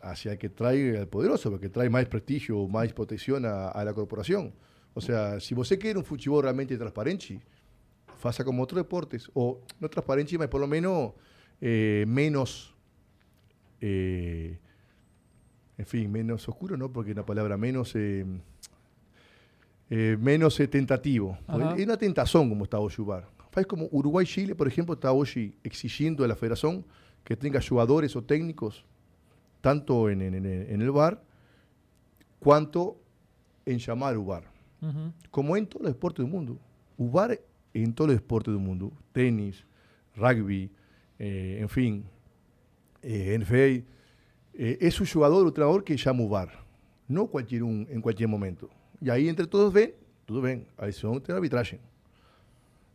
hacia 0.01 0.33
el 0.33 0.39
que 0.39 0.49
trae 0.49 0.99
al 0.99 1.09
poderoso, 1.09 1.51
porque 1.51 1.68
trae 1.68 1.89
más 1.89 2.05
prestigio, 2.07 2.68
más 2.68 2.93
protección 2.93 3.47
a, 3.47 3.68
a 3.68 3.85
la 3.85 3.95
corporación. 3.95 4.53
O 4.95 5.01
sea, 5.01 5.41
si 5.41 5.55
você 5.55 5.78
quiere 5.78 5.99
un 5.99 6.05
fútbol 6.05 6.43
realmente 6.43 6.76
transparente, 6.76 7.41
faça 8.18 8.45
como 8.45 8.62
otros 8.62 8.78
deportes, 8.83 9.30
o 9.33 9.61
no 9.80 9.89
transparente, 9.89 10.37
pero 10.37 10.51
por 10.51 10.61
lo 10.61 10.66
menos 10.66 11.12
eh, 11.61 12.05
menos, 12.07 12.74
eh, 13.80 14.59
en 15.78 15.87
fin, 15.87 16.12
menos 16.12 16.47
oscuro, 16.49 16.76
¿no? 16.76 16.93
Porque 16.93 17.14
la 17.14 17.24
palabra 17.24 17.57
menos... 17.57 17.95
eh, 17.95 18.26
eh, 19.91 20.16
menos 20.18 20.59
eh, 20.59 20.68
tentativo. 20.68 21.37
Ajá. 21.47 21.59
Porque 21.59 21.83
Es 21.83 21.87
una 21.87 21.97
tentación 21.99 22.49
como 22.49 22.64
está 22.64 22.78
hoy 22.78 22.93
o 22.99 23.05
VAR. 23.05 23.28
Faz 23.51 23.66
como 23.66 23.89
Uruguay 23.91 24.24
y 24.24 24.26
Chile, 24.26 24.55
por 24.55 24.66
ejemplo, 24.66 24.95
está 24.95 25.12
hoy 25.12 25.55
exigiendo 25.62 26.24
a 26.24 26.28
la 26.28 26.35
federación 26.35 26.83
que 27.24 27.36
tenga 27.36 27.60
jugadores 27.60 28.14
o 28.16 28.22
técnicos, 28.22 28.84
tanto 29.60 30.10
en, 30.10 30.22
en- 30.22 30.34
en- 30.34 30.82
el 30.82 30.90
VAR, 30.90 31.22
cuanto 32.40 32.98
en 33.66 33.78
llamar 33.78 34.16
o 34.16 34.24
VAR. 34.24 34.44
Uhum. 34.80 35.12
Como 35.30 35.56
en 35.56 35.66
todos 35.66 35.82
los 35.84 35.92
deportes 35.92 36.24
del 36.24 36.32
mundo. 36.32 36.58
O 36.98 37.08
VAR 37.10 37.38
en 37.74 37.92
todos 37.94 38.10
los 38.10 38.16
deportes 38.20 38.52
del 38.52 38.62
mundo. 38.62 38.92
Tenis, 39.12 39.64
rugby, 40.16 40.70
eh, 41.18 41.58
en 41.60 41.68
fin, 41.68 42.04
eh, 43.02 43.34
NFL. 43.38 43.84
eh, 44.54 44.78
es 44.80 45.00
un 45.00 45.06
jugador 45.06 45.44
o 45.44 45.48
entrenador 45.48 45.84
que 45.84 45.96
llama 45.96 46.24
o 46.24 46.28
VAR. 46.28 46.50
No 47.08 47.26
cualquier 47.28 47.62
un 47.62 47.86
en 47.90 48.00
cualquier 48.00 48.28
momento. 48.28 48.68
Y 49.00 49.10
ahí 49.10 49.28
entre 49.28 49.46
todos 49.46 49.72
ven, 49.72 49.94
todos 50.26 50.42
ven, 50.42 50.66
ahí 50.76 50.92
son 50.92 51.22
arbitraje. 51.28 51.80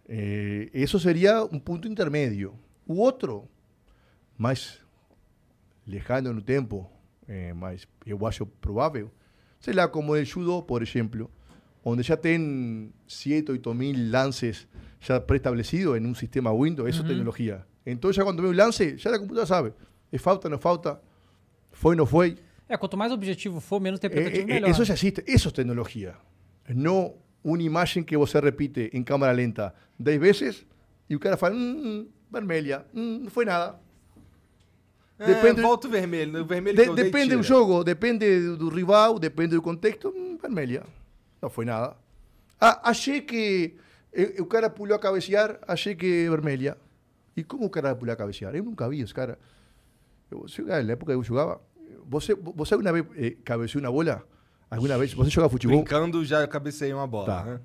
Eh, 0.08 0.70
eso 0.74 1.00
sería 1.00 1.44
un 1.44 1.60
punto 1.60 1.88
intermedio. 1.88 2.54
U 2.86 3.04
otro, 3.04 3.48
más 4.38 4.80
lejano 5.86 6.34
no 6.34 6.42
tempo, 6.42 6.90
eh, 7.28 7.54
mais 7.54 7.88
eu 8.06 8.26
acho 8.28 8.46
provável, 8.46 9.10
sei 9.60 9.74
lá, 9.74 9.88
como 9.88 10.16
el 10.16 10.26
judo, 10.26 10.64
por 10.64 10.82
exemplo, 10.84 11.30
onde 11.84 12.04
já 12.04 12.18
tem 12.18 12.92
7, 13.08 13.52
8 13.52 13.74
mil 13.74 13.96
lances 14.12 14.68
já 15.00 15.20
pré-establecidos 15.20 15.98
em 15.98 16.06
um 16.06 16.14
sistema 16.16 16.52
Windows, 16.54 16.90
isso 16.90 17.00
é 17.00 17.04
Uhum. 17.04 17.08
tecnologia. 17.08 17.66
Então, 17.86 18.12
já 18.12 18.24
quando 18.24 18.42
vem 18.42 18.52
o 18.52 18.56
lance, 18.56 18.98
já 18.98 19.10
a 19.12 19.20
computadora 19.20 19.46
sabe, 19.46 19.74
é 20.12 20.18
falta, 20.18 20.50
não 20.50 20.58
falta, 20.60 21.02
foi, 21.72 21.96
não 21.96 22.06
foi. 22.06 22.38
É, 22.68 22.76
quanto 22.76 22.98
mais 22.98 23.12
objetivo 23.14 23.62
for, 23.62 23.80
menos 23.80 24.00
Eh, 24.02 24.08
interpretativo, 24.08 24.50
eh, 24.52 24.54
melhor. 24.56 24.70
Eso 24.72 24.84
ya 24.84 24.94
existe, 24.94 25.24
eso 25.26 25.48
es 25.50 25.54
tecnología. 25.54 26.18
No 26.68 27.14
una 27.44 27.64
imagen 27.64 28.04
que 28.04 28.18
você 28.18 28.42
repite 28.42 28.90
en 28.98 29.04
cámara 29.06 29.32
lenta 29.34 29.74
10 29.98 30.20
veces 30.20 30.66
y 31.08 31.16
o 31.16 31.20
cara 31.20 31.38
fala, 31.38 31.56
"Mm, 31.56 31.78
mm, 32.02 32.08
vermelha, 32.30 32.86
mm, 32.94 33.24
não 33.24 33.30
foi 33.32 33.46
nada. 33.46 33.80
É, 35.20 35.54
volta 35.54 35.88
o 35.88 35.90
vermelho. 35.92 36.32
né? 36.34 36.40
O 36.42 36.46
vermelho 36.46 36.78
De- 36.78 36.86
dei, 36.94 37.06
depende 37.06 37.36
do 37.36 37.42
jogo, 37.44 37.84
depende 37.84 38.56
do, 38.56 38.70
rival, 38.70 39.18
depende 39.18 39.56
do 39.56 39.62
contexto, 39.62 40.10
hum, 40.16 40.38
vermelha. 40.40 40.84
Não 41.42 41.50
foi 41.50 41.66
nada. 41.66 41.96
Ah, 42.60 42.90
achei 42.90 43.22
que 43.22 43.76
o 44.40 44.46
cara 44.46 44.70
pulou 44.70 44.96
a 44.96 45.00
cabecear, 45.00 45.60
achei 45.68 45.96
que 45.96 46.30
vermelha. 46.30 46.78
E 47.36 47.44
como 47.44 47.66
o 47.66 47.70
cara 47.70 47.96
pulou 47.96 48.14
a 48.14 48.16
cabecear? 48.16 48.56
Eu 48.56 48.64
nunca 48.64 48.88
vi 48.90 49.02
esse 49.02 49.14
cara. 49.14 49.38
Eu, 50.30 50.48
se- 50.48 50.62
na 50.62 50.76
época 50.78 51.12
eu 51.14 51.24
jogava, 51.24 51.62
você, 52.08 52.36
você 52.36 52.74
alguma 52.76 52.92
vez 52.94 53.06
eh, 53.16 53.36
cabeceou 53.44 53.84
uma 53.84 53.92
bola? 53.92 54.24
Alguma 54.70 54.98
vez? 54.98 55.14
Você 55.14 55.30
joga 55.30 55.50
futebol? 55.50 55.78
Brincando, 55.78 56.24
já 56.26 56.46
cabecei 56.48 56.92
uma 56.94 57.08
bola. 57.08 57.26
Tá. 57.26 57.44
né? 57.46 57.60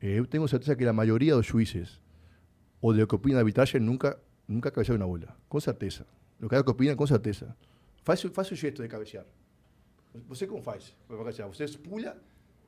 Eu 0.00 0.26
tenho 0.26 0.46
certeza 0.48 0.74
que 0.74 0.84
a 0.84 0.92
maioria 0.92 1.34
dos 1.36 1.46
juízes 1.46 2.00
ou 2.80 2.92
de 2.92 3.06
que 3.06 3.14
opina 3.14 3.36
a 3.36 3.40
arbitragem 3.40 3.80
nunca, 3.80 4.18
nunca 4.48 4.70
cabecearam 4.70 5.06
uma 5.06 5.18
bola. 5.18 5.36
Com 5.48 5.60
certeza. 5.60 6.04
Os 6.42 6.48
caras 6.48 6.64
que 6.64 6.70
opinam, 6.70 6.96
com 6.96 7.06
certeza. 7.06 7.56
Faz, 8.02 8.20
faz 8.20 8.50
o 8.50 8.54
gesto 8.54 8.82
de 8.82 8.88
cabecear. 8.88 9.24
Você 10.28 10.46
como 10.46 10.62
faz? 10.62 10.94
para 11.06 11.16
cabecear? 11.16 11.48
Você 11.48 11.66
pula, 11.78 12.16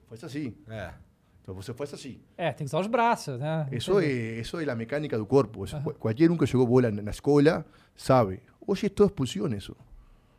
faz 0.08 0.22
assim. 0.22 0.54
É. 0.68 0.94
Então 1.42 1.54
você 1.54 1.74
faz 1.74 1.92
assim. 1.92 2.20
É, 2.36 2.52
tem 2.52 2.64
que 2.66 2.70
usar 2.70 2.80
os 2.80 2.86
braços, 2.86 3.38
né? 3.38 3.66
Não 3.70 3.76
Isso 3.76 3.98
é, 3.98 4.40
isso 4.40 4.58
é 4.58 4.70
a 4.70 4.74
mecânica 4.74 5.18
do 5.18 5.26
corpo. 5.26 5.64
Isso, 5.64 5.78
Qualquer 5.98 6.30
um 6.30 6.36
que 6.36 6.46
jogou 6.46 6.66
bola 6.66 6.90
na 6.90 7.10
escola 7.10 7.66
sabe. 7.94 8.40
Hoje 8.66 8.86
é 8.86 8.88
toda 8.88 9.10
expulsão 9.10 9.46
isso. 9.48 9.76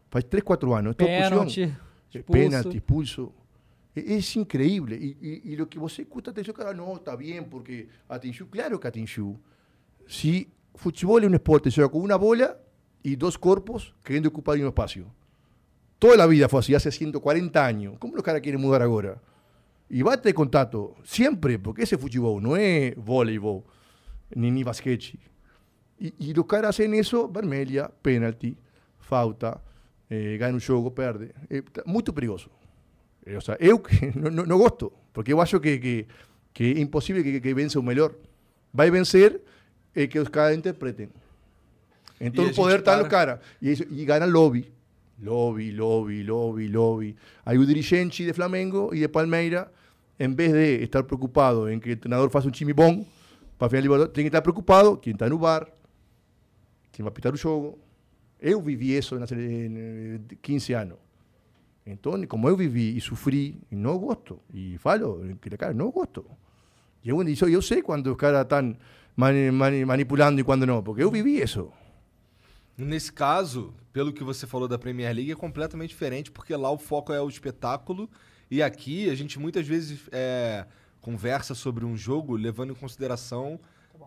Faz 0.10 0.24
3, 0.24 0.44
4 0.44 0.74
anos. 0.74 0.92
É 0.92 0.94
toda 0.96 1.10
Pênalti, 1.10 1.62
expulsão. 1.62 1.78
É 2.14 2.18
expulso. 2.18 2.32
Pênalti, 2.32 2.78
expulso. 2.78 3.34
É, 3.96 4.00
é 4.00 4.40
increíble. 4.40 4.96
E, 4.96 5.44
e, 5.46 5.54
e 5.54 5.62
o 5.62 5.68
que 5.68 5.78
você 5.78 6.02
escuta 6.02 6.32
atenção, 6.32 6.54
cara, 6.54 6.74
não, 6.74 6.96
está 6.96 7.16
bem, 7.16 7.44
porque 7.44 7.88
atingiu. 8.10 8.48
Claro 8.48 8.80
que 8.80 8.88
atingiu. 8.88 9.40
Se 10.08 10.48
futebol 10.74 11.22
é 11.22 11.28
um 11.28 11.36
esporte, 11.36 11.70
se 11.70 11.76
joga 11.76 11.90
com 11.90 12.00
uma 12.00 12.18
bola 12.18 12.60
y 13.06 13.16
dos 13.16 13.38
cuerpos 13.38 13.94
queriendo 14.04 14.30
ocupar 14.30 14.58
un 14.58 14.66
espacio. 14.66 15.06
Toda 16.00 16.18
la 16.18 16.26
vida 16.26 16.50
fue 16.50 16.62
así, 16.62 16.74
hace 16.74 16.92
140 16.92 17.64
años. 17.64 17.98
¿Cómo 18.00 18.16
los 18.16 18.24
caras 18.24 18.42
quieren 18.42 18.60
mudar 18.60 18.82
ahora? 18.82 19.22
Y 19.88 20.02
bate 20.02 20.30
de 20.30 20.34
contacto, 20.34 20.96
siempre, 21.04 21.60
porque 21.60 21.84
ese 21.84 22.00
fútbol 22.00 22.42
no 22.42 22.58
es 22.58 22.96
voleibol, 22.96 23.64
ni, 24.32 24.50
ni 24.50 24.64
basquet. 24.64 25.20
Y, 26.00 26.14
y, 26.18 26.34
los 26.34 26.48
caras 26.48 26.72
hacen 26.72 26.96
eso, 26.96 27.30
vermelia, 27.30 27.92
penalti, 28.02 28.58
falta, 29.00 29.62
eh, 30.10 30.38
gana 30.40 30.56
un 30.56 30.60
juego, 30.60 30.94
perde. 30.96 31.32
Eh, 31.48 31.62
muy 31.86 32.02
perigoso. 32.02 32.50
Eh, 33.24 33.38
o 33.38 33.42
sea, 33.42 33.56
eu 33.60 33.84
no, 34.16 34.32
no, 34.32 34.46
no, 34.48 34.58
gosto, 34.58 34.92
porque 35.14 35.32
eu 35.32 35.40
acho 35.40 35.62
que, 35.62 35.80
que, 35.80 36.08
que 36.52 36.72
é 36.72 36.80
impossível 36.80 37.24
que, 37.24 37.40
que 37.40 37.54
vença 37.54 37.80
o 37.80 37.84
melhor. 37.84 38.16
Vai 38.74 38.90
vencer 38.90 39.44
é 39.94 40.08
que 40.08 40.20
os 40.20 40.28
caras 40.28 40.58
interpretem. 40.58 41.10
En 42.20 42.34
todo 42.34 42.48
el 42.48 42.54
poder 42.54 42.78
están 42.78 43.00
los 43.00 43.08
caras. 43.08 43.40
Y, 43.60 43.72
y 43.72 44.06
ganan 44.06 44.32
lobby. 44.32 44.70
Lobby, 45.20 45.72
lobby, 45.72 46.24
lobby, 46.24 46.68
lobby. 46.68 47.16
Hay 47.46 47.58
un 47.58 47.66
dirigente 47.66 48.24
de 48.26 48.34
Flamengo 48.34 48.94
y 48.94 49.00
de 49.00 49.10
Palmeira, 49.10 49.72
en 50.20 50.36
vez 50.36 50.52
de 50.54 50.84
estar 50.84 51.06
preocupado 51.06 51.70
en 51.70 51.80
que 51.80 51.90
el 51.90 51.94
entrenador 51.94 52.30
faça 52.30 52.46
un 52.46 52.52
chimibón 52.52 53.06
para 53.58 53.70
final 53.70 53.84
Libertadores, 53.84 54.14
tiene 54.14 54.26
que 54.26 54.36
estar 54.36 54.44
preocupado 54.44 55.00
quien 55.00 55.16
está 55.16 55.28
en 55.28 55.34
el 55.34 55.40
bar, 55.40 55.74
quien 56.92 57.06
va 57.06 57.10
a 57.10 57.14
pitar 57.14 57.34
el 57.34 57.40
juego. 57.40 57.78
Yo 58.42 58.62
viví 58.62 58.96
eso 58.96 59.16
en, 59.16 59.24
hace 59.24 59.36
eh, 59.38 60.20
15 60.42 60.76
años. 60.76 60.98
Entonces, 61.86 62.28
como 62.28 62.50
yo 62.50 62.58
viví 62.58 62.90
y 62.90 63.00
sufrí, 63.00 63.62
y 63.70 63.76
no 63.76 63.94
gosto, 63.96 64.42
y 64.52 64.78
falo, 64.78 65.22
que 65.40 65.50
cara, 65.58 65.74
no 65.74 65.86
gosto. 65.88 66.26
Y 67.04 67.10
yo, 67.36 67.48
yo 67.48 67.62
sé 67.62 67.84
cuando 67.84 68.10
los 68.10 68.18
caras 68.18 68.44
están 68.44 68.78
mani, 69.16 69.52
mani, 69.52 69.86
manipulando 69.86 70.42
y 70.42 70.44
cuando 70.44 70.66
no, 70.66 70.84
porque 70.84 71.04
yo 71.04 71.12
viví 71.12 71.40
eso. 71.40 71.72
Nesse 72.78 73.12
caso, 73.12 73.74
pelo 73.94 74.12
que 74.12 74.24
você 74.24 74.46
falou 74.46 74.68
da 74.68 74.78
Premier 74.78 75.14
League, 75.16 75.32
é 75.32 75.36
completamente 75.36 75.90
diferente, 75.90 76.30
porque 76.32 76.56
lá 76.56 76.70
o 76.70 76.78
foco 76.78 77.14
é 77.14 77.22
o 77.22 77.30
espetáculo 77.30 78.10
e 78.52 78.62
aqui 78.62 79.10
a 79.10 79.16
gente 79.16 79.40
muitas 79.40 79.66
vezes 79.66 80.02
é, 80.12 80.66
conversa 81.00 81.56
sobre 81.56 81.86
um 81.86 81.96
jogo 81.96 82.36
levando 82.36 82.72
em 82.72 82.76
consideração 82.76 83.60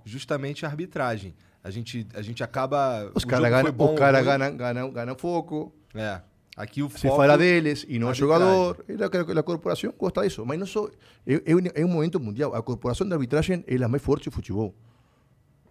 justamente 0.05 0.67
a 0.67 0.69
arbitragem. 0.69 1.35
A 1.63 1.71
gente, 1.71 2.07
a 2.15 2.23
gente 2.23 2.43
acaba. 2.43 3.11
Os 3.15 3.25
caras 3.25 3.51
ganham, 3.51 3.73
bom, 3.73 3.95
cara 3.95 4.19
ruim. 4.19 4.27
ganham, 4.27 4.57
ganham, 4.57 4.91
ganham 4.91 5.17
foco. 5.17 5.73
É. 5.95 6.21
Aqui 6.57 6.83
o 6.83 6.91
Se 6.91 7.07
foco. 7.09 7.17
fala 7.17 7.39
deles 7.39 7.85
e 7.89 7.99
não 7.99 8.09
o 8.09 8.11
arbitragem. 8.11 8.39
jogador. 8.47 8.85
E 8.89 9.37
a, 9.37 9.41
a 9.41 9.43
corporação 9.43 9.95
gosta 9.97 10.23
disso. 10.23 10.45
Mas 10.45 10.59
não 10.59 10.67
só. 10.67 10.89
É, 11.27 11.35
é, 11.35 11.83
é 11.83 11.85
um 11.85 11.89
momento 11.89 12.21
mundial. 12.21 12.55
A 12.55 12.63
corporação 12.63 13.07
de 13.07 13.13
arbitragem 13.13 13.65
é 13.67 13.77
a 13.77 13.89
mais 13.89 14.03
forte 14.03 14.25
do 14.25 14.33
futebol. 14.33 14.75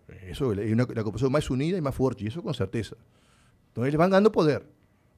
Eso, 0.08 0.54
es 0.54 0.72
una, 0.72 0.86
la 0.94 1.04
cooperación 1.04 1.32
más 1.32 1.50
unida 1.50 1.78
y 1.78 1.82
más 1.82 1.96
fuerte, 1.96 2.24
y 2.24 2.28
eso 2.28 2.42
con 2.42 2.54
certeza. 2.54 2.96
Entonces 3.70 3.94
les 3.94 4.00
van 4.00 4.10
ganando 4.10 4.32
poder. 4.32 4.66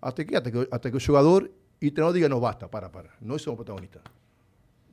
¿Hasta 0.01 0.25
que, 0.25 0.35
hasta 0.35 0.51
que, 0.51 0.67
hasta 0.71 0.91
que 0.91 0.97
el 0.97 1.05
jugador 1.05 1.51
y 1.79 1.91
tenemos 1.91 2.13
diga, 2.13 2.27
no, 2.27 2.39
basta, 2.39 2.69
para, 2.69 2.91
para. 2.91 3.15
Noise 3.21 3.45
somos 3.45 3.57
protagonistas. 3.57 4.01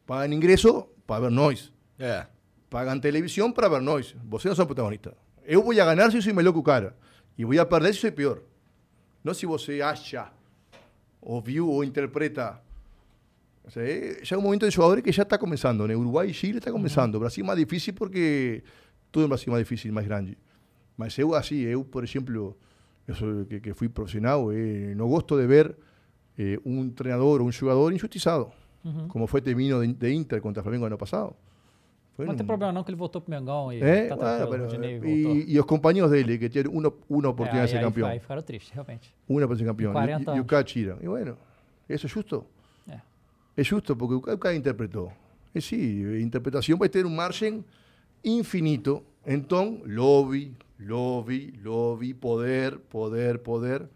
Pagan 0.05 0.32
ingreso 0.32 0.88
para 1.05 1.20
ver 1.20 1.32
Noise. 1.32 1.70
Yeah. 1.99 2.30
Pagan 2.68 3.01
televisión 3.01 3.53
para 3.53 3.68
ver 3.68 3.82
Noise. 3.82 4.14
Vosotros 4.24 4.53
no 4.53 4.57
son 4.57 4.66
protagonistas. 4.66 5.14
Yo 5.49 5.62
voy 5.62 5.80
a 5.80 5.84
ganar 5.84 6.12
si 6.12 6.22
soy 6.22 6.32
meloco 6.32 6.62
cara. 6.62 6.94
Y 7.36 7.44
voy 7.44 7.59
a 7.59 7.68
perder 7.68 7.94
si 7.94 8.03
soy 8.03 8.11
peor. 8.12 8.44
No 9.24 9.34
si 9.34 9.47
vos 9.47 9.68
acha, 9.84 10.30
o 11.20 11.42
view, 11.42 11.68
o 11.68 11.82
interpreta. 11.82 12.62
O 13.64 13.70
sea, 13.70 13.82
eh, 13.82 14.20
ya 14.22 14.38
un 14.38 14.44
momento 14.44 14.64
de 14.64 14.72
jugadores 14.72 15.03
que 15.03 15.11
ya 15.11 15.22
está 15.22 15.38
comenzando. 15.38 15.84
En 15.86 15.97
Uruguay 15.97 16.30
y 16.30 16.32
Chile 16.32 16.59
está 16.59 16.70
comenzando. 16.70 17.18
Brasil 17.18 17.42
es 17.42 17.47
más 17.49 17.57
difícil 17.57 17.94
porque 17.94 18.62
tudo 19.11 19.28
vai 19.28 19.38
ser 19.38 19.50
mais 19.50 19.62
difícil, 19.62 19.92
mais 19.92 20.07
grande. 20.07 20.36
Mas 20.96 21.18
eu, 21.18 21.34
assim, 21.34 21.57
eu, 21.57 21.84
por 21.84 22.04
exemplo, 22.04 22.57
eu 23.07 23.14
sou, 23.14 23.44
que, 23.44 23.61
que 23.61 23.74
fui 23.74 23.88
profissional, 23.88 24.50
eh, 24.52 24.94
não 24.96 25.09
gosto 25.09 25.36
de 25.36 25.46
ver 25.46 25.76
eh, 26.38 26.59
um 26.64 26.90
treinador 26.90 27.40
ou 27.40 27.48
um 27.48 27.52
jogador 27.52 27.92
injustiçado, 27.92 28.50
uhum. 28.84 29.09
como 29.09 29.26
foi 29.26 29.40
Temino 29.40 29.82
este 29.82 29.94
de, 29.94 30.00
de, 30.00 30.14
Inter 30.14 30.40
contra 30.40 30.62
Flamengo 30.62 30.86
ano 30.86 30.98
passado. 30.98 31.34
Foi 32.16 32.24
não 32.24 32.32
um... 32.32 32.36
problema 32.36 32.72
não 32.72 32.82
que 32.82 32.90
ele 32.90 32.96
voltou 32.96 33.20
pro 33.20 33.30
Mengão 33.30 33.70
e 33.70 33.82
é, 33.82 34.07
tá 34.07 34.14
ah, 34.14 34.46
mas, 34.48 34.72
e, 34.72 35.44
e, 35.52 35.61
os 35.61 35.66
companheiros 35.66 36.11
dele, 36.11 36.38
que 36.38 36.48
tiveram 36.48 36.72
uma, 36.72 36.90
uma 37.11 37.28
oportunidade 37.28 37.59
é, 37.59 37.61
aí, 37.61 37.66
de 37.66 37.72
ser 37.72 37.80
campeão. 37.80 38.07
Aí, 38.09 38.14
aí 38.14 38.20
ficaram 38.20 38.42
tristes, 38.42 38.70
realmente. 38.72 39.14
Uma 39.28 39.46
para 39.46 39.57
ser 39.57 39.64
campeão. 39.66 39.92
E, 39.92 40.36
e, 40.36 40.40
o 40.40 40.44
bueno, 41.11 41.36
isso 41.86 42.07
é 42.07 42.09
justo? 42.09 42.46
É. 42.88 43.00
É 43.54 43.62
justo, 43.62 43.94
porque 43.94 44.14
o 44.14 44.38
cara 44.38 44.57
interpretou. 44.57 45.12
E 45.54 45.59
eh, 45.59 45.61
sim, 45.61 46.07
a 46.07 46.12
eh, 46.12 46.20
interpretação 46.22 46.78
vai 46.78 46.88
pues, 46.88 46.90
ter 46.90 47.07
um 47.07 47.14
margem 47.14 47.62
infinito. 48.27 49.05
Entonces, 49.24 49.81
lobby, 49.87 50.55
lobby, 50.79 51.53
lobby, 51.62 52.14
poder, 52.14 52.81
poder, 52.81 53.43
poder. 53.43 53.89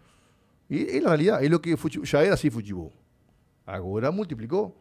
Y 0.68 0.82
es 0.82 1.02
la 1.02 1.10
realidad, 1.10 1.42
es 1.42 1.50
lo 1.50 1.60
que 1.60 1.76
fuchi- 1.76 2.02
ya 2.04 2.22
era 2.22 2.34
así 2.34 2.48
Fuchibol. 2.50 2.90
Ahora 3.66 4.10
multiplicó. 4.10 4.74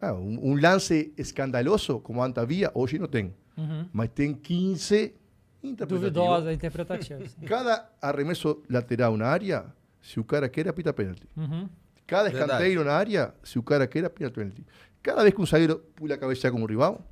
Ah, 0.00 0.12
un, 0.14 0.38
un 0.42 0.60
lance 0.60 1.12
escandaloso 1.16 2.02
como 2.02 2.24
antes 2.24 2.42
había, 2.42 2.70
hoy 2.74 2.98
no 2.98 3.08
tem. 3.08 3.32
Uhum. 3.56 3.88
Mas 3.92 4.10
tem 4.14 4.34
15 4.34 5.14
interpretativos. 5.62 6.12
Duvidosa, 6.12 6.52
interpretativa. 6.52 7.20
sim. 7.28 7.46
Cada 7.46 7.88
arremesso 8.00 8.62
lateral 8.68 9.16
na 9.16 9.26
área, 9.26 9.66
se 10.00 10.18
o 10.18 10.24
cara 10.24 10.48
quer, 10.48 10.66
apita 10.68 10.92
pênalti. 10.92 11.28
Uhum. 11.36 11.68
Cada 12.06 12.28
escanteio 12.30 12.82
na 12.82 12.92
área, 12.94 13.32
se 13.44 13.58
o 13.58 13.62
cara 13.62 13.86
quer, 13.86 14.04
apita 14.04 14.30
pênalti. 14.30 14.64
Cada 15.02 15.22
vez 15.22 15.34
que 15.34 15.40
um 15.40 15.46
zagueiro 15.46 15.78
pula 15.94 16.14
a 16.14 16.18
cabeça 16.18 16.50
como 16.50 16.66
rival, 16.66 16.94
o 16.94 16.98
cara 16.98 17.11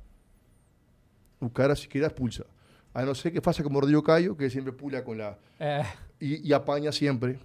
Bucara 1.41 1.75
siquiera 1.75 2.07
expulsa. 2.07 2.45
A 2.93 3.03
no 3.03 3.15
ser 3.15 3.33
que 3.33 3.41
pasa 3.41 3.63
como 3.63 3.81
Rodrigo 3.81 4.03
Cayo, 4.03 4.37
que 4.37 4.49
siempre 4.49 4.71
pula 4.71 5.03
con 5.03 5.17
la. 5.17 5.37
Eh. 5.59 5.83
Y, 6.19 6.53
apaña 6.53 6.91
siempre. 6.91 7.39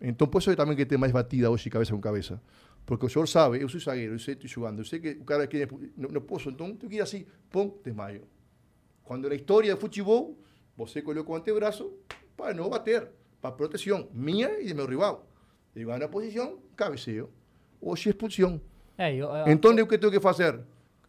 Entonces, 0.00 0.30
por 0.30 0.40
eso 0.40 0.56
también 0.56 0.76
que 0.76 0.86
tema 0.86 1.06
es 1.06 1.12
batida 1.12 1.50
hoy, 1.50 1.58
cabeza 1.70 1.92
con 1.92 2.00
cabeza. 2.00 2.40
Porque 2.84 3.06
el 3.06 3.12
señor 3.12 3.28
sabe, 3.28 3.60
yo 3.60 3.68
soy 3.68 3.80
zaguero, 3.80 4.12
yo 4.12 4.18
sé, 4.18 4.32
estoy 4.32 4.50
jugando, 4.50 4.82
yo 4.82 4.88
sé 4.88 5.00
que 5.00 5.14
Bucara 5.14 5.46
quiere. 5.46 5.68
No, 5.96 6.08
no 6.08 6.22
puedo, 6.22 6.48
entonces 6.48 6.78
tú 6.78 6.88
quieres 6.88 7.08
así, 7.08 7.26
pum, 7.50 7.72
desmayo. 7.82 8.22
Cuando 9.02 9.28
la 9.28 9.34
historia 9.34 9.74
de 9.74 9.80
Fuchibó, 9.80 10.36
vos 10.76 10.92
se 10.92 11.02
colocó 11.02 11.34
antebrazo 11.34 11.92
para 12.36 12.54
no 12.54 12.68
bater, 12.68 13.12
para 13.40 13.56
protección 13.56 14.08
mía 14.12 14.50
y 14.60 14.66
de 14.66 14.74
mi 14.74 14.86
rival. 14.86 15.18
Digo, 15.74 15.92
a 15.92 15.96
una 15.96 16.10
posición, 16.10 16.60
cabeceo. 16.76 17.30
O 17.80 17.96
si 17.96 18.10
expulsión. 18.10 18.62
Hey, 18.96 19.18
yo, 19.18 19.36
eh, 19.36 19.44
entonces, 19.46 19.86
¿qué 19.88 19.98
tengo 19.98 20.18
que 20.18 20.28
hacer? 20.28 20.64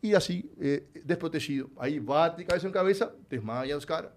Ir 0.05 0.15
assim, 0.15 0.43
eh, 0.59 0.83
desprotegido. 1.03 1.71
Aí 1.77 1.99
bate 1.99 2.43
cabeça 2.45 2.67
em 2.67 2.71
cabeça, 2.71 3.15
desmaia 3.29 3.77
os 3.77 3.85
caras. 3.85 4.11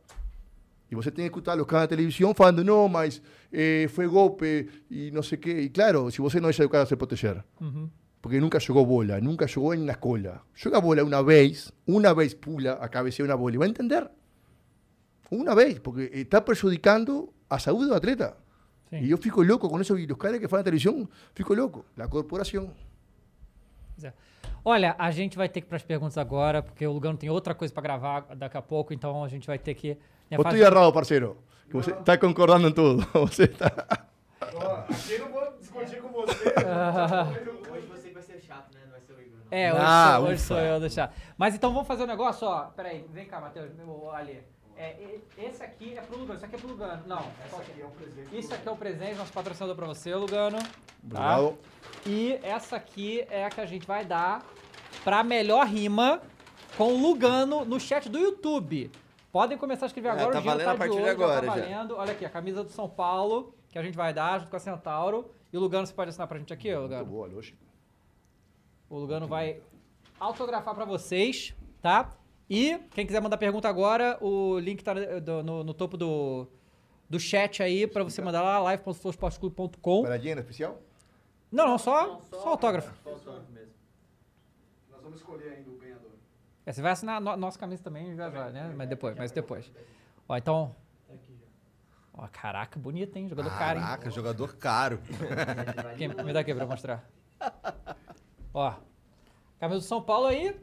E 0.91 0.95
você 0.95 1.11
tem 1.11 1.25
que 1.25 1.31
escutar 1.31 1.59
os 1.61 1.67
caras 1.67 1.85
na 1.85 1.89
televisão 1.89 2.33
falando, 2.35 2.65
não, 2.65 2.89
mas 2.89 3.21
eh, 3.53 3.87
foi 3.91 4.07
golpe 4.09 4.69
e 4.91 5.11
não 5.11 5.23
sei 5.23 5.37
o 5.39 5.41
quê. 5.41 5.61
E 5.61 5.69
claro, 5.69 6.11
se 6.11 6.21
você 6.21 6.41
não 6.41 6.49
deixa 6.49 6.65
o 6.65 6.69
cara 6.69 6.87
se 6.87 6.97
proteger, 6.97 7.45
Uhum. 7.61 7.89
porque 8.23 8.41
nunca 8.41 8.59
jogou 8.59 8.85
bola, 8.87 9.21
nunca 9.21 9.47
jogou 9.47 9.77
na 9.77 9.93
escola. 9.93 10.41
Joga 10.55 10.81
bola 10.81 11.03
uma 11.05 11.23
vez, 11.23 11.71
uma 11.87 12.15
vez 12.15 12.35
pula 12.35 12.73
a 12.73 12.89
cabecear 12.89 13.29
uma 13.29 13.37
bola 13.37 13.55
e 13.55 13.59
vai 13.59 13.69
entender. 13.69 14.09
Uma 15.31 15.55
vez, 15.55 15.79
porque 15.79 16.11
está 16.15 16.41
prejudicando 16.41 17.33
a 17.51 17.59
saúde 17.59 17.87
do 17.89 17.95
atleta. 17.95 18.35
Sim. 18.89 19.01
E 19.03 19.11
eu 19.11 19.19
fico 19.19 19.43
louco 19.43 19.69
com 19.69 19.79
isso. 19.81 19.99
E 19.99 20.07
os 20.11 20.17
caras 20.19 20.41
que 20.41 20.49
falam 20.49 20.61
na 20.61 20.65
televisão, 20.65 21.07
fico 21.35 21.53
louco. 21.55 21.85
A 21.99 22.09
corporação. 22.09 22.73
Pois 23.95 24.05
é. 24.05 24.15
Olha, 24.65 24.95
a 24.99 25.11
gente 25.11 25.37
vai 25.37 25.49
ter 25.49 25.61
que 25.61 25.67
ir 25.67 25.69
para 25.69 25.77
as 25.77 25.83
perguntas 25.83 26.19
agora, 26.19 26.63
porque 26.63 26.87
o 26.87 26.93
Lugano 26.93 27.17
tem 27.17 27.31
outra 27.31 27.55
coisa 27.55 27.73
para 27.73 27.83
gravar 27.83 28.21
daqui 28.37 28.57
a 28.57 28.63
pouco, 28.63 28.93
então 28.93 29.23
a 29.25 29.29
gente 29.29 29.47
vai 29.47 29.59
ter 29.59 29.75
que. 29.75 29.97
faz- 30.43 30.55
estou 30.55 30.57
errado, 30.79 30.93
parceiro? 30.93 31.37
Que 31.69 31.75
você 31.75 31.91
está 31.93 32.17
concordando 32.17 32.69
em 32.69 32.73
tudo. 32.73 33.07
Você 33.27 33.45
está... 33.45 33.67
Aqui 34.41 35.13
eu 35.13 35.19
não 35.27 35.33
vou 35.33 35.53
discutir 35.61 36.01
com 36.01 36.09
você. 36.09 36.33
Hoje 37.71 37.87
você 37.87 38.11
vai 38.11 38.23
ser 38.23 38.41
chato, 38.41 38.73
né? 38.75 38.81
Não 38.85 38.93
vai 38.93 39.01
ser 39.01 39.13
o 39.13 39.21
Igor. 39.21 39.39
não. 39.39 39.47
É, 39.59 39.73
hoje, 39.73 39.83
Ah, 39.85 40.17
sou, 40.19 40.29
hoje 40.29 40.41
sou 40.43 40.59
eu 40.59 40.81
deixar. 40.81 41.15
Mas 41.37 41.55
então 41.55 41.73
vamos 41.73 41.87
fazer 41.87 42.05
um 42.05 42.07
negócio, 42.07 42.47
ó. 42.49 42.65
Peraí, 42.75 43.05
vem 43.11 43.27
cá, 43.27 43.41
Matheus, 43.41 43.71
meu 43.75 44.11
Ali. 44.11 44.43
É, 44.79 45.19
esse 45.37 45.61
aqui 45.61 45.99
é 45.99 46.01
pro 46.01 46.17
Lugano, 46.17 46.37
isso 46.37 46.45
aqui 46.45 46.55
é 46.55 46.59
pro 46.59 46.69
Lugano. 46.69 47.03
Não, 47.05 47.25
qual 47.51 47.63
que 47.63 47.73
é? 47.73 48.39
Isso 48.39 48.55
aqui 48.55 48.69
é 48.69 48.71
o 48.71 48.77
presente, 48.77 49.15
nosso 49.17 49.33
patrocinador 49.33 49.75
pra 49.75 49.87
você, 49.87 50.15
Lugano. 50.15 50.59
Tá? 50.59 51.39
Obrigado. 51.41 51.59
E 52.07 52.39
essa 52.45 52.77
aqui 52.77 53.27
é 53.29 53.45
a 53.45 53.51
que 53.51 53.61
a 53.61 53.67
gente 53.67 53.85
vai 53.87 54.05
dar 54.05 54.47
pra 55.03 55.25
melhor 55.25 55.67
rima 55.67 56.23
com 56.77 56.95
o 56.95 56.97
Lugano 56.97 57.65
no 57.65 57.81
chat 57.81 58.09
do 58.09 58.19
YouTube. 58.19 58.89
Podem 59.33 59.59
começar 59.59 59.87
a 59.87 59.89
escrever 59.89 60.09
É, 60.09 60.13
agora, 60.13 60.31
tá 60.33 60.39
o 60.39 60.43
dinheiro 60.43 60.59
valendo 60.65 60.67
tá 60.67 60.73
a 60.73 60.79
partir 60.79 60.97
de 60.97 61.03
de 61.03 61.03
olho, 61.03 61.19
já 61.19 61.25
agora, 61.25 61.47
tá 61.47 61.57
já. 61.59 61.63
valendo. 61.67 61.97
Olha 61.97 62.13
aqui, 62.13 62.25
a 62.25 62.31
camisa 62.31 62.63
do 62.63 62.71
São 62.71 62.89
Paulo, 62.89 63.53
que 63.71 63.79
a 63.79 63.83
gente 63.83 63.97
vai 63.97 64.15
dar 64.15 64.39
junto 64.39 64.51
com 64.51 64.57
a 64.57 64.61
Centauro. 64.61 65.29
E 65.53 65.57
o 65.57 65.61
Lugano, 65.61 65.87
você 65.87 65.93
pode 65.93 66.11
assinar 66.11 66.29
pra 66.29 66.39
gente 66.39 66.53
aqui, 66.53 66.73
Lugano? 66.73 67.05
Boa, 67.05 67.27
lógico. 67.27 67.59
O 68.89 68.97
Lugano 68.97 69.27
vai 69.27 69.61
autografar 70.21 70.75
pra 70.75 70.85
vocês, 70.85 71.53
tá? 71.83 72.11
E 72.51 72.79
quem 72.91 73.07
quiser 73.07 73.21
mandar 73.21 73.37
pergunta 73.37 73.69
agora, 73.69 74.17
o 74.23 74.59
link 74.59 74.83
tá 74.83 74.95
no, 74.95 75.21
do- 75.21 75.43
no- 75.43 75.65
no 75.65 75.75
topo 75.75 75.97
do, 75.97 76.47
do 77.09 77.21
chat 77.21 77.63
aí 77.63 77.87
pra 77.87 78.03
você 78.03 78.23
mandar 78.23 78.43
lá, 78.43 78.59
live.flowsportclub.com. 78.61 80.03
Para 80.03 80.17
Diana, 80.19 80.41
especial? 80.41 80.81
Não, 81.53 81.67
não, 81.67 81.79
só, 81.79 82.21
só 82.31 82.49
autógrafo. 82.49 82.91
Nós 84.91 85.03
vamos 85.03 85.19
escolher 85.19 85.53
ainda 85.57 85.71
o 85.71 85.79
ganhador. 85.79 86.11
É, 86.65 86.73
você 86.73 86.81
vai 86.83 86.93
assinar 86.93 87.17
a 87.17 87.21
no- 87.21 87.37
nossa 87.37 87.59
camisa 87.59 87.83
também 87.83 88.15
já 88.17 88.31
já, 88.31 88.49
né? 88.51 88.73
Mas 88.77 88.89
depois, 88.89 89.17
mas 89.17 89.31
depois. 89.31 89.71
Ó, 90.29 90.37
então... 90.37 90.75
Ó, 92.21 92.27
caraca, 92.33 92.79
bonito, 92.81 93.15
hein? 93.17 93.29
Jogador 93.29 93.51
caro, 93.57 93.79
hein? 93.79 93.85
Caraca, 93.85 94.11
jogador 94.11 94.57
caro. 94.57 94.99
Quem, 95.97 96.09
me 96.09 96.33
dá 96.33 96.41
aqui 96.41 96.53
pra 96.53 96.65
eu 96.65 96.69
mostrar. 96.69 97.09
Ó, 98.53 98.75
camisa 99.61 99.79
do 99.81 99.85
São 99.87 100.03
Paulo 100.03 100.27
aí. 100.27 100.59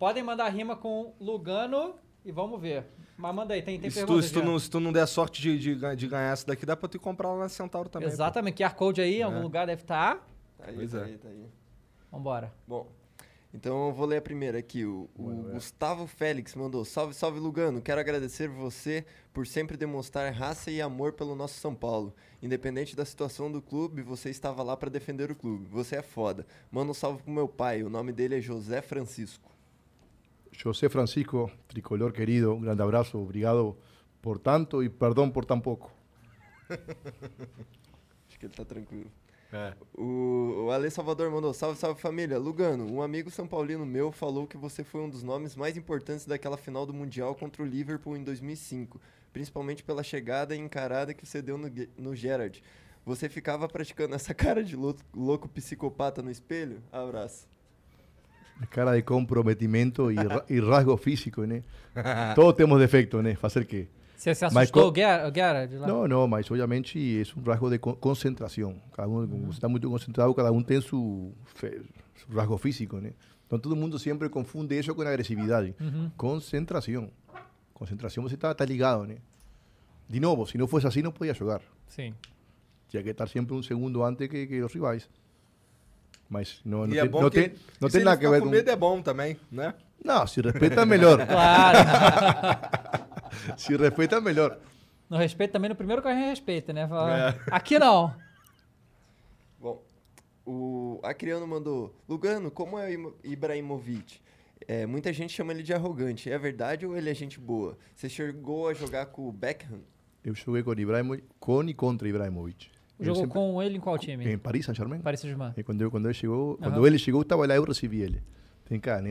Podem 0.00 0.22
mandar 0.22 0.48
rima 0.48 0.74
com 0.74 1.12
Lugano 1.20 1.94
e 2.24 2.32
vamos 2.32 2.58
ver. 2.58 2.86
Mas 3.18 3.34
manda 3.34 3.52
aí, 3.52 3.60
tem, 3.60 3.78
tem 3.78 3.90
se, 3.90 3.98
tu, 4.00 4.06
perguntas, 4.06 4.24
se, 4.24 4.32
tu 4.32 4.42
não, 4.42 4.58
se 4.58 4.70
tu 4.70 4.80
não 4.80 4.92
der 4.94 5.06
sorte 5.06 5.42
de, 5.42 5.58
de, 5.58 5.94
de 5.94 6.08
ganhar 6.08 6.32
essa 6.32 6.46
daqui, 6.46 6.64
dá 6.64 6.74
pra 6.74 6.88
tu 6.88 6.98
comprar 6.98 7.28
lá 7.34 7.40
na 7.40 7.48
Centauro 7.50 7.90
também. 7.90 8.08
pô. 8.08 8.14
Exatamente, 8.14 8.62
QR 8.62 8.74
Code 8.74 9.02
aí, 9.02 9.16
em 9.18 9.22
algum 9.22 9.40
É. 9.40 9.42
lugar 9.42 9.66
deve 9.66 9.82
estar. 9.82 10.16
Tá 10.56 10.64
aí, 10.68 10.74
Pois 10.74 10.92
tá 10.92 11.00
é. 11.00 11.04
aí, 11.04 11.18
tá 11.18 11.28
aí. 11.28 11.44
Vambora. 12.10 12.50
Bom, 12.66 12.90
então 13.52 13.88
eu 13.88 13.92
vou 13.92 14.06
ler 14.06 14.16
a 14.16 14.22
primeira 14.22 14.58
aqui. 14.58 14.86
O, 14.86 15.10
o 15.14 15.50
Gustavo 15.52 16.06
Félix 16.06 16.54
mandou: 16.54 16.82
Salve, 16.82 17.12
salve 17.12 17.38
Lugano. 17.38 17.82
Quero 17.82 18.00
agradecer 18.00 18.48
você 18.48 19.04
por 19.34 19.46
sempre 19.46 19.76
demonstrar 19.76 20.32
raça 20.32 20.70
e 20.70 20.80
amor 20.80 21.12
pelo 21.12 21.34
nosso 21.34 21.60
São 21.60 21.74
Paulo. 21.74 22.14
Independente 22.42 22.96
da 22.96 23.04
situação 23.04 23.52
do 23.52 23.60
clube, 23.60 24.00
você 24.00 24.30
estava 24.30 24.62
lá 24.62 24.78
para 24.78 24.88
defender 24.88 25.30
o 25.30 25.36
clube. 25.36 25.66
Você 25.66 25.96
é 25.96 26.02
foda. 26.02 26.46
Manda 26.72 26.90
um 26.90 26.94
salve 26.94 27.22
pro 27.22 27.30
meu 27.30 27.46
pai. 27.46 27.82
O 27.82 27.90
nome 27.90 28.12
dele 28.12 28.38
é 28.38 28.40
José 28.40 28.80
Francisco. 28.80 29.49
José 30.62 30.90
Francisco, 30.90 31.50
tricolor 31.68 32.12
querido, 32.12 32.54
un 32.54 32.60
grande 32.60 32.82
abrazo, 32.82 33.18
obrigado 33.18 33.78
por 34.20 34.38
tanto 34.38 34.82
y 34.82 34.90
perdón 34.90 35.32
por 35.32 35.46
tan 35.46 35.62
poco. 35.62 35.90
Acho 36.68 38.38
que 38.38 38.46
ele 38.46 38.54
tá 38.54 38.64
tranquilo. 38.66 39.10
É. 39.52 39.72
O, 39.94 40.66
o 40.66 40.70
Ale 40.70 40.90
Salvador 40.90 41.30
mandou: 41.30 41.54
Salve, 41.54 41.78
salve 41.78 42.00
família. 42.00 42.38
Lugano, 42.38 42.92
um 42.92 43.00
amigo 43.00 43.30
São 43.30 43.48
Paulino 43.48 43.86
meu 43.86 44.12
falou 44.12 44.46
que 44.46 44.58
você 44.58 44.84
foi 44.84 45.00
um 45.00 45.08
dos 45.08 45.22
nomes 45.22 45.56
mais 45.56 45.78
importantes 45.78 46.26
daquela 46.26 46.58
final 46.58 46.84
do 46.84 46.92
Mundial 46.92 47.34
contra 47.34 47.62
o 47.62 47.66
Liverpool 47.66 48.16
em 48.16 48.22
2005, 48.22 49.00
principalmente 49.32 49.82
pela 49.82 50.02
chegada 50.02 50.54
e 50.54 50.58
encarada 50.58 51.14
que 51.14 51.26
você 51.26 51.40
deu 51.40 51.56
no, 51.56 51.68
no 51.96 52.14
Gerard. 52.14 52.62
Você 53.04 53.30
ficava 53.30 53.66
praticando 53.66 54.14
essa 54.14 54.32
cara 54.34 54.62
de 54.62 54.76
louco, 54.76 55.00
louco 55.14 55.48
psicopata 55.48 56.22
no 56.22 56.30
espelho? 56.30 56.82
Abraço. 56.92 57.49
Cara 58.68 58.92
de 58.92 59.02
comprometimento 59.04 60.10
y, 60.10 60.16
ra- 60.16 60.44
y 60.48 60.60
rasgo 60.60 60.96
físico, 60.98 61.46
¿no? 61.46 61.62
Todos 62.34 62.56
tenemos 62.56 62.78
defectos, 62.78 63.22
¿no? 63.22 63.34
Fazer 63.36 63.66
quê? 63.66 63.88
Você 64.16 64.34
se 64.34 64.44
Mas 64.46 64.54
assustou, 64.68 64.88
o 64.88 64.92
Guerra, 64.92 65.30
Guerra? 65.30 65.66
Não, 65.86 66.06
não, 66.06 66.28
mas 66.28 66.50
obviamente 66.50 67.22
é 67.22 67.38
um 67.38 67.42
rasgo 67.42 67.70
de 67.70 67.78
co- 67.78 67.96
concentração. 67.96 68.76
Cada 68.92 69.08
um, 69.08 69.26
como 69.26 69.46
você 69.46 69.52
está 69.52 69.66
muito 69.68 69.88
concentrado, 69.88 70.34
cada 70.34 70.52
um 70.52 70.62
tem 70.62 70.78
seu, 70.82 71.32
seu 71.54 71.82
rasgo 72.36 72.58
físico, 72.58 72.98
né? 72.98 73.12
Então 73.46 73.58
todo 73.58 73.74
mundo 73.74 73.98
sempre 73.98 74.28
confunde 74.28 74.78
isso 74.78 74.94
com 74.94 75.00
agressividade. 75.00 75.74
Uhum. 75.80 76.10
Concentração. 76.18 77.08
Concentração, 77.72 78.22
você 78.22 78.34
está 78.34 78.52
tá 78.54 78.64
ligado, 78.66 79.06
né? 79.06 79.16
De 80.06 80.20
novo, 80.20 80.46
se 80.46 80.58
não 80.58 80.68
fosse 80.68 80.86
assim, 80.86 81.00
não 81.00 81.12
podia 81.12 81.32
jogar. 81.32 81.62
Sim. 81.88 82.14
Tinha 82.88 83.02
que 83.02 83.08
estar 83.08 83.26
sempre 83.26 83.54
um 83.54 83.62
segundo 83.62 84.04
antes 84.04 84.28
que, 84.28 84.46
que 84.46 84.60
os 84.62 84.72
rivais. 84.74 85.08
Mas 86.30 86.60
não, 86.64 86.86
não 86.86 86.94
é 86.96 87.00
tem, 87.00 87.10
bom 87.10 87.22
não 87.22 87.28
que- 87.30 87.48
tem, 87.48 87.58
não 87.80 87.88
se 87.90 87.96
tem 87.96 88.04
nada 88.04 88.16
ficar 88.16 88.30
ver 88.30 88.40
com 88.40 88.48
medo 88.48 88.70
é 88.70 88.76
bom 88.76 89.02
também, 89.02 89.36
né? 89.50 89.74
Não, 90.02 90.24
se 90.26 90.40
respeita, 90.40 90.86
melhor. 90.86 91.18
Claro. 91.26 91.78
se 93.58 93.76
respeita, 93.76 94.20
melhor. 94.20 94.58
No 95.08 95.16
respeito 95.16 95.50
também, 95.50 95.68
no 95.68 95.74
primeiro 95.74 96.00
que 96.00 96.06
a 96.08 96.14
gente 96.14 96.28
respeita, 96.28 96.72
né? 96.72 96.86
Fala, 96.86 97.18
É. 97.30 97.38
Aqui 97.50 97.78
não. 97.80 98.14
Bom, 99.58 99.82
o 100.46 101.00
Acriano 101.02 101.46
mandou: 101.46 101.94
Lugano, 102.08 102.50
como 102.50 102.78
é 102.78 102.86
o 102.88 102.92
Imo- 102.92 103.14
Ibrahimovic? 103.24 104.20
É, 104.68 104.86
muita 104.86 105.12
gente 105.12 105.32
chama 105.32 105.52
ele 105.52 105.62
de 105.64 105.72
arrogante. 105.74 106.30
É 106.30 106.38
verdade 106.38 106.86
ou 106.86 106.96
ele 106.96 107.10
é 107.10 107.14
gente 107.14 107.40
boa? 107.40 107.76
Você 107.94 108.08
chegou 108.08 108.68
a 108.68 108.74
jogar 108.74 109.06
com 109.06 109.28
o 109.28 109.32
Beckham? 109.32 109.80
Eu 110.24 110.34
joguei 110.34 110.62
com 110.62 110.72
Ibrahimovic, 110.72 111.26
com 111.40 111.62
e 111.64 111.74
contra 111.74 112.08
Ibrahimovic. 112.08 112.70
Jogou 113.00 113.22
sempre... 113.22 113.32
com 113.32 113.62
ele 113.62 113.76
em 113.76 113.80
qual 113.80 113.98
time? 113.98 114.28
Em 114.28 114.38
Paris 114.38 114.66
Saint-Germain. 114.66 115.00
Paris 115.00 115.20
Saint-Germain. 115.20 115.52
E 115.56 115.62
quando, 115.62 115.80
eu, 115.80 115.90
quando, 115.90 116.08
eu 116.08 116.14
chegou, 116.14 116.50
uhum. 116.50 116.56
quando 116.56 116.86
ele 116.86 116.98
chegou, 116.98 117.22
estava 117.22 117.46
lá, 117.46 117.56
eu 117.56 117.64
recebi 117.64 118.02
ele. 118.02 118.22
Vem 118.68 118.78
cá, 118.78 119.00
né? 119.00 119.10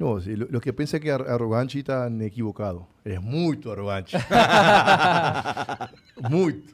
No, 0.00 0.18
los 0.18 0.62
que 0.62 0.72
piensan 0.72 0.98
que 0.98 1.10
arrogante 1.10 1.78
están 1.78 2.22
equivocados. 2.22 2.84
Es 3.04 3.20
muy 3.20 3.60
arrogante. 3.70 4.16
muy. 6.30 6.64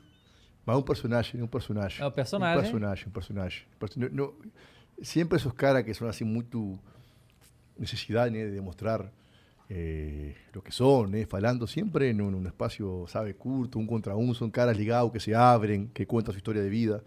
Mas 0.65 0.77
un 0.77 0.83
ah, 0.83 0.85
personaje, 0.85 1.43
un 1.43 1.49
personaje. 1.49 2.05
un 2.05 2.13
personaje. 2.13 2.57
Un 2.57 2.63
personaje, 2.63 3.07
un 3.07 3.13
personaje. 3.13 3.67
No, 4.13 4.33
siempre 5.03 5.39
esos 5.39 5.55
caras 5.55 5.83
que 5.83 5.93
son 5.93 6.09
así 6.09 6.25
muy 6.25 6.45
tu 6.45 6.79
necesidad 7.77 8.31
de 8.31 8.51
demostrar 8.51 9.11
eh, 9.69 10.35
lo 10.53 10.63
que 10.63 10.71
son, 10.73 11.11
né, 11.11 11.27
falando 11.27 11.67
sempre 11.67 12.09
en 12.11 12.21
un, 12.21 12.35
un 12.35 12.47
espacio, 12.47 13.05
sabe, 13.09 13.35
curto, 13.35 13.79
un 13.79 13.87
contra 13.87 14.15
un, 14.17 14.35
son 14.35 14.51
caras 14.51 14.77
ligados 14.77 15.11
que 15.13 15.21
se 15.21 15.35
abren, 15.35 15.89
que 15.89 16.07
cuentan 16.07 16.33
su 16.33 16.39
historia 16.39 16.63
de 16.63 16.69
vida. 16.71 17.03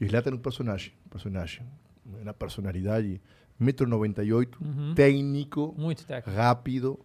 E 0.00 0.06
Zlatan 0.08 0.30
é 0.32 0.34
um 0.34 0.38
personagem, 0.38 0.92
um 1.06 1.08
personagem, 1.10 1.66
uma 2.04 2.32
personalidade, 2.34 3.20
1,98m, 3.60 4.48
Uhum. 4.60 4.94
técnico, 4.94 5.74
Muito 5.76 6.04
técnico. 6.04 6.36
rápido, 6.36 6.98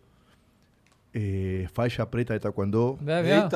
eh, 1.14 1.68
faixa 1.74 2.06
preta 2.06 2.34
de 2.34 2.40
taekwondo. 2.40 2.98
Mesmo? 3.02 3.50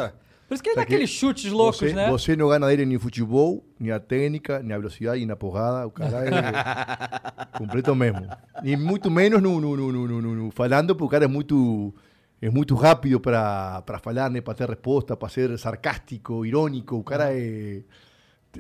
Por 0.52 0.56
isso 0.56 0.64
que 0.64 0.70
ele 0.70 0.76
dá 0.76 0.82
aqueles 0.82 1.10
chutes 1.10 1.50
loucos, 1.50 1.78
você, 1.80 1.94
né? 1.94 2.10
Você 2.10 2.36
não 2.36 2.50
ganha 2.50 2.68
dele 2.68 2.86
nem 2.86 3.00
futebol, 3.00 3.66
nem 3.80 3.90
a 3.90 4.02
técnica, 4.02 4.62
nem 4.62 4.74
a 4.74 4.78
velocidade, 4.78 5.22
nem 5.22 5.32
a 5.32 5.36
porrada. 5.38 5.88
O 5.88 5.92
cara 5.92 6.26
é 6.26 7.56
completo 7.58 7.96
mesmo. 7.96 8.28
E 8.62 8.76
muito 8.76 9.10
menos 9.10 9.42
no, 9.42 9.62
no, 9.62 9.78
no, 9.78 9.92
no, 9.94 10.08
no, 10.22 10.36
no- 10.36 10.52
falando, 10.52 10.94
porque 10.94 11.06
o 11.06 11.10
cara 11.10 11.24
é 11.24 11.28
muito, 11.30 11.96
é 12.42 12.50
muito 12.50 12.76
rápido 12.76 13.18
para 13.22 13.82
falar, 14.04 14.30
né? 14.30 14.42
para 14.42 14.54
ter 14.54 14.68
resposta, 14.68 15.16
para 15.16 15.30
ser 15.30 15.58
sarcástico, 15.58 16.46
irônico. 16.46 16.98
O 16.98 17.04
cara 17.06 17.34
é. 17.34 17.84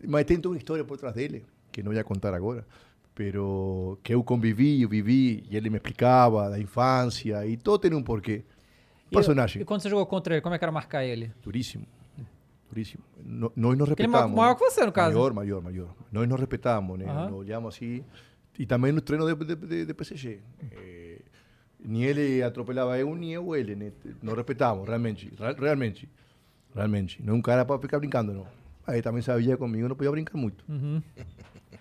Mas 0.07 0.23
tem 0.23 0.37
toda 0.37 0.53
uma 0.55 0.57
história 0.59 0.85
por 0.85 0.97
trás 0.97 1.13
dele, 1.13 1.43
que 1.73 1.83
não 1.83 1.91
vou 1.91 2.03
contar 2.05 2.33
agora. 2.33 2.65
Pero 3.13 3.99
que 4.01 4.13
eu 4.13 4.23
convivi, 4.23 4.81
eu 4.81 4.87
vivi, 4.87 5.43
e 5.51 5.57
ele 5.57 5.69
me 5.69 5.75
explicava 5.75 6.49
da 6.49 6.57
infância, 6.57 7.45
e 7.45 7.57
todo 7.57 7.81
tem 7.81 7.93
um 7.93 8.01
porquê. 8.01 8.45
E- 9.11 9.15
Personagem. 9.15 9.61
E, 9.61 9.65
quando 9.65 9.81
você 9.81 9.89
jogou 9.89 10.05
contra 10.05 10.33
ele, 10.35 10.41
como 10.41 10.55
é 10.55 10.57
que 10.57 10.63
era 10.63 10.71
marcar 10.71 11.03
ele? 11.03 11.31
Duríssimo. 11.43 11.85
Duríssimo. 12.69 13.03
No- 13.23 13.51
nós 13.55 13.77
nos 13.77 13.89
Porque 13.89 14.03
ele 14.03 14.15
é 14.15 14.25
maior 14.27 14.55
que 14.55 14.61
você, 14.61 14.85
no 14.85 14.91
caso. 14.93 15.13
Maior, 15.17 15.33
maior, 15.33 15.61
maior. 15.61 15.93
Nós 16.11 16.27
nos 16.27 16.39
respetamos, 16.39 16.97
né? 16.97 17.05
Nos 17.05 17.33
olhamos 17.39 17.75
assim. 17.75 18.03
E 18.57 18.65
também 18.65 18.91
nos 18.93 19.01
treinos 19.03 19.27
de, 19.35 19.55
de, 19.55 19.85
de, 19.85 19.93
PSG. 19.93 20.39
Eh, 20.71 21.19
nem 21.83 22.03
ele 22.03 22.41
atropelava 22.43 22.97
eu, 22.97 23.13
nem 23.15 23.33
eu 23.33 23.53
ele, 23.55 23.75
né? 23.75 23.91
Nos 24.21 24.35
respeitamos, 24.35 24.87
realmente. 24.87 25.33
Realmente. 25.57 26.09
Realmente. 26.73 27.21
Não 27.23 27.33
é 27.33 27.37
um 27.37 27.41
cara 27.41 27.65
para 27.65 27.77
ficar 27.79 27.99
brincando, 27.99 28.33
não. 28.33 28.47
Aí 28.87 29.01
também 29.01 29.21
sabia 29.21 29.57
comigo, 29.57 29.87
não 29.89 29.95
podia 29.95 30.11
brincar 30.11 30.37
muito. 30.37 30.63
Uhum. 30.69 31.01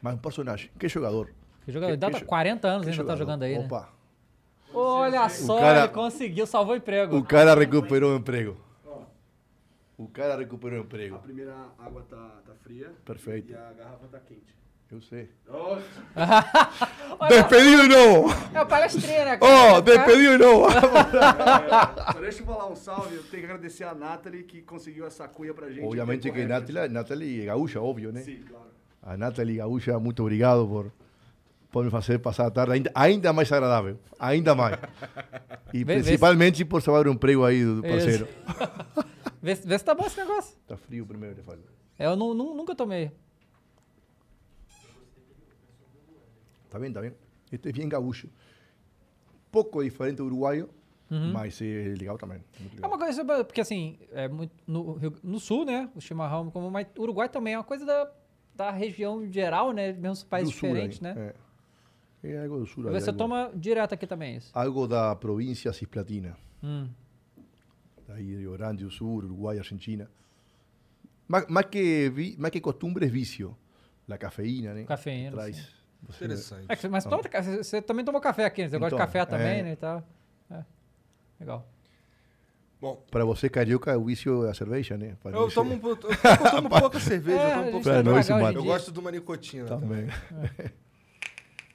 Mas 0.03 0.15
um 0.15 0.19
personagem. 0.19 0.71
Que 0.79 0.89
jogador. 0.89 1.31
Que 1.65 1.71
jogador? 1.73 1.93
Que- 1.93 1.97
Dá 1.99 2.07
que 2.09 2.13
pra 2.13 2.21
jo- 2.21 2.27
40 2.27 2.67
anos 2.69 2.87
ainda 2.89 2.97
tá 2.97 3.03
jogador. 3.03 3.19
jogando 3.19 3.43
aí, 3.45 3.59
né? 3.59 3.69
Olha 4.73 5.29
só, 5.29 5.59
cara- 5.59 5.79
ele 5.85 5.89
conseguiu, 5.89 6.47
salvou 6.47 6.75
o 6.75 6.77
emprego. 6.77 7.17
O 7.17 7.25
cara 7.25 7.55
recuperou 7.55 8.13
o 8.13 8.17
emprego. 8.17 8.57
O 9.99 10.09
cara 10.09 10.37
recuperou 10.37 10.79
o 10.81 10.83
emprego. 10.83 11.17
A 11.17 11.19
primeira 11.19 11.55
água 11.79 12.03
tá, 12.09 12.17
tá 12.47 12.53
fria. 12.63 12.91
Perfeito. 13.05 13.53
E 13.53 13.55
a 13.55 13.73
garrafa 13.77 14.07
tá 14.11 14.19
quente. 14.19 14.59
Eu 14.91 15.01
sei. 15.03 15.29
Despedido 17.29 17.87
não! 17.87 18.27
É 18.53 18.61
o 18.63 18.67
palestrinha, 18.67 19.25
né? 19.25 19.39
Oh, 19.41 19.81
despedido 19.81 20.39
não! 20.39 20.67
É, 20.69 20.81
só 22.13 22.21
deixa 22.21 22.43
eu 22.43 22.47
falar 22.47 22.67
um 22.69 22.75
salve. 22.75 23.15
Eu 23.17 23.23
tenho 23.25 23.43
que 23.43 23.53
agradecer 23.53 23.85
a 23.85 23.95
Nathalie 23.95 24.43
que 24.43 24.63
conseguiu 24.63 25.07
essa 25.07 25.29
cuia 25.29 25.55
pra 25.55 25.71
gente. 25.71 25.85
Obviamente 25.85 26.31
que. 26.31 26.45
Nathalie, 26.45 26.89
Nathalie 26.89 27.43
é 27.43 27.45
gaúcha, 27.47 27.81
óbvio, 27.81 28.11
né? 28.11 28.23
Sim, 28.23 28.43
claro. 28.49 28.65
A 29.03 29.17
Nathalie 29.17 29.59
gaúcha, 29.59 29.99
muito 30.01 30.23
obrigado 30.23 30.67
por, 30.67 30.91
por 31.71 31.85
me 31.85 31.91
fazer 31.91 32.19
passar 32.19 32.47
a 32.47 32.51
tarde 32.51 32.73
ainda, 32.73 32.91
ainda 32.95 33.33
mais 33.33 33.51
agradável. 33.53 33.99
Ainda 34.19 34.55
mais. 34.55 34.77
E 35.73 35.85
Vê- 35.85 35.95
vê 35.95 35.99
se- 36.01 36.09
principalmente 36.09 36.65
por 36.65 36.83
salvar 36.83 37.07
o 37.07 37.13
emprego 37.13 37.45
aí 37.45 37.65
do 37.65 37.81
parceiro. 37.81 38.27
Vê, 39.41 39.55
vê 39.55 39.79
se 39.79 39.85
tá 39.85 39.95
bom 39.95 40.05
esse 40.05 40.19
negócio. 40.19 40.59
Tá 40.67 40.77
frio 40.77 41.07
primeiro, 41.07 41.37
ele 41.37 41.43
fala. 41.43 41.59
É, 41.99 42.07
Eu 42.07 42.17
nu- 42.17 42.35
nu- 42.35 42.55
nunca 42.55 42.75
tomei. 42.75 43.11
Tá 46.69 46.79
bem, 46.79 46.93
tá 46.93 47.01
bem. 47.01 47.13
Este 47.51 47.69
é 47.69 47.73
bem 47.73 47.89
gaúcho. 47.89 48.29
Pouco 49.51 49.83
diferente 49.83 50.17
do 50.17 50.27
uruguaio, 50.27 50.69
Uhum. 51.11 51.33
mas 51.33 51.61
é 51.61 51.95
legal 51.99 52.17
também. 52.19 52.39
Muito 52.61 52.73
É 52.73 52.77
legal. 52.77 52.91
uma 52.91 52.99
coisa, 52.99 53.25
porque 53.45 53.61
assim, 53.61 53.99
é 54.13 54.29
muito, 54.29 54.53
no, 54.67 54.99
no 55.23 55.41
sul, 55.41 55.65
né? 55.65 55.89
O 55.97 56.01
chimarrão, 56.01 56.51
como, 56.51 56.71
mas 56.71 56.87
Uruguai 56.99 57.29
também 57.29 57.55
é 57.55 57.59
uma 57.59 57.65
coisa 57.65 57.85
da, 57.85 58.11
da 58.55 58.71
região 58.71 59.27
geral, 59.31 59.73
né? 59.73 59.93
Mesmo 59.93 60.27
países 60.29 60.53
Do 60.55 60.59
sul 60.59 60.69
diferentes, 60.69 61.03
aí, 61.03 61.15
né? 61.15 61.29
É. 61.31 61.35
É 62.23 62.43
algo 62.43 62.59
do 62.59 62.67
sul. 62.67 62.87
aí, 62.89 62.93
Você 62.93 63.11
algo- 63.11 63.19
toma 63.19 63.51
direto 63.55 63.95
aqui 63.95 64.07
também, 64.07 64.37
isso. 64.37 64.51
Algo 64.53 64.87
da 64.87 65.17
província 65.17 65.73
cisplatina. 65.73 66.37
Hum. 66.63 66.89
Daí 68.07 68.37
Rio 68.37 68.53
Grande 68.53 68.85
do 68.85 68.91
Sul, 68.91 69.17
Uruguai, 69.25 69.59
Argentina. 69.59 70.11
Más, 71.29 71.47
más 71.49 71.67
que, 71.67 72.11
vi- 72.11 72.37
más 72.39 72.51
que 72.51 72.61
costumbre 72.61 73.07
es 73.07 73.13
vicio. 73.13 73.57
La 74.07 74.19
cafeína, 74.19 74.75
né? 74.75 74.85
Cafeína, 74.85 75.31
Traz. 75.33 75.57
sim. 75.57 75.63
você- 76.09 76.25
Interessante. 76.25 76.65
É 76.69 76.77
que- 76.77 76.89
mas 76.89 77.05
toma, 77.05 77.23
você, 77.23 77.57
você 77.63 77.81
também 77.83 78.05
tomou 78.05 78.21
café 78.21 78.45
aqui, 78.47 78.63
né? 78.63 78.69
Você 78.69 78.79
gosta 78.79 78.89
de 78.91 78.95
Então, 78.97 79.07
café 79.07 79.25
também, 79.27 79.61
é. 79.61 79.63
né? 79.63 79.73
E 79.73 79.77
tal. 79.77 80.03
É. 80.51 80.65
Legal. 81.39 81.67
Bom, 82.81 82.97
Para 83.11 83.25
você, 83.27 83.49
carioca, 83.51 83.97
o 83.99 84.05
vício 84.07 84.47
é 84.47 84.51
a 84.51 84.55
cerveja, 84.55 84.97
né? 84.97 85.15
Para 85.23 85.33
Eu 85.37 85.43
nós 85.43 85.55
tomo, 85.55 85.73
é- 85.73 85.77
eu, 85.77 85.91
eu 85.91 86.51
tomo 86.51 86.69
pouca 86.71 86.99
cerveja, 86.99 87.39
É, 87.39 87.45
eu 87.53 87.55
tomo 87.55 87.61
a 87.61 87.63
pouco 87.71 87.77
gente 87.77 87.83
Pra 87.85 88.03
nós 88.03 88.27
se 88.27 88.33
devagar 88.33 88.37
hoje 88.37 88.43
mata. 88.43 88.53
em 88.53 88.57
Eu 88.57 88.65
gosto 88.65 88.91
de 88.93 88.99
uma 88.99 89.11
nicotina 89.11 89.67
também. 89.67 90.07
Também. 90.29 90.71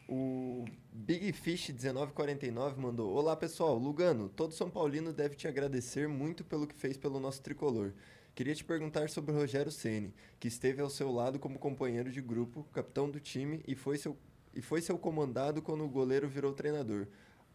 O 0.08 0.66
Big 0.94 1.32
Fish 1.34 1.70
1949 1.70 2.80
mandou: 2.80 3.12
Olá 3.12 3.36
pessoal, 3.36 3.76
Lugano, 3.78 4.30
todo 4.30 4.54
São 4.54 4.70
Paulino 4.70 5.12
deve 5.12 5.36
te 5.36 5.48
agradecer 5.48 6.08
muito 6.08 6.44
pelo 6.44 6.68
que 6.68 6.76
fez 6.76 6.96
pelo 6.96 7.20
nosso 7.20 7.42
tricolor. 7.42 7.92
Queria 8.36 8.54
te 8.54 8.64
perguntar 8.64 9.10
sobre 9.10 9.32
o 9.32 9.36
Rogério 9.36 9.72
Ceni, 9.72 10.14
que 10.40 10.48
esteve 10.48 10.82
ao 10.82 10.90
seu 10.90 11.12
lado 11.12 11.40
como 11.40 11.58
companheiro 11.58 12.12
de 12.12 12.22
grupo, 12.22 12.66
capitão 12.72 13.10
do 13.10 13.20
time 13.20 13.64
e 13.68 13.74
foi 13.76 13.98
seu 13.98 14.16
e 14.54 14.62
foi 14.62 14.82
seu 14.82 14.98
comandado 14.98 15.62
quando 15.62 15.84
o 15.84 15.90
goleiro 15.90 16.30
virou 16.30 16.54
treinador. 16.54 17.08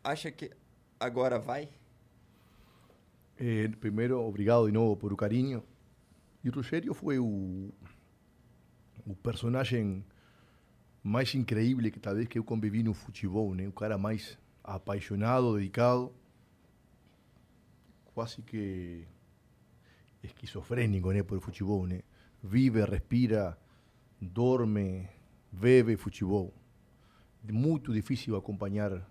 Acha 0.02 0.30
que 0.30 0.50
agora 0.98 1.38
vai? 1.38 1.68
Eh, 3.38 3.68
primeiro, 3.80 4.20
obrigado 4.20 4.66
de 4.66 4.72
novo 4.72 4.96
por 4.96 5.12
o 5.12 5.16
carinho. 5.16 5.62
E 6.42 6.48
o 6.48 6.52
Rogério 6.52 6.92
foi 6.92 7.18
o, 7.18 7.70
o 9.06 9.14
personagem 9.22 10.04
mais 11.02 11.34
increíble 11.34 11.90
que 11.90 11.98
talvez 11.98 12.28
que 12.28 12.38
eu 12.38 12.44
convivi 12.44 12.82
no 12.82 12.94
futebol, 12.94 13.54
né? 13.54 13.66
O 13.66 13.72
cara 13.72 13.96
mais 13.96 14.38
apaixonado, 14.62 15.56
dedicado, 15.56 16.12
quase 18.14 18.42
que 18.42 19.06
esquizofrénico 20.22 21.10
né, 21.12 21.22
por 21.22 21.40
futebol. 21.40 21.86
Né? 21.86 22.02
Vive, 22.42 22.84
respira, 22.84 23.58
dorme, 24.20 25.08
bebe 25.50 25.96
futebol. 25.96 26.52
Muito 27.50 27.92
difícil 27.92 28.36
acompanhar 28.36 29.06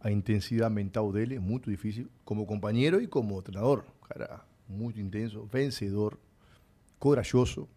a 0.00 0.10
intensidade 0.10 0.72
mental 0.72 1.12
dele, 1.12 1.38
muito 1.40 1.68
difícil, 1.70 2.08
como 2.24 2.46
companheiro 2.46 3.02
e 3.02 3.08
como 3.08 3.42
treinador. 3.42 3.84
Cara, 4.08 4.44
muito 4.68 5.00
intenso, 5.00 5.44
vencedor, 5.46 6.18
corajoso, 6.98 7.68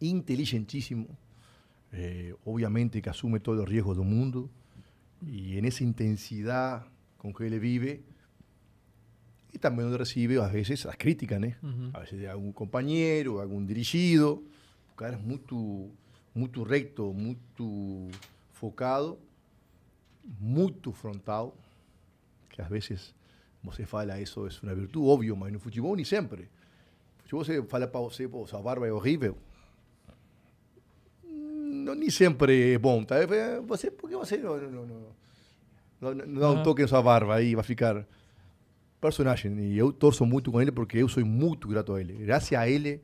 inteligentíssimo, 0.00 1.08
eh, 1.96 2.34
obviamente 2.44 3.00
que 3.00 3.08
asume 3.08 3.40
todos 3.40 3.58
los 3.58 3.68
riesgos 3.68 3.96
del 3.96 4.06
mundo 4.06 4.50
y 5.24 5.56
en 5.58 5.64
esa 5.64 5.84
intensidad 5.84 6.86
con 7.16 7.32
que 7.32 7.46
él 7.46 7.58
vive, 7.60 8.02
y 9.52 9.58
también 9.58 9.84
donde 9.84 9.98
recibe 9.98 10.42
a 10.42 10.48
veces 10.48 10.84
las 10.84 10.96
críticas, 10.96 11.40
¿no? 11.40 11.46
Ujú. 11.46 11.90
a 11.92 12.00
veces 12.00 12.18
de 12.18 12.28
algún 12.28 12.52
compañero, 12.52 13.40
algún 13.40 13.66
dirigido, 13.66 14.42
cara 14.96 15.16
es 15.16 15.22
muy, 15.22 15.40
muy 16.34 16.50
recto, 16.64 17.12
muy 17.12 17.38
focado, 18.52 19.18
muy 20.40 20.74
frontal, 20.92 21.52
que 22.48 22.62
a 22.62 22.68
veces 22.68 23.14
você 23.62 23.86
fala 23.86 24.20
isso 24.20 24.46
é 24.46 24.50
uma 24.62 24.74
virtude, 24.74 25.06
óbvio, 25.06 25.36
mas 25.36 25.52
no 25.52 25.58
futebol 25.58 25.96
nem 25.96 26.04
sempre. 26.04 26.42
No 26.42 27.22
futebol 27.22 27.44
você 27.44 27.62
fala 27.62 27.86
para 27.86 28.00
você, 28.00 28.28
pô, 28.28 28.46
sua 28.46 28.60
barba 28.60 28.86
é 28.86 28.92
horrível. 28.92 29.38
Não, 31.84 31.94
nem 31.94 32.10
sempre 32.10 32.72
é 32.72 32.78
bom, 32.78 33.04
tá? 33.04 33.16
É, 33.16 33.60
Você, 33.60 33.90
porque 33.90 34.16
você 34.16 34.38
não, 34.38 34.56
não, 34.56 34.70
não, 34.70 34.86
não, 36.00 36.14
não, 36.14 36.26
não 36.26 36.40
dá 36.40 36.50
um 36.50 36.62
toque 36.62 36.82
na 36.82 36.88
sua 36.88 37.02
barba 37.02 37.34
aí, 37.34 37.54
vai 37.54 37.62
ficar 37.62 38.06
personagem. 39.00 39.58
E 39.60 39.76
eu 39.76 39.92
torço 39.92 40.24
muito 40.24 40.50
com 40.50 40.60
ele 40.62 40.72
porque 40.72 40.98
eu 40.98 41.08
sou 41.08 41.24
muito 41.24 41.68
grato 41.68 41.92
a 41.92 42.00
ele. 42.00 42.14
Graças 42.14 42.52
a 42.52 42.66
ele, 42.66 43.02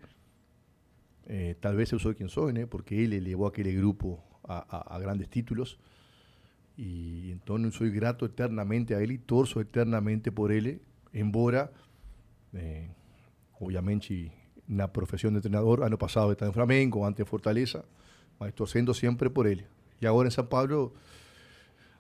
eh, 1.27 1.55
talvez 1.61 1.91
eu 1.93 1.99
sou 1.99 2.15
quem 2.15 2.27
sou, 2.29 2.51
né? 2.51 2.65
Porque 2.65 2.95
ele 2.95 3.21
levou 3.21 3.47
aquele 3.47 3.73
grupo 3.73 4.19
a, 4.43 4.65
a, 4.69 4.97
a 4.97 4.99
grandes 4.99 5.29
títulos. 5.29 5.79
E 6.79 7.31
então 7.33 7.59
eu 7.59 7.71
sou 7.71 7.91
grato 7.91 8.25
eternamente 8.25 8.95
a 8.95 9.03
ele 9.03 9.15
e 9.15 9.19
torço 9.19 9.61
eternamente 9.61 10.31
por 10.31 10.51
ele, 10.51 10.81
embora, 11.13 11.71
eh, 12.55 12.87
obviamente, 13.61 14.33
na 14.67 14.89
profissão 14.89 15.31
de 15.31 15.41
treinador, 15.41 15.83
ano 15.83 15.99
passado 15.99 16.33
estava 16.33 16.51
em 16.51 16.55
Flamengo, 16.55 17.05
antes 17.05 17.29
Fortaleza, 17.29 17.85
mas 18.41 18.53
torcendo 18.55 18.93
sempre 18.95 19.29
por 19.29 19.45
ele. 19.47 19.65
E 20.01 20.07
agora 20.07 20.27
em 20.27 20.31
São 20.31 20.45
Paulo, 20.45 20.95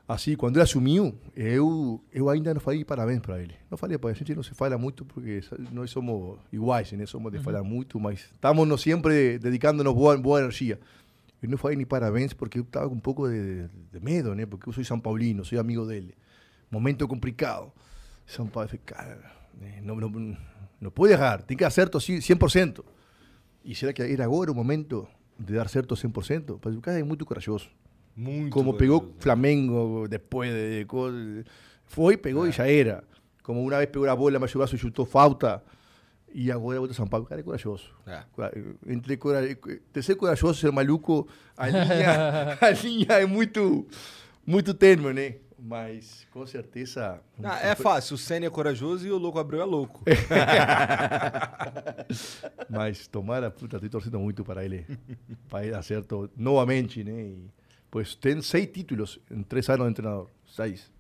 assim, 0.09 0.35
quando 0.35 0.57
ele 0.57 0.62
assumiu, 0.62 1.15
eu, 1.37 2.03
eu 2.12 2.29
ainda 2.31 2.55
não 2.55 2.61
falei 2.61 2.85
parabéns 2.85 3.21
para 3.21 3.41
ele. 3.43 3.55
Não 3.71 3.77
falei 3.77 3.99
para 3.99 4.09
ele, 4.11 4.17
a 4.17 4.19
gente 4.19 4.35
não 4.35 4.43
se 4.43 4.55
fala 4.55 4.79
muito 4.79 5.05
porque 5.05 5.41
nós 5.71 5.91
somos 5.91 6.39
iguais, 6.51 6.91
né? 6.93 7.05
somos 7.07 7.31
de 7.31 7.39
Uhum. 7.39 7.45
falar 7.45 7.62
muito, 7.62 8.01
mas 8.01 8.21
estamos 8.33 8.81
sempre 8.81 9.39
dedicando-nos 9.39 9.95
boa, 9.95 10.17
boa 10.17 10.41
energia. 10.41 10.81
Eu 11.43 11.49
não 11.49 11.57
falei 11.59 11.77
nem 11.77 11.87
parabéns 11.87 12.33
porque 12.33 12.59
eu 12.59 12.62
estava 12.62 12.89
com 12.89 12.95
um 12.95 13.01
pouco 13.01 13.29
de, 13.29 13.67
de 13.93 14.01
medo, 14.01 14.35
né? 14.35 14.45
Porque 14.45 14.69
eu 14.69 14.73
sou 14.73 14.85
São 14.85 15.01
Paulino, 15.01 15.45
sou 15.45 15.59
amigo 15.59 15.87
dele. 15.87 16.15
Momento 16.71 17.07
complicado. 17.09 17.73
São 18.27 18.47
Paulo, 18.47 18.69
falei, 18.69 18.81
cara, 18.85 19.33
eh, 19.62 19.81
não, 19.83 19.97
não, 19.97 20.37
não 20.81 20.91
pode 20.91 21.12
errar, 21.15 21.43
tem 21.43 21.57
que 21.57 21.65
assim, 21.97 22.19
100%. 22.19 22.85
E 23.65 23.75
será 23.75 23.93
que 23.93 24.03
era 24.03 24.25
agora 24.25 24.53
o 24.53 24.55
momento 24.55 25.09
de 25.41 25.55
dar 25.55 25.69
certo 25.69 25.95
100%? 25.95 26.59
Mas 26.65 26.77
o 26.77 26.81
cara 26.81 26.99
é 26.99 27.03
muito 27.03 27.25
corajoso. 27.25 27.69
Muito 28.17 28.53
Como 28.53 28.75
pegou 28.75 29.15
Flamengo 29.19 30.07
depois 30.09 30.53
de 30.53 30.85
coisas. 30.85 31.45
Foi, 31.87 32.17
pegou 32.17 32.47
e 32.47 32.53
já 32.53 32.69
era. 32.71 33.03
Como 33.43 33.62
uma 33.62 33.77
vez 33.79 33.89
pegou 33.91 34.09
a 34.09 34.15
bola, 34.15 34.39
mas 34.39 34.55
o 34.55 34.59
braço 34.59 34.77
chutou 34.77 35.07
falta. 35.07 35.62
E 36.33 36.53
agora 36.53 36.79
volta 36.79 36.95
São 36.95 37.07
Paulo. 37.07 37.25
O 37.25 37.29
cara 37.29 37.41
é 37.41 37.45
corajoso. 37.45 37.89
É. 38.07 38.23
Cora- 38.33 38.53
Entre 38.87 39.17
cora... 39.17 39.43
de 39.93 40.03
ser 40.03 40.15
corajoso 40.15 40.59
e 40.59 40.61
ser 40.61 40.71
maluco, 40.73 41.27
a 41.57 41.67
linha, 41.69 42.59
a 42.61 42.71
linha 42.71 43.07
é 43.15 43.27
muito, 43.27 43.87
muito 44.47 44.73
tênue, 44.75 45.12
né? 45.12 45.35
Mas 45.62 46.27
com 46.32 46.47
certeza. 46.47 47.20
Ah, 47.45 47.59
é 47.61 47.74
fácil, 47.74 48.15
o 48.15 48.19
Senna 48.19 48.47
é 48.47 48.51
corajoso 48.51 49.07
e 49.07 49.11
o 49.11 49.19
Louco 49.19 49.39
Abreu 49.39 49.61
é 49.61 49.65
louco. 49.65 50.03
Mas 52.70 53.07
tomara, 53.07 53.51
puta, 53.51 53.77
estou 53.77 53.91
torcendo 53.91 54.19
muito 54.19 54.43
para 54.43 54.65
ele. 54.65 54.87
para 55.49 55.62
ele 55.62 55.73
dar 55.73 55.82
certo 55.82 56.31
novamente, 56.35 57.05
né? 57.05 57.12
E, 57.12 57.51
pois 57.91 58.15
tem 58.15 58.41
seis 58.41 58.66
títulos 58.73 59.19
em 59.31 59.43
três 59.43 59.69
anos 59.69 59.89
de 59.89 59.95
treinador. 59.95 60.28
Seis. 60.47 60.91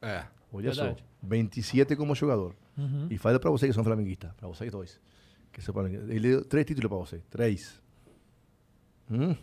É. 0.00 0.24
Olha 0.50 0.70
Verdade. 0.70 1.00
só. 1.00 1.06
27 1.22 1.96
como 1.96 2.14
jogador. 2.14 2.54
Uhum. 2.78 3.06
E 3.10 3.18
fala 3.18 3.38
para 3.38 3.50
vocês 3.50 3.70
que 3.70 3.74
são 3.74 3.84
flamenguistas. 3.84 4.32
Para 4.32 4.48
vocês 4.48 4.70
dois. 4.70 4.98
Que 5.52 5.60
são 5.60 5.74
flamenguistas. 5.74 6.10
Ele 6.10 6.28
deu 6.30 6.44
três 6.44 6.66
títulos 6.66 6.88
para 6.88 6.98
vocês. 6.98 7.22
Três. 7.28 7.82
Hum? 9.10 9.36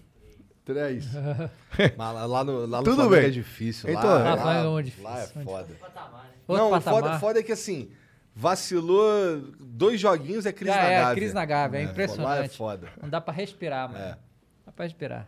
Três. 0.73 1.05
Mas 1.97 2.13
lá, 2.15 2.25
lá 2.25 2.43
no, 2.43 2.65
lá 2.65 2.77
no 2.79 2.83
Tudo 2.83 2.95
Flamengo 2.95 3.15
bem. 3.15 3.25
é 3.25 3.29
difícil. 3.29 3.89
Então, 3.89 4.03
lá, 4.09 4.19
é. 4.19 4.23
Lá, 4.23 4.37
Flamengo 4.37 4.67
é 4.67 4.71
muito 4.71 4.85
difícil, 4.85 5.09
lá 5.09 5.19
é 5.21 5.25
foda. 5.27 5.67
Outro 6.47 6.63
Não, 6.63 6.67
o 6.67 6.71
patamar. 6.71 7.01
foda, 7.01 7.19
foda 7.19 7.39
é 7.39 7.43
que 7.43 7.51
assim, 7.51 7.89
vacilou 8.35 9.41
dois 9.59 9.99
joguinhos 9.99 10.45
é 10.45 10.51
crise 10.51 10.73
Já 10.73 10.81
na 10.81 10.89
é, 10.89 10.99
Gávea. 11.01 11.15
crise 11.15 11.33
na 11.33 11.45
Gávea, 11.45 11.77
é, 11.77 11.81
Lá 11.83 11.87
é 11.87 11.91
impressionante. 11.91 12.57
foda. 12.57 12.87
Não 13.01 13.09
dá 13.09 13.21
pra 13.21 13.33
respirar, 13.33 13.89
mano. 13.91 14.03
É. 14.03 14.09
Não 14.09 14.17
dá 14.65 14.71
pra 14.71 14.85
respirar. 14.85 15.27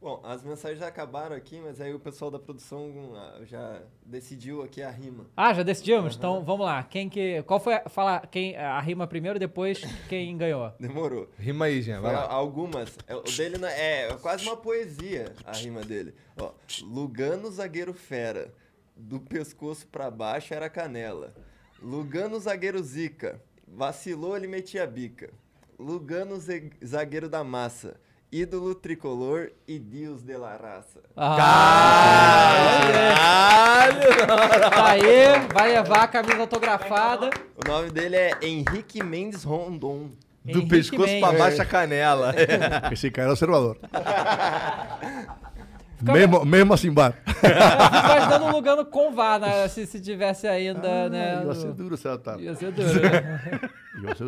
Bom, 0.00 0.20
as 0.24 0.44
mensagens 0.44 0.78
já 0.78 0.86
acabaram 0.86 1.34
aqui, 1.34 1.60
mas 1.60 1.80
aí 1.80 1.92
o 1.92 1.98
pessoal 1.98 2.30
da 2.30 2.38
produção 2.38 3.12
ah, 3.16 3.40
já 3.44 3.82
decidiu 4.06 4.62
aqui 4.62 4.80
a 4.80 4.90
rima. 4.90 5.26
Ah, 5.36 5.52
já 5.52 5.64
decidimos? 5.64 6.14
Então 6.14 6.44
vamos 6.44 6.64
lá. 6.66 6.84
Quem 6.84 7.08
que. 7.08 7.42
Qual 7.42 7.58
foi 7.58 7.74
a. 7.74 7.88
Fala 7.88 8.20
quem, 8.30 8.56
a 8.56 8.78
rima 8.80 9.08
primeiro, 9.08 9.40
depois 9.40 9.80
quem 10.08 10.34
ganhou. 10.38 10.72
Demorou. 10.78 11.28
Rima 11.36 11.64
aí, 11.64 11.82
Jean, 11.82 12.00
vai 12.00 12.12
lá. 12.14 12.30
algumas. 12.30 12.96
É, 13.08 13.16
O 13.16 13.22
dele 13.22 13.58
não- 13.58 13.66
é, 13.66 14.08
é 14.10 14.14
quase 14.18 14.44
uma 14.46 14.56
poesia 14.56 15.34
a 15.44 15.52
rima 15.52 15.82
dele. 15.82 16.14
Ó, 16.40 16.52
Lugano 16.82 17.50
zagueiro 17.50 17.92
fera, 17.92 18.54
do 18.96 19.18
pescoço 19.18 19.84
pra 19.88 20.08
baixo 20.12 20.54
era 20.54 20.70
canela. 20.70 21.34
Lugano 21.82 22.38
zagueiro 22.38 22.80
zica, 22.84 23.42
vacilou 23.66 24.36
ele 24.36 24.46
metia 24.46 24.84
a 24.84 24.86
bica. 24.86 25.30
Lugano 25.76 26.36
zagueiro 26.84 27.28
da 27.28 27.42
massa, 27.42 27.96
ídolo 28.30 28.74
tricolor 28.74 29.50
e 29.66 29.78
Deus 29.78 30.22
de 30.22 30.36
la 30.36 30.56
raça. 30.56 31.00
Tá 34.70 34.90
aí, 34.90 35.48
vai 35.52 35.72
levar 35.72 36.04
a 36.04 36.08
camisa 36.08 36.38
autografada. 36.38 37.30
O 37.56 37.68
nome 37.68 37.90
dele 37.90 38.16
é 38.16 38.30
Henrique 38.42 39.02
Mendes 39.02 39.44
Rondon. 39.44 40.10
Do 40.44 40.50
Henrique 40.60 40.68
pescoço 40.68 41.18
pra 41.20 41.28
Mendes. 41.28 41.38
baixo 41.38 41.62
a 41.62 41.64
canela. 41.64 42.34
Esse 42.92 43.10
cara 43.10 43.28
é 43.28 43.32
observador. 43.32 43.78
mesmo, 46.02 46.44
mesmo 46.44 46.74
assim, 46.74 46.92
bar. 46.92 47.14
Imaginando 47.42 48.44
um 48.46 48.50
Lugano 48.52 48.84
com 48.84 49.12
VAR, 49.12 49.40
né? 49.40 49.68
Se, 49.68 49.86
se 49.86 50.00
tivesse 50.00 50.46
ainda, 50.46 51.08
né? 51.08 51.42
Ia 51.44 51.54
ser 51.54 51.66
no- 51.68 51.74
duro 51.74 51.94
essa 51.94 52.16
tarde. 52.18 52.44
Ia 52.44 52.54
ser 52.54 52.72
duro, 52.72 52.88
né? 53.00 53.60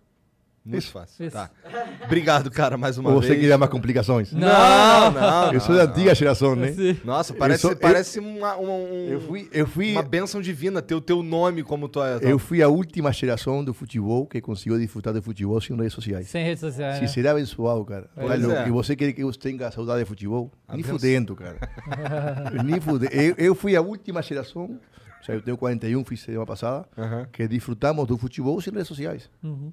Muito 0.65 0.81
Isso. 0.81 0.91
fácil. 0.93 1.25
Isso. 1.25 1.35
Tá. 1.35 1.49
Obrigado, 2.05 2.49
cara, 2.49 2.77
mais 2.77 2.97
uma 2.97 3.09
Ou 3.09 3.21
você 3.21 3.29
vez. 3.29 3.39
queria 3.41 3.57
mais 3.57 3.69
complicações? 3.69 4.31
Não, 4.31 5.11
não. 5.11 5.51
Eu 5.53 5.59
sou 5.59 5.75
da 5.75 5.83
antiga 5.83 6.15
geração, 6.15 6.55
né? 6.55 6.73
Nossa, 7.03 7.33
parece, 7.33 7.65
Eu 7.65 7.71
sou- 7.71 7.77
parece 7.79 8.19
uma, 8.19 8.55
uma, 8.55 8.71
um- 8.73 9.07
Eu 9.09 9.19
fui, 9.21 9.49
eu 9.51 9.67
fui, 9.67 9.91
uma 9.91 10.01
benção 10.01 10.41
divina 10.41 10.81
ter 10.81 10.95
o 10.95 11.01
teu 11.01 11.21
nome 11.21 11.63
como 11.63 11.89
tu 11.89 12.01
é. 12.01 12.17
eu 12.21 12.39
fui 12.39 12.61
a 12.63 12.69
última 12.69 13.11
geração 13.11 13.61
do 13.61 13.73
futebol 13.73 14.25
que 14.25 14.39
conseguiu 14.39 14.77
desfrutar 14.77 15.13
do 15.13 15.21
futebol 15.21 15.59
sem 15.59 15.75
redes 15.75 15.93
sociais. 15.93 16.29
Sem 16.29 16.45
redes 16.45 16.61
sociais, 16.61 17.01
né? 17.01 17.07
Se 17.07 17.13
será 17.13 17.31
abençoado, 17.31 17.83
cara. 17.83 18.09
Pois 18.15 18.41
Tá 18.47 18.63
é. 18.63 18.67
E 18.67 18.71
você 18.71 18.95
quer 18.95 19.11
que 19.11 19.21
eu 19.21 19.31
tenha 19.33 19.69
saudade 19.69 19.99
de 19.99 20.05
futebol? 20.05 20.49
Nem 20.69 20.75
Abenço- 20.79 20.89
fudendo, 20.91 21.35
cara. 21.35 21.57
Nem 22.63 22.79
fudendo. 22.79 23.13
Eu, 23.13 23.35
eu 23.37 23.53
fui 23.55 23.75
a 23.75 23.81
última 23.81 24.21
geração, 24.21 24.61
ou 24.63 24.79
seja, 25.25 25.37
eu 25.39 25.41
tenho 25.41 25.57
41, 25.57 26.03
fiz 26.05 26.21
semana 26.21 26.45
passada, 26.45 26.85
que 27.33 27.47
desfrutamos 27.47 28.07
do 28.07 28.17
futebol 28.17 28.59
sem 28.61 28.71
redes 28.71 28.87
sociais. 28.87 29.29
Uhum. 29.43 29.71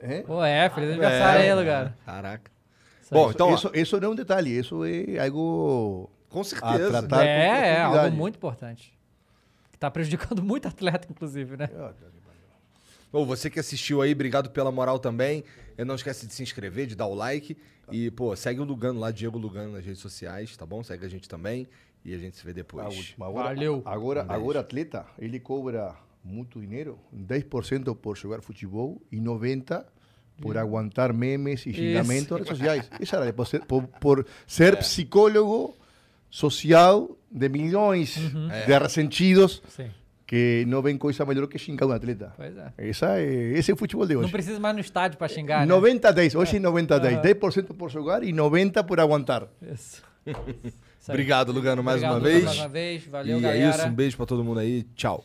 É? 0.00 0.22
Pô, 0.22 0.42
é, 0.44 0.68
feliz 0.70 0.90
aniversário 0.90 1.42
aí, 1.42 1.54
lugar. 1.54 1.96
Caraca. 2.04 2.50
Bom, 3.10 3.24
Bom, 3.24 3.30
então, 3.30 3.48
ó. 3.50 3.54
Isso, 3.54 3.70
isso 3.74 4.00
não 4.00 4.08
é 4.08 4.12
um 4.12 4.14
detalhe, 4.14 4.56
isso 4.56 4.84
é 4.84 5.18
algo... 5.18 6.08
Com 6.28 6.40
a 6.40 6.44
certeza. 6.44 6.90
tratar 6.90 7.24
É, 7.24 7.74
com 7.86 7.96
é, 7.96 7.98
algo 8.04 8.16
muito 8.16 8.36
importante. 8.36 8.96
Que 9.72 9.78
tá 9.78 9.90
prejudicando 9.90 10.42
muito 10.44 10.68
atleta, 10.68 11.08
inclusive, 11.10 11.56
né? 11.56 11.68
Ô, 13.12 13.24
você 13.24 13.50
que 13.50 13.58
assistiu 13.58 14.00
aí, 14.00 14.12
obrigado 14.12 14.50
pela 14.50 14.70
moral 14.70 14.98
também. 14.98 15.42
E 15.76 15.84
não 15.84 15.96
esquece 15.96 16.26
de 16.26 16.32
se 16.32 16.42
inscrever, 16.42 16.86
de 16.86 16.94
dar 16.94 17.06
o 17.06 17.14
like. 17.14 17.56
E, 17.90 18.10
pô, 18.12 18.36
segue 18.36 18.60
o 18.60 18.64
Lugano 18.64 19.00
lá, 19.00 19.10
Diego 19.10 19.36
Lugano 19.38 19.72
nas 19.72 19.84
redes 19.84 20.00
sociais, 20.00 20.56
tá 20.56 20.64
bom? 20.64 20.82
Segue 20.84 21.04
a 21.04 21.08
gente 21.08 21.28
também. 21.28 21.66
E 22.04 22.14
a 22.14 22.18
gente 22.18 22.36
se 22.36 22.44
vê 22.44 22.52
depois. 22.52 22.86
A 22.86 22.88
última. 22.88 23.26
Agora, 23.26 23.48
Valeu. 23.48 23.82
Agora, 23.84 24.22
Um 24.22 24.26
beijo. 24.26 24.40
agora 24.40 24.60
atleta, 24.60 25.06
ele 25.18 25.40
cobra 25.40 25.96
muito 26.24 26.60
dinheiro, 26.60 26.98
10% 27.16 27.96
por 27.96 28.16
jogar 28.16 28.40
futebol 28.42 29.00
e 29.10 29.16
90% 29.18 29.84
por 30.40 30.56
aguantar 30.56 31.12
memes 31.12 31.66
e 31.66 31.72
xingamentos 31.74 32.30
nas 32.30 32.38
redes 32.40 32.48
sociais. 32.58 32.90
Isso 32.98 33.14
era 33.14 33.30
por 33.32 33.46
ser, 33.46 33.60
por, 33.66 33.82
por 33.86 34.26
ser 34.46 34.76
psicólogo 34.78 35.76
social 36.30 37.16
de 37.30 37.48
milhões 37.48 38.14
de 38.66 38.78
ressentidos 38.78 39.62
Sim. 39.68 39.90
que 40.26 40.64
não 40.66 40.80
vem 40.80 40.96
coisa 40.96 41.24
melhor 41.26 41.46
que 41.46 41.58
xingar 41.58 41.86
um 41.86 41.92
atleta. 41.92 42.32
Pois 42.36 42.56
é. 42.56 42.72
Essa 42.78 43.18
é, 43.20 43.24
esse 43.52 43.70
é 43.70 43.74
o 43.74 43.76
futebol 43.76 44.06
de 44.06 44.14
Não 44.14 44.22
hoje. 44.22 44.32
precisa 44.32 44.58
mais 44.58 44.74
no 44.74 44.80
estádio 44.80 45.18
pra 45.18 45.28
xingar, 45.28 45.60
né? 45.60 45.66
90 45.66 46.10
10, 46.12 46.34
hoje 46.36 46.56
é 46.56 46.60
90 46.60 46.98
10, 47.00 47.14
Aham. 47.16 47.22
10% 47.22 47.64
por 47.76 47.90
jogar 47.90 48.22
e 48.24 48.32
90 48.32 48.82
por 48.84 48.98
aguantar. 48.98 49.46
Isso. 49.60 50.02
Obrigado, 51.08 51.50
Lugano, 51.52 51.82
mais 51.82 51.96
Obrigado, 52.02 52.12
uma 52.12 52.18
Lugano, 52.18 52.34
vez. 52.34 52.44
mais 52.44 52.58
uma 52.60 52.68
vez. 52.68 53.04
Valeu, 53.06 53.38
e 53.38 53.40
galera. 53.40 53.62
é 53.64 53.70
isso, 53.70 53.86
um 53.88 53.92
beijo 53.94 54.16
pra 54.16 54.26
todo 54.26 54.44
mundo 54.44 54.60
aí. 54.60 54.84
Tchau. 54.94 55.24